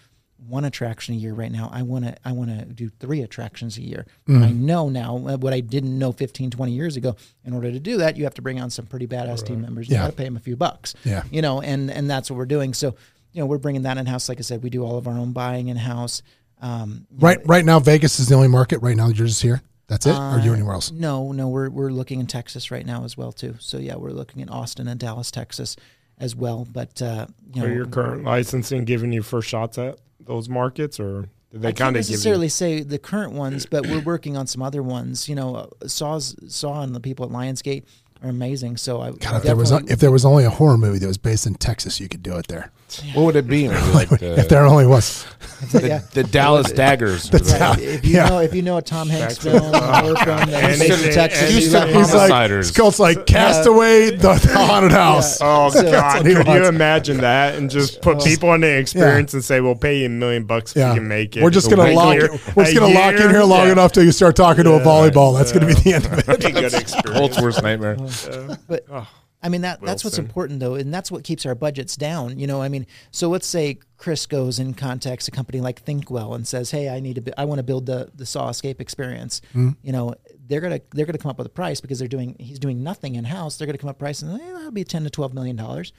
one 0.48 0.66
attraction 0.66 1.14
a 1.16 1.18
year 1.18 1.34
right 1.34 1.52
now. 1.52 1.70
I 1.72 1.82
want 1.84 2.06
to 2.06 2.16
I 2.26 2.32
want 2.32 2.50
to 2.50 2.66
do 2.66 2.90
three 3.00 3.22
attractions 3.22 3.78
a 3.78 3.82
year. 3.82 4.06
Mm. 4.28 4.44
I 4.44 4.52
know 4.52 4.90
now 4.90 5.16
uh, 5.18 5.38
what 5.38 5.54
I 5.54 5.60
didn't 5.60 5.98
know 5.98 6.12
15, 6.12 6.50
20 6.52 6.72
years 6.72 6.96
ago. 6.96 7.16
In 7.46 7.54
order 7.54 7.72
to 7.72 7.80
do 7.80 7.98
that, 7.98 8.18
you 8.18 8.24
have 8.24 8.34
to 8.36 8.42
bring 8.42 8.60
on 8.60 8.70
some 8.70 8.86
pretty 8.86 9.06
badass 9.08 9.46
team 9.46 9.62
members. 9.62 9.90
You 9.90 9.96
Yeah. 9.96 10.04
got 10.04 10.08
to 10.12 10.16
pay 10.16 10.24
them 10.26 10.38
a 10.38 10.40
few 10.40 10.56
bucks. 10.56 10.96
Yeah. 11.04 11.24
You 11.32 11.42
know, 11.42 11.62
and 11.62 11.92
and 11.92 12.10
that's 12.10 12.32
what 12.32 12.38
we're 12.38 12.46
doing. 12.46 12.74
So, 12.74 12.96
you 13.34 13.42
know, 13.42 13.46
we're 13.46 13.58
bringing 13.58 13.84
that 13.84 13.98
in 13.98 14.06
house. 14.06 14.28
Like 14.30 14.40
I 14.40 14.42
said, 14.42 14.64
we 14.64 14.70
do 14.70 14.84
all 14.84 14.98
of 14.98 15.08
our 15.08 15.14
own 15.18 15.34
buying 15.34 15.68
in 15.68 15.78
house. 15.78 16.22
Um, 16.62 17.06
you 17.12 17.18
Right 17.20 17.40
right 17.46 17.64
now, 17.66 17.80
Vegas 17.80 18.20
is 18.20 18.28
the 18.28 18.36
only 18.36 18.48
market. 18.48 18.80
Right 18.82 18.98
now, 18.98 19.08
that 19.08 19.18
you're 19.18 19.28
just 19.28 19.42
here. 19.42 19.62
That's 19.88 20.06
it. 20.06 20.12
or 20.12 20.16
are 20.22 20.40
you 20.40 20.54
anywhere 20.54 20.74
else? 20.76 20.92
No, 20.92 21.32
no, 21.32 21.48
we're 21.48 21.70
we're 21.70 21.90
looking 21.90 22.20
in 22.20 22.28
Texas 22.28 22.70
right 22.70 22.86
now 22.86 23.06
as 23.06 23.18
well 23.18 23.32
too. 23.32 23.56
So 23.60 23.78
yeah, 23.78 23.96
we're 23.96 24.12
looking 24.12 24.42
in 24.42 24.50
Austin 24.50 24.88
and 24.88 25.00
Dallas, 25.00 25.32
Texas, 25.32 25.76
as 26.20 26.36
well. 26.36 26.68
But 26.72 27.02
uh, 27.02 27.26
you 27.54 27.62
know, 27.62 27.68
Are 27.68 27.74
your 27.74 27.86
current 27.88 28.24
licensing 28.24 28.86
giving 28.86 29.12
you 29.12 29.24
first 29.24 29.48
shots 29.50 29.78
at 29.80 29.98
those 30.20 30.50
markets, 30.50 31.00
or 31.00 31.30
did 31.52 31.62
they 31.62 31.74
kind 31.74 31.96
of 31.96 32.04
give 32.04 32.12
necessarily 32.12 32.46
you? 32.46 32.50
say 32.50 32.82
the 32.82 33.00
current 33.00 33.34
ones, 33.34 33.66
but 33.66 33.88
we're 33.88 34.02
working 34.02 34.38
on 34.38 34.48
some 34.48 34.62
other 34.62 34.84
ones. 34.84 35.28
You 35.28 35.36
know, 35.36 35.56
uh, 35.56 35.88
Saw's 35.88 36.36
Saw 36.48 36.82
and 36.82 36.96
the 36.96 37.00
people 37.00 37.26
at 37.26 37.32
Lionsgate 37.32 37.84
are 38.24 38.30
amazing. 38.30 38.78
So 38.78 39.02
I 39.02 39.12
God, 39.12 39.38
if 39.38 39.44
there 39.44 39.56
was 39.56 39.72
if 39.72 40.00
there 40.00 40.12
was 40.12 40.26
only 40.26 40.44
a 40.46 40.50
horror 40.50 40.78
movie 40.78 41.00
that 41.00 41.08
was 41.08 41.18
based 41.18 41.46
in 41.48 41.56
Texas, 41.56 42.00
you 42.00 42.08
could 42.10 42.24
do 42.24 42.36
it 42.38 42.48
there. 42.48 42.72
What 43.14 43.24
would 43.26 43.36
it 43.36 43.48
be? 43.48 43.68
Like 43.94 44.10
the, 44.10 44.34
If 44.40 44.46
uh, 44.46 44.48
there 44.48 44.66
only 44.66 44.88
was. 44.88 45.24
the, 45.72 45.88
Yeah. 45.88 46.02
the 46.14 46.24
Dallas 46.24 46.72
Daggers. 46.74 47.30
That's 47.30 47.54
Or 47.54 47.58
the- 47.76 47.94
if 47.96 48.06
you 48.06 48.16
Yeah. 48.16 48.30
know 48.30 48.40
if 48.40 48.54
you 48.56 48.64
know 48.64 48.78
a 48.78 48.82
Tom 48.82 49.08
Hanks 49.10 49.38
film 49.38 49.58
or 49.58 49.78
horror 49.80 50.16
film 50.16 50.50
that's 50.50 50.82
Anything- 50.82 51.08
in 51.10 51.14
Texas, 51.14 51.50
Houston 51.52 51.66
you 51.66 51.72
got- 51.72 51.88
Homiciders. 51.90 52.00
He's 52.00 52.14
like, 52.16 52.22
Outsiders. 52.32 52.72
Colt's 52.72 53.00
like 53.00 53.26
Castaway, 53.28 54.10
the, 54.12 54.34
the 54.34 54.54
haunted 54.56 54.92
house. 54.92 55.38
Oh 55.40 55.70
So- 55.70 55.84
God! 55.84 56.18
what 56.18 56.26
he 56.26 56.34
Could 56.34 56.48
you 56.48 56.54
wants. 56.54 56.70
imagine 56.70 57.18
that 57.18 57.56
and 57.56 57.70
just 57.70 58.02
put 58.02 58.18
oh. 58.18 58.24
people 58.26 58.54
in 58.56 58.62
the 58.62 58.76
experience 58.78 59.34
and 59.36 59.44
say, 59.44 59.62
"We'll 59.62 59.76
pay 59.76 60.00
you 60.00 60.08
a 60.08 60.10
million 60.10 60.46
bucks 60.46 60.72
if 60.72 60.78
Yeah, 60.80 60.90
you 60.94 61.00
can 61.00 61.08
make 61.08 61.38
it." 61.38 61.44
we're 61.44 61.52
just 61.52 61.72
A 61.72 61.76
gonna 61.76 61.94
lock. 61.94 62.16
year- 62.16 62.26
It, 62.34 62.56
we're 62.56 62.66
just 62.66 62.76
gonna 62.78 62.94
lock 62.94 63.14
in 63.14 63.30
here 63.30 63.44
long 63.44 63.68
Yeah. 63.68 63.74
enough 63.74 63.92
till 63.92 64.04
you 64.04 64.12
start 64.12 64.36
talking 64.36 64.64
to 64.64 64.74
a 64.74 64.80
volleyball. 64.80 65.38
That's 65.38 65.52
gonna 65.52 65.68
be 65.68 65.74
the 65.76 65.94
end 65.94 66.06
of 66.08 66.14
it. 66.14 66.26
That'd 66.26 66.42
be 66.42 68.09
a 68.10 68.28
good 68.28 68.28
experience. 68.28 68.28
Colt's 68.28 68.28
worst 68.28 68.48
nightmare. 68.50 68.58
But 68.68 69.08
I 69.42 69.48
mean 69.48 69.62
that 69.62 69.82
that's 69.82 70.04
what's 70.04 70.18
important 70.18 70.60
though, 70.60 70.76
and 70.76 70.94
that's 70.94 71.10
what 71.12 71.24
keeps 71.24 71.46
our 71.46 71.56
budgets 71.56 71.96
down. 71.96 72.38
You 72.40 72.48
know, 72.48 72.62
I 72.62 72.68
mean, 72.68 72.86
so 73.12 73.30
let's 73.30 73.48
say 73.48 73.80
Chris 73.98 74.26
goes 74.26 74.60
and 74.60 74.76
contacts 74.76 75.28
a 75.28 75.32
company 75.32 75.62
like 75.62 75.82
Thinkwell 75.82 76.34
and 76.34 76.46
says, 76.46 76.72
"Hey, 76.72 76.90
I 76.90 77.00
need 77.00 77.16
to, 77.16 77.22
bu- 77.22 77.32
I 77.38 77.46
want 77.46 77.60
to 77.60 77.64
build 77.64 77.86
the 77.86 78.12
the 78.14 78.26
Saw 78.26 78.50
Escape 78.50 78.82
experience." 78.82 79.40
Mm-hmm. 79.52 79.70
You 79.82 79.92
know, 79.94 80.16
they're 80.48 80.60
gonna 80.60 80.82
they're 80.92 81.06
gonna 81.06 81.18
come 81.20 81.30
up 81.32 81.38
with 81.38 81.48
a 81.48 81.52
price 81.52 81.80
because 81.80 82.00
they're 82.00 82.10
doing 82.10 82.36
he's 82.38 82.60
doing 82.60 82.84
nothing 82.84 83.16
in 83.16 83.24
house. 83.24 83.58
They're 83.58 83.66
gonna 83.66 83.78
come 83.78 83.90
up 83.90 83.96
with 83.96 84.02
a 84.02 84.06
price 84.06 84.22
and 84.22 84.42
eh, 84.42 84.54
that'll 84.54 84.72
be 84.72 84.84
ten 84.84 85.04
to 85.06 85.10
twelve 85.10 85.34
million 85.34 85.56
dollars. 85.56 85.94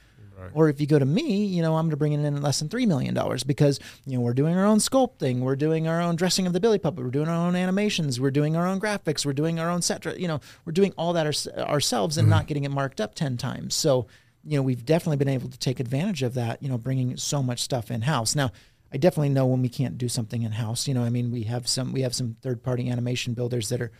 Or 0.53 0.69
if 0.69 0.81
you 0.81 0.87
go 0.87 0.99
to 0.99 1.05
me, 1.05 1.45
you 1.45 1.61
know, 1.61 1.75
I'm 1.75 1.85
going 1.85 1.91
to 1.91 1.97
bring 1.97 2.13
it 2.13 2.23
in 2.23 2.41
less 2.41 2.59
than 2.59 2.69
three 2.69 2.85
million 2.85 3.13
dollars 3.13 3.43
because 3.43 3.79
you 4.05 4.17
know 4.17 4.21
we're 4.21 4.33
doing 4.33 4.55
our 4.55 4.65
own 4.65 4.77
sculpting, 4.77 5.39
we're 5.39 5.55
doing 5.55 5.87
our 5.87 6.01
own 6.01 6.15
dressing 6.15 6.47
of 6.47 6.53
the 6.53 6.59
Billy 6.59 6.79
puppet, 6.79 7.03
we're 7.03 7.11
doing 7.11 7.27
our 7.27 7.47
own 7.47 7.55
animations, 7.55 8.19
we're 8.19 8.31
doing 8.31 8.55
our 8.55 8.67
own 8.67 8.79
graphics, 8.79 9.25
we're 9.25 9.33
doing 9.33 9.59
our 9.59 9.69
own 9.69 9.81
set. 9.81 10.19
You 10.19 10.27
know, 10.27 10.41
we're 10.65 10.73
doing 10.73 10.93
all 10.97 11.13
that 11.13 11.25
ours 11.25 11.47
ourselves 11.57 12.17
and 12.17 12.29
not 12.29 12.41
mm-hmm. 12.41 12.47
getting 12.47 12.63
it 12.63 12.71
marked 12.71 13.01
up 13.01 13.15
ten 13.15 13.37
times. 13.37 13.75
So 13.75 14.07
you 14.43 14.57
know, 14.57 14.63
we've 14.63 14.85
definitely 14.85 15.17
been 15.17 15.29
able 15.29 15.49
to 15.49 15.59
take 15.59 15.79
advantage 15.79 16.23
of 16.23 16.33
that. 16.33 16.61
You 16.63 16.69
know, 16.69 16.77
bringing 16.77 17.15
so 17.17 17.43
much 17.43 17.61
stuff 17.61 17.91
in 17.91 18.01
house. 18.01 18.35
Now, 18.35 18.51
I 18.93 18.97
definitely 18.97 19.29
know 19.29 19.45
when 19.45 19.61
we 19.61 19.69
can't 19.69 19.97
do 19.97 20.09
something 20.09 20.41
in 20.41 20.53
house. 20.53 20.87
You 20.87 20.93
know, 20.93 21.03
I 21.03 21.09
mean, 21.09 21.31
we 21.31 21.43
have 21.43 21.67
some 21.67 21.93
we 21.93 22.01
have 22.01 22.15
some 22.15 22.37
third 22.41 22.63
party 22.63 22.89
animation 22.89 23.33
builders 23.33 23.69
that 23.69 23.81
are 23.81 23.91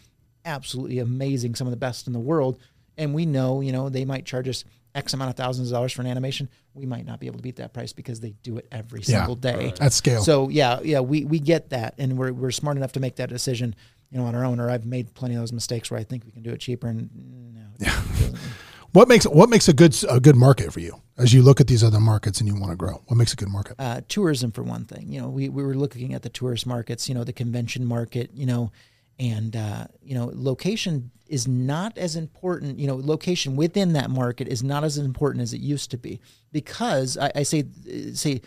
absolutely 0.46 1.00
amazing, 1.00 1.56
some 1.56 1.68
of 1.68 1.72
the 1.72 1.78
best 1.78 2.08
in 2.08 2.14
the 2.14 2.20
world. 2.20 2.60
And 2.98 3.14
we 3.14 3.26
know, 3.26 3.62
you 3.62 3.72
know, 3.72 3.90
they 3.90 4.06
might 4.06 4.26
charge 4.26 4.50
us 4.50 4.64
X 4.94 5.14
amount 5.14 5.30
of 5.30 5.36
thousands 5.36 5.70
of 5.70 5.76
dollars 5.76 5.94
for 5.94 6.02
an 6.02 6.08
animation. 6.08 6.50
We 6.74 6.86
might 6.86 7.06
not 7.06 7.20
be 7.20 7.28
able 7.28 7.38
to 7.38 7.44
beat 7.44 7.58
that 7.58 7.74
price 7.74 7.94
because 7.94 8.20
they 8.20 8.32
do 8.44 8.58
it 8.58 8.68
every 8.72 9.00
Yeah, 9.00 9.20
single 9.20 9.36
day. 9.36 9.74
At 9.80 9.94
scale. 9.94 10.22
So 10.22 10.50
yeah, 10.50 10.80
yeah, 10.84 11.00
we, 11.00 11.26
we 11.26 11.40
get 11.40 11.70
that, 11.70 11.96
and 11.98 12.18
we're 12.18 12.34
we're 12.34 12.52
smart 12.52 12.78
enough 12.78 12.92
to 12.94 13.00
make 13.00 13.16
that 13.18 13.30
decision, 13.30 13.76
you 14.10 14.18
know, 14.20 14.26
on 14.26 14.36
our 14.36 14.44
own. 14.46 14.60
Or 14.60 14.70
I've 14.70 14.86
made 14.86 15.14
plenty 15.14 15.36
of 15.36 15.42
those 15.42 15.54
mistakes 15.54 15.90
where 15.92 16.00
I 16.00 16.04
think 16.04 16.26
we 16.26 16.32
can 16.32 16.44
do 16.44 16.52
it 16.52 16.60
cheaper, 16.60 16.88
and 16.88 17.10
no, 17.54 17.62
it 17.80 17.86
doesn't. 17.86 18.38
What 18.94 19.08
makes 19.08 19.24
what 19.26 19.50
makes 19.50 19.70
a 19.70 19.74
good 19.74 19.96
a 20.10 20.20
good 20.20 20.36
market 20.36 20.74
for 20.74 20.82
you 20.82 21.02
as 21.18 21.32
you 21.34 21.44
look 21.44 21.62
at 21.62 21.68
these 21.68 21.82
other 21.82 22.02
markets 22.02 22.42
and 22.42 22.48
you 22.50 22.56
want 22.60 22.72
to 22.72 22.76
grow? 22.76 23.02
What 23.08 23.16
makes 23.16 23.32
a 23.32 23.38
good 23.38 23.48
market? 23.48 23.78
uh, 23.80 24.02
tourism 24.10 24.52
for 24.52 24.64
one 24.64 24.84
thing. 24.84 25.10
You 25.14 25.22
know, 25.22 25.30
we, 25.30 25.48
we 25.48 25.64
were 25.64 25.76
looking 25.76 26.14
at 26.14 26.24
the 26.24 26.30
tourist 26.30 26.68
markets, 26.68 27.08
you 27.08 27.16
know, 27.16 27.24
the 27.24 27.32
convention 27.32 27.86
market, 27.86 28.32
you 28.34 28.46
know, 28.46 28.74
and 29.20 29.56
uh, 29.56 29.88
you 30.02 30.16
know, 30.16 30.32
location 30.34 31.12
is 31.28 31.48
not 31.48 31.98
as 31.98 32.16
important. 32.16 32.80
You 32.80 32.88
know, 32.88 32.96
location 32.96 33.56
within 33.56 33.94
that 33.94 34.10
market 34.10 34.48
is 34.48 34.64
not 34.64 34.84
as 34.84 34.98
important 34.98 35.42
as 35.44 35.54
it 35.54 35.62
used 35.62 35.92
to 35.92 35.98
be 35.98 36.20
because 36.52 37.18
I, 37.18 37.32
I 37.36 37.44
say 37.44 37.66
say 38.14 38.42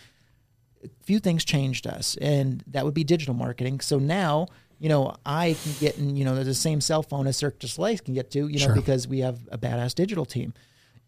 a 0.83 0.89
few 1.05 1.19
things 1.19 1.45
changed 1.45 1.87
us, 1.87 2.17
and 2.21 2.63
that 2.67 2.85
would 2.85 2.95
be 2.95 3.05
digital 3.05 3.35
marketing. 3.35 3.81
So 3.81 3.99
now. 3.99 4.47
You 4.81 4.89
know, 4.89 5.15
I 5.25 5.57
can 5.63 5.73
get 5.79 5.99
in, 5.99 6.17
you 6.17 6.25
know, 6.25 6.43
the 6.43 6.53
same 6.53 6.81
cell 6.81 7.03
phone 7.03 7.27
as 7.29 7.37
Cirque 7.39 7.61
du 7.61 7.69
Soleil 7.69 7.97
can 7.97 8.13
get 8.13 8.33
to, 8.33 8.49
you 8.49 8.59
know, 8.59 8.67
Sure. 8.67 8.75
because 8.75 9.07
we 9.09 9.21
have 9.21 9.39
a 9.51 9.57
badass 9.57 9.95
digital 9.95 10.27
team. 10.27 10.53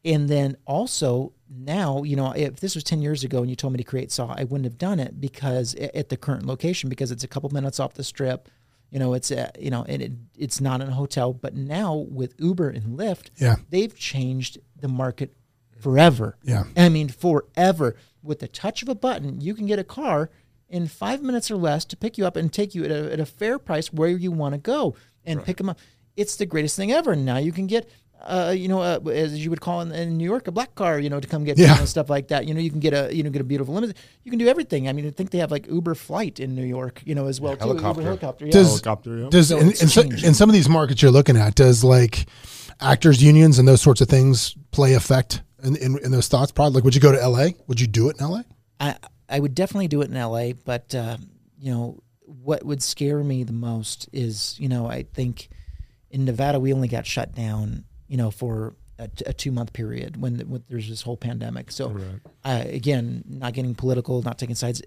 And 0.05 0.29
then 0.29 0.57
also 0.67 1.33
now, 1.51 2.05
you 2.05 2.15
know, 2.15 2.31
if 2.31 2.61
this 2.61 2.77
was 2.77 2.85
10 2.85 3.03
years 3.03 3.25
ago 3.25 3.41
and 3.41 3.51
you 3.51 3.57
told 3.57 3.73
me 3.73 3.79
to 3.79 3.85
create 3.85 4.13
Saw, 4.13 4.33
I 4.35 4.45
wouldn't 4.45 4.65
have 4.65 4.79
done 4.79 5.01
it 5.01 5.21
because 5.21 5.75
at 5.75 6.09
the 6.09 6.17
current 6.17 6.47
location, 6.47 6.89
because 6.89 7.11
it's 7.11 7.25
a 7.25 7.29
couple 7.29 7.51
minutes 7.51 7.81
off 7.81 7.95
the 7.95 8.05
strip, 8.05 8.49
you 8.91 8.99
know, 8.99 9.15
it's, 9.15 9.31
a, 9.31 9.51
you 9.59 9.71
know, 9.71 9.85
and 9.89 10.01
it, 10.03 10.13
it's 10.39 10.61
not 10.61 10.81
in 10.81 10.89
a 10.89 10.93
hotel. 10.95 11.33
But 11.33 11.55
now 11.55 11.95
with 11.95 12.35
Uber 12.39 12.71
and 12.71 12.99
Lyft, 12.99 13.31
Yeah. 13.37 13.57
they've 13.71 13.95
changed 13.95 14.59
the 14.81 14.89
market 14.89 15.35
forever. 15.81 16.37
Yeah. 16.43 16.65
I 16.77 16.89
mean, 16.89 17.09
forever. 17.09 17.97
With 18.23 18.41
the 18.41 18.49
touch 18.49 18.83
of 18.83 18.89
a 18.89 18.95
button, 18.95 19.41
you 19.41 19.55
can 19.55 19.67
get 19.67 19.79
a 19.79 19.85
car 19.85 20.31
in 20.69 20.89
five 20.89 21.23
minutes 21.23 21.51
or 21.51 21.57
less 21.57 21.85
to 21.85 21.97
pick 21.97 22.19
you 22.19 22.27
up 22.27 22.35
and 22.37 22.53
take 22.53 22.75
you 22.75 22.85
at 22.85 22.91
a, 22.91 23.13
at 23.13 23.21
a 23.21 23.27
fair 23.27 23.59
price 23.59 23.93
where 23.93 24.09
you 24.09 24.33
want 24.33 24.55
to 24.55 24.59
go 24.59 24.97
and 25.25 25.45
pick 25.45 25.59
them 25.59 25.69
up. 25.69 25.79
It's 26.17 26.37
the 26.37 26.47
greatest 26.47 26.77
thing 26.77 26.91
ever. 26.93 27.15
Now 27.15 27.37
you 27.39 27.53
can 27.53 27.67
get, 27.67 27.89
uh, 28.27 28.51
you 28.57 28.69
know, 28.69 28.81
uh, 28.81 29.01
as 29.11 29.43
you 29.43 29.51
would 29.51 29.61
call 29.61 29.81
in, 29.81 29.93
in 29.93 30.17
New 30.19 30.25
York, 30.25 30.47
a 30.49 30.53
black 30.53 30.75
car, 30.75 30.99
you 30.99 31.09
know, 31.11 31.21
to 31.21 31.29
come 31.29 31.45
get 31.45 31.57
you 31.59 31.65
Yeah. 31.65 31.79
and 31.79 31.89
stuff 31.89 32.11
like 32.11 32.29
that. 32.29 32.47
You 32.47 32.55
know, 32.55 32.61
you 32.61 32.71
can 32.71 32.81
get 32.81 32.93
a, 32.93 33.15
you 33.15 33.23
know, 33.23 33.31
get 33.31 33.41
a 33.41 33.45
beautiful 33.45 33.75
limousine. 33.75 33.97
You 34.25 34.31
can 34.31 34.39
do 34.39 34.49
everything. 34.49 34.89
I 34.89 34.93
mean, 34.93 35.07
I 35.07 35.11
think 35.11 35.31
they 35.31 35.39
have 35.39 35.51
like 35.51 35.67
Uber 35.69 35.95
flight 35.95 36.41
in 36.41 36.55
New 36.55 36.65
York, 36.65 37.03
you 37.05 37.15
know, 37.15 37.27
as 37.27 37.41
well 37.41 37.55
too. 37.55 37.61
helicopter. 37.61 38.01
Uber 38.03 38.09
helicopter. 38.11 38.45
Yeah. 38.47 38.53
Does 38.53 38.69
Helicopter, 38.69 39.19
yeah. 39.19 39.29
does 39.31 39.49
So 39.49 39.59
in, 39.59 39.69
in, 39.69 39.75
so- 39.75 40.03
in 40.03 40.35
some 40.35 40.49
of 40.51 40.55
these 40.55 40.69
markets 40.69 41.01
you're 41.03 41.11
looking 41.11 41.37
at 41.37 41.55
does 41.55 41.83
like 41.85 42.27
actors 42.81 43.23
unions 43.23 43.59
and 43.59 43.67
those 43.67 43.81
sorts 43.81 44.01
of 44.01 44.09
things 44.09 44.55
play 44.71 44.95
effect 44.95 45.43
in, 45.63 45.77
in, 45.77 45.99
in 45.99 46.11
those 46.11 46.29
thoughts? 46.29 46.53
Probably 46.53 46.75
like 46.75 46.85
would 46.85 46.95
you 46.95 47.01
go 47.01 47.13
to 47.13 47.23
L.A.? 47.23 47.55
Would 47.69 47.81
you 47.81 47.87
do 47.87 48.09
it 48.11 48.17
in 48.19 48.23
L.A.? 48.23 48.45
I 48.81 48.97
I 49.29 49.41
would 49.41 49.55
definitely 49.55 49.89
do 49.89 50.03
it 50.03 50.11
in 50.11 50.15
LA, 50.15 50.53
but 50.65 50.95
uh, 50.95 51.17
you 51.59 51.73
know 51.73 52.03
what 52.27 52.65
would 52.65 52.83
scare 52.83 53.25
me 53.25 53.43
the 53.45 53.53
most 53.53 54.09
is 54.13 54.55
you 54.61 54.69
know 54.69 54.87
I 54.87 55.05
think 55.15 55.49
in 56.11 56.25
Nevada 56.27 56.61
we 56.61 56.73
only 56.73 56.87
got 56.89 57.07
shut 57.07 57.35
down 57.35 57.85
you 58.09 58.17
know 58.17 58.31
for 58.31 58.75
a, 58.99 59.09
a 59.27 59.33
two 59.33 59.53
month 59.53 59.73
period 59.73 60.21
when, 60.21 60.39
when 60.49 60.63
there's 60.69 60.89
this 60.89 61.03
whole 61.03 61.17
pandemic. 61.17 61.71
So 61.73 61.97
I, 62.45 62.55
again, 62.61 63.25
not 63.29 63.53
getting 63.53 63.75
political, 63.75 64.23
not 64.23 64.39
taking 64.39 64.55
sides. 64.55 64.83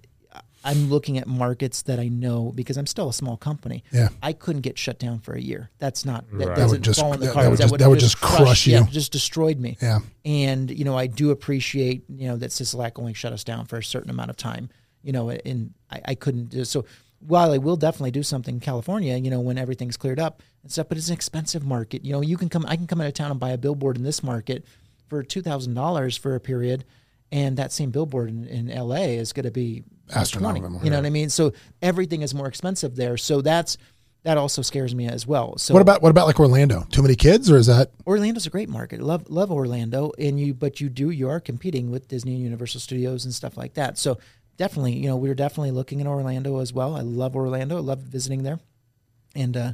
I'm 0.63 0.89
looking 0.89 1.17
at 1.17 1.25
markets 1.25 1.83
that 1.83 1.99
I 2.01 2.09
know 2.09 2.51
because 2.53 2.75
I'm 2.75 2.85
still 2.85 3.07
a 3.07 3.13
small 3.13 3.37
company. 3.37 3.81
Yeah. 3.93 4.09
I 4.21 4.33
couldn't 4.33 4.61
get 4.61 4.77
shut 4.77 4.99
down 4.99 5.19
for 5.19 5.33
a 5.33 5.39
year. 5.41 5.69
That's 5.79 6.03
not 6.03 6.29
that 6.31 6.47
Right. 6.49 6.55
doesn't 6.57 6.59
That 6.59 6.69
would 6.71 6.83
just- 6.83 6.99
fall 6.99 7.13
in 7.13 7.19
the 7.21 7.27
that- 7.27 7.33
cards. 7.33 7.45
that 7.45 7.49
would 7.51 7.57
just- 7.59 7.71
would 7.71 7.79
that 7.81 7.89
would 7.89 7.99
just 7.99 8.19
crush 8.19 8.67
you. 8.67 8.73
Yeah, 8.73 8.85
just 8.89 9.13
destroyed 9.13 9.57
me. 9.57 9.77
Yeah. 9.81 9.99
And 10.25 10.69
you 10.69 10.83
know, 10.83 10.97
I 10.97 11.07
do 11.07 11.31
appreciate 11.31 12.03
you 12.09 12.27
know 12.27 12.35
that 12.37 12.49
Sisolak 12.51 12.93
only 12.99 13.13
shut 13.13 13.31
us 13.31 13.43
down 13.45 13.65
for 13.67 13.77
a 13.77 13.83
certain 13.83 14.09
amount 14.09 14.31
of 14.31 14.37
time. 14.37 14.69
You 15.01 15.13
know, 15.13 15.29
and 15.29 15.73
I, 15.89 16.01
I 16.09 16.15
couldn't 16.15 16.49
do 16.49 16.65
so. 16.65 16.83
While 17.19 17.51
I 17.51 17.57
will 17.57 17.75
definitely 17.75 18.11
do 18.11 18.23
something 18.23 18.55
in 18.55 18.59
California, 18.61 19.15
you 19.17 19.29
know, 19.29 19.41
when 19.41 19.57
everything's 19.57 19.97
cleared 19.97 20.19
up 20.19 20.41
and 20.63 20.71
stuff, 20.71 20.87
but 20.87 20.97
it's 20.97 21.09
an 21.09 21.13
expensive 21.13 21.65
market. 21.65 22.05
You 22.05 22.13
know, 22.13 22.21
you 22.21 22.37
can 22.37 22.49
come, 22.49 22.65
I 22.67 22.75
can 22.75 22.87
come 22.87 23.01
into 23.01 23.11
town 23.11 23.31
and 23.31 23.39
buy 23.39 23.49
a 23.49 23.57
billboard 23.57 23.97
in 23.97 24.03
this 24.03 24.23
market 24.23 24.65
for 25.09 25.23
two 25.23 25.41
thousand 25.41 25.73
dollars 25.73 26.15
for 26.15 26.35
a 26.35 26.39
period, 26.39 26.85
and 27.31 27.57
that 27.57 27.71
same 27.71 27.91
billboard 27.91 28.29
in, 28.29 28.45
in 28.47 28.71
L.A. 28.71 29.17
is 29.17 29.33
going 29.33 29.45
to 29.45 29.51
be 29.51 29.83
Astronomical, 30.15 30.69
twenty. 30.69 30.85
You 30.85 30.91
know 30.91 30.97
what 30.97 31.05
I 31.05 31.09
mean? 31.09 31.29
So 31.29 31.53
everything 31.81 32.21
is 32.21 32.33
more 32.33 32.47
expensive 32.47 32.95
there. 32.95 33.17
So 33.17 33.41
that's 33.41 33.77
that 34.23 34.37
also 34.37 34.61
scares 34.61 34.93
me 34.93 35.07
as 35.07 35.25
well. 35.25 35.57
So 35.57 35.73
What 35.73 35.81
about 35.81 36.01
what 36.01 36.09
about 36.09 36.27
like 36.27 36.39
Orlando? 36.39 36.85
Too 36.91 37.01
many 37.01 37.15
kids, 37.15 37.49
or 37.49 37.57
is 37.57 37.67
that 37.67 37.91
Orlando's 38.05 38.45
a 38.45 38.49
great 38.49 38.69
market. 38.69 39.01
Love 39.01 39.29
love 39.29 39.51
Orlando, 39.51 40.11
and 40.19 40.39
you 40.39 40.53
but 40.53 40.81
you 40.81 40.89
do 40.89 41.09
you 41.09 41.29
are 41.29 41.39
competing 41.39 41.89
with 41.89 42.07
Disney 42.07 42.33
and 42.33 42.43
Universal 42.43 42.81
Studios 42.81 43.25
and 43.25 43.33
stuff 43.33 43.55
like 43.57 43.75
that. 43.75 43.97
So 43.97 44.19
definitely, 44.59 44.93
you 44.93 45.07
know, 45.07 45.15
we 45.15 45.29
were 45.29 45.35
definitely 45.35 45.71
looking 45.71 46.01
in 46.01 46.05
Orlando 46.05 46.59
as 46.59 46.71
well. 46.71 46.95
I 46.95 47.01
love 47.01 47.35
Orlando. 47.35 47.77
I 47.77 47.79
love 47.79 47.99
visiting 47.99 48.43
there, 48.43 48.59
and 49.33 49.57
uh, 49.57 49.71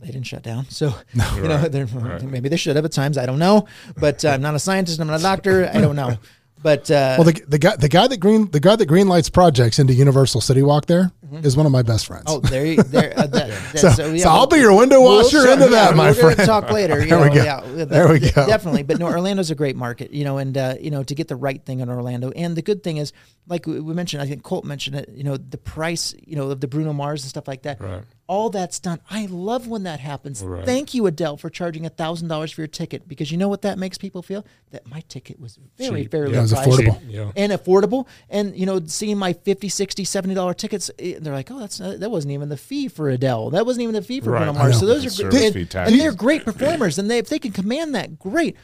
they 0.00 0.06
didn't 0.08 0.26
shut 0.26 0.42
down. 0.42 0.68
So 0.70 0.86
you 1.36 1.42
know, 1.42 1.68
they're, 1.68 1.86
maybe 2.22 2.48
they 2.48 2.56
should 2.56 2.74
have 2.74 2.84
at 2.84 2.92
times. 2.92 3.16
I 3.16 3.26
don't 3.26 3.38
know, 3.38 3.68
but 3.96 4.24
uh, 4.24 4.30
I'm 4.30 4.42
not 4.42 4.56
a 4.56 4.58
scientist. 4.58 4.98
I'm 4.98 5.06
not 5.06 5.20
a 5.20 5.22
doctor. 5.22 5.70
I 5.72 5.80
don't 5.80 5.94
know. 5.94 6.18
But 6.62 6.90
uh, 6.90 7.16
well 7.18 7.24
the, 7.24 7.42
the 7.46 7.58
guy 7.58 7.74
the 7.74 7.88
guy 7.88 8.06
that 8.06 8.18
green 8.18 8.48
the 8.50 8.60
guy 8.60 8.76
that 8.76 8.86
green 8.86 9.08
lights 9.08 9.28
projects 9.28 9.80
into 9.80 9.94
Universal 9.94 10.42
City 10.42 10.62
Walk 10.62 10.86
there 10.86 11.10
is 11.42 11.56
one 11.56 11.66
of 11.66 11.72
my 11.72 11.82
best 11.82 12.06
friends. 12.06 12.24
oh, 12.26 12.40
there, 12.40 12.66
you- 12.66 12.82
there. 12.82 13.12
Uh, 13.16 13.26
that, 13.26 13.48
that, 13.72 13.78
So- 13.96 14.16
so 14.16 14.28
I'll 14.28 14.46
be 14.46 14.58
your 14.58 14.76
window 14.76 15.00
washer 15.00 15.48
into 15.50 15.68
that, 15.68 15.96
my 15.96 16.10
we're 16.12 16.20
gonna 16.22 16.34
friend. 16.34 16.46
Talk 16.48 16.70
later. 16.70 16.98
There 17.06 17.18
know, 17.18 17.22
we 17.22 17.34
go. 17.34 17.44
Yeah, 17.44 17.84
There 17.84 18.08
we 18.08 18.20
go. 18.20 18.46
Definitely, 18.46 18.82
but 18.84 18.98
no, 18.98 19.06
Orlando's 19.06 19.50
a 19.50 19.54
great 19.54 19.76
market. 19.76 20.12
You 20.12 20.24
know, 20.24 20.38
and 20.38 20.56
uh, 20.56 20.74
you 20.80 20.90
know 20.90 21.02
to 21.02 21.14
get 21.14 21.28
the 21.28 21.36
right 21.36 21.62
thing 21.64 21.80
in 21.80 21.88
Orlando, 21.90 22.30
and 22.30 22.56
the 22.56 22.62
good 22.62 22.82
thing 22.82 22.96
is, 22.98 23.12
like 23.48 23.66
we 23.66 23.80
we 23.80 23.94
mentioned, 23.94 24.22
I 24.22 24.26
think 24.26 24.42
Colt 24.42 24.64
mentioned 24.64 24.96
it. 24.96 25.08
You 25.14 25.24
know, 25.24 25.36
the 25.36 25.58
price, 25.58 26.14
you 26.26 26.36
know, 26.36 26.50
of 26.50 26.60
the 26.60 26.68
Bruno 26.68 26.92
Mars 26.92 27.22
and 27.22 27.30
stuff 27.30 27.48
like 27.48 27.62
that. 27.62 27.80
Right. 27.80 28.02
All 28.28 28.48
that's 28.48 28.78
done. 28.80 28.98
I 29.10 29.26
love 29.26 29.68
when 29.68 29.82
that 29.82 30.00
happens. 30.00 30.42
Thank 30.64 30.94
you, 30.94 31.06
Adele, 31.06 31.36
for 31.36 31.50
charging 31.50 31.84
a 31.84 31.90
thousand 31.90 32.28
dollars 32.28 32.50
for 32.52 32.62
your 32.62 32.68
ticket 32.68 33.06
because 33.06 33.30
you 33.30 33.36
know 33.36 33.48
what 33.48 33.62
that 33.62 33.78
makes 33.78 33.98
people 33.98 34.22
feel 34.22 34.46
that 34.70 34.86
my 34.86 35.00
ticket 35.08 35.38
was 35.38 35.58
very 35.76 36.02
Cheap. 36.04 36.12
fairly 36.12 36.32
Yeah, 36.32 36.38
it 36.38 36.42
was 36.42 36.52
priced 36.52 36.68
affordable. 36.70 37.00
Yeah. 37.08 37.32
and 37.36 37.52
affordable 37.52 38.06
and 38.30 38.56
you 38.56 38.64
know 38.64 38.80
seeing 38.86 39.18
my 39.18 39.34
50 39.34 39.68
60 39.68 40.04
70 40.04 40.34
dollar 40.34 40.54
tickets 40.54 40.90
eh, 41.22 41.24
they're 41.24 41.34
like 41.34 41.50
oh 41.50 41.58
that's 41.60 41.80
uh, 41.80 41.96
that 41.98 42.10
wasn't 42.10 42.32
even 42.32 42.48
the 42.48 42.56
fee 42.56 42.88
for 42.88 43.08
adele. 43.08 43.50
That 43.50 43.64
wasn't 43.64 43.84
even 43.84 43.94
the 43.94 44.02
fee 44.02 44.20
for 44.20 44.30
Right. 44.30 44.38
bruno 44.40 44.52
mars. 44.54 44.78
So 44.80 44.86
those 44.86 45.04
It's 45.04 45.20
are 45.20 45.30
great 45.30 45.54
and, 45.54 45.74
and 45.74 46.00
they're 46.00 46.12
great 46.12 46.44
performers 46.44 46.98
and 46.98 47.10
they 47.10 47.18
if 47.18 47.28
they 47.28 47.38
can 47.38 47.52
command 47.52 47.94
that 47.94 48.18
great. 48.18 48.56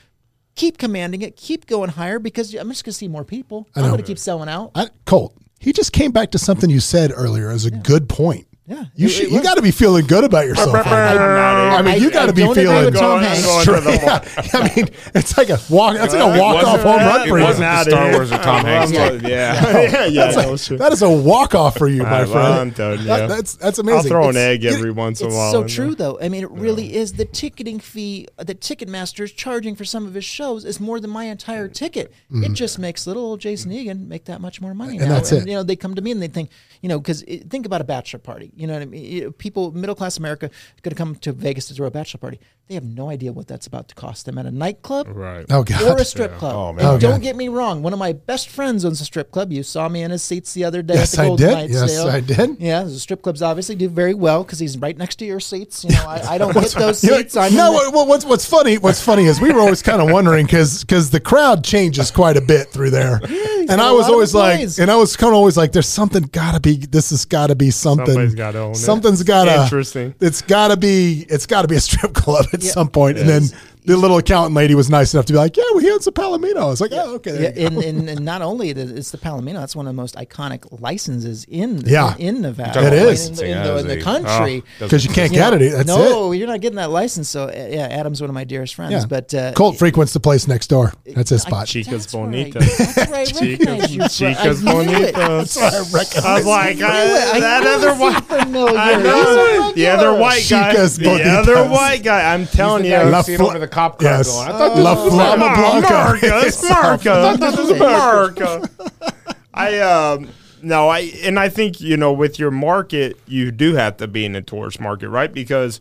Keep 0.57 0.77
commanding 0.79 1.23
it. 1.23 1.37
Keep 1.37 1.67
going 1.67 1.91
higher 1.91 2.19
because 2.19 2.53
i'm 2.55 2.69
just 2.71 2.85
going 2.85 2.91
to 2.91 2.99
see 2.99 3.07
more 3.07 3.25
people. 3.25 3.69
I'm 3.77 3.85
going 3.85 3.99
to 3.99 4.03
keep 4.03 4.19
selling 4.19 4.49
out. 4.49 4.73
I, 4.75 4.89
Colt, 5.07 5.37
he 5.61 5.73
just 5.73 5.93
came 5.93 6.11
back 6.11 6.33
to 6.33 6.39
something 6.39 6.69
you 6.69 6.81
said 6.81 7.13
earlier 7.15 7.49
as 7.49 7.65
a 7.65 7.71
good 7.71 8.09
point. 8.09 8.48
Yeah, 8.69 8.85
you 8.95 9.07
it- 9.07 9.11
should. 9.11 9.27
it 9.29 9.33
you 9.33 9.43
got 9.43 9.55
to 9.55 9.63
be 9.63 9.71
feeling 9.71 10.07
good 10.07 10.25
about 10.25 10.45
yourself. 10.47 10.75
right 10.75 10.85
now. 10.85 11.77
I 11.77 11.81
mean, 11.83 12.03
you 12.03 12.11
got 12.11 12.27
to 12.27 12.35
be 12.35 12.43
don't 12.43 12.51
agree 12.53 12.65
feeling. 12.65 12.85
with 12.85 12.95
Tom 12.97 13.21
Going- 13.21 13.25
Hanks. 13.25 13.47
going 13.47 13.65
to 13.65 13.81
the 13.81 13.93
yeah, 13.95 14.51
I 14.61 14.77
mean, 14.77 14.89
it's 15.15 15.39
like 15.39 15.49
a 15.49 15.59
walk. 15.71 15.95
That's 15.97 16.13
like 16.13 16.37
a 16.37 16.39
walk 16.39 16.65
off 16.65 16.83
home 16.83 16.97
run 16.99 17.29
for 17.29 17.39
you. 17.39 17.45
wasn't 17.45 17.61
the 17.65 17.85
Star 17.85 18.13
Wars 18.13 18.31
or 18.31 18.37
Tom 18.39 18.65
Hanks. 18.67 18.93
Yeah, 18.93 19.13
yeah, 19.23 20.05
yeah. 20.07 20.31
That's 20.33 20.71
like- 20.71 20.79
that 20.81 20.93
is 20.93 21.01
a 21.01 21.09
walk 21.11 21.55
off 21.55 21.79
for 21.79 21.89
you, 21.89 22.03
my 22.03 22.11
All 22.11 22.19
right, 22.25 22.29
well, 22.29 22.47
I'm 22.53 22.57
friend. 22.73 22.77
telling 22.77 23.05
That- 23.07 23.23
you. 23.23 23.29
that's 23.29 23.55
that's 23.55 23.79
I'll 23.79 23.89
amazing. 23.89 24.11
throw 24.11 24.25
an 24.25 24.37
It's- 24.37 24.45
egg 24.45 24.65
every 24.67 24.91
once 24.91 25.21
in 25.21 25.27
a 25.27 25.29
It's 25.29 25.37
while. 25.37 25.53
so 25.53 25.63
uh, 25.65 25.69
true, 25.69 25.95
though. 25.95 26.19
I 26.21 26.29
mean, 26.29 26.43
it 26.45 26.51
really 26.51 26.95
is. 26.95 27.15
The 27.15 27.25
ticketing 27.25 27.81
fee 27.81 28.27
that 28.37 28.61
Ticketmaster 28.61 29.25
is 29.25 29.33
charging 29.33 29.77
for 29.77 29.87
some 29.87 30.07
of 30.07 30.13
his 30.13 30.25
shows 30.27 30.67
is 30.67 30.79
more 30.79 31.01
than 31.01 31.11
my 31.11 31.25
entire 31.25 31.69
ticket. 31.69 32.13
It 32.31 32.35
mm. 32.35 32.53
just 32.55 32.79
makes 32.79 33.07
little 33.07 33.23
old 33.25 33.41
Jason 33.41 33.73
Egan 33.73 34.09
make 34.09 34.27
that 34.27 34.43
much 34.43 34.61
more 34.61 34.75
money. 34.75 34.99
And 34.99 35.11
that's 35.11 35.33
it. 35.33 35.47
You 35.49 35.55
know, 35.55 35.63
they 35.63 35.77
come 35.77 35.95
to 35.95 36.03
me 36.03 36.11
and 36.11 36.21
they 36.21 36.29
think, 36.29 36.51
you 36.83 36.89
know, 36.91 36.99
because 36.99 37.23
think 37.49 37.65
about 37.65 37.81
a 37.81 37.85
bachelor 37.85 38.19
party. 38.19 38.53
You 38.59 38.67
know 38.67 38.73
what 38.73 38.83
I 38.83 38.87
mean? 38.87 39.33
People, 39.35 39.71
middle 39.71 39.95
class 39.95 40.19
America, 40.19 40.51
going 40.83 40.91
to 40.91 40.97
come 40.97 41.15
to 41.17 41.33
Vegas 41.33 41.69
to 41.69 41.75
throw 41.75 41.87
a 41.87 41.91
bachelor 41.91 42.19
party. 42.19 42.41
They 42.69 42.75
have 42.75 42.85
no 42.85 43.09
idea 43.09 43.33
what 43.33 43.49
that's 43.49 43.67
about 43.67 43.89
to 43.89 43.95
cost 43.95 44.27
them 44.27 44.37
at 44.37 44.45
a 44.45 44.51
nightclub. 44.51 45.07
Right. 45.09 45.47
Oh 45.49 45.63
god. 45.63 45.83
Or 45.83 45.97
a 45.97 46.05
strip 46.05 46.37
club. 46.37 46.55
Oh, 46.55 46.73
man. 46.75 46.85
Oh, 46.85 46.95
and 46.95 46.97
Oh, 46.99 47.09
don't 47.09 47.13
God. 47.21 47.23
get 47.23 47.35
me 47.35 47.49
wrong. 47.49 47.83
One 47.83 47.95
of 47.95 47.99
my 47.99 48.13
best 48.13 48.51
friends 48.51 48.85
owns 48.85 49.01
a 49.01 49.07
strip 49.07 49.31
club. 49.31 49.51
You 49.53 49.63
saw 49.63 49.89
me 49.89 50.03
in 50.03 50.11
his 50.11 50.23
seats 50.23 50.53
the 50.53 50.65
other 50.65 50.83
day. 50.83 50.95
Yes, 50.95 51.15
at 51.15 51.17
the 51.17 51.23
I 51.23 51.27
Golden 51.29 51.47
did. 51.49 51.55
Knights 51.55 51.73
Yes, 51.73 51.93
sale. 51.97 52.07
I 52.09 52.21
did. 52.21 52.57
Yeah, 52.61 52.83
the 52.83 52.91
strip 52.99 53.23
clubs 53.23 53.41
obviously 53.41 53.75
do 53.75 53.89
very 53.89 54.13
well 54.13 54.45
because 54.45 54.59
he's 54.59 54.77
right 54.77 54.99
next 54.99 55.17
to 55.17 55.25
your 55.25 55.41
seats. 55.41 55.83
You 55.83 55.93
know, 55.93 56.05
I, 56.07 56.35
I 56.35 56.39
don't 56.39 56.53
hit 56.55 56.73
those 56.79 57.03
You 57.03 57.11
know, 57.13 57.17
seats. 57.19 57.37
I'm 57.39 57.55
no, 57.55 57.69
in 57.69 57.73
the- 57.73 57.79
what- 57.79 57.95
what- 57.95 58.09
what's 58.09 58.25
what's 58.27 58.45
funny? 58.47 58.77
What's 58.77 59.01
funny 59.03 59.25
is 59.25 59.41
we 59.41 59.51
were 59.51 59.61
always 59.61 59.81
kind 59.83 60.03
of 60.03 60.11
wondering 60.11 60.45
because 60.45 60.85
the 61.11 61.21
crowd 61.21 61.65
changes 61.65 62.11
quite 62.11 62.37
a 62.37 62.43
bit 62.43 62.69
through 62.69 62.91
there, 62.91 63.19
and 63.25 63.81
I 63.81 63.93
was 63.93 64.09
always 64.11 64.35
like, 64.35 64.53
employees. 64.57 64.79
and 64.79 64.91
I 64.91 64.97
was 64.97 65.17
kind 65.17 65.33
of 65.33 65.37
always 65.39 65.57
like, 65.57 65.73
there's 65.73 65.89
something 65.89 66.25
got 66.25 66.53
to 66.53 66.61
be. 66.61 66.77
This 66.85 67.09
has 67.11 67.25
got 67.25 67.47
to 67.47 67.55
be 67.55 67.71
something. 67.71 68.05
Somebody's 68.07 68.35
gotta 68.35 68.59
own 68.59 68.71
it. 68.73 68.77
Something's 68.77 69.23
got 69.23 69.45
to. 69.47 69.63
Interesting. 69.63 70.15
It's 70.21 70.43
got 70.43 70.69
to 70.69 70.77
be. 70.77 71.25
It's 71.31 71.47
got 71.47 71.63
to 71.63 71.69
be 71.69 71.77
a 71.77 71.81
strip 71.81 72.13
club 72.13 72.45
at 72.65 72.73
some 72.73 72.89
point. 72.89 73.19
And 73.19 73.29
then 73.29 73.43
the 73.89 73.97
little 73.97 74.19
accountant 74.19 74.55
lady 74.55 74.75
was 74.75 74.89
nice 74.91 75.13
enough 75.15 75.27
to 75.27 75.33
be 75.33 75.39
like, 75.39 75.57
yeah, 75.57 75.65
well, 75.73 75.81
he 75.81 75.91
owns 75.91 76.07
a 76.07 76.13
Palomino. 76.13 76.59
I 76.59 76.65
was 76.67 76.81
like, 76.81 76.93
oh, 76.93 77.15
okay. 77.17 77.43
Yeah, 77.57 77.67
and, 77.67 77.79
and, 77.79 78.09
and 78.09 78.25
not 78.25 78.43
only 78.43 78.73
the, 78.73 78.97
it's 78.97 79.11
the 79.11 79.19
Palomino, 79.19 79.55
that's 79.55 79.75
one 79.75 79.87
of 79.87 79.91
the 79.91 79.97
most 79.97 80.15
iconic 80.15 80.81
licenses 80.81 81.45
in 81.49 81.83
Yeah. 81.87 82.15
in, 82.17 82.37
in 82.37 82.43
Nevada. 82.43 82.87
It 82.87 82.93
is. 82.93 83.29
in, 83.29 83.35
the, 83.35 83.43
in, 83.45 83.49
Yeah, 83.51 83.63
the, 83.65 83.77
in 83.79 83.87
the 83.89 84.01
country. 84.01 84.63
Because 84.79 85.05
you 85.05 85.11
can't 85.13 85.33
You 85.33 85.39
get 85.39 85.51
know, 85.51 85.57
it. 85.65 85.71
That's 85.71 85.87
no, 85.89 86.33
it. 86.33 86.37
you're 86.39 86.47
not 86.47 86.61
getting 86.61 86.77
that 86.77 86.91
license. 86.91 87.29
So 87.29 87.45
uh, 87.45 87.53
yeah, 87.71 87.89
Adam's 87.91 88.21
one 88.21 88.31
of 88.31 88.35
my 88.35 88.45
dearest 88.45 88.75
friends. 88.75 88.93
Yeah. 88.93 89.05
But 89.09 89.35
uh, 89.35 89.53
Colt 89.55 89.79
frequents 89.79 90.13
the 90.13 90.21
place 90.21 90.47
next 90.47 90.69
door. 90.69 90.93
That's 91.07 91.31
his 91.31 91.43
spot. 91.43 91.67
Chicas 91.67 91.87
that's 91.91 92.15
where 92.15 92.25
I- 92.25 92.27
Bonitas. 92.27 92.95
That's 92.95 93.11
where 93.11 93.21
I 93.21 93.25
recognize 93.51 93.95
you. 93.95 94.03
Chicas 94.03 94.67
I 94.67 94.85
knew 94.85 94.93
it. 95.05 95.15
Bonitas. 95.15 95.59
I 95.59 95.81
was 95.81 95.97
like, 95.97 96.17
I 96.17 96.73
knew 96.75 96.83
it. 96.83 96.83
uh, 96.85 97.33
I 97.35 97.41
that 97.41 97.63
knew 97.63 97.69
other 97.71 97.95
white. 98.01 98.15
seemed 98.29 98.43
familiar. 98.43 98.79
I 98.79 98.95
He's 98.95 99.01
a 99.01 99.03
know. 99.05 99.73
The 99.75 99.87
other 99.89 100.13
white 100.15 100.47
guy. 100.49 100.75
Chicas 100.75 100.99
The 100.99 101.25
other 101.31 101.69
white 101.69 102.03
guy. 102.03 102.35
I'm 102.35 102.47
telling 102.47 102.85
you. 102.85 102.91
guy 102.91 103.05
La 103.09 103.19
who's 103.19 103.27
seen 103.27 103.37
Fla- 103.39 103.49
over 103.51 103.59
the 103.59 103.69
cop 103.79 103.99
car 103.99 104.11
Yes. 104.11 104.29
going, 104.29 104.49
I 104.49 104.53
thought 104.53 104.77
La 104.79 104.95
this 105.05 105.05
was 105.05 105.13
Flama 105.13 105.55
Blanca. 105.55 105.93
Marcus, 105.93 106.71
Marcus, 106.71 107.39
this 107.39 107.59
is 107.59 107.79
Marcus. 107.79 108.69
I 109.55 109.79
um 109.81 110.29
no, 110.63 110.89
I 110.89 111.01
and 111.23 111.39
I 111.39 111.49
think 111.49 111.81
you 111.81 111.97
know 111.97 112.13
with 112.13 112.39
your 112.39 112.51
market, 112.51 113.19
you 113.27 113.51
do 113.51 113.75
have 113.75 113.97
to 113.99 114.09
be 114.09 114.25
in 114.25 114.35
a 114.35 114.43
tourist 114.43 114.81
market, 114.81 115.09
right? 115.09 115.33
Because 115.33 115.81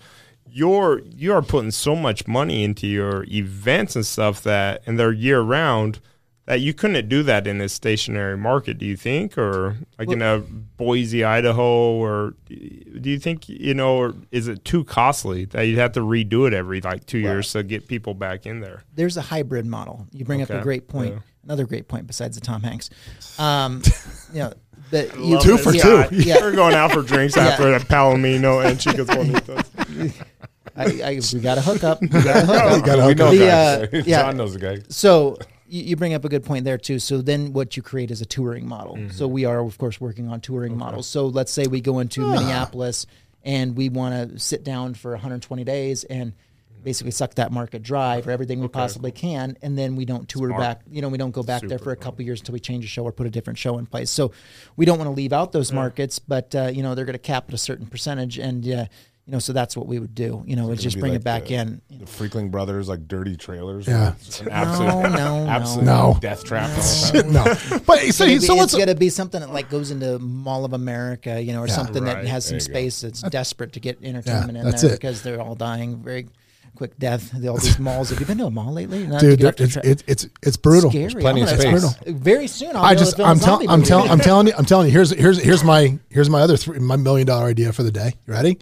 you're 0.49 1.01
you 1.15 1.33
are 1.33 1.41
putting 1.41 1.71
so 1.71 1.95
much 1.95 2.27
money 2.27 2.63
into 2.63 2.87
your 2.87 3.25
events 3.25 3.95
and 3.95 4.05
stuff 4.05 4.41
that 4.43 4.81
and 4.85 4.99
they're 4.99 5.11
year 5.11 5.41
round 5.41 5.99
that 6.47 6.61
you 6.61 6.73
couldn't 6.73 7.09
do 7.09 7.23
that 7.23 7.45
in 7.45 7.59
a 7.59 7.67
stationary 7.67 8.37
market. 8.37 8.77
Do 8.77 8.85
you 8.85 8.95
think, 8.95 9.37
or 9.37 9.75
like 9.99 10.09
in 10.09 10.21
a 10.21 10.39
Boise, 10.39 11.23
Idaho, 11.23 11.91
or 11.91 12.35
do 12.47 13.09
you 13.09 13.19
think 13.19 13.49
you 13.49 13.73
know, 13.73 13.97
or 13.97 14.15
is 14.31 14.47
it 14.47 14.63
too 14.63 14.85
costly 14.85 15.43
that 15.45 15.63
you'd 15.63 15.77
have 15.77 15.91
to 15.91 15.99
redo 15.99 16.47
it 16.47 16.53
every 16.53 16.79
like 16.79 17.05
two 17.05 17.19
years 17.19 17.51
to 17.51 17.63
get 17.63 17.87
people 17.87 18.13
back 18.13 18.45
in 18.45 18.61
there? 18.61 18.83
there's 18.95 19.17
a 19.17 19.21
hybrid 19.21 19.65
model. 19.65 20.07
You 20.11 20.25
bring 20.25 20.41
up 20.41 20.49
a 20.49 20.61
great 20.61 20.87
point. 20.87 21.13
Yeah. 21.13 21.19
Another 21.43 21.65
great 21.65 21.87
point 21.87 22.07
besides 22.07 22.35
the 22.35 22.41
Tom 22.41 22.63
Hanks. 22.63 22.89
Um, 23.37 23.81
you 24.33 24.39
know, 24.39 24.53
the, 24.89 25.13
you, 25.19 25.39
Two 25.41 25.57
for 25.57 25.73
guy. 25.73 26.07
two. 26.07 26.15
Yeah. 26.15 26.39
We're 26.41 26.53
going 26.53 26.73
out 26.73 26.93
for 26.93 27.01
drinks 27.01 27.37
after 27.37 27.77
the 27.77 27.85
Palomino 27.85 28.65
and 28.65 28.79
Chicas 28.79 29.05
Bonitas. 29.05 30.25
I, 30.75 30.83
I, 30.83 31.19
we 31.33 31.39
got 31.41 31.55
to 31.55 31.61
hook 31.61 31.83
up. 31.83 32.01
We 32.01 32.07
got 32.07 32.41
to 32.41 32.45
hook 32.45 32.87
up. 32.87 33.07
We 33.07 33.13
know. 33.15 33.31
The, 33.31 33.49
uh, 33.49 34.01
yeah. 34.05 34.23
John 34.23 34.37
knows 34.37 34.53
the 34.53 34.59
guy. 34.59 34.79
So 34.89 35.37
you, 35.68 35.95
bring 35.95 36.13
up 36.13 36.24
a 36.26 36.30
good 36.30 36.43
point 36.45 36.65
there 36.65 36.78
too. 36.78 36.99
So 36.99 37.22
then 37.22 37.53
what 37.53 37.76
you 37.78 37.84
create 37.84 38.11
is 38.11 38.22
a 38.22 38.26
touring 38.26 38.68
model. 38.68 38.97
So 39.11 39.28
we 39.28 39.45
are 39.45 39.59
of 39.59 39.78
course 39.78 39.99
working 39.99 40.30
on 40.30 40.41
touring 40.41 40.78
models. 40.78 41.07
So 41.07 41.28
let's 41.28 41.51
say 41.51 41.68
we 41.68 41.82
go 41.82 41.99
into 41.99 42.22
Minneapolis 42.22 43.05
and 43.43 43.76
we 43.76 43.89
want 43.89 44.32
to 44.34 44.39
sit 44.39 44.63
down 44.63 44.93
for 44.93 45.11
120 45.11 45.63
days 45.63 46.03
and 46.05 46.34
basically 46.84 47.11
suck 47.11 47.34
that 47.36 47.51
market 47.51 47.84
dry 47.84 48.22
for 48.22 48.32
everything 48.32 48.59
we 48.61 48.68
possibly 48.70 49.11
can 49.11 49.57
and 49.61 49.78
then 49.78 49.95
we 49.97 50.05
don't 50.05 50.30
tour 50.30 50.49
back 50.57 50.82
you 50.89 51.01
know 51.01 51.09
we 51.09 51.18
don't 51.18 51.32
go 51.32 51.43
back 51.43 51.61
there 51.63 51.80
for 51.80 51.91
a 51.91 51.95
couple 51.97 52.24
years 52.24 52.39
until 52.39 52.53
we 52.53 52.59
change 52.61 52.86
a 52.86 52.88
show 52.88 53.03
or 53.03 53.11
put 53.11 53.28
a 53.28 53.30
different 53.30 53.59
show 53.59 53.78
in 53.78 53.86
place. 53.86 54.09
So 54.09 54.32
we 54.78 54.86
don't 54.86 54.97
want 54.97 55.07
to 55.07 55.13
leave 55.13 55.34
out 55.34 55.51
those 55.51 55.72
markets 55.74 56.20
but 56.20 56.55
uh, 56.55 56.68
you 56.74 56.84
know 56.84 56.95
they're 56.95 57.03
going 57.03 57.13
to 57.13 57.20
cap 57.20 57.45
at 57.49 57.53
a 57.53 57.57
certain 57.57 57.88
percentage 57.88 58.38
and 58.38 58.65
uh, 58.72 58.86
you 59.28 59.34
know 59.34 59.39
so 59.39 59.51
that's 59.51 59.75
what 59.75 59.88
we 59.88 59.99
would 59.99 60.15
do 60.15 60.41
you 60.47 60.55
know 60.55 60.71
is 60.71 60.82
just 60.82 60.97
bring 60.99 61.11
like 61.11 61.19
it 61.21 61.23
back 61.23 61.45
the- 61.45 61.55
in 61.55 61.82
The 61.89 62.05
Freakling 62.05 62.49
Brothers, 62.49 62.88
like 62.88 63.07
dirty 63.09 63.36
trailers. 63.36 63.86
Yeah. 63.88 64.13
It's 64.25 64.41
absolute, 64.49 64.88
no, 64.88 65.43
no. 65.43 65.47
absolute 65.49 65.84
No. 65.86 66.17
death 66.21 66.43
trap. 66.45 66.69
the 66.69 66.82
whole 66.82 67.21
time. 67.23 67.34
no, 67.34 67.80
but 67.86 67.99
so, 68.13 68.25
Maybe 68.25 68.39
so 68.39 68.61
it's 68.61 68.73
going 68.73 68.88
to 68.88 68.95
be 68.95 69.09
something 69.09 69.41
that 69.41 69.51
like 69.51 69.69
goes 69.69 69.91
into 69.91 70.17
Mall 70.19 70.63
of 70.63 70.71
America, 70.73 71.41
you 71.41 71.51
know, 71.53 71.61
or 71.61 71.67
something 71.67 72.05
that 72.05 72.25
has 72.25 72.45
some 72.45 72.57
There 72.57 72.61
you 72.63 72.67
go. 72.67 72.73
space 72.73 73.01
that's 73.01 73.21
desperate 73.30 73.73
to 73.73 73.80
get 73.82 73.97
entertainment 74.01 74.57
in 74.57 74.63
that's 74.63 74.82
there 74.82 74.91
it. 74.93 75.01
because 75.01 75.21
they're 75.23 75.41
all 75.41 75.55
dying 75.55 75.97
very, 75.97 76.28
quick 76.75 76.97
death. 76.99 77.34
All 77.47 77.57
these 77.57 77.80
malls. 77.80 78.11
Have 78.11 78.19
you 78.19 78.25
been 78.28 78.38
to 78.38 78.45
a 78.45 78.51
mall 78.51 78.71
lately? 78.71 79.07
Not 79.07 79.19
dude. 79.19 79.39
get 79.39 79.47
off 79.47 79.55
the 79.55 79.63
It's, 79.63 79.73
tra- 79.73 79.82
it's 79.84 80.03
it's 80.07 80.28
it's 80.43 80.57
brutal. 80.57 80.91
scary. 80.91 81.09
plenty 81.15 81.41
I'm 81.41 81.47
of 81.57 81.63
gonna- 81.63 81.80
space. 81.89 82.13
Very 82.13 82.45
soon. 82.47 82.75
I'll 82.75 82.84
I 82.86 82.93
just 82.95 83.19
I'm 83.19 83.39
telling 83.39 83.67
I'm 83.67 83.82
telling 83.82 84.09
I'm 84.11 84.19
telling 84.19 84.47
you 84.47 84.53
I'm 84.55 84.63
telling 84.65 84.86
you. 84.88 84.93
Here's 84.93 85.09
here's 85.09 85.41
here's 85.41 85.63
my 85.63 85.97
here's 86.09 86.30
my 86.30 86.39
other 86.41 86.55
three, 86.55 86.78
my 86.80 86.95
million 86.95 87.25
dollar 87.25 87.47
idea 87.47 87.73
for 87.73 87.82
the 87.84 87.91
day. 87.91 88.13
You 88.28 88.34
ready? 88.34 88.59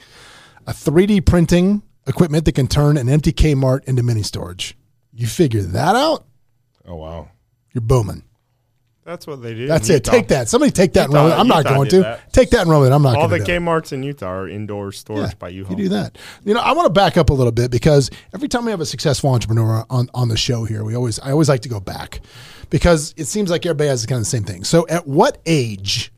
A 0.68 0.72
3D 0.74 1.26
printing 1.26 1.84
equipment 2.08 2.46
that 2.46 2.54
can 2.54 2.68
turn 2.68 2.98
an 2.98 3.10
empty 3.10 3.32
Kmart 3.32 3.84
into 3.86 4.04
mini 4.04 4.24
storage. 4.24 4.78
You 5.14 5.28
figure 5.28 5.62
that 5.62 5.96
out, 5.96 6.26
Oh 6.88 6.96
wow. 6.96 7.30
you're 7.74 7.82
booming. 7.82 8.24
That's 9.04 9.28
what 9.28 9.44
they 9.44 9.54
do. 9.54 9.68
That's 9.68 9.88
it. 9.90 9.94
Utah. 10.08 10.12
Take 10.12 10.28
that. 10.30 10.50
Somebody 10.50 10.72
take 10.72 10.94
that 10.94 11.06
and 11.06 11.14
run 11.14 11.26
with 11.26 11.34
it. 11.34 11.38
I'm 11.40 11.48
not 11.48 11.64
going 11.64 11.88
to. 11.90 12.00
that. 12.02 12.34
Take 12.34 12.50
that 12.50 12.62
and 12.62 12.72
run 12.72 12.82
with 12.82 12.90
it. 12.90 12.94
I'm 12.96 13.04
not 13.04 13.16
All 13.16 13.28
going 13.28 13.40
the 13.40 13.46
to. 13.46 13.52
do 13.52 13.52
it. 13.54 13.60
Kmart's 13.62 13.92
in 13.92 14.02
Utah 14.02 14.26
are 14.32 14.50
indoor 14.50 14.92
storage 14.92 15.28
Yeah, 15.30 15.34
by 15.38 15.50
you. 15.50 15.68
You 15.70 15.76
do 15.76 15.90
that. 15.90 16.18
You 16.44 16.56
know, 16.56 16.60
I 16.60 16.72
want 16.74 16.88
to 16.88 16.90
back 16.92 17.16
up 17.16 17.30
a 17.30 17.34
little 17.34 17.52
bit 17.52 17.70
because 17.70 18.10
every 18.34 18.48
time 18.48 18.66
we 18.66 18.72
have 18.72 18.82
a 18.82 18.86
successful 18.86 19.30
entrepreneur 19.32 19.86
on, 19.92 20.10
on 20.16 20.30
the 20.30 20.38
show 20.38 20.64
here, 20.66 20.84
we 20.84 20.96
always 20.96 21.20
I 21.20 21.30
always 21.30 21.48
like 21.50 21.62
to 21.62 21.70
go 21.70 21.80
back 21.80 22.20
because 22.72 23.14
it 23.16 23.26
seems 23.26 23.52
like 23.52 23.64
everybody 23.68 23.90
has 23.90 24.04
kind 24.08 24.18
of 24.18 24.22
the 24.24 24.30
same 24.30 24.44
thing. 24.44 24.64
So, 24.64 24.88
at 24.88 25.06
what 25.08 25.40
age 25.46 26.12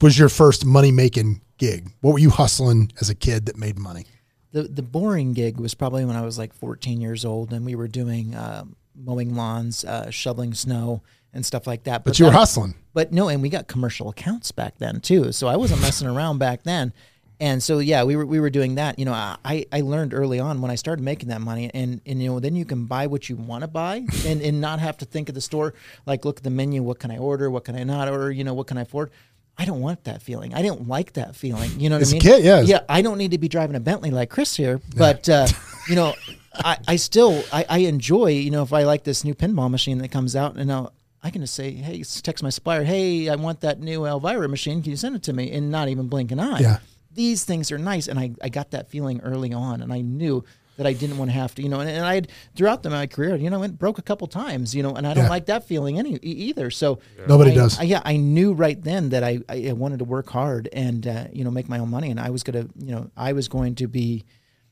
was 0.00 0.18
your 0.18 0.28
first 0.28 0.64
money 0.66 0.90
making 0.90 1.40
gig? 1.58 1.90
What 2.00 2.12
were 2.12 2.18
you 2.18 2.30
hustling 2.30 2.92
as 3.00 3.10
a 3.10 3.14
kid 3.14 3.46
that 3.46 3.56
made 3.56 3.78
money? 3.78 4.06
the 4.52 4.62
the 4.62 4.82
boring 4.82 5.32
gig 5.32 5.58
was 5.58 5.74
probably 5.74 6.04
when 6.04 6.16
I 6.16 6.22
was 6.22 6.38
like 6.38 6.52
14 6.52 7.00
years 7.00 7.24
old, 7.24 7.52
and 7.52 7.64
we 7.64 7.74
were 7.74 7.88
doing 7.88 8.34
um, 8.34 8.76
mowing 8.94 9.34
lawns, 9.34 9.84
uh, 9.84 10.10
shoveling 10.10 10.54
snow, 10.54 11.02
and 11.32 11.44
stuff 11.44 11.66
like 11.66 11.84
that. 11.84 12.04
But 12.04 12.18
you 12.18 12.26
were 12.26 12.32
hustling. 12.32 12.74
But 12.94 13.12
no, 13.12 13.28
and 13.28 13.42
we 13.42 13.48
got 13.48 13.68
commercial 13.68 14.08
accounts 14.08 14.52
back 14.52 14.78
then 14.78 15.00
too. 15.00 15.32
So 15.32 15.46
I 15.46 15.56
wasn't 15.56 15.80
messing 15.82 16.08
around 16.08 16.38
back 16.38 16.62
then. 16.62 16.92
And 17.40 17.62
so 17.62 17.78
yeah, 17.78 18.02
we 18.02 18.16
were 18.16 18.26
we 18.26 18.40
were 18.40 18.50
doing 18.50 18.76
that. 18.76 18.98
You 18.98 19.04
know, 19.04 19.12
I 19.12 19.64
I 19.72 19.82
learned 19.82 20.12
early 20.12 20.40
on 20.40 20.60
when 20.60 20.72
I 20.72 20.74
started 20.74 21.02
making 21.02 21.28
that 21.28 21.40
money, 21.40 21.70
and 21.72 22.00
and 22.04 22.20
you 22.20 22.30
know 22.30 22.40
then 22.40 22.56
you 22.56 22.64
can 22.64 22.86
buy 22.86 23.06
what 23.06 23.28
you 23.28 23.36
want 23.36 23.62
to 23.62 23.68
buy, 23.68 24.04
and 24.26 24.42
and 24.42 24.60
not 24.60 24.80
have 24.80 24.96
to 24.98 25.04
think 25.04 25.28
of 25.28 25.36
the 25.36 25.40
store 25.40 25.74
like 26.04 26.24
look 26.24 26.38
at 26.38 26.42
the 26.42 26.50
menu, 26.50 26.82
what 26.82 26.98
can 26.98 27.12
I 27.12 27.18
order, 27.18 27.48
what 27.48 27.64
can 27.64 27.76
I 27.76 27.84
not 27.84 28.08
order, 28.08 28.32
you 28.32 28.42
know, 28.42 28.54
what 28.54 28.66
can 28.66 28.76
I 28.76 28.82
afford. 28.82 29.10
I 29.58 29.64
don't 29.64 29.80
want 29.80 30.04
that 30.04 30.22
feeling. 30.22 30.54
I 30.54 30.62
didn't 30.62 30.86
like 30.86 31.14
that 31.14 31.34
feeling. 31.34 31.80
You 31.80 31.90
know 31.90 31.96
what 31.96 32.02
As 32.02 32.12
I 32.12 32.12
a 32.12 32.14
mean? 32.14 32.22
kid, 32.22 32.44
yeah. 32.44 32.60
Yeah, 32.60 32.80
I 32.88 33.02
don't 33.02 33.18
need 33.18 33.32
to 33.32 33.38
be 33.38 33.48
driving 33.48 33.74
a 33.74 33.80
Bentley 33.80 34.10
like 34.10 34.30
Chris 34.30 34.54
here, 34.56 34.80
but 34.96 35.28
uh, 35.28 35.48
you 35.88 35.96
know, 35.96 36.14
I, 36.54 36.78
I 36.86 36.96
still 36.96 37.42
I, 37.52 37.66
I 37.68 37.78
enjoy. 37.78 38.28
You 38.28 38.50
know, 38.52 38.62
if 38.62 38.72
I 38.72 38.84
like 38.84 39.02
this 39.04 39.24
new 39.24 39.34
pinball 39.34 39.68
machine 39.70 39.98
that 39.98 40.08
comes 40.12 40.36
out, 40.36 40.54
and 40.56 40.68
now 40.68 40.92
I 41.24 41.30
can 41.30 41.40
just 41.40 41.54
say, 41.54 41.72
hey, 41.72 42.02
text 42.22 42.44
my 42.44 42.50
supplier, 42.50 42.84
hey, 42.84 43.28
I 43.28 43.34
want 43.34 43.60
that 43.62 43.80
new 43.80 44.06
Elvira 44.06 44.48
machine. 44.48 44.80
Can 44.80 44.90
you 44.90 44.96
send 44.96 45.16
it 45.16 45.24
to 45.24 45.32
me? 45.32 45.50
And 45.50 45.70
not 45.72 45.88
even 45.88 46.06
blink 46.06 46.30
an 46.30 46.38
eye. 46.38 46.60
Yeah. 46.60 46.78
These 47.12 47.44
things 47.44 47.72
are 47.72 47.78
nice, 47.78 48.06
and 48.06 48.16
I, 48.18 48.30
I 48.40 48.48
got 48.48 48.70
that 48.70 48.88
feeling 48.88 49.20
early 49.22 49.52
on, 49.52 49.82
and 49.82 49.92
I 49.92 50.02
knew 50.02 50.44
that 50.78 50.86
I 50.86 50.94
didn't 50.94 51.18
want 51.18 51.28
to 51.30 51.34
have 51.34 51.54
to, 51.56 51.62
you 51.62 51.68
know, 51.68 51.80
and, 51.80 51.90
and 51.90 52.06
I 52.06 52.14
had 52.14 52.28
throughout 52.56 52.82
the, 52.82 52.88
my 52.90 53.06
career, 53.06 53.36
you 53.36 53.50
know, 53.50 53.62
it 53.64 53.76
broke 53.76 53.98
a 53.98 54.02
couple 54.02 54.26
times, 54.28 54.74
you 54.74 54.82
know, 54.82 54.94
and 54.94 55.06
I 55.06 55.12
don't 55.12 55.24
Yeah. 55.24 55.30
like 55.30 55.46
that 55.46 55.64
feeling 55.66 55.98
any 55.98 56.14
either. 56.22 56.70
So 56.70 57.00
Nobody 57.28 57.50
I- 57.50 57.54
does. 57.54 57.78
I, 57.78 57.82
yeah, 57.82 58.00
I 58.04 58.16
knew 58.16 58.52
right 58.54 58.80
then 58.80 59.10
that 59.10 59.22
I, 59.24 59.40
I 59.48 59.72
wanted 59.72 59.98
to 59.98 60.04
work 60.04 60.30
hard 60.30 60.68
and 60.72 61.06
uh, 61.06 61.24
you 61.32 61.44
know 61.44 61.50
make 61.50 61.68
my 61.68 61.78
own 61.80 61.90
money, 61.90 62.10
and 62.10 62.18
I 62.18 62.30
was 62.30 62.42
gonna, 62.42 62.66
you 62.78 62.92
know, 62.92 63.10
I 63.16 63.32
was 63.32 63.48
going 63.48 63.74
to 63.76 63.86
be 63.88 64.24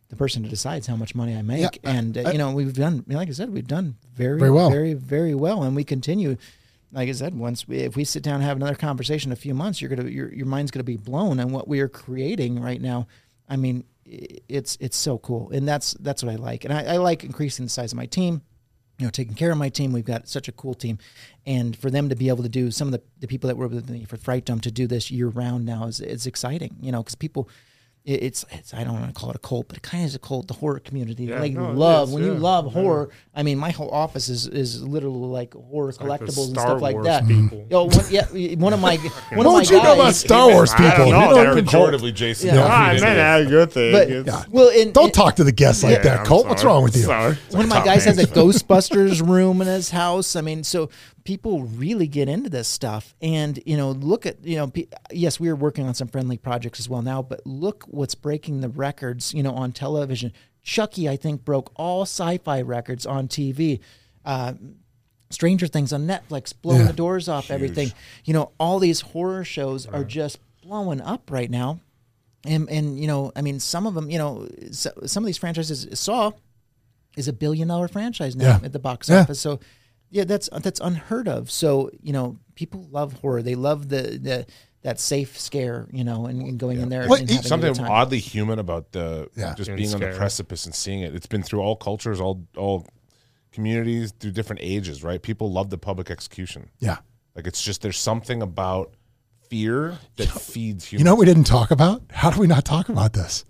the 0.08 0.14
person 0.16 0.44
who 0.44 0.48
decides 0.48 0.86
how 0.86 0.94
much 0.94 1.16
money 1.16 1.34
I 1.36 1.42
make. 1.42 1.80
Yeah, 1.82 1.90
and 1.90 2.16
uh, 2.16 2.30
you 2.30 2.38
know, 2.38 2.52
we've 2.52 2.72
done, 2.72 3.04
like 3.08 3.28
I 3.28 3.32
said, 3.32 3.50
we've 3.52 3.66
done 3.66 3.96
very, 4.14 4.38
Very 4.38 4.52
well. 4.52 4.70
very, 4.70 4.94
very 4.94 5.34
well, 5.34 5.64
and 5.64 5.74
we 5.74 5.82
continue. 5.82 6.36
Like 6.92 7.08
I 7.08 7.12
said, 7.12 7.36
once 7.36 7.66
we, 7.66 7.78
if 7.78 7.96
we 7.96 8.04
sit 8.04 8.22
down 8.22 8.36
and 8.36 8.44
have 8.44 8.56
another 8.56 8.76
conversation 8.76 9.30
in 9.30 9.32
a 9.32 9.36
few 9.36 9.54
months, 9.54 9.80
you're 9.82 9.90
gonna 9.90 10.08
your 10.08 10.32
your 10.32 10.46
mind's 10.46 10.70
gonna 10.70 10.84
be 10.84 10.96
blown 10.96 11.40
on 11.40 11.50
what 11.50 11.66
we 11.66 11.80
are 11.80 11.88
creating 11.88 12.60
right 12.62 12.80
now. 12.80 13.08
I 13.48 13.56
mean, 13.56 13.82
i- 13.82 13.95
it's 14.06 14.76
it's 14.80 14.96
so 14.96 15.18
cool, 15.18 15.50
and 15.50 15.66
that's 15.66 15.94
that's 16.00 16.22
what 16.22 16.32
I 16.32 16.36
like, 16.36 16.64
and 16.64 16.72
I, 16.72 16.94
I 16.94 16.96
like 16.98 17.24
increasing 17.24 17.66
the 17.66 17.70
size 17.70 17.92
of 17.92 17.96
my 17.96 18.06
team 18.06 18.42
you 18.98 19.06
know, 19.06 19.10
taking 19.10 19.34
care 19.34 19.50
of 19.50 19.58
my 19.58 19.68
team. 19.68 19.92
We've 19.92 20.04
got 20.04 20.28
such 20.28 20.48
a 20.48 20.52
cool 20.52 20.74
team. 20.74 20.98
And 21.44 21.76
for 21.76 21.90
them 21.90 22.08
to 22.08 22.16
be 22.16 22.28
able 22.28 22.42
to 22.42 22.48
do 22.48 22.70
some 22.70 22.88
of 22.88 22.92
the, 22.92 23.02
the 23.20 23.26
people 23.26 23.48
that 23.48 23.56
were 23.56 23.68
with 23.68 23.90
me 23.90 24.04
for 24.04 24.16
Fright 24.16 24.46
to 24.46 24.70
do 24.70 24.86
this 24.86 25.10
year 25.10 25.28
round 25.28 25.66
now 25.66 25.86
is 25.86 26.00
it's 26.00 26.26
exciting, 26.26 26.76
you 26.80 26.92
know, 26.92 27.02
because 27.02 27.14
people, 27.14 27.48
it, 28.06 28.22
it's, 28.22 28.44
it's, 28.52 28.72
I 28.72 28.84
don't 28.84 28.94
want 28.94 29.12
to 29.12 29.20
call 29.20 29.30
it 29.30 29.36
a 29.36 29.40
cult, 29.40 29.66
but 29.68 29.76
it 29.76 29.82
kind 29.82 30.04
of 30.04 30.06
is 30.08 30.14
a 30.14 30.18
cult, 30.20 30.46
the 30.46 30.54
horror 30.54 30.78
community. 30.78 31.24
Yeah, 31.24 31.40
like 31.40 31.52
no, 31.52 31.72
love, 31.72 32.08
is, 32.08 32.14
when 32.14 32.22
you 32.24 32.32
yeah, 32.34 32.38
love 32.38 32.66
yeah. 32.66 32.72
horror, 32.72 33.10
I 33.34 33.42
mean, 33.42 33.58
my 33.58 33.70
whole 33.70 33.90
office 33.90 34.28
is, 34.28 34.46
is 34.46 34.80
literally 34.82 35.26
like 35.26 35.54
horror 35.54 35.92
like 36.00 36.20
the 36.20 36.26
collectibles 36.26 36.46
and 36.46 36.54
Star 36.56 36.66
stuff 36.68 36.80
like 36.82 37.02
that. 37.02 37.26
people. 37.26 37.66
Yo, 37.68 37.84
one, 37.84 38.04
yeah, 38.08 38.26
one 38.54 38.72
of 38.72 38.80
my, 38.80 38.96
one 38.96 39.06
of 39.06 39.36
What 39.38 39.44
my 39.46 39.52
would 39.54 39.70
you 39.70 39.82
know 39.82 39.94
about 39.94 40.14
Star 40.14 40.48
Wars 40.50 40.72
I 40.72 40.78
don't 40.78 40.90
people? 40.90 41.10
know. 41.12 41.28
You 41.30 41.34
They're 41.34 41.54
don't- 41.62 41.66
Pejoratively, 41.66 42.14
Jason. 42.14 42.46
Yeah. 42.48 42.54
don't 42.54 42.70
Ah, 42.70 42.90
feed 42.92 43.00
man, 43.02 43.10
into 43.10 43.16
that's 43.16 43.46
a 43.46 43.50
good 43.50 43.72
thing. 43.72 43.92
But, 43.92 44.10
It's- 44.10 44.46
well, 44.50 44.68
and, 44.70 44.94
Don't 44.94 45.04
and- 45.06 45.14
talk 45.14 45.34
to 45.36 45.44
the 45.44 45.52
guests 45.52 45.82
like 45.82 45.92
Yeah, 45.96 46.02
that, 46.02 46.20
I'm 46.20 46.26
Colt. 46.26 46.46
What's 46.46 46.62
wrong 46.64 46.84
with 46.84 46.96
you? 46.96 47.02
Sorry. 47.02 47.34
one 47.50 47.64
of 47.64 47.68
my 47.70 47.84
guys 47.84 48.04
has 48.04 48.18
a. 48.18 48.26
Ghostbusters 48.26 49.26
room 49.26 49.60
in 49.60 49.66
his 49.66 49.90
house. 49.90 50.36
I 50.36 50.42
mean, 50.42 50.62
so 50.62 50.90
people 51.26 51.64
really 51.64 52.06
get 52.06 52.28
into 52.28 52.48
this 52.48 52.66
stuff, 52.68 53.14
and 53.20 53.60
you 53.66 53.76
know, 53.76 53.90
look 53.90 54.24
at 54.24 54.42
you 54.44 54.56
know, 54.56 54.68
pe- 54.68 54.86
yes, 55.12 55.38
we 55.38 55.48
are 55.50 55.56
working 55.56 55.86
on 55.86 55.92
some 55.94 56.08
friendly 56.08 56.38
projects 56.38 56.80
as 56.80 56.88
well 56.88 57.02
now, 57.02 57.20
but 57.20 57.46
look 57.46 57.84
what's 57.88 58.14
breaking 58.14 58.62
the 58.62 58.68
records, 58.70 59.34
you 59.34 59.42
know, 59.42 59.52
on 59.52 59.72
television. 59.72 60.32
Chucky, 60.62 61.08
I 61.08 61.16
think, 61.16 61.44
broke 61.44 61.70
all 61.76 62.02
sci-fi 62.02 62.62
records 62.62 63.04
on 63.04 63.28
TV. 63.28 63.80
Uh, 64.24 64.54
Stranger 65.30 65.66
Things 65.66 65.92
on 65.92 66.06
Netflix, 66.06 66.52
blowing 66.60 66.80
Yeah. 66.82 66.86
the 66.86 66.92
doors 66.92 67.28
off 67.28 67.50
everything. 67.50 67.92
You 68.24 68.32
know, 68.32 68.52
all 68.58 68.78
these 68.78 69.00
horror 69.00 69.44
shows 69.44 69.84
are 69.86 70.04
just 70.04 70.38
blowing 70.62 71.00
up 71.00 71.30
right 71.30 71.50
now. 71.50 71.80
And, 72.44 72.68
and 72.70 72.98
you 72.98 73.08
know, 73.08 73.32
I 73.34 73.42
mean, 73.42 73.58
some 73.58 73.86
of 73.88 73.94
them, 73.94 74.08
you 74.08 74.18
know, 74.18 74.48
so, 74.70 74.90
some 75.06 75.24
of 75.24 75.26
these 75.26 75.36
franchises, 75.36 75.86
Saw 75.98 76.30
is 77.16 77.26
a 77.26 77.32
billion 77.32 77.66
dollar 77.68 77.88
franchise 77.88 78.36
now 78.36 78.58
Yeah. 78.60 78.60
at 78.64 78.72
the 78.72 78.78
box 78.78 79.08
Yeah. 79.08 79.22
office. 79.22 79.40
So, 79.40 79.58
yeah, 80.10 80.24
that's 80.24 80.48
uh, 80.52 80.58
that's 80.58 80.80
unheard 80.80 81.28
of. 81.28 81.50
So, 81.50 81.90
you 82.02 82.12
know, 82.12 82.38
people 82.54 82.86
love 82.90 83.14
horror. 83.14 83.42
They 83.42 83.54
love 83.54 83.88
the 83.88 84.02
the 84.22 84.46
that 84.82 85.00
safe 85.00 85.38
scare, 85.38 85.88
you 85.92 86.04
know, 86.04 86.26
and, 86.26 86.40
and 86.42 86.58
going 86.60 86.80
in 86.80 86.88
there 86.90 87.08
What- 87.08 87.20
and 87.20 87.28
having 87.30 87.44
a 87.44 87.48
something 87.48 87.72
good 87.72 87.78
time. 87.80 87.90
oddly 87.90 88.20
human 88.20 88.58
about 88.60 88.92
the 88.92 89.28
Yeah. 89.34 89.52
just 89.54 89.68
And 89.68 89.76
being 89.76 89.92
on 89.92 90.00
the 90.00 90.12
precipice 90.16 90.64
and 90.64 90.72
seeing 90.74 91.00
it. 91.00 91.12
It's 91.14 91.26
been 91.26 91.42
through 91.42 91.60
all 91.60 91.74
cultures, 91.74 92.20
all 92.20 92.44
all 92.56 92.86
communities, 93.52 94.12
through 94.20 94.32
different 94.32 94.60
ages. 94.62 95.02
Right? 95.02 95.20
People 95.20 95.50
love 95.52 95.70
the 95.70 95.78
public 95.78 96.10
execution. 96.10 96.70
Yeah. 96.78 96.98
Like 97.34 97.46
it's 97.46 97.62
just 97.62 97.82
there's 97.82 97.98
something 97.98 98.42
about 98.42 98.94
fear 99.48 99.98
that 100.16 100.28
feeds 100.28 100.84
humans. 100.84 101.00
You 101.00 101.04
know 101.04 101.14
what 101.14 101.20
we 101.20 101.26
didn't 101.26 101.44
talk 101.44 101.70
about? 101.70 102.02
How 102.10 102.30
do 102.30 102.40
we 102.40 102.46
not 102.46 102.64
talk 102.64 102.88
about 102.88 103.12
this? 103.12 103.44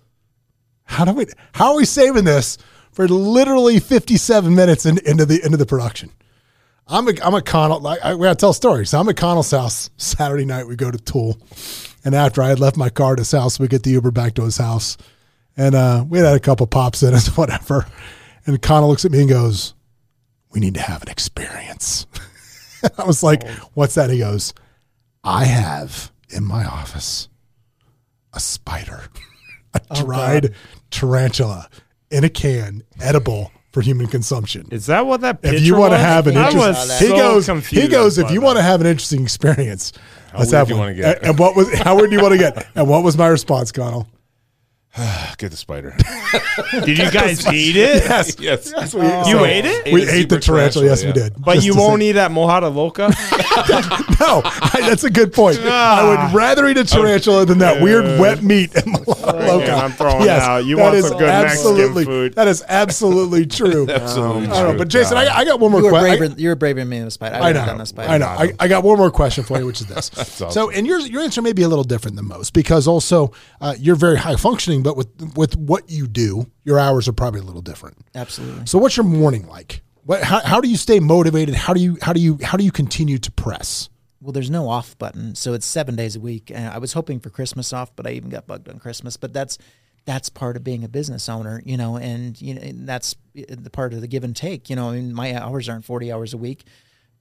How 0.84 1.04
do 1.04 1.12
we 1.12 1.26
how 1.52 1.72
are 1.72 1.76
we 1.76 1.84
saving 1.84 2.24
this 2.24 2.58
for 2.92 3.06
literally 3.08 3.78
57 3.80 4.54
minutes 4.54 4.86
in, 4.86 4.98
into 5.06 5.26
the 5.26 5.44
into 5.44 5.56
the 5.56 5.66
production? 5.66 6.12
I'm 6.86 7.08
a, 7.08 7.12
I'm 7.22 7.34
at 7.34 7.44
Connell. 7.44 7.80
Like, 7.80 8.00
I, 8.02 8.14
we 8.14 8.24
gotta 8.24 8.36
tell 8.36 8.52
stories. 8.52 8.90
So 8.90 9.00
I'm 9.00 9.08
at 9.08 9.16
Connell's 9.16 9.50
house 9.50 9.90
Saturday 9.96 10.44
night. 10.44 10.66
We 10.68 10.76
go 10.76 10.90
to 10.90 10.98
Tool, 10.98 11.38
and 12.04 12.14
after 12.14 12.42
I 12.42 12.48
had 12.48 12.60
left 12.60 12.76
my 12.76 12.90
car 12.90 13.14
at 13.14 13.18
his 13.18 13.32
house, 13.32 13.58
we 13.58 13.68
get 13.68 13.82
the 13.82 13.90
Uber 13.90 14.12
back 14.12 14.34
to 14.34 14.44
his 14.44 14.58
house, 14.58 14.96
and 15.56 15.74
uh, 15.74 16.04
we 16.08 16.18
had 16.18 16.36
a 16.36 16.40
couple 16.40 16.66
pops 16.66 17.02
in 17.02 17.12
us, 17.12 17.28
whatever. 17.36 17.86
And 18.46 18.60
Connell 18.62 18.88
looks 18.88 19.04
at 19.04 19.10
me 19.10 19.20
and 19.20 19.28
goes, 19.28 19.74
"We 20.52 20.60
need 20.60 20.74
to 20.74 20.80
have 20.80 21.02
an 21.02 21.08
experience." 21.08 22.06
I 22.98 23.04
was 23.04 23.22
like, 23.22 23.46
"What's 23.74 23.96
that?" 23.96 24.10
He 24.10 24.18
goes, 24.18 24.54
"I 25.24 25.44
have 25.44 26.12
in 26.28 26.44
my 26.44 26.64
office 26.64 27.28
a 28.32 28.38
spider, 28.38 29.08
a 29.74 29.80
dried 30.02 30.54
tarantula 30.90 31.68
in 32.12 32.22
a 32.22 32.28
can, 32.28 32.84
edible 33.00 33.50
for 33.76 33.82
human 33.82 34.06
consumption." 34.06 34.66
Is 34.70 34.86
that 34.86 35.06
what 35.06 35.20
that 35.20 35.42
picture 35.42 35.58
if 35.58 35.62
you 35.62 35.76
want 35.76 35.92
to 35.92 35.98
have 35.98 36.26
an 36.26 36.36
I 36.38 36.46
interesting, 36.48 36.60
was 36.60 36.98
he 36.98 37.08
so 37.08 37.16
goes, 37.16 37.66
he 37.68 37.88
goes. 37.88 38.16
If 38.16 38.30
you 38.30 38.40
want 38.40 38.56
to 38.56 38.62
have 38.62 38.80
an 38.80 38.86
interesting 38.86 39.22
experience, 39.22 39.92
let's 40.32 40.50
weird 40.50 40.58
have 40.58 40.68
do 40.68 40.74
you 40.74 40.78
one. 40.80 40.86
wanna 40.86 40.96
get? 40.96 41.18
And, 41.18 41.26
and 41.26 41.38
what 41.38 41.54
was 41.54 41.72
how 41.84 41.94
weird 41.94 42.08
do 42.08 42.16
you 42.16 42.22
want 42.22 42.32
to 42.32 42.38
get? 42.38 42.66
And 42.74 42.88
what 42.88 43.04
was 43.04 43.18
my 43.18 43.26
response, 43.26 43.70
Connell? 43.70 44.08
Get 45.38 45.50
the 45.50 45.56
spider. 45.56 45.94
Did 46.84 46.96
you 46.98 47.10
guys 47.10 47.46
eat 47.52 47.76
it? 47.76 48.04
Yes, 48.04 48.36
yes. 48.40 48.72
yes, 48.74 48.94
we, 48.94 49.02
You 49.02 49.38
so 49.38 49.44
ate 49.44 49.64
it? 49.66 49.92
We 49.92 50.02
Ate 50.02 50.08
ate 50.08 50.28
the 50.30 50.36
super 50.36 50.56
tarantula. 50.56 50.86
Yes, 50.86 51.04
we 51.04 51.12
did. 51.12 51.34
But 51.38 51.54
Just 51.54 51.66
you 51.66 51.76
won't 51.76 52.00
say- 52.00 52.08
eat 52.10 52.12
that 52.12 52.30
mojada 52.30 52.74
loca? 52.74 53.12
No, 54.18 54.40
I, 54.44 54.80
that's 54.88 55.04
a 55.04 55.10
good 55.10 55.32
point. 55.32 55.58
I 55.60 56.26
would 56.26 56.34
rather 56.34 56.66
eat 56.68 56.78
a 56.78 56.84
tarantula 56.84 57.44
than 57.44 57.58
that 57.58 57.82
weird 57.82 58.18
wet 58.18 58.42
meat 58.42 58.74
and 58.74 59.06
loca. 59.06 59.72
I'm 59.72 59.92
throwing 59.92 60.28
out. 60.28 60.64
You 60.64 60.76
that 60.76 60.82
want 60.82 60.94
is 60.94 61.08
some 61.08 61.18
good 61.18 61.26
Mexican 61.26 61.72
absolutely, 61.72 62.04
food. 62.04 62.34
That 62.34 62.48
is 62.48 62.64
absolutely 62.66 63.46
true. 63.46 63.86
Absolutely. 63.88 64.44
I 64.46 64.62
know, 64.62 64.70
true. 64.70 64.78
but 64.78 64.88
Jason, 64.88 65.18
I, 65.18 65.28
I 65.38 65.44
got 65.44 65.60
one 65.60 65.70
more 65.70 65.80
you 65.80 65.86
were 65.86 65.90
question. 65.90 66.18
braver. 66.18 66.40
you 66.40 66.48
were 66.48 66.54
braver 66.54 66.80
than 66.80 66.88
me 66.88 66.98
in 66.98 67.04
the 67.06 67.10
spider. 67.10 67.34
I, 67.34 67.38
I 67.38 67.42
would 67.48 67.56
know. 67.56 67.66
done 67.66 67.78
the 67.78 67.86
spider. 67.86 68.10
I 68.10 68.18
know. 68.18 68.26
I, 68.26 68.52
I 68.58 68.68
got 68.68 68.84
one 68.84 68.96
more 68.98 69.10
question 69.10 69.44
for 69.44 69.58
you, 69.58 69.66
which 69.66 69.80
is 69.80 69.86
this. 69.86 70.10
awesome. 70.18 70.50
So, 70.50 70.70
and 70.70 70.86
your 70.86 71.00
your 71.00 71.22
answer 71.22 71.42
may 71.42 71.52
be 71.52 71.62
a 71.62 71.68
little 71.68 71.84
different 71.84 72.16
than 72.16 72.26
most 72.26 72.54
because 72.54 72.86
also 72.88 73.32
uh, 73.60 73.74
you're 73.78 73.96
very 73.96 74.16
high 74.16 74.36
functioning, 74.36 74.82
but 74.86 74.96
with 74.96 75.36
with 75.36 75.56
what 75.56 75.90
you 75.90 76.06
do, 76.06 76.48
your 76.62 76.78
hours 76.78 77.08
are 77.08 77.12
probably 77.12 77.40
a 77.40 77.42
little 77.42 77.60
different. 77.60 77.96
Absolutely. 78.14 78.66
So, 78.66 78.78
what's 78.78 78.96
your 78.96 79.02
morning 79.02 79.48
like? 79.48 79.82
What, 80.04 80.22
how, 80.22 80.38
how 80.38 80.60
do 80.60 80.68
you 80.68 80.76
stay 80.76 81.00
motivated? 81.00 81.56
How 81.56 81.74
do 81.74 81.80
you 81.80 81.98
how 82.00 82.12
do 82.12 82.20
you 82.20 82.38
how 82.40 82.56
do 82.56 82.62
you 82.62 82.70
continue 82.70 83.18
to 83.18 83.32
press? 83.32 83.88
Well, 84.20 84.30
there's 84.30 84.48
no 84.48 84.68
off 84.68 84.96
button, 84.96 85.34
so 85.34 85.54
it's 85.54 85.66
seven 85.66 85.96
days 85.96 86.14
a 86.14 86.20
week. 86.20 86.52
And 86.54 86.68
I 86.68 86.78
was 86.78 86.92
hoping 86.92 87.18
for 87.18 87.30
Christmas 87.30 87.72
off, 87.72 87.96
but 87.96 88.06
I 88.06 88.10
even 88.10 88.30
got 88.30 88.46
bugged 88.46 88.68
on 88.68 88.78
Christmas. 88.78 89.16
But 89.16 89.32
that's 89.32 89.58
that's 90.04 90.28
part 90.28 90.56
of 90.56 90.62
being 90.62 90.84
a 90.84 90.88
business 90.88 91.28
owner, 91.28 91.60
you 91.64 91.76
know, 91.76 91.96
and 91.96 92.40
you 92.40 92.54
know 92.54 92.60
and 92.60 92.88
that's 92.88 93.16
the 93.34 93.70
part 93.70 93.92
of 93.92 94.02
the 94.02 94.06
give 94.06 94.22
and 94.22 94.36
take. 94.36 94.70
You 94.70 94.76
know, 94.76 94.90
I 94.90 94.92
mean, 94.92 95.12
my 95.12 95.34
hours 95.34 95.68
aren't 95.68 95.84
forty 95.84 96.12
hours 96.12 96.32
a 96.32 96.38
week, 96.38 96.62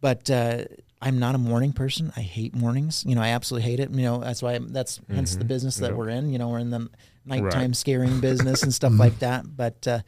but 0.01 0.29
uh, 0.29 0.65
I'm 1.01 1.17
not 1.17 1.33
a 1.33 1.39
morning 1.39 1.73
person. 1.73 2.13
I 2.15 2.21
hate 2.21 2.53
mornings. 2.53 3.03
You 3.07 3.15
know, 3.15 3.23
I 3.23 3.29
absolutely 3.29 3.67
hate 3.71 3.79
it. 3.79 3.89
You 3.89 4.03
know, 4.03 4.19
that's 4.19 4.43
why 4.43 4.53
I'm, 4.53 4.67
that's 4.67 5.01
hence 5.09 5.35
the 5.35 5.45
business 5.45 5.77
that 5.77 5.97
we're 5.97 6.09
in. 6.09 6.31
You 6.31 6.37
know, 6.37 6.49
we're 6.49 6.59
in 6.59 6.69
the 6.69 6.91
nighttime 7.25 7.73
scaring 7.73 8.19
business 8.19 8.63
and 8.63 8.73
stuff 8.73 8.93
like 8.97 9.19
that. 9.19 9.45
But 9.55 9.87
uh, 9.87 9.99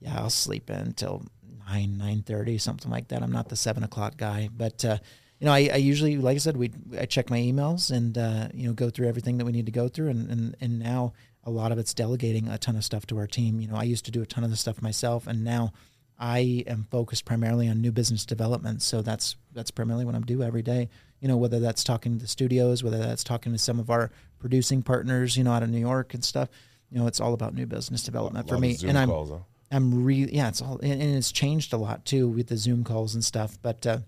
yeah, 0.00 0.18
I'll 0.18 0.30
sleep 0.30 0.70
in 0.70 0.76
until 0.76 1.24
nine 1.68 1.96
nine 1.96 2.22
thirty 2.22 2.58
something 2.58 2.90
like 2.90 3.08
that. 3.08 3.22
I'm 3.22 3.32
not 3.32 3.48
the 3.48 3.56
seven 3.56 3.82
o'clock 3.82 4.16
guy, 4.16 4.48
but. 4.54 4.84
Uh, 4.84 4.98
you 5.38 5.44
know, 5.44 5.52
I, 5.52 5.68
I 5.70 5.76
usually, 5.76 6.16
like 6.16 6.36
I 6.36 6.38
said, 6.38 6.56
we 6.56 6.72
I 6.98 7.04
check 7.04 7.28
my 7.28 7.38
emails 7.38 7.90
and 7.90 8.16
uh, 8.16 8.48
you 8.54 8.66
know 8.66 8.72
go 8.72 8.88
through 8.88 9.06
everything 9.06 9.36
that 9.36 9.44
we 9.44 9.52
need 9.52 9.66
to 9.66 9.72
go 9.72 9.86
through, 9.86 10.08
and, 10.08 10.30
and 10.30 10.56
and 10.62 10.78
now 10.78 11.12
a 11.44 11.50
lot 11.50 11.72
of 11.72 11.78
it's 11.78 11.92
delegating 11.92 12.48
a 12.48 12.56
ton 12.56 12.74
of 12.74 12.84
stuff 12.84 13.06
to 13.08 13.18
our 13.18 13.26
team. 13.26 13.60
You 13.60 13.68
know, 13.68 13.76
I 13.76 13.82
used 13.82 14.06
to 14.06 14.10
do 14.10 14.22
a 14.22 14.26
ton 14.26 14.44
of 14.44 14.50
the 14.50 14.56
stuff 14.56 14.80
myself, 14.80 15.26
and 15.26 15.44
now 15.44 15.72
I 16.18 16.64
am 16.66 16.86
focused 16.90 17.24
primarily 17.24 17.68
on 17.68 17.80
new 17.80 17.92
business 17.92 18.24
development. 18.24 18.82
So 18.82 19.02
that's 19.02 19.36
that's 19.52 19.70
primarily 19.70 20.04
what 20.04 20.14
I'm 20.14 20.24
do 20.24 20.42
every 20.42 20.62
day. 20.62 20.88
You 21.20 21.28
know, 21.28 21.36
whether 21.36 21.60
that's 21.60 21.84
talking 21.84 22.16
to 22.16 22.22
the 22.22 22.28
studios, 22.28 22.82
whether 22.82 22.98
that's 22.98 23.24
talking 23.24 23.52
to 23.52 23.58
some 23.58 23.78
of 23.78 23.90
our 23.90 24.10
producing 24.46 24.80
partners, 24.80 25.36
you 25.36 25.42
know, 25.42 25.50
out 25.50 25.64
of 25.64 25.70
New 25.70 25.80
York 25.80 26.14
and 26.14 26.24
stuff. 26.24 26.48
You 26.88 27.00
know, 27.00 27.08
it's 27.08 27.18
all 27.18 27.34
about 27.34 27.52
new 27.52 27.66
business 27.66 28.04
development 28.04 28.48
for 28.48 28.58
me. 28.58 28.76
And 28.86 28.96
I'm 28.96 29.08
calls, 29.08 29.30
huh? 29.30 29.38
I'm 29.72 30.04
really 30.04 30.36
yeah, 30.36 30.46
it's 30.46 30.62
all 30.62 30.78
and, 30.78 31.02
and 31.02 31.16
it's 31.16 31.32
changed 31.32 31.72
a 31.72 31.76
lot 31.76 32.04
too 32.04 32.28
with 32.28 32.46
the 32.46 32.56
Zoom 32.56 32.84
calls 32.84 33.16
and 33.16 33.24
stuff. 33.24 33.58
But 33.60 33.84
uh, 33.84 33.98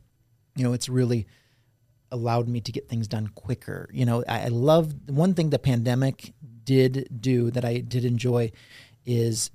you 0.54 0.62
know, 0.62 0.72
it's 0.74 0.88
really 0.88 1.26
allowed 2.12 2.46
me 2.46 2.60
to 2.60 2.70
get 2.70 2.88
things 2.88 3.08
done 3.08 3.26
quicker. 3.34 3.90
You 3.92 4.06
know, 4.06 4.22
I, 4.28 4.42
I 4.42 4.48
love 4.48 4.94
one 5.10 5.34
thing 5.34 5.50
the 5.50 5.58
pandemic 5.58 6.32
did 6.62 7.08
do 7.20 7.50
that 7.50 7.64
I 7.64 7.78
did 7.78 8.04
enjoy 8.04 8.52
is 9.04 9.50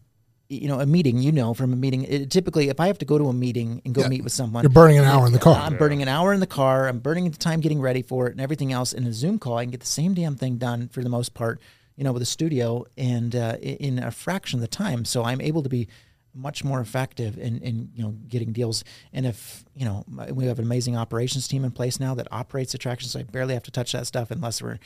you 0.54 0.68
know 0.68 0.80
a 0.80 0.86
meeting 0.86 1.18
you 1.20 1.32
know 1.32 1.54
from 1.54 1.74
a 1.74 1.76
meeting. 1.76 2.04
It, 2.04 2.30
typically 2.32 2.70
if 2.70 2.80
i 2.80 2.88
have 2.88 2.98
to 3.00 3.06
go 3.06 3.18
to 3.18 3.28
a 3.30 3.34
meeting 3.34 3.82
and 3.86 3.94
go 3.94 4.02
Yeah. 4.02 4.08
meet 4.10 4.24
with 4.24 4.34
someone 4.34 4.64
You're 4.64 4.70
burning 4.70 4.98
an 5.00 5.06
hour 5.06 5.26
in 5.26 5.34
the 5.34 5.40
car. 5.40 5.56
i'm 5.60 5.78
burning 5.78 6.02
an 6.02 6.08
hour 6.08 6.34
in 6.34 6.40
the 6.40 6.48
car. 6.48 6.88
I'm 6.88 7.00
burning 7.00 7.30
the 7.32 7.38
time 7.38 7.60
getting 7.60 7.82
ready 7.82 8.02
for 8.02 8.28
it 8.28 8.32
and 8.32 8.42
everything 8.42 8.72
else 8.72 8.94
in 8.94 9.06
a 9.06 9.14
zoom 9.14 9.40
call. 9.40 9.58
I 9.58 9.64
can 9.64 9.72
get 9.72 9.80
the 9.80 9.86
same 9.86 10.14
damn 10.14 10.36
thing 10.36 10.58
done 10.58 10.90
for 10.90 11.02
the 11.04 11.10
most 11.10 11.34
part 11.34 11.60
you 11.96 12.04
know 12.04 12.12
with 12.14 12.22
a 12.22 12.26
studio 12.38 12.86
and 12.98 13.36
uh, 13.36 13.58
in 13.62 14.00
a 14.00 14.12
fraction 14.12 14.58
of 14.58 14.62
the 14.62 14.68
time. 14.68 15.06
So 15.06 15.24
i'm 15.24 15.42
able 15.42 15.64
to 15.64 15.70
be 15.70 15.88
much 16.36 16.64
more 16.64 16.82
effective 16.82 17.38
in, 17.38 17.60
in 17.62 17.90
you 17.94 18.02
know 18.04 18.12
getting 18.28 18.52
deals. 18.52 18.84
And 19.14 19.26
if 19.28 19.64
you 19.76 19.86
know 19.86 20.04
we 20.32 20.46
have 20.46 20.58
an 20.60 20.66
amazing 20.66 20.98
operations 20.98 21.48
team 21.48 21.64
in 21.64 21.72
place 21.72 22.00
now 22.00 22.16
that 22.16 22.28
operates 22.32 22.74
attractions 22.74 23.12
so 23.12 23.20
i 23.20 23.24
barely 23.24 23.54
have 23.54 23.64
to 23.64 23.72
touch 23.72 23.92
that 23.92 24.08
stuff 24.08 24.32
unless 24.32 24.60
we're 24.62 24.80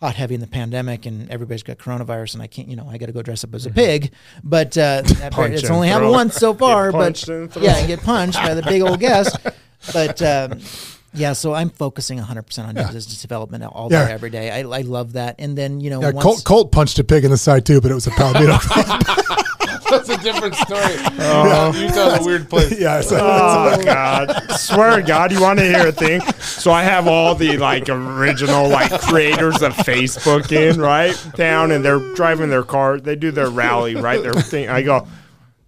hot 0.00 0.14
heavy 0.16 0.34
in 0.34 0.40
the 0.40 0.46
pandemic 0.46 1.06
and 1.06 1.30
everybody's 1.30 1.62
got 1.62 1.78
coronavirus 1.78 2.34
and 2.34 2.42
I 2.42 2.46
can't, 2.46 2.68
you 2.68 2.76
know, 2.76 2.88
I 2.88 2.98
got 2.98 3.06
to 3.06 3.12
go 3.12 3.22
dress 3.22 3.42
up 3.44 3.54
as 3.54 3.64
a 3.66 3.70
pig. 3.70 4.12
But 4.42 4.76
uh, 4.76 5.02
Punch 5.30 5.54
it's 5.54 5.70
only 5.70 5.88
happened 5.88 6.10
once 6.10 6.34
so 6.36 6.52
far. 6.54 6.92
But 6.92 7.26
yeah, 7.56 7.76
and 7.78 7.86
get 7.86 8.00
punched 8.00 8.38
by 8.38 8.54
the 8.54 8.62
big 8.62 8.82
old 8.82 9.00
guest. 9.00 9.36
But 9.92 10.22
um, 10.22 10.60
yeah, 11.12 11.34
so 11.34 11.52
I'm 11.52 11.68
focusing 11.68 12.18
100% 12.18 12.66
on 12.66 12.74
business 12.74 13.20
development 13.20 13.64
all 13.64 13.90
day, 13.90 13.96
Yeah. 13.96 14.08
every 14.10 14.30
day. 14.30 14.50
I, 14.50 14.60
I 14.60 14.80
love 14.80 15.12
that. 15.12 15.36
And 15.38 15.58
then 15.58 15.80
you 15.80 15.90
know, 15.90 16.00
Yeah, 16.00 16.12
once, 16.12 16.22
Colt, 16.22 16.44
Colt 16.44 16.72
punched 16.72 16.98
a 16.98 17.04
pig 17.04 17.22
in 17.22 17.30
the 17.30 17.36
side 17.36 17.66
too, 17.66 17.82
but 17.82 17.90
it 17.90 17.94
was 17.94 18.06
a 18.06 18.10
Palomino. 18.12 18.58
That's 19.90 20.08
a 20.08 20.16
different 20.18 20.54
story. 20.54 20.96
Oh. 21.18 21.72
Utah's 21.76 22.20
a 22.20 22.24
weird 22.24 22.48
place. 22.48 22.78
yeah, 22.80 23.00
so, 23.00 23.18
Oh 23.20 23.82
God! 23.84 24.50
Swear 24.52 24.96
to 24.96 25.02
God, 25.02 25.32
you 25.32 25.40
want 25.40 25.58
to 25.58 25.64
hear 25.64 25.88
a 25.88 25.92
thing? 25.92 26.20
So 26.40 26.72
I 26.72 26.82
have 26.82 27.06
all 27.06 27.34
the 27.34 27.58
like 27.58 27.88
original 27.88 28.68
like 28.68 29.00
creators 29.02 29.62
of 29.62 29.74
Facebook 29.74 30.52
in 30.52 30.80
right 30.80 31.14
down, 31.34 31.70
and 31.70 31.84
they're 31.84 32.14
driving 32.14 32.50
their 32.50 32.62
car. 32.62 32.98
They 32.98 33.16
do 33.16 33.30
their 33.30 33.50
rally, 33.50 33.94
right? 33.94 34.22
Their 34.22 34.32
thing. 34.32 34.68
I 34.68 34.82
go, 34.82 35.06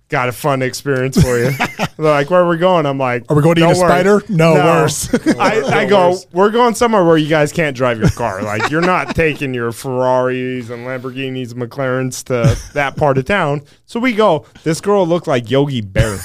got 0.09 0.29
a 0.29 0.33
fun 0.33 0.63
experience 0.63 1.21
for 1.21 1.39
you. 1.39 1.51
They're 1.79 1.87
like, 1.99 2.31
where 2.31 2.43
are 2.43 2.49
we 2.49 2.59
going? 2.59 2.87
I'm 2.87 2.99
like, 2.99 3.25
Are 3.31 3.37
we 3.37 3.43
going 3.43 3.57
to 3.57 3.61
eat 3.63 3.65
"Don't 3.65 3.77
a 3.77 3.81
worry." 3.81 3.89
spider? 3.91 4.23
No, 4.29 4.55
worse. 4.55 5.13
I, 5.39 5.63
I 5.63 5.85
go, 5.87 6.19
we're 6.33 6.51
going 6.51 6.75
somewhere 6.75 7.05
where 7.05 7.17
you 7.17 7.29
guys 7.29 7.53
can't 7.53 7.77
drive 7.77 7.99
your 7.99 8.11
car. 8.11 8.43
Like 8.43 8.71
you're 8.71 8.81
not 8.83 9.15
taking 9.17 9.55
your 9.55 9.73
Ferraris 9.73 10.71
and 10.71 10.87
Lamborghinis, 10.87 11.53
and 11.53 11.63
McLarens 11.63 12.23
to 12.25 12.59
that 12.75 12.97
part 12.97 13.19
of 13.19 13.25
town. 13.25 13.63
So 13.87 13.99
we 14.01 14.13
go. 14.13 14.47
This 14.63 14.81
girl 14.81 15.07
looked 15.07 15.27
like 15.27 15.51
Yogi 15.51 15.81
Bear. 15.81 16.19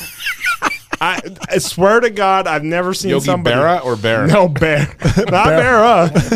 I, 1.02 1.20
I 1.50 1.58
swear 1.58 2.00
to 2.00 2.12
God, 2.12 2.46
I've 2.46 2.64
never 2.64 2.94
seen 2.94 3.10
Yogi 3.10 3.26
somebody. 3.26 3.56
Berra 3.56 3.84
or 3.84 3.96
Bear? 3.96 4.28
No 4.28 4.48
bear, 4.48 4.86
not 5.18 5.48
Bear. 5.48 5.82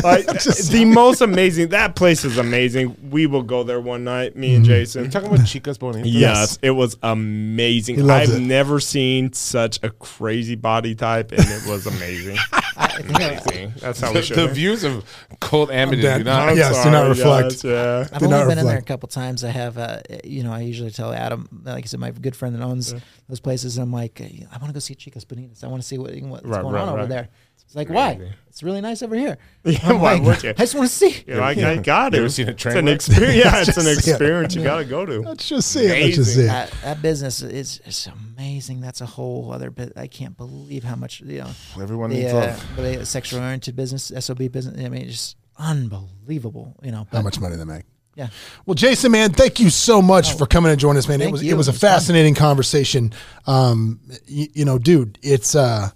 Like 0.02 0.26
the 0.26 0.92
most 0.92 1.22
amazing. 1.22 1.70
That 1.70 1.96
place 1.96 2.26
is 2.26 2.40
amazing. 2.40 2.98
We 3.12 3.28
will 3.28 3.44
go 3.44 3.62
there 3.62 3.80
one 3.80 4.04
night. 4.04 4.36
Me 4.36 4.56
and 4.56 4.66
mm. 4.66 4.70
Jason. 4.70 5.04
You're 5.04 5.12
talking 5.12 5.28
about 5.28 5.42
Chicas 5.42 5.78
Bonitas? 5.78 6.06
Yes, 6.06 6.58
it 6.64 6.72
was 6.72 6.98
amazing. 7.04 8.10
I've 8.10 8.30
it. 8.30 8.40
never 8.40 8.80
seen 8.80 9.34
such 9.34 9.80
a 9.84 9.92
crazy 9.92 10.56
body 10.56 10.96
type, 10.96 11.32
and 11.32 11.42
it 11.42 11.70
was 11.70 11.86
amazing. 11.86 12.38
I 12.96 13.02
think 13.02 13.20
I- 13.22 13.24
amazing. 13.32 13.74
That's 13.80 14.00
how 14.00 14.12
The, 14.14 14.20
we 14.20 14.26
should. 14.26 14.38
the 14.38 14.48
views 14.48 14.84
of 14.84 15.04
Colt 15.42 15.70
Amidan. 15.70 16.20
do 16.20 16.24
not. 16.24 16.50
I'm 16.50 16.58
Yes, 16.58 16.84
do 16.84 16.92
not 16.92 17.08
reflect. 17.08 17.64
Yeah. 17.64 18.08
I've 18.12 18.20
Do 18.20 18.26
only 18.26 18.38
not 18.38 18.48
been 18.48 18.58
in 18.60 18.66
there 18.66 18.78
a 18.78 18.82
couple 18.82 19.08
times. 19.10 19.44
I 19.44 19.50
have, 19.50 19.78
uh, 19.78 20.00
you 20.24 20.44
know, 20.44 20.54
I 20.54 20.62
usually 20.62 20.92
tell 20.92 21.12
Adam, 21.14 21.48
like 21.64 21.84
I 21.84 21.88
said, 21.88 22.00
my 22.00 22.12
good 22.12 22.36
friend 22.36 22.56
that 22.56 22.62
owns 22.64 22.94
those 23.30 23.40
places. 23.40 23.78
and 23.78 23.84
I'm 23.84 23.94
like, 23.94 24.22
I 24.22 24.58
want 24.58 24.68
to 24.68 24.74
go 24.74 24.80
see 24.80 24.96
Chicas 24.96 25.26
Bonitas. 25.26 25.64
I 25.64 25.68
want 25.68 25.82
to 25.82 25.88
see 25.88 25.98
what, 25.98 26.12
what's 26.24 26.44
Right, 26.46 26.62
going 26.62 26.74
right, 26.76 26.82
on 26.82 26.90
over 26.90 27.06
there. 27.08 27.30
It's 27.66 27.76
like, 27.76 27.90
why? 27.90 28.32
It's 28.48 28.64
really 28.64 28.80
nice 28.80 29.02
over 29.02 29.16
here. 29.16 29.38
Yeah, 29.66 29.80
I'm 29.84 30.00
why 30.00 30.14
like, 30.14 30.24
would 30.24 30.44
you? 30.44 30.50
I 30.52 30.54
just 30.54 30.76
want 30.76 30.88
to 30.90 30.96
see. 30.96 31.24
You're 31.28 31.42
like, 31.42 31.58
I 31.58 31.78
got 31.78 32.14
You 32.14 32.20
it. 32.20 32.22
ever 32.22 32.30
seen 32.30 32.48
a 32.48 32.52
It's 32.52 32.66
an 32.66 32.88
experience. 32.88 33.36
Yeah, 33.44 33.60
it's 33.62 33.78
an 33.78 33.84
Just 33.84 34.04
see 34.06 34.12
it. 34.12 34.14
experience 34.14 34.56
you 34.56 34.64
got 34.64 34.78
to 34.78 34.86
go 34.86 35.06
to. 35.06 35.20
let's 35.22 35.50
just 35.50 35.72
see 35.72 35.86
it. 35.86 36.04
Let's 36.06 36.16
just 36.16 36.36
see 36.36 36.42
it. 36.44 36.46
That, 36.48 36.72
that 36.84 37.02
business 37.02 37.42
is, 37.42 37.82
is 37.86 38.08
amazing. 38.08 38.80
That's 38.82 39.02
a 39.02 39.06
whole 39.06 39.52
other 39.52 39.72
bit. 39.72 39.94
I 39.98 40.08
can't 40.08 40.38
believe 40.38 40.84
how 40.84 40.96
much 40.96 41.20
you 41.22 41.40
know. 41.40 41.50
Everyone 41.82 42.12
The, 42.12 42.18
needs 42.18 42.32
uh, 42.34 42.58
love. 42.76 42.76
the 42.78 43.06
sexual 43.06 43.42
oriented 43.42 43.76
business, 43.76 44.12
SOB 44.20 44.52
business. 44.52 44.80
I 44.80 44.88
mean, 44.90 45.02
it's 45.02 45.12
just 45.14 45.38
unbelievable. 45.58 46.76
You 46.84 46.92
know, 46.92 47.08
How 47.12 47.22
much 47.22 47.40
money 47.40 47.56
they 47.56 47.64
make. 47.66 47.84
yeah. 48.16 48.28
Well, 48.66 48.76
Jason, 48.76 49.12
man, 49.12 49.32
thank 49.34 49.60
you 49.60 49.70
so 49.70 50.02
much 50.02 50.38
for 50.38 50.46
coming 50.46 50.72
and 50.72 50.80
joining 50.80 51.00
us, 51.00 51.08
man. 51.08 51.20
It 51.22 51.26
thank 51.26 51.32
was 51.34 51.44
you. 51.44 51.54
it 51.54 51.58
was 51.58 51.68
a 51.68 51.72
It 51.72 51.74
was 51.74 51.82
fun. 51.82 51.90
fascinating 51.92 52.36
conversation. 52.36 53.12
Um, 53.48 54.00
you, 54.28 54.48
you 54.54 54.66
know, 54.66 54.78
dude, 54.78 55.18
it's 55.22 55.56
uh, 55.56 55.90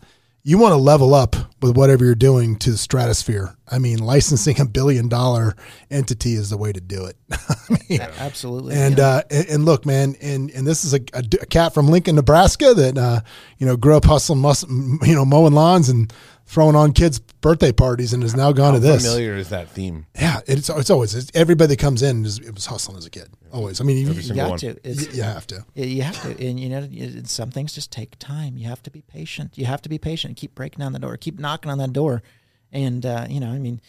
you 0.50 0.58
want 0.58 0.72
to 0.72 0.78
level 0.78 1.14
up 1.14 1.36
with 1.62 1.78
whatever 1.78 2.04
you're 2.04 2.16
doing 2.16 2.56
to 2.58 2.72
the 2.72 2.78
stratosphere. 2.78 3.56
I 3.68 3.78
mean, 3.78 4.00
licensing 4.00 4.60
a 4.60 4.66
billion 4.66 5.08
dollar 5.08 5.56
entity 5.92 6.34
is 6.34 6.50
the 6.50 6.58
way 6.58 6.72
to 6.72 6.82
do 6.82 7.06
it. 7.06 7.16
I 7.32 7.78
mean, 7.88 8.02
A- 8.02 8.20
Absolutely. 8.20 8.74
and 8.76 8.98
yeah. 8.98 9.06
uh, 9.06 9.22
and, 9.30 9.48
and 9.48 9.66
look, 9.66 9.86
man, 9.86 10.16
and 10.20 10.50
and 10.50 10.66
this 10.66 10.86
is 10.86 10.96
a, 10.96 11.02
a, 11.14 11.24
a 11.40 11.46
cat 11.46 11.76
from 11.76 11.88
Lincoln, 11.88 12.16
Nebraska 12.16 12.74
that 12.74 12.98
uh, 12.98 13.22
you 13.60 13.68
know 13.68 13.78
grew 13.78 13.96
up 13.96 14.06
hustling, 14.06 14.40
mus- 14.40 14.66
you 14.68 15.14
know, 15.14 15.24
mowing 15.24 15.54
lawns 15.54 15.88
and 15.88 16.12
throwing 16.50 16.76
on 16.76 16.92
kids' 16.94 17.20
birthday 17.20 17.72
parties, 17.72 18.12
and 18.12 18.24
has 18.24 18.36
now 18.36 18.52
gone 18.52 18.74
How 18.74 18.80
to 18.80 18.80
this. 18.80 19.04
familiar 19.06 19.36
is 19.36 19.50
that 19.50 19.70
theme? 19.70 20.08
Yeah, 20.20 20.40
it's 20.48 20.68
it's 20.70 20.90
always 20.90 21.14
it's, 21.14 21.30
everybody 21.36 21.68
that 21.76 21.80
comes 21.80 22.02
in 22.02 22.26
is 22.26 22.40
it 22.40 22.54
was 22.56 22.66
hustling 22.66 22.98
as 22.98 23.06
a 23.06 23.10
kid. 23.12 23.30
Always. 23.54 23.80
I 23.80 23.84
mean, 23.84 23.98
you, 23.98 24.10
Every 24.10 24.16
you 24.16 24.22
single 24.24 24.46
got 24.46 24.50
one. 24.50 24.60
to. 24.60 24.78
It's, 24.84 25.08
you, 25.08 25.18
you 25.18 25.24
have 25.24 25.46
to. 25.48 25.66
You 25.76 26.02
have 26.02 26.22
to, 26.24 26.46
and 26.48 26.60
you 26.60 26.70
know, 26.70 26.88
some 27.26 27.52
things 27.52 27.74
just 27.74 27.92
take 27.92 28.18
time. 28.20 28.58
You 28.58 28.68
have 28.68 28.82
to 28.84 28.92
be 28.92 29.02
patient. 29.02 29.58
You 29.58 29.66
have 29.66 29.82
to 29.84 29.90
be 29.90 29.98
patient. 30.00 30.38
Keep 30.38 30.56
breaking 30.56 30.80
down 30.80 30.92
the 30.94 31.00
door. 31.00 31.16
Keep 31.18 31.40
knocking 31.40 31.70
on 31.72 31.78
that 31.78 31.94
door, 31.94 32.24
and 32.72 33.06
uh, 33.06 33.28
you 33.30 33.40
know, 33.40 33.50
I 33.50 33.60
mean, 33.60 33.80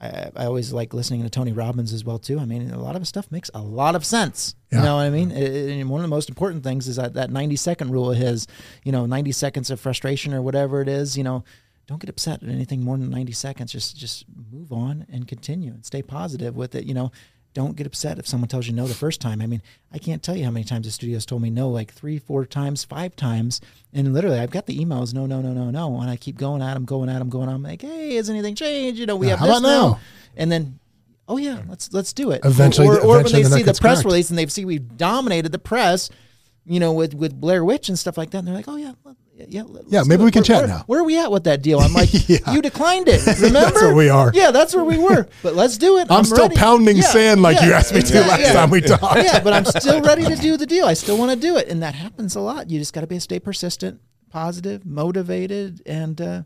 I, 0.00 0.30
I 0.36 0.44
always 0.46 0.72
like 0.72 0.94
listening 0.94 1.22
to 1.24 1.30
Tony 1.30 1.52
Robbins 1.52 1.92
as 1.92 2.04
well 2.04 2.18
too. 2.18 2.38
I 2.38 2.44
mean, 2.44 2.70
a 2.70 2.78
lot 2.78 2.94
of 2.96 3.02
his 3.02 3.08
stuff 3.08 3.30
makes 3.30 3.50
a 3.54 3.60
lot 3.62 3.94
of 3.96 4.04
sense. 4.04 4.54
Yeah. 4.70 4.78
You 4.78 4.84
know 4.84 4.96
what 4.96 5.02
I 5.02 5.10
mean? 5.10 5.30
I- 5.32 5.78
And 5.80 5.90
one 5.90 6.00
of 6.00 6.02
the 6.04 6.08
most 6.16 6.28
important 6.28 6.62
things 6.64 6.86
is 6.88 6.96
that 6.96 7.14
that 7.14 7.30
ninety 7.30 7.56
second 7.56 7.90
rule 7.90 8.10
of 8.12 8.16
his. 8.18 8.46
You 8.84 8.92
know, 8.92 9.04
ninety 9.06 9.32
seconds 9.32 9.70
of 9.70 9.78
frustration 9.80 10.32
or 10.32 10.42
whatever 10.42 10.80
it 10.80 10.88
is. 10.88 11.16
You 11.18 11.24
know. 11.24 11.44
Don't 11.86 12.00
get 12.00 12.08
upset 12.10 12.42
at 12.42 12.48
anything 12.48 12.82
more 12.82 12.96
than 12.96 13.10
90 13.10 13.32
seconds. 13.32 13.72
Just 13.72 13.96
just 13.96 14.24
move 14.52 14.72
on 14.72 15.06
and 15.12 15.28
continue 15.28 15.72
and 15.72 15.84
stay 15.84 16.02
positive 16.02 16.56
with 16.56 16.74
it. 16.74 16.84
You 16.84 16.94
know, 16.94 17.12
don't 17.52 17.76
get 17.76 17.86
upset 17.86 18.18
if 18.18 18.26
someone 18.26 18.48
tells 18.48 18.66
you 18.66 18.72
no 18.72 18.86
the 18.86 18.94
first 18.94 19.20
time. 19.20 19.40
I 19.42 19.46
mean, 19.46 19.62
I 19.92 19.98
can't 19.98 20.22
tell 20.22 20.34
you 20.34 20.44
how 20.44 20.50
many 20.50 20.64
times 20.64 20.86
the 20.86 20.90
studio's 20.92 21.26
told 21.26 21.42
me 21.42 21.50
no, 21.50 21.68
like 21.68 21.92
three, 21.92 22.18
four 22.18 22.46
times, 22.46 22.84
five 22.84 23.14
times, 23.16 23.60
and 23.92 24.12
literally 24.14 24.38
I've 24.40 24.50
got 24.50 24.66
the 24.66 24.78
emails, 24.78 25.12
no, 25.14 25.26
no, 25.26 25.40
no, 25.40 25.52
no, 25.52 25.70
no, 25.70 26.00
and 26.00 26.10
I 26.10 26.16
keep 26.16 26.36
going 26.36 26.62
at 26.62 26.74
them, 26.74 26.84
going 26.84 27.08
at 27.10 27.18
them, 27.20 27.28
going. 27.28 27.48
I'm 27.48 27.62
like, 27.62 27.82
hey, 27.82 28.14
has 28.14 28.28
anything 28.30 28.54
changed? 28.54 28.98
You 28.98 29.06
know, 29.06 29.16
we 29.16 29.26
Yeah, 29.26 29.32
have 29.36 29.40
how 29.40 29.46
this 29.46 29.58
about 29.58 29.68
now. 29.68 29.88
now? 29.90 30.00
and 30.36 30.50
then. 30.50 30.78
Oh 31.26 31.38
yeah, 31.38 31.62
let's 31.70 31.90
let's 31.92 32.12
do 32.12 32.32
it. 32.32 32.42
Eventually- 32.44 32.86
or, 32.86 32.98
or 33.00 33.06
when 33.16 33.20
eventually 33.20 33.42
they 33.44 33.48
the 33.48 33.56
see 33.56 33.62
the 33.62 33.72
press 33.74 34.04
release 34.04 34.28
and 34.28 34.38
they 34.38 34.44
see 34.46 34.66
we've 34.66 34.98
dominated 34.98 35.52
the 35.52 35.58
press, 35.58 36.10
you 36.66 36.80
know, 36.80 36.92
with 36.92 37.14
with 37.14 37.38
Blair 37.40 37.64
Witch 37.64 37.88
and 37.88 37.98
stuff 37.98 38.16
like 38.16 38.30
that, 38.30 38.38
and 38.38 38.46
they're 38.48 38.54
like, 38.54 38.68
oh 38.68 38.76
yeah, 38.76 38.92
well, 39.04 39.16
yeah, 39.36 39.64
Yeah, 39.88 40.02
maybe 40.06 40.22
we 40.24 40.30
can 40.30 40.40
Where- 40.40 40.44
chat 40.44 40.58
where- 40.60 40.68
now. 40.68 40.84
Where 40.86 41.00
are 41.00 41.04
we 41.04 41.18
at 41.18 41.30
with 41.30 41.44
that 41.44 41.60
deal? 41.60 41.80
I'm 41.80 41.92
like, 42.00 42.08
Yeah. 42.28 42.52
you 42.52 42.62
declined 42.62 43.08
it. 43.08 43.26
Remember? 43.40 43.60
that's 43.60 43.82
where 43.82 43.94
we 43.94 44.08
are. 44.08 44.30
Yeah, 44.32 44.50
that's 44.52 44.74
where 44.74 44.84
we 44.84 44.96
were. 44.96 45.26
But 45.42 45.54
let's 45.54 45.76
do 45.76 45.98
it. 45.98 46.06
I'm, 46.10 46.24
still 46.24 46.44
ready. 46.44 46.56
pounding 46.56 46.96
Yeah, 46.98 47.02
sand 47.02 47.42
like 47.42 47.60
you 47.60 47.72
asked 47.72 47.92
me 47.94 48.00
to 48.02 48.14
yeah, 48.14 48.20
last 48.26 48.40
yeah. 48.40 48.52
time 48.52 48.70
we 48.70 48.80
talked. 48.80 49.16
Yeah, 49.22 49.40
but 49.40 49.52
I'm 49.52 49.64
still 49.64 50.00
ready 50.02 50.24
to 50.24 50.36
do 50.36 50.56
the 50.56 50.66
deal. 50.66 50.86
I 50.86 50.94
still 50.94 51.18
want 51.18 51.32
to 51.32 51.36
do 51.36 51.56
it, 51.56 51.68
and 51.68 51.82
that 51.82 51.94
happens 51.94 52.36
a 52.36 52.40
lot. 52.40 52.70
You 52.70 52.78
just 52.78 52.92
got 52.92 53.00
to 53.02 53.06
be 53.08 53.18
stay 53.18 53.40
persistent, 53.40 54.00
positive, 54.30 54.86
motivated, 54.86 55.82
and 55.86 56.20
uh, 56.20 56.42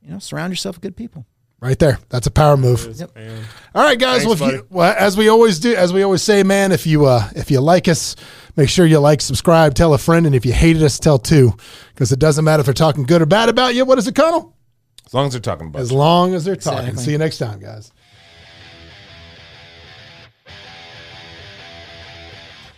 you 0.00 0.10
know, 0.12 0.18
surround 0.18 0.52
yourself 0.52 0.76
with 0.76 0.82
good 0.82 0.96
people. 0.96 1.26
Right 1.62 1.78
there. 1.78 2.00
That's 2.08 2.26
a 2.26 2.30
power 2.32 2.56
move. 2.56 2.84
Man. 3.14 3.44
All 3.72 3.84
right, 3.84 3.96
guys. 3.96 4.24
Thanks, 4.24 4.40
well, 4.40 4.50
if 4.50 4.56
you, 4.56 4.66
well, 4.68 4.96
as 4.98 5.16
we 5.16 5.28
always 5.28 5.60
do, 5.60 5.76
as 5.76 5.92
we 5.92 6.02
always 6.02 6.20
say, 6.20 6.42
man, 6.42 6.72
if 6.72 6.88
you 6.88 7.06
uh, 7.06 7.30
if 7.36 7.52
you 7.52 7.60
like 7.60 7.86
us, 7.86 8.16
make 8.56 8.68
sure 8.68 8.84
you 8.84 8.98
like, 8.98 9.20
subscribe, 9.20 9.76
tell 9.76 9.94
a 9.94 9.98
friend, 9.98 10.26
and 10.26 10.34
if 10.34 10.44
you 10.44 10.52
hated 10.52 10.82
us, 10.82 10.98
tell 10.98 11.20
two, 11.20 11.52
because 11.94 12.10
it 12.10 12.18
doesn't 12.18 12.44
matter 12.44 12.62
if 12.62 12.66
they're 12.66 12.74
talking 12.74 13.04
good 13.04 13.22
or 13.22 13.26
bad 13.26 13.48
about 13.48 13.76
you. 13.76 13.84
What 13.84 13.96
is 13.98 14.08
it, 14.08 14.16
Connell? 14.16 14.56
As 15.06 15.14
long 15.14 15.26
as 15.26 15.34
they're 15.34 15.40
talking 15.40 15.68
about 15.68 15.82
As 15.82 15.92
you. 15.92 15.98
long 15.98 16.34
as 16.34 16.44
they're 16.44 16.56
talking. 16.56 16.80
Exactly. 16.80 17.04
See 17.04 17.12
you 17.12 17.18
next 17.18 17.38
time, 17.38 17.60
guys. 17.60 17.92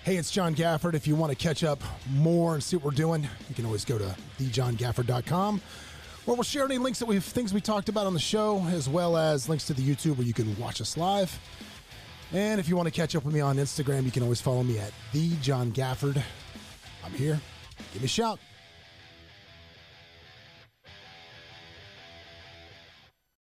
Hey, 0.03 0.19
it's 0.19 0.31
John 0.31 0.55
Gafford. 0.55 0.93
If 0.93 1.07
you 1.07 1.17
want 1.17 1.31
to 1.31 1.37
catch 1.37 1.65
up 1.65 1.83
more 2.11 2.53
and 2.53 2.63
see 2.63 2.77
what 2.77 2.85
we're 2.85 2.91
doing, 2.91 3.23
you 3.49 3.55
can 3.55 3.65
always 3.65 3.87
go 3.87 3.97
to 3.97 4.15
thejohngafford.com 4.39 5.63
where 6.25 6.35
we'll 6.35 6.43
share 6.43 6.65
any 6.65 6.79
links 6.79 6.99
that 6.99 7.07
we've 7.07 7.25
things 7.25 7.53
we 7.53 7.61
talked 7.61 7.89
about 7.89 8.07
on 8.07 8.15
the 8.15 8.21
show, 8.21 8.63
as 8.69 8.89
well 8.89 9.17
as 9.17 9.49
links 9.49 9.67
to 9.67 9.75
the 9.75 9.83
YouTube 9.83 10.17
where 10.17 10.27
you 10.27 10.35
can 10.35 10.57
watch 10.59 10.81
us 10.81 10.97
live. 10.97 11.39
And 12.33 12.59
if 12.59 12.69
you 12.69 12.77
want 12.77 12.87
to 12.87 12.93
catch 12.93 13.15
up 13.15 13.25
with 13.25 13.35
me 13.35 13.41
on 13.41 13.57
Instagram, 13.57 14.05
you 14.05 14.11
can 14.11 14.23
always 14.23 14.41
follow 14.41 14.63
me 14.63 14.79
at 14.79 14.93
the 15.13 15.31
John 15.37 15.71
Gafford. 15.73 16.21
I'm 17.05 17.13
here. 17.13 17.41
Give 17.93 18.03
me 18.03 18.07
a 18.07 18.09
shout. 18.09 18.39